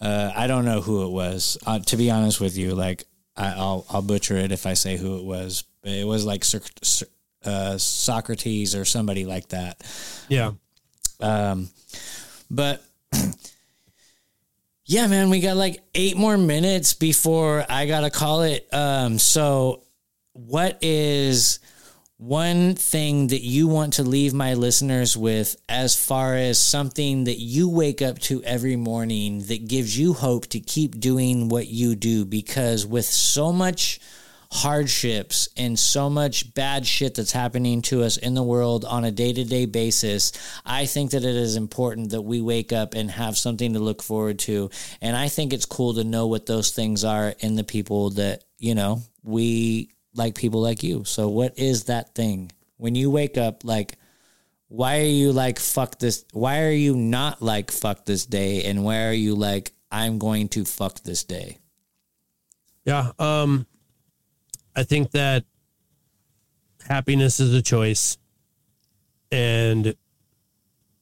uh, 0.02 0.32
I 0.36 0.48
don't 0.48 0.66
know 0.66 0.82
who 0.82 1.06
it 1.06 1.10
was. 1.12 1.58
Uh, 1.66 1.80
to 1.80 1.98
be 1.98 2.12
honest 2.12 2.42
with 2.42 2.58
you, 2.58 2.76
like, 2.76 3.06
I, 3.38 3.54
I'll 3.54 3.86
I'll 3.90 4.02
butcher 4.02 4.36
it 4.36 4.52
if 4.52 4.66
I 4.66 4.74
say 4.74 4.98
who 4.98 5.18
it 5.18 5.24
was. 5.24 5.64
But 5.82 5.92
it 5.94 6.06
was 6.06 6.26
like 6.26 6.44
uh, 7.46 7.78
Socrates 7.78 8.76
or 8.76 8.84
somebody 8.86 9.26
like 9.26 9.48
that. 9.50 9.82
Yeah, 10.28 10.52
Um, 11.22 11.70
but 12.52 12.84
yeah, 14.88 15.06
man, 15.08 15.30
we 15.30 15.42
got 15.42 15.58
like 15.58 15.84
eight 15.94 16.16
more 16.16 16.38
minutes 16.38 16.94
before 16.94 17.66
I 17.70 17.88
gotta 17.88 18.10
call 18.10 18.44
it. 18.44 18.68
Um, 18.72 19.20
so 19.20 19.84
what 20.32 20.78
is 20.82 21.60
one 22.16 22.74
thing 22.74 23.28
that 23.28 23.42
you 23.42 23.68
want 23.68 23.94
to 23.94 24.04
leave 24.04 24.34
my 24.34 24.54
listeners 24.54 25.18
with 25.18 25.58
as 25.68 25.94
far 25.94 26.36
as 26.36 26.58
something 26.58 27.26
that 27.26 27.38
you 27.38 27.70
wake 27.70 28.02
up 28.02 28.18
to 28.20 28.42
every 28.44 28.78
morning 28.78 29.42
that 29.48 29.68
gives 29.68 30.00
you 30.00 30.14
hope 30.14 30.48
to 30.48 30.60
keep 30.62 30.98
doing 31.02 31.50
what 31.50 31.68
you 31.68 31.94
do? 31.94 32.24
Because 32.24 32.86
with 32.86 33.06
so 33.06 33.52
much 33.52 34.00
hardships 34.52 35.50
and 35.58 35.78
so 35.78 36.10
much 36.10 36.54
bad 36.54 36.86
shit 36.86 37.16
that's 37.16 37.32
happening 37.32 37.82
to 37.82 38.04
us 38.04 38.18
in 38.18 38.34
the 38.34 38.44
world 38.44 38.86
on 38.86 39.04
a 39.04 39.12
day 39.12 39.34
to 39.34 39.44
day 39.44 39.66
basis, 39.66 40.32
I 40.66 40.86
think 40.86 41.12
that 41.12 41.24
it 41.24 41.36
is 41.36 41.56
important 41.56 42.12
that 42.12 42.22
we 42.22 42.42
wake 42.42 42.72
up 42.72 42.94
and 42.94 43.12
have 43.12 43.38
something 43.38 43.74
to 43.74 43.80
look 43.80 44.02
forward 44.02 44.40
to. 44.40 44.70
And 45.02 45.16
I 45.16 45.28
think 45.28 45.54
it's 45.54 45.66
cool 45.66 45.96
to 45.96 46.04
know 46.04 46.28
what 46.28 46.46
those 46.46 46.72
things 46.72 47.04
are 47.04 47.34
in 47.40 47.56
the 47.56 47.64
people 47.64 48.12
that, 48.12 48.44
you 48.58 48.76
know, 48.76 49.02
we 49.24 49.92
like 50.16 50.36
people 50.36 50.62
like 50.62 50.84
you. 50.84 51.04
So 51.04 51.30
what 51.30 51.58
is 51.58 51.86
that 51.86 52.16
thing 52.16 52.52
when 52.78 52.96
you 52.96 53.12
wake 53.12 53.38
up? 53.38 53.64
Like, 53.64 53.98
why 54.70 55.00
are 55.00 55.04
you 55.04 55.32
like 55.32 55.60
fuck 55.60 56.00
this? 56.00 56.26
Why 56.34 56.64
are 56.64 56.72
you 56.72 56.96
not 56.96 57.42
like 57.42 57.72
fuck 57.72 58.06
this 58.06 58.26
day? 58.26 58.64
And 58.64 58.84
why 58.84 59.06
are 59.06 59.14
you 59.14 59.36
like 59.36 59.72
I'm 59.92 60.20
going 60.20 60.50
to 60.50 60.66
fuck 60.66 61.02
this 61.02 61.24
day? 61.24 61.58
Yeah. 62.86 63.12
Um, 63.20 63.68
I 64.78 64.84
think 64.84 65.12
that 65.12 65.44
happiness 66.88 67.40
is 67.40 67.54
a 67.54 67.64
choice. 67.64 68.20
And 69.32 69.96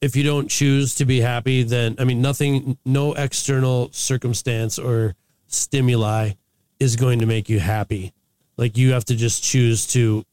if 0.00 0.16
you 0.16 0.22
don't 0.22 0.48
choose 0.48 0.94
to 0.96 1.04
be 1.04 1.20
happy, 1.20 1.62
then, 1.62 1.94
I 1.98 2.04
mean, 2.04 2.22
nothing, 2.22 2.78
no 2.86 3.12
external 3.12 3.90
circumstance 3.92 4.78
or 4.78 5.14
stimuli 5.46 6.32
is 6.80 6.96
going 6.96 7.18
to 7.18 7.26
make 7.26 7.50
you 7.50 7.60
happy. 7.60 8.14
Like 8.56 8.78
you 8.78 8.92
have 8.92 9.04
to 9.06 9.14
just 9.14 9.44
choose 9.44 9.86
to 9.88 10.24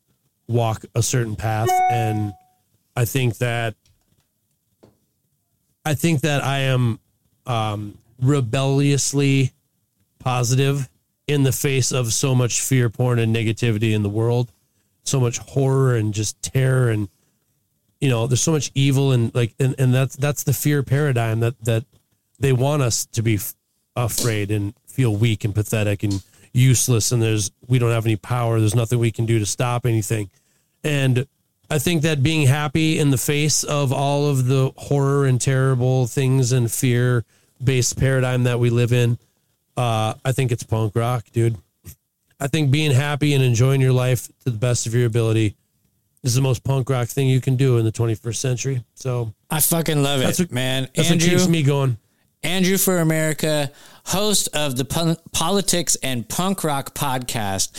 walk 0.47 0.85
a 0.95 1.03
certain 1.03 1.35
path. 1.35 1.69
And 1.91 2.33
I 2.95 3.03
think 3.03 3.37
that, 3.39 3.75
I 5.85 5.95
think 5.95 6.21
that 6.21 6.41
I 6.43 6.59
am 6.59 6.99
um, 7.45 7.97
rebelliously 8.21 9.51
positive 10.19 10.89
in 11.27 11.43
the 11.43 11.51
face 11.51 11.91
of 11.91 12.13
so 12.13 12.35
much 12.35 12.61
fear 12.61 12.89
porn 12.89 13.19
and 13.19 13.35
negativity 13.35 13.93
in 13.93 14.03
the 14.03 14.09
world, 14.09 14.51
so 15.03 15.19
much 15.19 15.37
horror 15.37 15.95
and 15.95 16.13
just 16.13 16.41
terror 16.41 16.89
and 16.89 17.09
you 18.03 18.09
know, 18.09 18.27
there's 18.27 18.41
so 18.41 18.51
much 18.51 18.69
evil 18.75 19.13
and 19.13 19.33
like 19.33 19.55
and, 19.59 19.75
and 19.77 19.93
that's 19.93 20.17
that's 20.17 20.43
the 20.43 20.51
fear 20.51 20.83
paradigm 20.83 21.39
that 21.39 21.57
that 21.63 21.85
they 22.37 22.51
want 22.51 22.81
us 22.81 23.05
to 23.05 23.21
be 23.21 23.35
f- 23.35 23.53
afraid 23.95 24.51
and 24.51 24.73
feel 24.85 25.15
weak 25.15 25.45
and 25.45 25.55
pathetic 25.55 26.03
and 26.03 26.21
useless 26.51 27.13
and 27.13 27.21
there's 27.21 27.51
we 27.65 27.79
don't 27.79 27.91
have 27.91 28.05
any 28.05 28.17
power, 28.17 28.59
there's 28.59 28.75
nothing 28.75 28.99
we 28.99 29.11
can 29.11 29.25
do 29.25 29.39
to 29.39 29.45
stop 29.45 29.85
anything. 29.85 30.29
And 30.83 31.25
I 31.69 31.79
think 31.79 32.01
that 32.01 32.21
being 32.21 32.45
happy 32.45 32.99
in 32.99 33.09
the 33.09 33.17
face 33.17 33.63
of 33.63 33.93
all 33.93 34.27
of 34.27 34.47
the 34.47 34.73
horror 34.75 35.25
and 35.25 35.39
terrible 35.39 36.05
things 36.05 36.51
and 36.51 36.69
fear 36.69 37.23
based 37.63 37.97
paradigm 37.97 38.43
that 38.43 38.59
we 38.59 38.69
live 38.69 38.91
in 38.91 39.17
uh, 39.77 40.13
I 40.23 40.31
think 40.31 40.51
it's 40.51 40.63
punk 40.63 40.95
rock, 40.95 41.25
dude. 41.31 41.57
I 42.39 42.47
think 42.47 42.71
being 42.71 42.91
happy 42.91 43.33
and 43.33 43.43
enjoying 43.43 43.79
your 43.81 43.93
life 43.93 44.27
to 44.43 44.49
the 44.49 44.57
best 44.57 44.85
of 44.85 44.93
your 44.93 45.05
ability 45.05 45.55
is 46.23 46.35
the 46.35 46.41
most 46.41 46.63
punk 46.63 46.89
rock 46.89 47.07
thing 47.07 47.27
you 47.27 47.41
can 47.41 47.55
do 47.55 47.77
in 47.77 47.85
the 47.85 47.91
21st 47.91 48.35
century. 48.35 48.83
So 48.95 49.33
I 49.49 49.59
fucking 49.61 50.01
love 50.01 50.21
it, 50.21 50.39
what- 50.39 50.51
man. 50.51 50.89
that's 50.95 51.09
Andrew, 51.11 51.29
what 51.29 51.37
keeps 51.37 51.47
me 51.47 51.63
going. 51.63 51.97
Andrew 52.43 52.77
for 52.77 52.97
America, 52.99 53.71
host 54.05 54.49
of 54.53 54.75
the 54.75 54.83
Politics 55.31 55.95
and 56.03 56.27
Punk 56.27 56.65
Rock 56.65 56.93
podcast. 56.93 57.71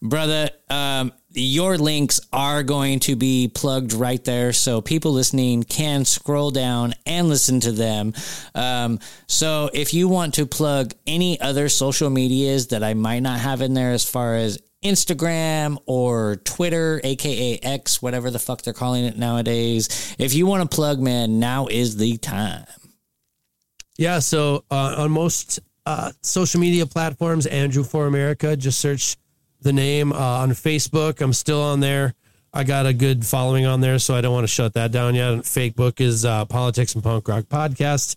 Brother, 0.00 0.50
um, 0.70 1.12
your 1.34 1.78
links 1.78 2.20
are 2.32 2.62
going 2.62 3.00
to 3.00 3.16
be 3.16 3.50
plugged 3.52 3.92
right 3.92 4.22
there 4.24 4.52
so 4.52 4.80
people 4.80 5.12
listening 5.12 5.62
can 5.62 6.04
scroll 6.04 6.50
down 6.50 6.94
and 7.06 7.28
listen 7.28 7.60
to 7.60 7.72
them. 7.72 8.12
Um, 8.54 8.98
so 9.26 9.70
if 9.72 9.94
you 9.94 10.08
want 10.08 10.34
to 10.34 10.46
plug 10.46 10.94
any 11.06 11.40
other 11.40 11.68
social 11.68 12.10
medias 12.10 12.68
that 12.68 12.82
I 12.82 12.94
might 12.94 13.20
not 13.20 13.40
have 13.40 13.62
in 13.62 13.74
there 13.74 13.92
as 13.92 14.08
far 14.08 14.36
as 14.36 14.58
Instagram 14.82 15.78
or 15.86 16.36
Twitter, 16.36 17.00
aka 17.04 17.58
X, 17.58 18.02
whatever 18.02 18.30
the 18.30 18.38
fuck 18.38 18.62
they're 18.62 18.74
calling 18.74 19.04
it 19.04 19.16
nowadays. 19.16 20.16
If 20.18 20.34
you 20.34 20.46
want 20.46 20.68
to 20.68 20.74
plug, 20.74 21.00
man, 21.00 21.38
now 21.38 21.68
is 21.68 21.96
the 21.96 22.16
time. 22.18 22.66
Yeah. 23.96 24.18
So 24.18 24.64
uh, 24.70 24.96
on 24.98 25.12
most 25.12 25.60
uh, 25.86 26.12
social 26.22 26.60
media 26.60 26.86
platforms, 26.86 27.46
Andrew 27.46 27.84
for 27.84 28.06
America, 28.06 28.56
just 28.56 28.80
search 28.80 29.16
the 29.62 29.72
name 29.72 30.12
uh, 30.12 30.16
on 30.16 30.50
Facebook. 30.50 31.20
I'm 31.20 31.32
still 31.32 31.60
on 31.60 31.80
there. 31.80 32.14
I 32.52 32.64
got 32.64 32.86
a 32.86 32.92
good 32.92 33.24
following 33.24 33.64
on 33.64 33.80
there, 33.80 33.98
so 33.98 34.14
I 34.14 34.20
don't 34.20 34.34
want 34.34 34.44
to 34.44 34.52
shut 34.52 34.74
that 34.74 34.92
down 34.92 35.14
yet. 35.14 35.38
Facebook 35.40 36.00
is 36.00 36.24
uh, 36.24 36.44
Politics 36.44 36.94
and 36.94 37.02
Punk 37.02 37.28
Rock 37.28 37.44
Podcast. 37.44 38.16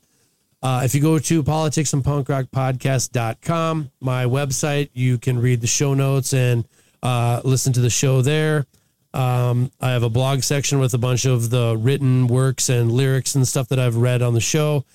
Uh, 0.66 0.82
if 0.84 0.96
you 0.96 1.02
go 1.02 1.20
to 1.20 1.44
politics 1.44 1.94
and 1.94 2.04
punk 2.04 2.28
rock 2.28 2.48
podcast.com, 2.48 3.92
my 4.00 4.26
website, 4.26 4.90
you 4.94 5.20
can 5.20 5.40
read 5.40 5.62
the 5.62 5.68
show 5.68 5.94
notes 5.94 6.34
and 6.34 6.68
uh, 7.04 7.40
listen 7.44 7.72
to 7.72 7.82
the 7.82 7.90
show 7.90 8.24
there. 8.24 8.66
Um, 9.14 9.72
I 9.80 9.92
have 9.92 10.02
a 10.02 10.10
blog 10.10 10.42
section 10.42 10.80
with 10.80 10.96
a 10.96 10.98
bunch 10.98 11.26
of 11.26 11.52
the 11.52 11.78
written 11.78 12.26
works 12.26 12.70
and 12.70 12.92
lyrics 12.92 13.36
and 13.36 13.48
stuff 13.48 13.68
that 13.68 13.80
I've 13.80 13.96
read 13.96 14.24
on 14.24 14.34
the 14.34 14.42
show. 14.42 14.86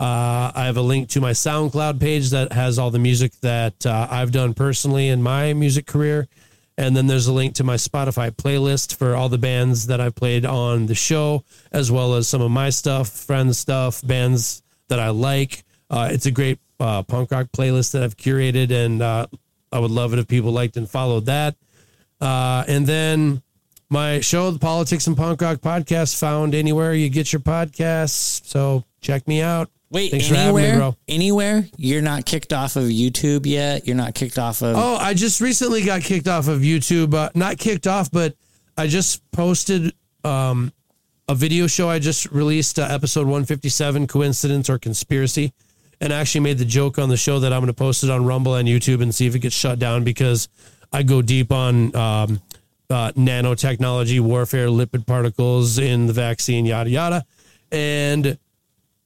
Uh, 0.00 0.50
I 0.54 0.64
have 0.66 0.76
a 0.76 0.82
link 0.82 1.08
to 1.10 1.20
my 1.20 1.30
SoundCloud 1.30 2.00
page 2.00 2.30
that 2.30 2.52
has 2.52 2.78
all 2.78 2.90
the 2.90 2.98
music 2.98 3.32
that 3.40 3.86
uh, 3.86 4.08
I've 4.10 4.32
done 4.32 4.54
personally 4.54 5.08
in 5.08 5.22
my 5.22 5.52
music 5.52 5.86
career. 5.86 6.26
And 6.76 6.96
then 6.96 7.06
there's 7.06 7.28
a 7.28 7.32
link 7.32 7.54
to 7.54 7.64
my 7.64 7.76
Spotify 7.76 8.30
playlist 8.32 8.96
for 8.96 9.14
all 9.14 9.28
the 9.28 9.38
bands 9.38 9.86
that 9.86 10.00
I've 10.00 10.16
played 10.16 10.44
on 10.44 10.86
the 10.86 10.94
show, 10.94 11.44
as 11.70 11.92
well 11.92 12.14
as 12.14 12.26
some 12.26 12.42
of 12.42 12.50
my 12.50 12.70
stuff, 12.70 13.08
friends' 13.08 13.58
stuff, 13.58 14.04
bands 14.04 14.62
that 14.88 14.98
I 14.98 15.10
like. 15.10 15.64
Uh, 15.88 16.08
it's 16.10 16.26
a 16.26 16.32
great 16.32 16.58
uh, 16.80 17.04
punk 17.04 17.30
rock 17.30 17.46
playlist 17.56 17.92
that 17.92 18.02
I've 18.02 18.16
curated, 18.16 18.72
and 18.72 19.00
uh, 19.00 19.26
I 19.70 19.78
would 19.78 19.92
love 19.92 20.12
it 20.12 20.18
if 20.18 20.26
people 20.26 20.50
liked 20.50 20.76
and 20.76 20.90
followed 20.90 21.26
that. 21.26 21.54
Uh, 22.20 22.64
and 22.66 22.86
then 22.86 23.42
my 23.88 24.18
show, 24.20 24.50
the 24.50 24.58
Politics 24.58 25.06
and 25.06 25.16
Punk 25.16 25.40
Rock 25.40 25.58
Podcast, 25.58 26.18
found 26.18 26.54
anywhere 26.54 26.94
you 26.94 27.08
get 27.08 27.32
your 27.32 27.40
podcasts. 27.40 28.44
So 28.44 28.84
check 29.00 29.28
me 29.28 29.40
out. 29.40 29.70
Wait, 29.94 30.10
Thanks 30.10 30.26
for 30.26 30.34
me, 30.34 30.40
anywhere? 30.40 30.76
bro. 30.76 30.96
Anywhere? 31.06 31.68
You're 31.76 32.02
not 32.02 32.26
kicked 32.26 32.52
off 32.52 32.74
of 32.74 32.82
YouTube 32.84 33.46
yet? 33.46 33.86
You're 33.86 33.94
not 33.94 34.12
kicked 34.12 34.40
off 34.40 34.60
of 34.60 34.76
Oh, 34.76 34.96
I 34.96 35.14
just 35.14 35.40
recently 35.40 35.84
got 35.84 36.02
kicked 36.02 36.26
off 36.26 36.48
of 36.48 36.62
YouTube. 36.62 37.14
Uh, 37.14 37.30
not 37.36 37.58
kicked 37.58 37.86
off, 37.86 38.10
but 38.10 38.34
I 38.76 38.88
just 38.88 39.22
posted 39.30 39.92
um, 40.24 40.72
a 41.28 41.36
video 41.36 41.68
show 41.68 41.88
I 41.88 42.00
just 42.00 42.26
released, 42.32 42.80
uh, 42.80 42.88
episode 42.90 43.26
157, 43.26 44.08
Coincidence 44.08 44.68
or 44.68 44.80
Conspiracy. 44.80 45.52
And 46.00 46.12
I 46.12 46.18
actually 46.18 46.40
made 46.40 46.58
the 46.58 46.64
joke 46.64 46.98
on 46.98 47.08
the 47.08 47.16
show 47.16 47.38
that 47.38 47.52
I'm 47.52 47.60
going 47.60 47.68
to 47.68 47.72
post 47.72 48.02
it 48.02 48.10
on 48.10 48.24
Rumble 48.24 48.56
and 48.56 48.68
YouTube 48.68 49.00
and 49.00 49.14
see 49.14 49.28
if 49.28 49.36
it 49.36 49.38
gets 49.38 49.54
shut 49.54 49.78
down 49.78 50.02
because 50.02 50.48
I 50.92 51.04
go 51.04 51.22
deep 51.22 51.52
on 51.52 51.94
um, 51.94 52.42
uh, 52.90 53.12
nanotechnology, 53.12 54.18
warfare, 54.18 54.66
lipid 54.66 55.06
particles 55.06 55.78
in 55.78 56.08
the 56.08 56.12
vaccine, 56.12 56.66
yada, 56.66 56.90
yada. 56.90 57.24
And 57.70 58.38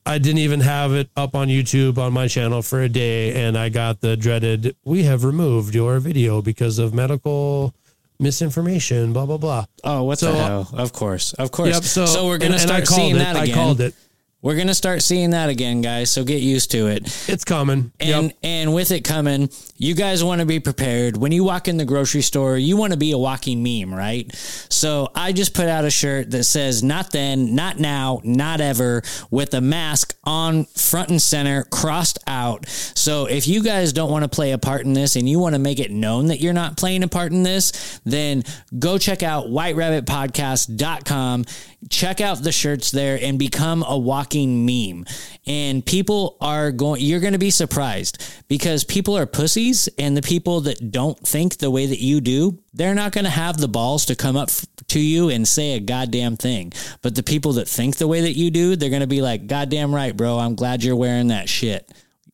I 0.09 0.17
didn't 0.19 0.39
even 0.39 0.61
have 0.61 0.93
it 0.95 1.11
up 1.17 1.35
on 1.35 1.49
YouTube 1.49 1.99
on 1.99 2.13
my 2.15 2.29
channel 2.29 2.63
for 2.63 2.81
a 2.81 2.89
day, 2.89 3.35
and 3.47 3.59
I 3.59 3.69
got 3.69 4.01
the 4.01 4.17
dreaded 4.17 4.75
"We 4.85 5.03
have 5.05 5.23
removed 5.23 5.75
your 5.75 6.01
video 6.01 6.41
because 6.41 6.79
of 6.79 6.95
medical 6.95 7.75
misinformation." 8.19 9.13
Blah 9.13 9.27
blah 9.27 9.37
blah. 9.37 9.65
Oh, 9.85 10.05
what 10.05 10.19
So- 10.19 10.33
the 10.33 10.39
hell? 10.43 10.69
Of 10.73 10.93
course. 10.93 11.35
Of 11.35 11.51
course. 11.51 11.75
Yep, 11.75 11.85
so, 11.85 12.07
so- 12.07 12.27
we're 12.27 12.39
going 12.39 12.53
to 12.53 12.57
and- 12.59 12.63
and 12.63 12.71
I 12.73 12.75
start 12.83 12.87
called 12.89 13.01
seeing 13.01 13.17
it. 13.17 13.19
that 13.19 13.37
I 13.37 13.43
again. 13.45 13.55
called 13.55 13.81
it. 13.83 13.95
We're 14.41 14.55
going 14.55 14.69
to 14.69 14.75
start 14.75 15.03
seeing 15.03 15.31
that 15.31 15.49
again, 15.49 15.81
guys. 15.83 16.13
So 16.13 16.23
get 16.23 16.41
used 16.41 16.71
to 16.71 16.87
it. 16.87 17.03
It's 17.29 17.45
coming. 17.45 17.91
And 17.99 18.27
Yep. 18.27 18.33
and 18.45 18.73
with 18.73 18.93
it 18.93 19.03
coming, 19.03 19.51
you 19.77 19.95
guys 19.95 20.23
want 20.23 20.41
to 20.41 20.47
be 20.47 20.61
prepared. 20.61 21.17
When 21.17 21.33
you 21.33 21.43
walk 21.43 21.67
in 21.67 21.77
the 21.77 21.85
grocery 21.85 22.23
store, 22.23 22.57
you 22.57 22.77
want 22.77 22.93
to 22.93 22.97
be 22.99 23.11
a 23.11 23.19
walking 23.19 23.65
meme, 23.65 23.93
right? 23.93 24.33
So 24.69 25.09
I 25.13 25.33
just 25.33 25.55
put 25.55 25.67
out 25.67 25.85
a 25.85 25.91
shirt 25.91 26.31
that 26.31 26.45
says 26.45 26.85
"Not 26.85 27.11
then, 27.11 27.57
not 27.57 27.81
now, 27.81 28.21
not 28.23 28.61
ever" 28.61 29.03
with 29.33 29.55
a 29.55 29.61
mask 29.61 30.15
on 30.23 30.67
front 30.67 31.09
and 31.11 31.21
center, 31.21 31.65
crossed 31.65 32.19
out. 32.29 32.65
So 32.69 33.27
if 33.27 33.49
you 33.49 33.61
guys 33.65 33.93
don't 33.93 34.11
want 34.11 34.23
to 34.23 34.29
play 34.29 34.53
a 34.53 34.59
part 34.59 34.83
in 34.85 34.93
this 34.93 35.17
and 35.17 35.29
you 35.29 35.41
want 35.41 35.57
to 35.57 35.59
make 35.59 35.81
it 35.81 35.91
known 35.91 36.27
that 36.27 36.41
you're 36.41 36.53
not 36.53 36.77
playing 36.77 37.03
a 37.03 37.09
part 37.09 37.33
in 37.33 37.43
this, 37.43 38.01
then 38.05 38.45
go 38.79 38.99
check 38.99 39.25
out 39.25 39.47
whiterabbitpodcast.com. 39.49 41.45
Check 41.91 42.21
out 42.21 42.43
the 42.43 42.51
shirts 42.51 42.91
there 42.91 43.19
and 43.23 43.39
become 43.39 43.85
a 43.87 43.97
walking 43.97 44.67
meme. 44.67 45.07
And 45.47 45.87
people 45.87 46.37
are 46.41 46.73
going, 46.73 47.01
you're 47.01 47.21
going 47.21 47.35
to 47.35 47.39
be 47.39 47.51
surprised 47.51 48.21
because 48.49 48.83
people 48.83 49.17
are 49.17 49.27
pussies 49.27 49.89
and 49.97 50.17
the 50.17 50.23
people 50.23 50.63
that 50.63 50.91
don't 50.91 51.19
think 51.21 51.59
the 51.59 51.71
way 51.71 51.87
that 51.87 52.01
you 52.01 52.21
do, 52.21 52.59
they're 52.75 52.97
not 52.97 53.13
going 53.13 53.25
to 53.25 53.31
have 53.31 53.59
the 53.59 53.69
balls 53.69 54.07
to 54.07 54.17
come 54.17 54.37
up 54.37 54.51
to 54.89 54.99
you 54.99 55.29
and 55.29 55.47
say 55.47 55.75
a 55.75 55.81
goddamn 55.81 56.37
thing. 56.37 56.73
But 57.01 57.15
the 57.15 57.23
people 57.23 57.53
that 57.55 57.69
think 57.69 57.97
the 57.97 58.09
way 58.09 58.23
that 58.23 58.37
you 58.37 58.51
do, 58.51 58.75
they're 58.75 58.91
going 58.91 59.01
to 59.01 59.07
be 59.07 59.23
like, 59.23 59.47
goddamn 59.47 59.95
right, 59.95 60.17
bro. 60.17 60.39
I'm 60.39 60.57
glad 60.57 60.83
you're 60.83 60.97
wearing 60.97 61.29
that 61.29 61.49
shit. 61.49 61.89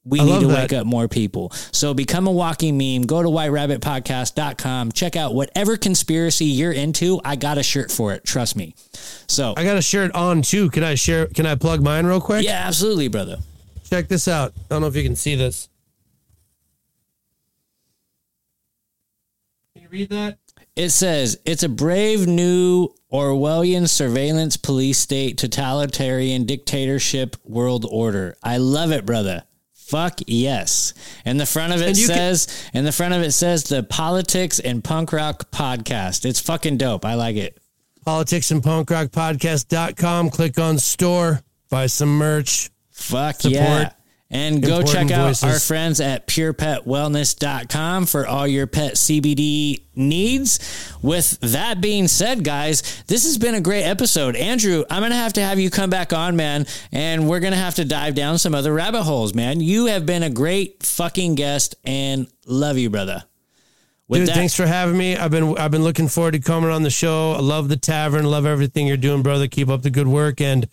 We 0.07 0.21
I 0.21 0.25
need 0.25 0.41
to 0.41 0.49
that. 0.49 0.71
wake 0.71 0.73
up 0.75 0.87
more 0.87 1.09
people. 1.09 1.51
So 1.73 1.95
become 1.95 2.27
a 2.27 2.31
walking 2.33 2.77
meme. 2.77 3.03
Go 3.03 3.23
to 3.23 3.29
whiterabbitpodcast.com. 3.29 4.93
Check 4.93 5.17
out 5.17 5.35
whatever 5.35 5.79
conspiracy 5.79 6.45
you're 6.45 6.73
into. 6.73 7.21
I 7.25 7.37
got 7.37 7.57
a 7.57 7.63
shirt 7.63 7.91
for 7.91 8.13
it. 8.13 8.25
Trust 8.25 8.55
me. 8.55 8.75
So, 9.27 9.55
I 9.57 9.65
got 9.65 9.79
a 9.79 9.83
shirt 9.83 10.15
on 10.15 10.43
too. 10.43 10.69
Can 10.71 10.85
I 10.85 10.95
share? 10.95 11.27
Can 11.29 11.47
I 11.47 11.55
plug 11.55 11.83
mine 11.83 12.05
real 12.05 12.21
quick? 12.21 12.45
yeah, 12.45 12.65
absolutely, 12.67 13.09
brother. 13.09 13.39
Check 13.89 14.09
this 14.09 14.29
out. 14.29 14.53
I 14.57 14.75
don't 14.75 14.83
know 14.83 14.89
if 14.89 14.97
you 14.97 15.03
can 15.03 15.17
see 15.17 15.37
this. 15.37 15.69
Can 19.75 19.83
you 19.83 19.89
read 19.89 20.11
that? 20.11 20.39
It 20.77 20.91
says 20.91 21.39
it's 21.45 21.63
a 21.63 21.69
brave 21.69 22.27
new 22.27 22.89
Orwellian 23.13 23.89
surveillance 23.89 24.57
police 24.57 24.99
state 24.99 25.39
totalitarian 25.39 26.45
dictatorship 26.47 27.37
world 27.45 27.87
order. 27.89 28.37
I 28.43 28.57
love 28.57 28.91
it, 28.91 29.07
brother. 29.07 29.45
Fuck 29.87 30.21
yes. 30.27 30.95
And 31.25 31.39
the 31.39 31.47
front 31.47 31.73
of 31.75 31.83
it 31.83 31.89
And 31.89 31.99
you 31.99 32.07
can- 32.07 32.17
says, 32.17 32.49
in 32.73 32.85
the 32.85 32.93
front 32.93 33.15
of 33.15 33.23
it 33.23 33.33
says 33.33 33.65
the 33.65 33.83
Politics 33.83 34.59
and 34.59 34.83
Punk 34.83 35.13
Rock 35.13 35.51
Podcast. 35.51 36.25
It's 36.25 36.41
fucking 36.41 36.79
dope. 36.79 37.05
I 37.05 37.15
like 37.15 37.37
it. 37.37 37.59
Politics 38.05 38.51
and 38.51 38.63
Punk 38.63 38.91
Rock 38.91 39.09
Podcast.com. 39.09 40.31
Click 40.31 40.59
on 40.59 40.79
store, 40.79 41.43
buy 41.71 41.87
some 41.87 42.17
merch. 42.17 42.71
Fuck 42.91 43.43
Support 43.43 43.55
yeah. 43.55 43.93
And 44.31 44.63
go 44.63 44.79
important 44.79 45.11
check 45.11 45.19
out 45.19 45.27
voices. 45.29 45.45
our 45.45 45.61
friends 45.61 46.01
at 46.01 46.27
purepetwellness.com 46.27 48.07
for 48.07 48.27
all 48.27 48.47
your 48.47 48.67
pet 48.67 48.95
CBD 48.95 49.83
needs. 49.95 50.59
With 51.03 51.39
that 51.41 51.81
being 51.81 52.09
said, 52.09 52.43
guys, 52.43 53.05
this 53.07 53.25
has 53.25 53.39
been 53.39 53.55
a 53.55 53.61
great 53.61 53.85
episode. 53.85 54.35
Andrew, 54.35 54.85
I'm 54.91 55.03
going 55.03 55.13
to 55.13 55.17
have 55.17 55.35
to 55.35 55.43
have 55.43 55.61
you 55.61 55.71
come 55.71 55.91
back 55.91 56.13
on, 56.13 56.37
man, 56.37 56.67
and 56.91 57.29
we're 57.29 57.41
going 57.41 57.53
to 57.53 57.59
have 57.59 57.77
to 57.77 57.85
dive 57.85 58.15
down 58.15 58.39
some 58.39 58.55
other 58.55 58.73
rabbit 58.73 59.03
holes, 59.03 59.35
man. 59.35 59.61
You 59.61 59.87
have 59.87 60.05
been 60.07 60.23
a 60.23 60.31
great 60.31 60.83
fucking 60.83 61.37
guest 61.37 61.77
and 61.85 62.27
love 62.47 62.79
you, 62.79 62.91
brother. 62.91 63.23
With 64.09 64.23
Dude, 64.23 64.29
that, 64.29 64.35
thanks 64.35 64.55
for 64.55 64.67
having 64.67 64.99
me. 64.99 65.17
I've 65.17 65.31
been 65.31 65.57
I've 65.57 65.71
been 65.71 65.83
looking 65.83 66.09
forward 66.09 66.33
to 66.33 66.39
coming 66.39 66.71
on 66.71 66.83
the 66.83 66.91
show. 66.91 67.33
I 67.33 67.41
love 67.41 67.69
the 67.69 67.77
tavern. 67.77 68.27
Love 68.27 68.45
everything 68.45 68.87
you're 68.87 68.99
doing, 68.99 69.23
brother. 69.23 69.49
Keep 69.49 69.69
up 69.69 69.83
the 69.83 69.91
good 69.91 70.07
work, 70.07 70.43
and 70.43 70.69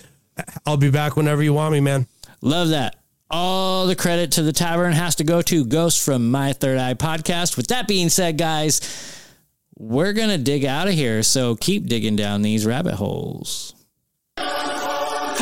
I'll 0.65 0.77
be 0.77 0.91
back 0.91 1.15
whenever 1.15 1.41
you 1.41 1.53
want 1.53 1.71
me, 1.71 1.79
man. 1.79 2.07
Love 2.41 2.69
that. 2.69 3.00
All 3.33 3.87
the 3.87 3.95
credit 3.95 4.33
to 4.33 4.43
the 4.43 4.51
tavern 4.51 4.91
has 4.91 5.15
to 5.15 5.23
go 5.23 5.41
to 5.43 5.63
Ghost 5.63 6.03
from 6.03 6.31
My 6.31 6.51
Third 6.51 6.77
Eye 6.77 6.95
podcast. 6.95 7.55
With 7.55 7.67
that 7.67 7.87
being 7.87 8.09
said, 8.09 8.37
guys, 8.37 8.81
we're 9.77 10.11
going 10.11 10.31
to 10.31 10.37
dig 10.37 10.65
out 10.65 10.89
of 10.89 10.93
here. 10.93 11.23
So 11.23 11.55
keep 11.55 11.87
digging 11.87 12.17
down 12.17 12.41
these 12.41 12.65
rabbit 12.65 12.95
holes. 12.95 13.73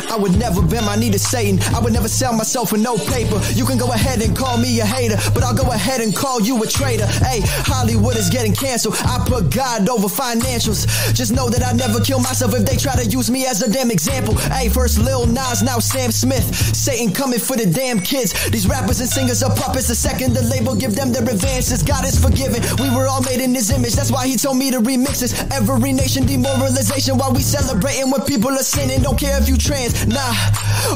I 0.09 0.17
would 0.17 0.37
never 0.37 0.61
bend 0.61 0.85
my 0.85 0.95
knee 0.95 1.11
to 1.11 1.19
Satan. 1.19 1.59
I 1.73 1.79
would 1.79 1.93
never 1.93 2.07
sell 2.07 2.33
myself 2.33 2.69
for 2.69 2.77
no 2.77 2.97
paper. 2.97 3.39
You 3.53 3.65
can 3.65 3.77
go 3.77 3.91
ahead 3.91 4.21
and 4.21 4.35
call 4.35 4.57
me 4.57 4.79
a 4.79 4.85
hater, 4.85 5.17
but 5.33 5.43
I'll 5.43 5.55
go 5.55 5.71
ahead 5.71 6.01
and 6.01 6.15
call 6.15 6.41
you 6.41 6.61
a 6.63 6.67
traitor. 6.67 7.07
Hey, 7.25 7.41
Hollywood 7.65 8.17
is 8.17 8.29
getting 8.29 8.53
canceled. 8.53 8.95
I 9.05 9.23
put 9.27 9.53
God 9.53 9.87
over 9.89 10.07
financials. 10.07 10.85
Just 11.13 11.33
know 11.33 11.49
that 11.49 11.63
I 11.63 11.73
never 11.73 11.99
kill 11.99 12.19
myself 12.19 12.53
if 12.55 12.65
they 12.65 12.75
try 12.75 12.95
to 12.95 13.05
use 13.05 13.29
me 13.29 13.45
as 13.45 13.61
a 13.61 13.71
damn 13.71 13.91
example. 13.91 14.35
Hey, 14.35 14.69
first 14.69 14.99
Lil 14.99 15.25
Nas, 15.27 15.63
now 15.63 15.79
Sam 15.79 16.11
Smith. 16.11 16.43
Satan 16.75 17.13
coming 17.13 17.39
for 17.39 17.55
the 17.55 17.65
damn 17.65 17.99
kids. 17.99 18.33
These 18.49 18.67
rappers 18.67 18.99
and 18.99 19.09
singers 19.09 19.43
are 19.43 19.55
puppets. 19.55 19.87
The 19.87 19.95
second 19.95 20.33
the 20.33 20.43
label 20.43 20.75
give 20.75 20.95
them 20.95 21.11
their 21.11 21.23
advances, 21.23 21.83
God 21.83 22.05
is 22.05 22.19
forgiven. 22.19 22.61
We 22.79 22.89
were 22.95 23.07
all 23.07 23.21
made 23.21 23.41
in 23.41 23.53
His 23.53 23.71
image. 23.71 23.93
That's 23.93 24.11
why 24.11 24.27
He 24.27 24.35
told 24.35 24.57
me 24.57 24.71
to 24.71 24.79
remix 24.79 25.21
this. 25.21 25.33
Every 25.51 25.93
nation 25.93 26.25
demoralization 26.25 27.17
while 27.17 27.33
we 27.33 27.41
celebrating 27.41 28.11
when 28.11 28.21
people 28.21 28.51
are 28.51 28.63
sinning. 28.63 29.01
Don't 29.01 29.17
care 29.17 29.39
if 29.41 29.47
you 29.47 29.57
trans, 29.57 29.78
nah. 30.07 30.33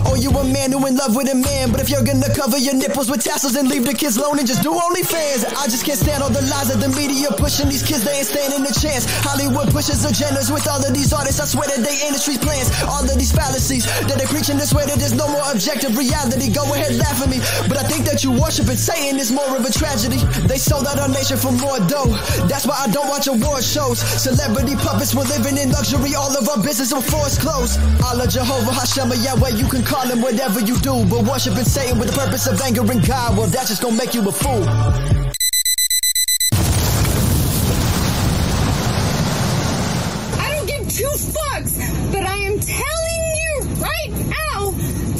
Or 0.09 0.17
you 0.17 0.29
a 0.31 0.43
man 0.43 0.71
who 0.71 0.85
in 0.87 0.95
love 0.95 1.15
with 1.15 1.31
a 1.31 1.35
man. 1.35 1.71
But 1.71 1.79
if 1.79 1.89
you're 1.89 2.03
gonna 2.03 2.27
cover 2.35 2.57
your 2.57 2.75
nipples 2.75 3.09
with 3.09 3.23
tassels 3.23 3.55
and 3.55 3.69
leave 3.69 3.85
the 3.85 3.93
kids 3.93 4.17
alone 4.17 4.39
and 4.39 4.47
just 4.47 4.63
do 4.63 4.71
OnlyFans, 4.71 5.45
I 5.55 5.65
just 5.71 5.85
can't 5.85 5.99
stand 5.99 6.23
all 6.23 6.29
the 6.29 6.43
lies 6.51 6.73
of 6.73 6.81
the 6.81 6.89
media 6.89 7.31
pushing 7.37 7.69
these 7.69 7.83
kids. 7.83 8.03
They 8.03 8.19
ain't 8.19 8.27
standing 8.27 8.63
a 8.65 8.73
chance. 8.73 9.07
Hollywood 9.23 9.71
pushes 9.71 10.03
agendas 10.03 10.51
with 10.51 10.67
all 10.67 10.83
of 10.83 10.91
these 10.93 11.13
artists. 11.13 11.39
I 11.39 11.45
swear 11.45 11.67
that 11.71 11.81
they 11.85 11.95
industry's 12.03 12.39
plans. 12.39 12.69
All 12.83 13.03
of 13.03 13.15
these 13.15 13.31
fallacies 13.31 13.85
that 14.07 14.17
they 14.19 14.27
preaching 14.27 14.57
this 14.57 14.73
way 14.73 14.85
that 14.85 14.99
there's 14.99 15.15
no 15.15 15.27
more 15.31 15.45
objective 15.51 15.95
reality. 15.97 16.51
Go 16.51 16.67
ahead, 16.73 16.95
laugh 16.99 17.21
at 17.23 17.29
me. 17.29 17.39
But 17.71 17.77
I 17.79 17.85
think 17.87 18.03
that 18.09 18.23
you 18.23 18.31
worshiping 18.35 18.77
Satan 18.77 19.19
is 19.19 19.31
more 19.31 19.47
of 19.55 19.63
a 19.63 19.71
tragedy. 19.71 20.19
They 20.47 20.57
sold 20.57 20.87
out 20.87 20.99
our 20.99 21.09
nation 21.09 21.37
for 21.37 21.51
more 21.53 21.79
dough. 21.87 22.11
That's 22.51 22.67
why 22.67 22.75
I 22.83 22.87
don't 22.91 23.07
watch 23.07 23.27
award 23.27 23.63
shows. 23.63 23.99
Celebrity 23.99 24.75
puppets, 24.75 25.15
we're 25.15 25.29
living 25.29 25.57
in 25.57 25.71
luxury. 25.71 26.15
All 26.15 26.33
of 26.35 26.49
our 26.49 26.61
business 26.61 26.91
will 26.91 27.05
forced 27.05 27.39
closed. 27.39 27.79
Allah 28.03 28.27
Jehovah 28.27 28.72
Hashem 28.73 29.11
or 29.11 29.15
Yahweh, 29.15 29.49
you 29.49 29.67
can 29.67 29.83
call 29.83 30.01
him 30.07 30.21
whatever 30.21 30.59
you 30.59 30.77
do. 30.79 31.05
But 31.05 31.23
worshiping 31.23 31.63
Satan 31.63 31.99
with 31.99 32.09
the 32.09 32.17
purpose 32.17 32.47
of 32.47 32.59
angering 32.61 32.99
God, 33.01 33.37
well, 33.37 33.47
that's 33.47 33.69
just 33.69 33.81
gonna 33.81 33.95
make 33.95 34.13
you 34.13 34.27
a 34.27 34.31
fool. 34.31 34.63
I 40.39 40.55
don't 40.55 40.67
give 40.67 40.87
two 40.89 41.13
fucks, 41.33 41.77
but 42.11 42.23
I 42.25 42.37
am 42.37 42.59
telling 42.59 43.35
you 43.41 43.53
right 43.79 44.11
now, 44.11 44.71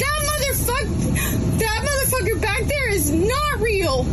that 0.02 0.20
motherfucker, 0.28 1.58
that 1.58 1.78
motherfucker 1.86 2.40
back 2.40 2.62
there 2.64 2.90
is 2.90 3.10
not 3.10 3.60
real. 3.60 4.06